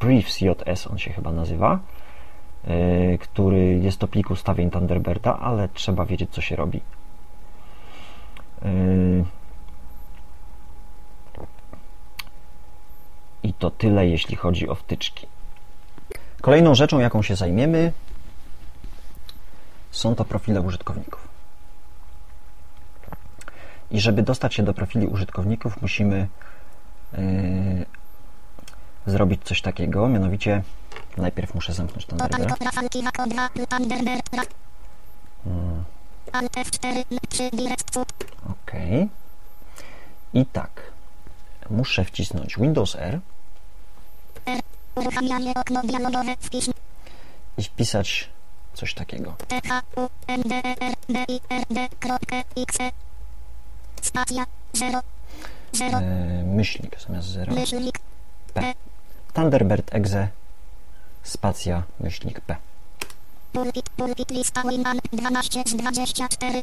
Briefs 0.00 0.40
JS 0.40 0.86
on 0.86 0.98
się 0.98 1.12
chyba 1.12 1.32
nazywa, 1.32 1.78
e, 2.64 3.18
który 3.18 3.78
jest 3.78 3.98
to 3.98 4.08
plik 4.08 4.30
ustawień 4.30 4.70
Thunderbirda, 4.70 5.38
ale 5.38 5.68
trzeba 5.68 6.04
wiedzieć, 6.04 6.30
co 6.30 6.40
się 6.40 6.56
robi. 6.56 6.80
E, 8.62 8.70
I 13.42 13.52
to 13.52 13.70
tyle, 13.70 14.06
jeśli 14.08 14.36
chodzi 14.36 14.68
o 14.68 14.74
wtyczki. 14.74 15.26
Kolejną 16.40 16.74
rzeczą, 16.74 16.98
jaką 16.98 17.22
się 17.22 17.36
zajmiemy, 17.36 17.92
są 19.90 20.14
to 20.14 20.24
profile 20.24 20.60
użytkowników. 20.60 21.28
I 23.90 24.00
żeby 24.00 24.22
dostać 24.22 24.54
się 24.54 24.62
do 24.62 24.74
profili 24.74 25.06
użytkowników, 25.06 25.82
musimy 25.82 26.28
e, 27.14 27.20
zrobić 29.10 29.44
coś 29.44 29.62
takiego, 29.62 30.08
mianowicie 30.08 30.62
najpierw 31.16 31.54
muszę 31.54 31.72
zamknąć 31.72 32.06
Thunderbird. 32.06 32.58
Hmm. 35.44 35.84
Ok. 38.50 38.72
I 40.34 40.46
tak. 40.46 40.92
Muszę 41.70 42.04
wcisnąć 42.04 42.56
Windows 42.56 42.96
R 42.96 43.20
i 47.58 47.62
wpisać 47.62 48.28
coś 48.74 48.94
takiego. 48.94 49.34
E, 55.80 56.44
myślnik 56.44 57.00
zamiast 57.00 57.28
0. 57.28 57.52
P. 58.54 58.74
Thunderbird 59.32 59.94
exe 59.94 60.28
spacja 61.22 61.82
myślnik 62.00 62.40
P. 62.40 62.56
Pulpit, 63.52 63.90
pulpit 63.90 64.30
lista 64.30 64.62
Winman 64.62 64.98
12 65.12 65.62
z 65.66 65.74
24. 65.74 66.62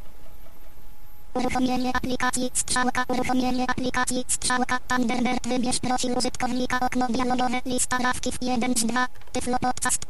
Uruchomienie 1.34 1.96
aplikacji 1.96 2.52
strzałka, 2.54 3.04
uruchomienie 3.08 3.66
aplikacji 3.70 4.26
strzałka, 4.28 4.80
Thunderbird, 4.88 5.48
wybierz 5.48 5.80
profil 5.80 6.14
użytkownika, 6.18 6.80
okno 6.80 7.08
dialogowe, 7.08 7.62
lista 7.66 7.98
rawków 7.98 8.36
1 8.42 8.78
z 8.78 8.86
2, 8.86 9.08
Tyflo 9.32 9.58
Podcast. 9.60 10.06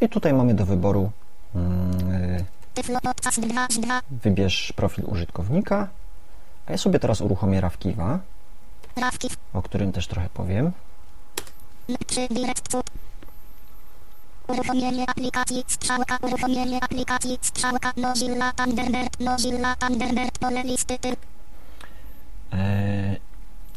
I 0.00 0.08
tutaj 0.08 0.32
mamy 0.32 0.54
do 0.54 0.66
wyboru 0.66 1.10
yy, 1.54 2.44
Tyflo 2.74 3.00
Podcast 3.00 3.40
2 3.40 3.66
z 3.70 3.78
2. 3.78 4.00
Wybierz 4.10 4.72
profil 4.76 5.04
użytkownika, 5.08 5.88
a 6.66 6.72
ja 6.72 6.78
sobie 6.78 6.98
teraz 6.98 7.20
uruchomię 7.20 7.60
Rawkiwa, 7.60 8.18
o 9.52 9.62
którym 9.62 9.92
też 9.92 10.06
trochę 10.06 10.28
powiem. 10.28 10.72
Uruchomienie 14.48 15.04
aplikacji 15.10 15.64
strzałka, 15.66 16.18
uruchomienie 16.22 16.84
aplikacji 16.84 17.38
strzałka, 17.40 17.92
Mozilla 17.96 18.52
Thunderbird, 18.52 19.20
Mozilla 19.20 19.76
Thunderbird, 19.76 20.38
pole 20.38 20.62
listy 20.62 20.98
typ. 20.98 21.16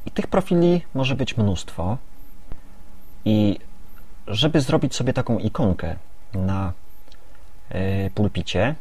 I 0.06 0.12
tych 0.12 0.28
profili 0.28 0.82
może 0.94 1.16
być 1.16 1.38
mnóstwo. 1.38 1.98
I 3.26 3.60
żeby 4.28 4.62
zrobić 4.62 4.96
sobie 4.96 5.14
taką 5.14 5.38
ikonkę 5.40 5.96
na 6.34 6.74
e, 7.70 8.10
pulpicie, 8.10 8.76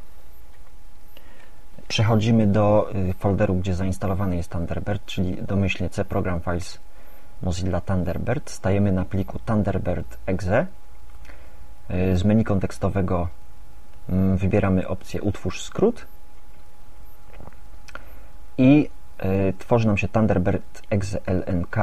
przechodzimy 1.89 2.47
do 2.47 2.90
e, 2.90 3.15
folderu, 3.15 3.55
gdzie 3.55 3.74
zainstalowany 3.74 4.36
jest 4.36 4.51
Thunderbird, 4.51 5.07
czyli 5.07 5.36
domyślnie 5.43 5.90
C 5.90 6.05
Program 6.05 6.40
Files 6.40 6.78
Mozilla 7.42 7.80
Thunderbird. 7.80 8.50
Stajemy 8.50 8.92
na 8.92 9.04
pliku 9.04 9.38
Thunderbird 9.38 10.18
exe. 10.26 10.66
Y, 11.90 12.16
z 12.16 12.24
menu 12.24 12.44
kontekstowego 12.44 13.28
mm, 14.08 14.36
wybieramy 14.36 14.88
opcję 14.88 15.22
Utwórz 15.22 15.62
skrót 15.62 16.06
i 18.58 18.90
y, 19.24 19.54
tworzy 19.58 19.86
nam 19.86 19.98
się 19.98 20.08
Thunderbird 20.08 20.82
exe 20.90 21.20
lnk 21.26 21.76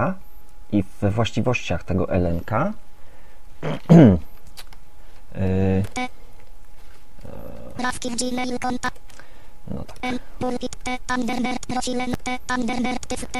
i 0.71 0.83
we 1.01 1.11
właściwościach 1.11 1.83
tego 1.83 2.07
lnk 2.09 2.51
y, 5.35 5.83
no 9.71 9.83
tak. 9.83 9.97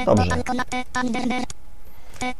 Dobrze. 0.05 0.23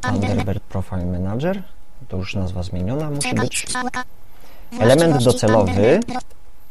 Thunderbird 0.02 0.64
Profile 0.64 1.06
Manager, 1.06 1.64
to 2.08 2.18
już 2.18 2.36
nazwa 2.36 2.64
zmieniona, 2.64 3.10
musi 3.10 3.36
być 3.36 3.68
element 4.80 5.24
docelowy 5.24 6.00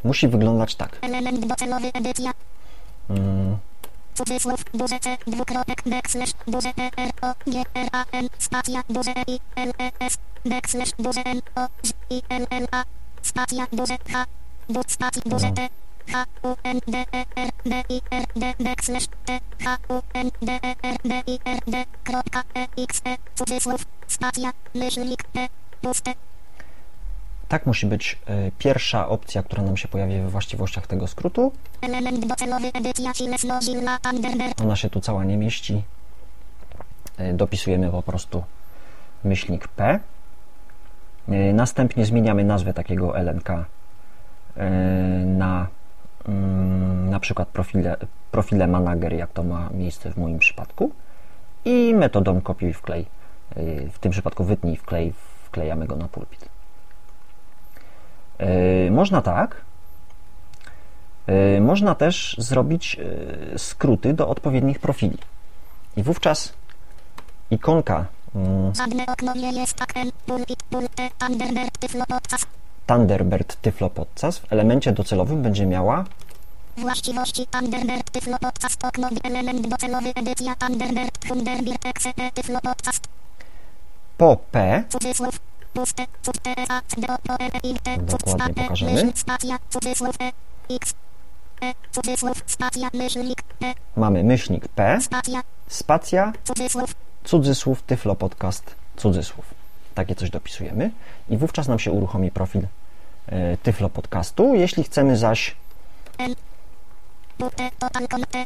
musi 0.04 0.28
wyglądać 0.28 0.74
tak. 0.74 0.98
Element 1.02 1.46
docelowy 1.46 1.90
edycja. 1.94 2.30
Hmm. 3.08 3.58
Cudzysłów, 4.14 4.64
duże 4.74 5.00
C, 5.00 5.16
dwukropek, 5.26 5.82
backslash, 5.86 6.32
duże 6.46 6.68
E, 6.68 6.90
R, 6.96 7.10
O, 7.22 7.50
G, 7.50 7.62
R, 7.74 7.88
A, 7.92 8.04
N, 8.12 8.28
spacja, 8.38 8.82
duże 8.90 9.12
I, 9.26 9.40
L, 9.56 9.72
E, 9.78 10.06
S, 10.06 10.18
backslash, 10.44 10.92
duże 10.98 11.20
N, 11.24 11.40
O, 11.54 11.66
Z, 11.82 11.92
I, 12.10 12.22
L, 12.28 12.46
L, 12.50 12.66
A, 12.70 12.84
spacja, 13.22 13.66
duże 13.72 13.96
H, 14.12 14.24
du, 14.68 14.80
spacji, 14.86 15.22
duże 15.26 15.50
T, 15.50 15.68
U 16.42 16.56
N 16.64 16.80
D 16.88 16.98
E 17.12 17.24
R 17.36 17.50
D 17.64 17.84
I 17.88 18.00
R 18.10 18.24
D 18.36 18.54
U 19.88 20.02
N 20.14 20.30
D 20.42 20.52
E 20.52 20.74
R 20.82 20.96
D 21.04 21.22
I 21.26 21.38
R 21.44 21.58
D 21.66 21.84
E 22.54 22.66
X 22.78 23.02
E 23.04 23.16
cudzysłów 23.34 23.86
spacja 24.06 24.52
myślnik 24.74 25.24
E 25.36 25.48
Tak 27.48 27.66
musi 27.66 27.86
być 27.86 28.18
e, 28.26 28.50
pierwsza 28.58 29.08
opcja, 29.08 29.42
która 29.42 29.62
nam 29.62 29.76
się 29.76 29.88
pojawi 29.88 30.20
we 30.20 30.28
właściwościach 30.28 30.86
tego 30.86 31.06
skrótu. 31.06 31.52
Ona 34.62 34.76
się 34.76 34.90
tu 34.90 35.00
cała 35.00 35.24
nie 35.24 35.36
mieści. 35.36 35.82
E, 37.18 37.32
Dopisujemy 37.32 37.90
po 37.90 38.02
prostu 38.02 38.44
myślnik 39.24 39.68
P. 39.68 40.00
E, 41.28 41.52
Następnie 41.52 42.06
zmieniamy 42.06 42.44
nazwę 42.44 42.74
takiego 42.74 43.18
LNK 43.18 43.48
na 45.26 45.66
na 47.10 47.20
przykład 47.20 47.48
profile, 47.48 47.96
profile 48.30 48.66
manager, 48.66 49.12
jak 49.12 49.32
to 49.32 49.42
ma 49.42 49.70
miejsce 49.70 50.10
w 50.10 50.16
moim 50.16 50.38
przypadku. 50.38 50.92
I 51.64 51.94
metodą 51.94 52.40
kopiuj 52.40 52.72
wklej, 52.72 53.06
e, 53.56 53.88
w 53.88 53.98
tym 53.98 54.12
przypadku 54.12 54.44
wytnij 54.44 54.76
wklej, 54.76 55.12
wklejamy 55.44 55.86
go 55.86 55.96
na 55.96 56.08
pulpit. 56.08 56.48
E, 58.38 58.90
Można 58.90 59.22
tak. 59.22 59.56
E, 61.26 61.60
Można 61.60 61.94
też 61.94 62.36
zrobić 62.38 63.00
skróty 63.56 64.14
do 64.14 64.28
odpowiednich 64.28 64.78
profili. 64.78 65.18
I 65.96 66.02
wówczas 66.02 66.52
ikonka 67.50 68.06
mm, 68.34 68.74
Żadne 68.74 69.06
okno 69.06 69.34
nie 69.34 69.52
jest 69.52 69.74
tak 69.74 69.96
en. 69.96 70.10
Pulpit, 70.26 70.62
Thunderbird, 71.18 71.78
Tyflo 71.78 72.04
Podcast. 72.08 72.61
Thunderbird 72.86 73.60
Tyflo 73.60 73.90
Podcast 73.90 74.38
w 74.38 74.52
elemencie 74.52 74.92
docelowym 74.92 75.42
będzie 75.42 75.66
miała 75.66 76.04
Właściwości 76.76 77.46
Thunderbird 77.46 78.10
Tyflo 78.10 78.38
Podcast 78.38 78.84
okno 78.84 79.08
element 79.24 79.68
docelowy 79.68 80.12
edycja 80.14 80.54
Thunderbird 80.54 81.18
Thunderbird 81.28 81.86
exe 81.86 82.12
Tyflo 82.34 82.60
Podcast 82.60 83.08
po 84.18 84.36
P. 84.50 84.84
Cudzysłów 84.88 85.40
puste 85.74 86.06
a 86.68 86.80
d 86.98 87.06
o 87.08 87.38
e 87.40 87.48
i 87.62 87.74
t 87.74 87.96
Dokładnie 87.98 88.68
e, 88.68 88.92
myśl, 88.92 89.12
spacja 89.14 89.58
cudzysłów 89.70 90.16
e 90.20 90.32
x 90.74 90.94
e 91.62 91.72
cudzysłów 91.92 92.42
spacja 92.46 92.88
myślnik 92.94 93.42
e 93.62 93.74
mamy 93.96 94.24
myślnik 94.24 94.68
P, 94.68 95.00
spacja 95.00 95.42
spacja, 95.72 96.32
cudzysłów. 96.44 96.94
Cudzysłów, 97.24 97.82
Tyflo 97.82 98.14
Podcast, 98.14 98.74
cudzysłów. 98.96 99.61
Takie 99.94 100.14
coś 100.14 100.30
dopisujemy. 100.30 100.90
I 101.28 101.36
wówczas 101.36 101.68
nam 101.68 101.78
się 101.78 101.90
uruchomi 101.92 102.30
profil 102.30 102.66
e, 103.26 103.56
Tyflo 103.56 103.88
Podcastu. 103.88 104.54
Jeśli 104.54 104.84
chcemy 104.84 105.16
zaś 105.16 105.56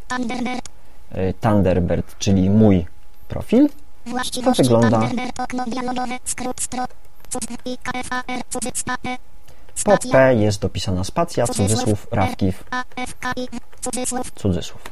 Thunderbird 0.09 0.69
e, 1.13 1.33
Thunderbird, 1.35 2.19
czyli 2.19 2.51
mój 2.51 2.87
profil, 3.29 3.69
Właściwości 4.07 4.63
wygląda- 4.63 5.01
po 9.85 9.99
P 10.13 10.35
jest 10.35 10.61
dopisana 10.61 11.05
spacja, 11.05 11.47
cudzysłów, 11.47 12.07
rawkiw, 12.11 12.65
cudzysłów. 14.35 14.83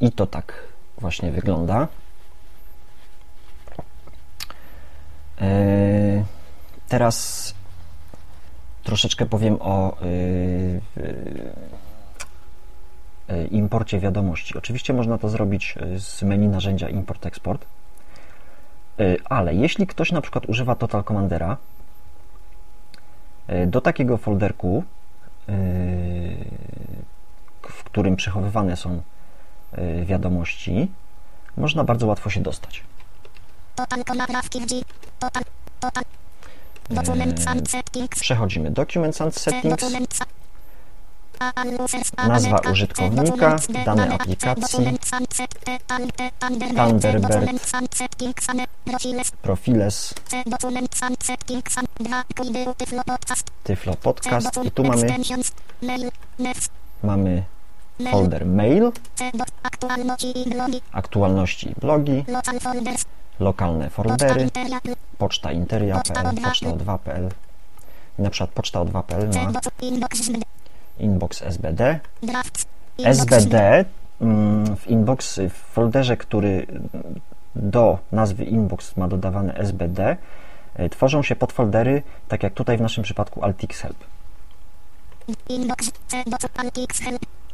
I 0.00 0.12
to 0.12 0.26
tak 0.26 0.52
właśnie 1.00 1.32
wygląda. 1.32 1.88
E, 5.40 6.24
Teraz 6.88 7.54
troszeczkę 8.82 9.26
powiem 9.26 9.56
o 9.60 9.96
y, 10.02 10.06
y, 10.96 11.52
y, 13.30 13.46
imporcie 13.46 14.00
wiadomości. 14.00 14.58
Oczywiście 14.58 14.92
można 14.92 15.18
to 15.18 15.28
zrobić 15.28 15.74
z 15.96 16.22
menu 16.22 16.48
narzędzia 16.48 16.88
import-export, 16.88 17.64
ale 19.24 19.54
jeśli 19.54 19.86
ktoś 19.86 20.12
na 20.12 20.20
przykład 20.20 20.46
używa 20.48 20.74
Total 20.74 21.04
Commandera, 21.04 21.56
do 23.66 23.80
takiego 23.80 24.16
folderku, 24.16 24.84
w 27.62 27.84
którym 27.84 28.16
przechowywane 28.16 28.76
są 28.76 29.02
wiadomości, 30.04 30.88
można 31.56 31.84
bardzo 31.84 32.06
łatwo 32.06 32.30
się 32.30 32.40
dostać. 32.40 32.82
settings 37.68 38.20
Przechodzimy. 38.20 38.70
Documents 38.70 39.20
and 39.20 39.34
Settings, 39.34 39.84
Nazwa 42.28 42.58
użytkownika, 42.72 43.56
dane 43.84 44.08
aplikacji, 44.08 44.98
Thunderbird, 46.76 47.70
profiles, 49.42 50.14
tyflo 53.64 53.94
podcast, 53.94 54.64
i 54.64 54.70
tu 54.70 54.84
mamy, 54.84 55.16
mamy 57.02 57.42
folder 58.10 58.46
mail, 58.46 58.92
aktualności 60.92 61.68
i 61.70 61.74
blogi, 61.80 62.24
lokalne 63.40 63.90
foldery, 63.90 64.48
poczta 65.18 65.52
interia.pl, 65.52 66.02
poczta 66.42 66.68
o2.pl 66.84 67.28
i 68.18 68.22
na 68.22 68.30
przykład 68.30 68.50
poczta 68.50 68.80
o2.pl 68.80 69.30
te- 69.30 69.44
ma 69.44 69.52
docu- 69.52 69.70
inbox, 70.98 71.42
SBD. 71.42 72.00
SBD 73.04 73.84
mm, 74.20 74.76
w 74.76 74.86
inbox, 74.86 75.40
w 75.50 75.52
folderze, 75.52 76.16
który 76.16 76.66
do 77.56 77.98
nazwy 78.12 78.44
inbox 78.44 78.96
ma 78.96 79.08
dodawane 79.08 79.54
SBD, 79.54 80.16
e, 80.74 80.88
tworzą 80.88 81.22
się 81.22 81.36
podfoldery, 81.36 82.02
tak 82.28 82.42
jak 82.42 82.54
tutaj 82.54 82.78
w 82.78 82.80
naszym 82.80 83.04
przypadku 83.04 83.44
Altix 83.44 83.80
Help. 83.80 83.96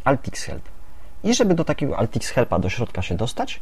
Altix, 0.05 0.45
help. 0.45 0.63
I 1.25 1.35
żeby 1.35 1.55
do 1.55 1.65
takiego 1.65 1.99
Altix 1.99 2.29
Helpa 2.29 2.59
do 2.59 2.71
środka 2.71 3.03
się 3.03 3.15
dostać, 3.15 3.61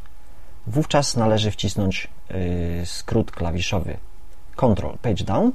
wówczas 0.66 1.16
należy 1.16 1.50
wcisnąć 1.50 2.08
y, 2.30 2.86
skrót 2.86 3.30
klawiszowy. 3.30 3.96
Ctrl 4.56 4.98
Page 5.02 5.24
Down 5.24 5.52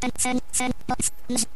ten 0.00 0.10
sen 0.18 0.38
sen 0.52 0.72
pods 0.86 1.10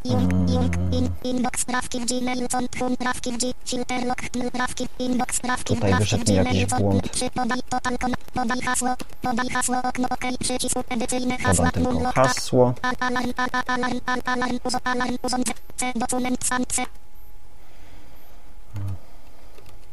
junk 0.04 0.32
junk 0.50 0.74
in 0.92 1.10
inbox 1.24 1.64
prawki 1.64 2.00
w 2.00 2.04
gmail 2.06 2.48
con 2.48 2.66
hun 2.78 2.96
prawki 2.96 3.32
w 3.32 3.38
g 3.38 3.52
filter 3.66 4.06
lock 4.06 4.20
prawki 4.52 4.88
inbox 4.98 5.40
prawki 5.40 5.74
Tutaj 5.74 5.94
wyszedł 5.94 6.30
mi 6.32 6.36
jakiś 6.36 6.64
błąd. 6.66 7.08
Przy 7.08 7.30
podaj 7.30 7.60
total 7.70 7.98
kon 7.98 8.12
podaj 8.34 8.60
hasło 8.60 8.94
podaj 9.22 9.48
hasło 9.50 9.76
okno 9.84 10.08
ok 10.10 10.24
przycisku 10.40 10.84
edycyjne 10.88 11.38
hasła 11.38 11.70
lock 11.74 12.14
tak. 12.14 12.26
hasło. 12.26 12.74
Al- 12.82 12.94
Alarm, 13.00 13.32
al- 13.36 13.48
al- 13.52 13.62
alarm, 13.66 14.00
al- 14.06 14.22
alarm, 14.24 14.56
uzo- 14.64 14.80
alarm, 14.84 15.16
urząd- 15.22 15.54
C, 15.76 15.92
dokument, 15.94 16.44
sam, 16.44 16.64
C. 16.68 16.82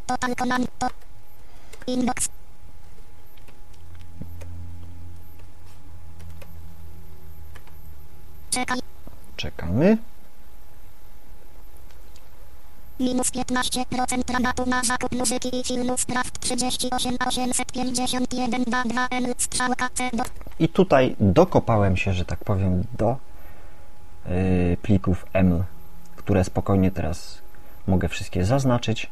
Total 0.07 0.35
command, 0.35 0.67
to. 0.79 0.87
Inbox, 1.87 2.29
czekaj, 8.55 8.79
Czekamy. 9.35 9.97
minus 12.99 13.31
15% 13.31 14.33
rabatu 14.33 14.69
na 14.69 14.83
zakup 14.83 15.11
muzyki 15.11 15.59
i 15.59 15.63
filmów, 15.63 16.01
spraw 16.01 16.31
38 16.31 17.17
851 17.27 18.63
da 18.63 18.83
2 18.83 19.07
L, 19.11 19.33
strzałka 19.37 19.89
C, 19.93 20.09
do, 20.13 20.23
I 20.59 20.69
tutaj 20.69 21.15
dokopałem 21.19 21.97
się, 21.97 22.13
że 22.13 22.25
tak 22.25 22.43
powiem, 22.43 22.83
do 22.97 23.17
y, 24.27 24.77
plików 24.81 25.25
ML, 25.33 25.63
które 26.15 26.43
spokojnie 26.43 26.91
teraz 26.91 27.41
mogę 27.87 28.09
wszystkie 28.09 28.45
zaznaczyć 28.45 29.09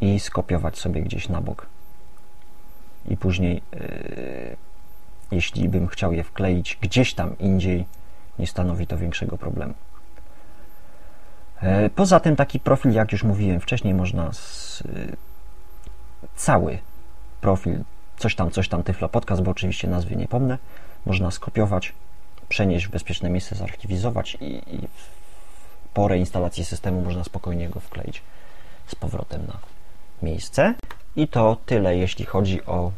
i 0.00 0.20
skopiować 0.20 0.78
sobie 0.78 1.02
gdzieś 1.02 1.28
na 1.28 1.40
bok. 1.40 1.66
I 3.08 3.16
później, 3.16 3.62
y, 3.74 4.56
jeśli 5.30 5.68
bym 5.68 5.86
chciał 5.86 6.12
je 6.12 6.24
wkleić 6.24 6.78
gdzieś 6.80 7.14
tam 7.14 7.38
indziej, 7.38 7.86
nie 8.38 8.46
stanowi 8.46 8.86
to 8.86 8.98
większego 8.98 9.38
problemu. 9.38 9.74
E, 11.62 11.90
Poza 11.90 12.20
tym 12.20 12.36
taki 12.36 12.60
profil, 12.60 12.92
jak 12.92 13.12
już 13.12 13.22
mówiłem 13.22 13.60
wcześniej, 13.60 13.94
można 13.94 14.32
z, 14.32 14.80
y, 14.80 15.16
cały 16.36 16.78
profil, 17.40 17.84
coś 18.16 18.34
tam, 18.34 18.50
coś 18.50 18.68
tam, 18.68 18.82
Tyflo 18.82 19.08
Podcast, 19.08 19.42
bo 19.42 19.50
oczywiście 19.50 19.88
nazwy 19.88 20.16
nie 20.16 20.28
pomnę, 20.28 20.58
można 21.06 21.30
skopiować, 21.30 21.92
przenieść 22.48 22.86
w 22.86 22.90
bezpieczne 22.90 23.30
miejsce, 23.30 23.54
zarchiwizować 23.54 24.34
i, 24.40 24.74
i 24.74 24.88
po 25.94 26.08
reinstalacji 26.08 26.64
systemu 26.64 27.02
można 27.02 27.24
spokojnie 27.24 27.68
go 27.68 27.80
wkleić 27.80 28.22
z 28.86 28.94
powrotem 28.94 29.46
na 29.46 29.58
miejsce. 30.22 30.74
I 31.16 31.28
to 31.28 31.56
tyle, 31.66 31.96
jeśli 31.96 32.24
chodzi 32.24 32.66
o 32.66 32.92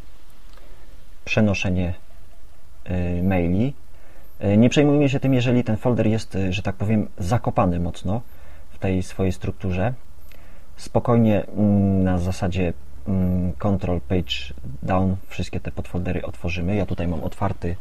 przenoszenie 1.25 1.95
y, 2.91 3.23
maili 3.23 3.75
E, 3.90 3.90
Nie 4.57 4.71
przejmujmy 4.71 5.09
się 5.09 5.21
tym, 5.21 5.35
jeżeli 5.35 5.65
ten 5.65 5.77
folder 5.77 6.07
jest, 6.07 6.37
e, 6.37 6.53
że 6.53 6.63
tak 6.63 6.75
powiem, 6.75 7.09
zakopany 7.19 7.81
mocno 7.81 8.21
w 8.71 8.79
tej 8.79 9.03
swojej 9.03 9.33
strukturze. 9.33 9.95
Spokojnie 10.77 11.47
mm, 11.47 12.05
na 12.05 12.19
zasadzie 12.19 12.73
mm, 13.09 13.53
Control 13.53 14.01
Page 14.01 14.55
Down 14.83 15.17
wszystkie 15.29 15.61
te 15.61 15.71
podfoldery 15.71 16.23
otworzymy. 16.23 16.77
Ja 16.77 16.87
tutaj 16.87 17.09
mam 17.09 17.25
otwarty 17.25 17.77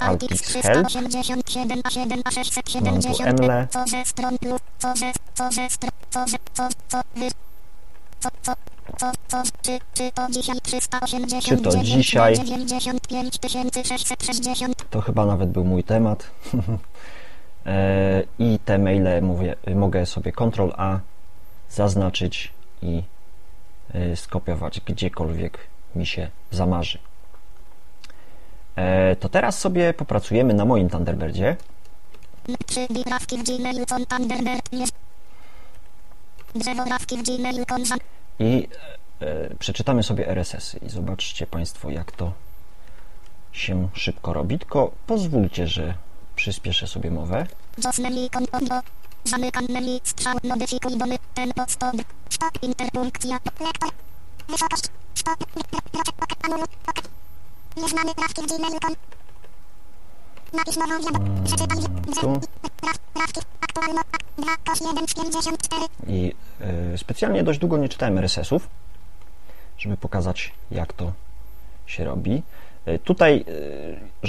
Altix 0.00 0.52
help. 0.52 0.86
387 0.86 1.80
a 1.84 1.90
7 1.90 2.22
a 2.24 2.30
Mam 2.84 3.00
tu 3.02 3.14
670 3.14 3.20
Enle. 3.20 3.68
Co 8.98 9.12
co 9.28 9.42
czy 9.62 9.78
czy 9.94 10.12
to 10.12 10.26
dzisiaj 10.30 10.60
389 10.60 11.44
Czy 11.44 11.56
to 11.56 11.76
dzisiaj? 11.84 12.34
95 12.34 13.34
660 13.84 14.90
To 14.90 15.00
chyba 15.00 15.26
nawet 15.26 15.50
był 15.50 15.64
mój 15.64 15.84
temat. 15.84 16.30
E, 17.66 18.22
I 18.38 18.58
te 18.64 18.78
maile 18.78 19.22
mówię, 19.22 19.56
mogę 19.74 20.06
sobie 20.06 20.32
Ctrl 20.32 20.70
A 20.76 20.98
zaznaczyć 21.70 22.52
i 22.82 23.02
e, 23.94 24.16
skopiować 24.16 24.80
gdziekolwiek 24.80 25.58
mi 25.94 26.06
się 26.06 26.30
zamarzy. 26.50 26.98
E, 28.76 29.16
To 29.16 29.28
teraz 29.28 29.58
sobie 29.58 29.94
popracujemy 29.94 30.54
na 30.54 30.64
moim 30.64 30.88
Thunderbirdzie. 30.90 31.56
Trzy 32.66 32.86
biprawki 32.92 33.38
w 33.38 33.44
Thunderbird 34.08 34.72
jest 34.72 34.92
zam- 37.84 37.98
i 38.40 38.68
e, 39.20 39.54
przeczytamy 39.58 40.02
sobie 40.02 40.28
RSS 40.28 40.76
i 40.82 40.90
zobaczcie 40.90 41.46
Państwo, 41.46 41.90
jak 41.90 42.12
to 42.12 42.32
się 43.52 43.88
szybko 43.94 44.32
robi. 44.32 44.58
Tylko 44.58 44.90
pozwólcie, 45.06 45.66
że 45.66 45.94
przyspieszę 46.36 46.86
sobie 46.86 47.10
mowę. 47.10 47.46
Zamykam 49.24 49.66
menu. 49.68 50.00
Strzał 50.04 50.36
modyfikuj 50.44 50.96
domy. 50.98 51.16
Stop. 51.66 51.94
Interpunkcja. 52.62 53.38
Lektor. 53.60 53.90
Wysokość. 54.48 54.84
Stop. 55.14 55.44
Nieznany 57.76 58.14
prawki 58.14 58.42
w 58.42 58.46
Gmailu 58.46 58.78
kon. 60.50 60.58
Napis 60.58 60.76
nową 60.76 61.02
wiadomość. 61.02 61.54
Tu. 62.20 62.40
Aktualno. 63.60 64.00
2 64.38 64.56
kos 64.66 64.80
1 64.80 65.08
z 65.08 65.14
54. 65.14 65.82
i 66.06 66.32
e, 66.60 66.98
specjalnie 66.98 67.42
dość 67.42 67.58
długo 67.58 67.76
nie 67.76 67.88
czytałem 67.88 68.18
RSS-ów, 68.18 68.68
żeby 69.78 69.96
pokazać, 69.96 70.52
jak 70.70 70.92
to 70.92 71.12
się 71.86 72.04
robi. 72.04 72.42
E, 72.86 72.98
Tutaj 72.98 73.44
e, 74.24 74.28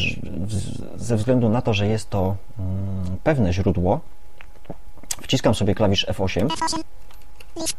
ze 0.96 1.18
względu 1.18 1.50
na 1.50 1.62
to, 1.62 1.74
że 1.74 1.88
jest 1.88 2.10
to 2.10 2.36
mm, 2.60 3.18
pewne 3.24 3.54
źródło, 3.54 4.00
wciskam 5.24 5.56
sobie 5.56 5.76
klawisz 5.76 6.08
F8. 6.08 6.48
F8. 6.48 6.84
List. 7.56 7.76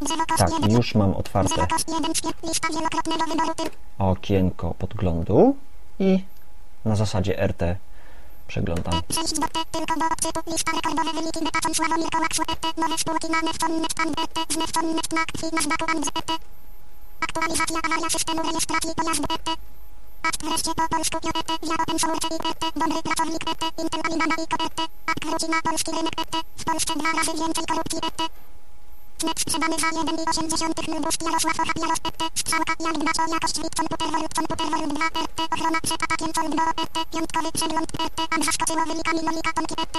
Drzewo 0.00 0.22
kos 0.28 0.38
Tak, 0.38 0.50
1. 0.52 0.70
już 0.76 0.94
mam 0.94 1.14
otwarte 1.14 1.48
Drzewo 1.54 1.66
kos 1.66 1.84
1 1.88 2.14
z 2.14 2.20
5. 2.20 2.34
Lista 2.42 2.68
wielokrotnego 2.68 3.24
wyboru 3.24 3.54
typ. 3.54 3.70
okienko 3.98 4.74
podglądu 4.78 5.56
i 5.98 6.24
na 6.86 6.96
zasadzie 6.96 7.46
RT 7.46 7.62
przeglądam. 8.48 8.94
Aktualizacja 17.20 17.78
awaria 17.84 18.10
systemu 18.10 18.42
rejestracji 18.42 18.94
pojazdu, 18.96 19.24
ET. 19.34 19.48
Akt 20.22 20.44
wreszcie 20.44 20.74
po 20.74 20.88
polsku, 20.88 21.16
ET, 21.16 21.50
via 21.62 21.74
open 21.82 21.98
source 21.98 22.28
ET, 22.50 22.62
dobry 22.76 23.02
pracownik, 23.02 23.50
ET, 23.50 23.62
Intel 23.82 24.00
Alibaba 24.04 24.34
i 24.42 24.46
ET. 24.66 24.80
Akt 25.06 25.24
wróci 25.26 25.48
na 25.48 25.62
polski 25.62 25.90
rynek, 25.90 26.20
ET, 26.20 26.34
w 26.56 26.64
Polsce 26.64 26.94
dwa 26.94 27.12
razy 27.12 27.32
więcej 27.42 27.64
korupcji, 27.66 27.98
ET. 27.98 28.30
Net 29.24 29.40
sprzedany 29.40 29.76
za 29.78 29.90
1,8 29.90 30.94
Lubusк 30.94 31.22
Jarosław 31.22 31.60
Ochab 31.60 31.78
Jaros 31.82 32.00
ET 32.08 32.20
Strzałka 32.34 32.72
jak 32.80 32.98
dbacz 32.98 33.18
o 33.18 33.32
jakość 33.34 33.56
WIP 33.62 33.74
komputer 33.74 34.08
World 34.12 34.34
komputer 34.34 34.66
World 34.66 34.94
2 34.94 35.06
RT 35.06 35.38
Ochrona 35.54 35.80
przed 35.82 36.02
atakiem 36.02 36.32
Coldo 36.32 36.62
ET 36.82 36.94
Piątkowy 37.12 37.52
przegląd 37.52 37.88
ET 38.04 38.18
Ak 38.34 38.44
zaskoczyło 38.44 38.86
wynikami 38.86 39.20
Monika 39.28 39.52
Tomki 39.52 39.74
ET 39.82 39.96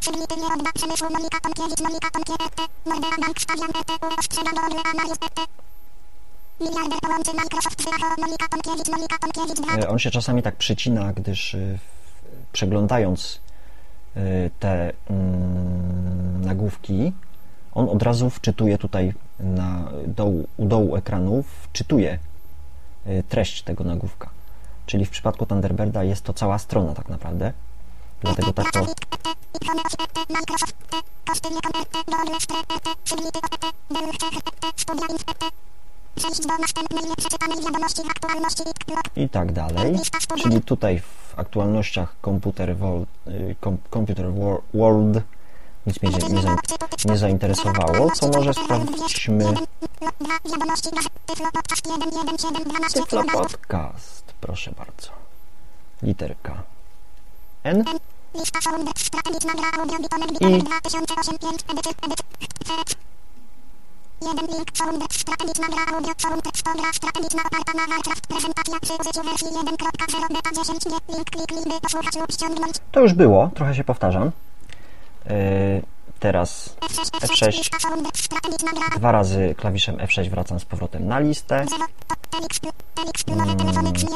Przyglity 0.00 0.36
nie 0.36 0.48
odda 0.54 0.70
przemysłu 0.74 1.08
Monika 1.16 1.40
Tomkiewicz 1.40 1.80
Monika 1.80 2.10
Tomkie 2.10 2.34
ET 2.46 2.58
Nordea 2.86 3.16
Bank 3.22 3.40
stawiam 3.40 3.70
ET 3.80 3.90
Ostrzega 4.18 4.50
do 4.56 4.60
Orle 4.66 4.82
Mariusz 4.98 5.20
ET 5.26 5.38
Miliarder 6.60 7.00
połączy 7.00 7.32
Microsoft 7.34 7.84
Wyracho 7.84 8.20
Monika 8.24 8.48
Tomkiewicz 8.48 8.88
Monika 8.88 9.16
Tomkiewicz 9.18 9.60
2 9.60 9.88
On 9.88 9.98
się 9.98 10.10
czasami 10.10 10.42
tak 10.42 10.56
przycina, 10.56 11.12
gdyż 11.12 11.54
y, 11.54 11.78
przeglądając 12.52 13.40
y, 14.16 14.50
te 14.60 14.92
mm, 15.10 16.44
nagłówki, 16.44 17.12
on 17.74 17.88
od 17.88 18.02
razu 18.02 18.30
wczytuje 18.30 18.78
tutaj 18.78 19.12
na 19.40 19.88
dołu, 20.06 20.48
u 20.56 20.66
dołu 20.66 20.96
ekranu, 20.96 21.44
wczytuje 21.62 22.18
y, 23.06 23.22
treść 23.28 23.62
tego 23.62 23.84
nagłówka. 23.84 24.30
Czyli 24.86 25.06
w 25.06 25.10
przypadku 25.10 25.46
Thunderbirda 25.46 26.04
jest 26.04 26.24
to 26.24 26.32
cała 26.32 26.58
strona 26.58 26.94
tak 26.94 27.08
naprawdę. 27.08 27.52
Dlatego 28.20 28.52
tak 28.52 28.72
to 28.72 28.86
i 39.16 39.28
tak 39.28 39.52
dalej. 39.52 39.96
Czyli 40.42 40.60
tutaj 40.60 41.00
w 41.00 41.34
aktualnościach 41.36 42.16
Computer, 42.22 42.70
y, 42.70 42.76
World 44.74 45.22
nic 45.86 46.02
mnie 46.02 46.12
nie, 46.12 46.42
za, 46.42 46.56
nie 47.04 47.18
zainteresowało, 47.18 48.10
to 48.20 48.28
może 48.28 48.54
sprawdźmy 48.54 49.54
Tyflo 51.26 51.48
Podcast 51.52 51.82
11712 51.82 53.00
Tyflo 53.00 53.22
Podcast, 53.32 54.34
proszę 54.40 54.72
bardzo. 54.78 55.08
Literka 56.02 56.62
N 57.64 57.80
I- 57.80 57.84
bitonek 60.32 60.62
2008 60.62 61.38
5 61.38 61.60
edyty 61.70 61.90
edyty 62.02 62.94
Jeden 64.22 64.46
link 64.46 64.68
sound 64.74 65.14
strategiczna 65.14 65.66
gra 65.68 65.96
audio 65.96 66.12
sound 66.18 66.42
100 66.54 66.72
gra 66.72 66.92
strategiczna 66.92 67.42
oparta 67.46 67.72
na 67.72 67.86
Warcraft 67.94 68.26
prezentacja 68.26 68.80
przy 68.80 68.92
użyciu 68.92 69.22
wersji 69.22 69.46
1.0 69.46 70.34
beta 70.34 70.50
10 70.64 70.86
nie 70.86 71.14
link 71.16 71.30
kliknij 71.30 71.64
by 71.64 71.80
posłuchać 71.80 72.16
lub 72.16 72.32
ściągnąć 72.32 72.72
to 72.92 73.00
już 73.00 73.12
było, 73.12 73.50
trochę 73.54 73.74
się 73.74 73.84
powtarzam. 73.84 74.30
Yy, 75.26 75.82
teraz 76.20 76.76
F6 76.80 77.10
F6 77.20 77.28
F6 77.28 77.56
lista 77.56 77.78
sound 77.80 78.18
strategiczna 78.18 78.70
gra 78.72 78.98
dwa 78.98 79.12
razy 79.12 79.54
klawiszem 79.58 79.96
F6 79.96 80.30
wracam 80.30 80.60
z 80.60 80.64
powrotem 80.64 81.06
na 81.08 81.18
listę. 81.18 81.56
Mm, 81.60 81.70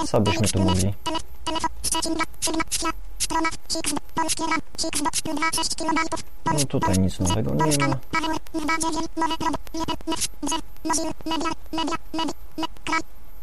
co 0.06 0.20
byśmy 0.20 0.48
tu 0.48 0.60
mogli? 0.60 0.94
tele- 1.04 1.18
Telefon, 1.44 1.70
Szczecin, 1.82 2.14
Bra- 2.14 2.26
Sygnał, 2.40 2.64
Świat, 2.70 2.92
strona, 3.18 3.48
Six, 3.68 3.94
polskie 4.14 4.42
ram, 4.42 4.60
Six, 4.80 5.02
box, 5.02 5.22
26 5.22 5.74
kilobajtów, 5.74 6.20
No 6.52 6.58
tutaj 6.68 6.98
nic 6.98 7.20
nowego 7.20 7.50
nie 7.54 7.78
ma. 7.88 7.96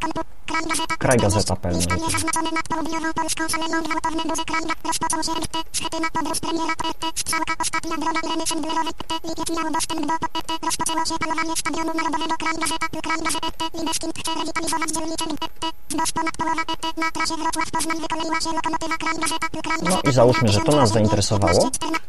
Kraj, 0.01 0.13
kompu, 0.13 0.21
kraj 0.49 0.63
gazeta, 0.69 0.95
Kraj 1.03 1.17
40, 1.17 1.23
gazeta 1.23 1.55
pełna 1.61 1.77
lista 1.77 1.95
jest. 1.95 2.05
niezaznaczone 2.05 2.51
nad 2.57 2.67
południową 2.71 3.07
Polską 3.19 3.43
szaleją 3.53 3.77
gwałtowne 3.87 4.23
duże 4.29 4.45
kraj, 4.49 4.63
rozpoczął 4.89 5.21
się 5.27 5.33
RT, 5.45 5.55
schetyna 5.77 6.07
podróż 6.15 6.39
premiera 6.45 6.75
PT, 6.83 7.03
strzałka 7.21 7.53
ostatnia 7.63 7.95
droga 8.01 8.19
Ireny 8.27 8.45
Szendlerowej 8.49 8.93
PT, 8.99 9.11
lipiec 9.29 9.49
miał 9.57 9.67
dostęp 9.77 10.01
do 10.11 10.15
PT, 10.33 10.49
rozpoczęło 10.67 11.03
się 11.09 11.15
palowanie 11.23 11.55
stadionu 11.61 11.91
narodowego 11.99 12.35
kraj 12.41 12.55
gazeta, 12.63 12.87
kraj 13.05 13.19
gazeta, 13.27 13.65
Libeskind 13.77 14.13
chce 14.19 14.31
rewitalizować 14.39 14.89
dzielniczek 14.95 15.29
PT, 15.41 15.63
wzdłuż 15.89 16.11
ponad 16.17 16.35
połowa 16.41 16.63
PT, 16.69 16.85
na 17.03 17.07
trasie 17.15 17.35
Wrocław-Poznań 17.41 17.97
wykoleiła 18.03 18.39
się 18.45 18.51
lokomotywa 18.57 18.97
kraj 19.03 19.15
gazeta, 19.23 19.47
kraj 19.65 19.79
No 19.83 20.01
i 20.09 20.11
załóżmy, 20.19 20.47
że 20.55 20.59
to 20.67 20.71
nas 20.81 20.89
2015, 20.89 20.93
zainteresowało. 20.93 21.59
14, 21.71 21.99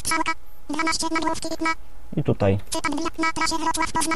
Strzałka, 0.00 0.32
12 0.70 1.06
nagłówki 1.16 1.48
na 1.66 1.72
I 2.16 2.22
tutaj. 2.24 2.58
Na 3.18 3.32
trasie 3.32 3.56
Wrocław- 3.58 4.08
na- 4.08 4.14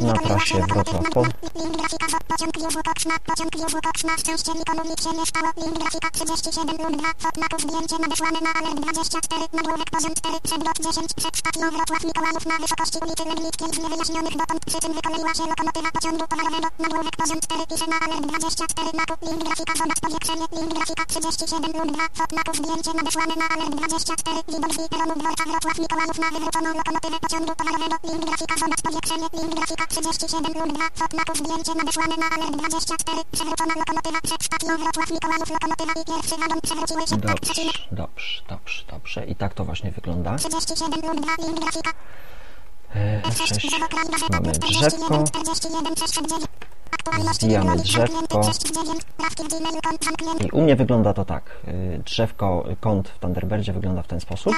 Link 1.58 1.76
grafika 1.76 2.06
z 2.08 2.14
pociąg 2.28 2.56
Józwu 2.62 2.82
Cox 2.88 3.06
na 3.06 3.16
pociąg 3.26 3.52
Józwu 3.62 3.80
Cox 3.86 4.04
na 4.04 4.14
szczęście 4.20 4.52
nikomu 4.60 4.82
nic 4.90 5.00
się 5.04 5.10
nie 5.18 5.26
stało 5.26 5.48
Link 5.62 5.74
grafika 5.78 6.08
37 6.10 6.76
lub 6.84 6.96
2 7.02 7.08
Fotmaku 7.18 7.56
zdjęcie 7.64 7.96
nadesłane 7.98 8.40
na 8.46 8.52
alert 8.58 8.80
24 8.80 9.44
Nagłówek 9.58 9.90
poziom 9.90 10.12
4 10.14 10.40
przedlot 10.46 10.78
10 10.86 11.14
przed 11.20 11.34
stacją 11.40 11.64
Wrocław 11.70 12.02
Mikołajów 12.08 12.44
na 12.46 12.56
wysokości 12.62 12.98
ulicy 13.04 13.24
Legnickiej 13.30 13.68
z 13.74 13.78
niewyjaśnionych 13.82 14.36
dotąd 14.40 14.60
przyczyn 14.68 14.92
wykoleiła 14.98 15.32
się 15.38 15.44
lokomotywa 15.52 15.90
pociągu 15.96 16.24
towarowego 16.32 16.68
Nagłówek 16.84 17.16
poziom 17.20 17.38
4 17.46 17.66
pisze 17.70 17.86
na 17.92 17.98
alert 18.04 18.24
24 18.26 18.90
Maku 18.98 19.14
Link 19.26 19.40
grafika 19.44 19.72
zobacz 19.80 20.00
powiększenie 20.04 20.46
Link 20.56 20.70
grafika 20.76 21.02
37 21.06 21.72
lub 21.80 21.90
2 21.96 22.04
Fotmaku 22.20 22.50
zdjęcie 22.58 22.90
nadesłane 22.98 23.34
na 23.42 23.46
alert 23.54 23.72
24 23.80 24.38
Widok 24.52 24.72
z 24.76 24.78
peronu 24.92 25.14
dworca 25.20 25.44
Wrocław 25.50 25.76
Mikołajów 25.84 26.18
na 26.24 26.28
wywróconą 26.34 26.68
lokomotywę 26.78 27.16
pociągu 27.24 27.52
nowego. 27.78 27.96
Link 28.12 28.22
grafika, 28.28 28.54
zobacz 28.62 28.82
powiększenie. 28.86 29.26
Link 29.40 29.54
grafika 29.58 29.84
37 29.86 30.52
lub 30.60 30.72
2. 30.78 30.84
Fotmaków 30.94 31.36
zdjęcie 31.42 31.72
nadesłane 31.74 32.16
na 32.22 32.26
alert 32.36 32.56
24. 32.56 33.18
Przewrócona 33.32 33.74
lokomotywa 33.80 34.18
przed 34.26 34.40
stacją 34.48 34.70
Wrocław 34.82 35.10
Mikołajów. 35.10 35.50
Lokomotywa 35.56 35.92
i 36.00 36.04
pierwszy 36.12 36.36
wagon 36.42 36.60
przewróciły 36.66 37.00
się. 37.10 37.16
Tak, 37.16 37.20
Dobrze, 37.20 37.34
przecinek. 37.42 37.76
dobrze, 37.92 38.42
dobrze, 38.48 38.84
dobrze. 38.92 39.20
I 39.26 39.34
tak 39.42 39.54
to 39.54 39.64
właśnie 39.64 39.90
wygląda. 39.92 40.30
37 40.36 41.00
lub 41.10 41.20
2. 41.20 41.32
Link 41.46 41.60
grafika. 41.60 41.90
E, 42.94 43.20
F6 43.22 43.54
F6. 43.54 43.70
Zawokran 43.70 44.06
gazeta 44.12 44.40
Mamy 44.40 44.52
41 44.52 45.24
drzewko. 45.24 45.24
41 45.40 45.96
609. 45.96 46.44
Aktualności 46.92 47.46
Zbijamy 47.46 47.76
drzewko. 47.76 48.12
zamknięty 48.12 48.52
609. 48.52 49.04
Prawki 49.16 49.42
w 49.44 49.48
Gmailu 49.48 49.80
kont 49.84 50.04
zamknięty. 50.04 50.44
I 50.46 50.50
u 50.50 50.62
mnie 50.62 50.76
wygląda 50.76 51.14
to 51.14 51.24
tak. 51.24 51.44
Y, 51.68 52.02
Drzewko, 52.04 52.64
kąt 52.80 53.08
w 53.08 53.18
Thunderbirdzie 53.18 53.72
wygląda 53.72 54.02
w 54.02 54.06
ten 54.06 54.20
sposób. 54.20 54.54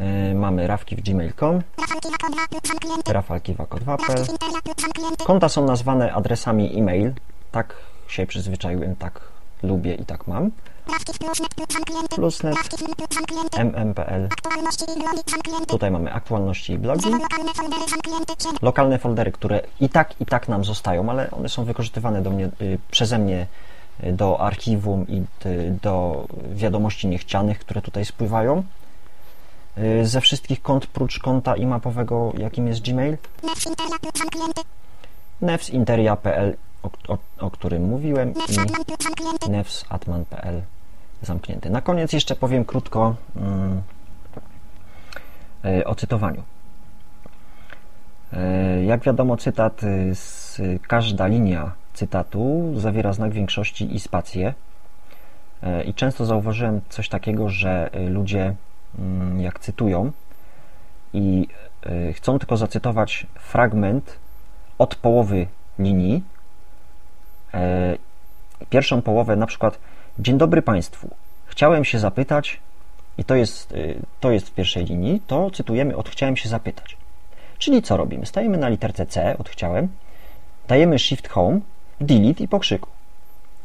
Prawki 0.00 0.16
w 0.16 0.20
Gmailu 0.20 0.24
kont 0.24 0.24
zamknięty 0.28 0.30
1 0.30 0.30
z 0.30 0.30
9. 0.30 0.30
Y, 0.30 0.34
Mamy 0.34 0.66
rawki 0.66 0.96
w 0.96 1.00
gmail.com, 1.00 1.60
Rafał 1.78 2.00
Kiwako 2.00 2.28
2 2.28 2.46
plus 2.46 2.68
zamknięty. 2.68 3.12
rafalkiwako2.pl. 3.12 3.96
Prawki 4.06 4.24
w 4.24 4.28
Interia 4.30 4.60
plus 4.62 4.76
zamknięty. 4.80 5.24
Konta 5.24 5.48
są 5.48 5.64
nazwane 5.64 6.12
adresami 6.12 6.78
e-mail. 6.78 7.12
Tak 7.52 7.74
się 8.08 8.26
przyzwyczaiłem, 8.26 8.96
tak 8.96 9.20
lubię 9.62 9.94
i 9.94 10.04
tak 10.04 10.26
mam. 10.26 10.50
Plusnet 12.14 12.56
mm.pl. 13.56 14.28
Tutaj 15.66 15.90
mamy 15.90 16.12
aktualności 16.12 16.72
i 16.72 16.78
blogi. 16.78 17.02
Zero 17.02 17.18
lokalne 17.18 17.54
foldery 17.54 17.88
zamknięty 17.88 18.34
7. 18.42 18.56
Lokalne 18.62 18.98
foldery, 18.98 19.32
które 19.32 19.60
i 19.80 19.88
tak, 19.88 20.20
i 20.20 20.26
tak 20.26 20.48
nam 20.48 20.64
zostają, 20.64 21.10
ale 21.10 21.30
one 21.30 21.48
są 21.48 21.64
wykorzystywane 21.64 22.22
do 22.22 22.30
mnie, 22.30 22.48
y, 22.60 22.78
przeze 22.90 23.18
mnie 23.18 23.46
y, 24.04 24.12
do 24.12 24.40
archiwum 24.40 25.08
i 25.08 25.22
y, 25.46 25.78
do 25.82 26.26
wiadomości 26.54 27.08
niechcianych, 27.08 27.58
które 27.58 27.82
tutaj 27.82 28.04
spływają. 28.04 28.62
Y, 29.78 30.06
Ze 30.06 30.20
wszystkich 30.20 30.62
kont, 30.62 30.86
prócz 30.86 31.18
konta 31.18 31.56
i-mapowego, 31.56 32.32
jakim 32.38 32.66
jest 32.68 32.80
Gmail, 32.84 33.18
Nef 33.42 33.66
Interia 33.66 33.98
plus 33.98 34.12
zamknięty. 34.18 34.60
nevsinteria.pl, 35.40 36.56
o, 36.82 36.90
o, 37.14 37.18
o 37.38 37.50
którym 37.50 37.82
mówiłem, 37.88 38.30
i 38.30 38.34
plus 38.34 39.84
zamknięty. 41.22 41.70
Na 41.70 41.80
koniec 41.80 42.12
jeszcze 42.12 42.36
powiem 42.36 42.64
krótko 42.64 43.14
mm, 43.36 43.82
y, 45.64 45.84
o 45.84 45.94
cytowaniu. 45.94 46.42
Y, 48.32 48.84
Jak 48.84 49.00
wiadomo, 49.02 49.36
cytat, 49.36 49.80
z, 50.14 50.56
każda 50.88 51.26
linia 51.26 51.72
cytatu 51.94 52.72
zawiera 52.76 53.12
znak 53.12 53.32
większości 53.32 53.94
i 53.94 54.00
spację. 54.00 54.54
I 55.86 55.94
często 55.94 56.26
zauważyłem 56.26 56.80
coś 56.88 57.08
takiego, 57.08 57.48
że 57.48 57.90
ludzie, 58.08 58.54
jak 59.38 59.58
cytują 59.60 60.12
i 61.12 61.48
y, 61.86 62.12
chcą 62.12 62.38
tylko 62.38 62.56
zacytować 62.56 63.26
fragment 63.34 64.18
od 64.78 64.94
połowy 64.94 65.46
linii, 65.78 66.24
e, 67.54 67.96
pierwszą 68.70 69.02
połowę, 69.02 69.36
na 69.36 69.46
przykład 69.46 69.78
Dzień 70.18 70.38
dobry 70.38 70.62
Państwu. 70.62 71.10
Chciałem 71.46 71.84
się 71.84 71.98
zapytać, 71.98 72.60
i 73.18 73.24
to 73.24 73.34
jest, 73.34 73.72
y, 73.72 74.00
to 74.20 74.30
jest 74.30 74.48
w 74.48 74.54
pierwszej 74.54 74.84
linii, 74.84 75.22
to 75.26 75.50
cytujemy 75.50 75.96
od 75.96 76.08
chciałem 76.08 76.36
się 76.36 76.48
zapytać. 76.48 76.96
Czyli 77.58 77.82
co 77.82 77.96
robimy? 77.96 78.26
Stajemy 78.26 78.58
na 78.58 78.68
literce 78.68 79.06
C 79.06 79.38
od 79.38 79.48
chciałem, 79.48 79.88
dajemy 80.68 80.98
Shift 80.98 81.28
Home, 81.28 81.60
Delete 82.00 82.44
i 82.44 82.48
po 82.48 82.58
krzyku. 82.58 82.88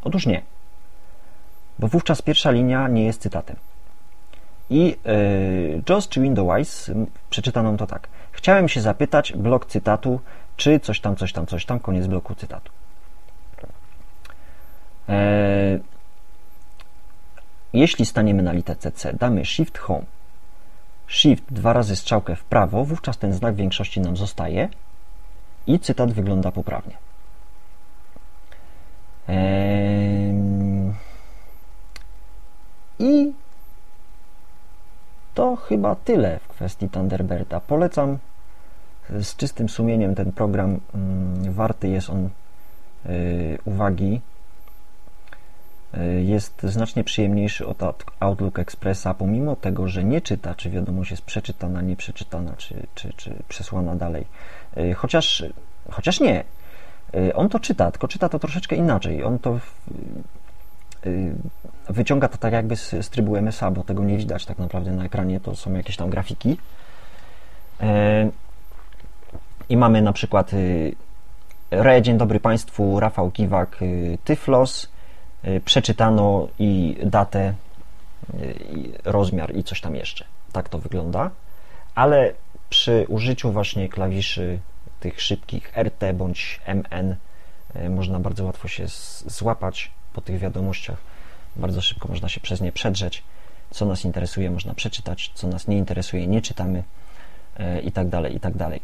Otóż 0.03 0.25
nie, 0.25 0.41
bo 1.79 1.87
wówczas 1.87 2.21
pierwsza 2.21 2.51
linia 2.51 2.87
nie 2.87 3.05
jest 3.05 3.21
cytatem. 3.21 3.55
I 4.69 4.97
y, 5.07 5.81
Joss 5.89 6.09
czy 6.09 6.21
Windowise 6.21 6.93
przeczyta 7.29 7.63
nam 7.63 7.77
to 7.77 7.87
tak. 7.87 8.07
Chciałem 8.31 8.69
się 8.69 8.81
zapytać, 8.81 9.33
blok 9.33 9.65
cytatu, 9.65 10.19
czy 10.57 10.79
coś 10.79 10.99
tam, 10.99 11.15
coś 11.15 11.33
tam, 11.33 11.45
coś 11.45 11.65
tam, 11.65 11.79
koniec 11.79 12.07
bloku 12.07 12.35
cytatu. 12.35 12.71
E, 15.09 15.79
jeśli 17.73 18.05
staniemy 18.05 18.43
na 18.43 18.51
literce 18.53 18.91
C, 18.91 19.13
damy 19.13 19.45
Shift 19.45 19.77
Home, 19.77 20.05
Shift 21.07 21.53
dwa 21.53 21.73
razy 21.73 21.95
strzałkę 21.95 22.35
w 22.35 22.43
prawo, 22.43 22.85
wówczas 22.85 23.17
ten 23.17 23.33
znak 23.33 23.55
większości 23.55 24.01
nam 24.01 24.17
zostaje 24.17 24.69
i 25.67 25.79
cytat 25.79 26.13
wygląda 26.13 26.51
poprawnie. 26.51 26.97
Em, 29.27 30.93
I 32.99 33.33
to 35.35 35.55
chyba 35.55 35.95
tyle 35.95 36.39
w 36.39 36.47
kwestii 36.47 36.89
Thunderbirda. 36.89 37.59
Polecam 37.59 38.17
z 39.09 39.35
czystym 39.35 39.69
sumieniem 39.69 40.15
ten 40.15 40.31
program. 40.31 40.79
mm, 40.95 41.53
Warty 41.53 41.87
jest 41.87 42.09
on 42.09 42.29
y, 43.05 43.57
uwagi. 43.65 44.21
Y, 45.97 46.23
Jest 46.23 46.63
znacznie 46.63 47.03
przyjemniejszy 47.03 47.67
od 47.67 47.77
Out- 47.83 48.05
Outlook 48.19 48.59
Expressa, 48.59 49.13
pomimo 49.13 49.55
tego, 49.55 49.87
że 49.87 50.03
nie 50.03 50.21
czyta, 50.21 50.55
czy 50.55 50.69
wiadomość 50.69 51.11
jest 51.11 51.23
przeczytana, 51.23 51.81
nieprzeczytana, 51.81 52.53
czy, 52.57 52.87
czy, 52.95 53.13
czy 53.13 53.35
przesłana 53.49 53.95
dalej. 53.95 54.25
Y, 54.77 54.93
Chociaż, 54.93 55.43
chociaż 55.91 56.19
nie. 56.19 56.43
On 57.35 57.49
to 57.49 57.59
czyta, 57.59 57.91
tylko 57.91 58.07
czyta 58.07 58.29
to 58.29 58.39
troszeczkę 58.39 58.75
inaczej. 58.75 59.23
On 59.23 59.39
to 59.39 59.59
wyciąga 61.89 62.27
to 62.27 62.37
tak 62.37 62.53
jakby 62.53 62.75
z, 62.75 62.89
z 62.89 63.09
trybu 63.09 63.37
MSA, 63.37 63.71
bo 63.71 63.83
tego 63.83 64.03
nie 64.03 64.17
widać 64.17 64.45
tak 64.45 64.57
naprawdę 64.57 64.91
na 64.91 65.05
ekranie, 65.05 65.39
to 65.39 65.55
są 65.55 65.73
jakieś 65.73 65.97
tam 65.97 66.09
grafiki. 66.09 66.57
E, 67.81 68.29
I 69.69 69.77
mamy 69.77 70.01
na 70.01 70.13
przykład 70.13 70.53
y, 70.53 70.95
Re, 71.71 72.01
dzień 72.01 72.17
dobry 72.17 72.39
Państwu, 72.39 72.99
Rafał 72.99 73.31
Kiwak, 73.31 73.81
y, 73.81 74.17
Tyflos, 74.23 74.89
y, 75.47 75.61
przeczytano 75.65 76.47
i 76.59 76.97
datę, 77.03 77.53
y, 78.33 78.53
i 78.75 78.93
rozmiar 79.03 79.55
i 79.55 79.63
coś 79.63 79.81
tam 79.81 79.95
jeszcze. 79.95 80.25
Tak 80.51 80.69
to 80.69 80.79
wygląda, 80.79 81.31
ale 81.95 82.33
przy 82.69 83.05
użyciu 83.09 83.51
właśnie 83.51 83.89
klawiszy 83.89 84.59
tych 84.99 85.21
szybkich 85.21 85.77
RT 85.77 86.13
bądź 86.13 86.61
MN 86.67 87.15
y, 87.75 87.89
można 87.89 88.19
bardzo 88.19 88.43
łatwo 88.43 88.67
się 88.67 88.85
złapać 89.27 89.91
po 90.15 90.21
tych 90.21 90.39
wiadomościach. 90.39 90.97
Bardzo 91.55 91.81
szybko 91.81 92.07
można 92.07 92.29
się 92.29 92.41
przez 92.41 92.61
nie 92.61 92.71
przedrzeć. 92.71 93.23
Co 93.71 93.85
nas 93.85 94.05
interesuje, 94.05 94.51
można 94.51 94.73
przeczytać, 94.73 95.31
co 95.33 95.47
nas 95.47 95.67
nie 95.67 95.77
interesuje, 95.77 96.27
nie 96.27 96.41
czytamy 96.41 96.83
y, 97.59 97.81
i 97.81 97.91
tak 97.91 98.09
dalej, 98.09 98.35
i 98.35 98.39
tak 98.39 98.57
dalej. 98.57 98.81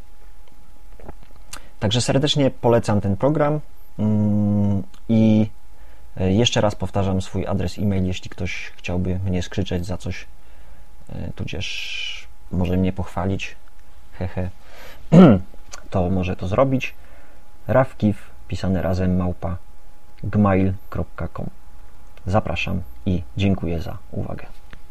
Także 1.79 2.01
serdecznie 2.01 2.51
polecam 2.51 3.01
ten 3.01 3.17
program 3.17 3.59
mm, 3.99 4.83
i 5.09 5.47
e, 6.17 6.33
jeszcze 6.33 6.61
raz 6.61 6.75
powtarzam 6.75 7.21
swój 7.21 7.47
adres 7.47 7.79
e-mail, 7.79 8.05
jeśli 8.05 8.29
ktoś 8.29 8.71
chciałby 8.77 9.19
mnie 9.19 9.43
skrzyczeć 9.43 9.85
za 9.85 9.97
coś, 9.97 10.27
e, 11.09 11.31
tudzież 11.35 12.27
może 12.51 12.77
mnie 12.77 12.93
pochwalić, 12.93 13.55
hehe, 14.19 14.49
to 15.91 16.09
może 16.09 16.35
to 16.35 16.47
zrobić. 16.47 16.93
Rawkiw, 17.67 18.29
pisane 18.47 18.81
razem 18.81 19.17
małpa 19.17 19.57
gmail.com. 20.23 21.47
Zapraszam 22.25 22.81
i 23.05 23.23
dziękuję 23.37 23.81
za 23.81 23.97
uwagę. 24.11 24.45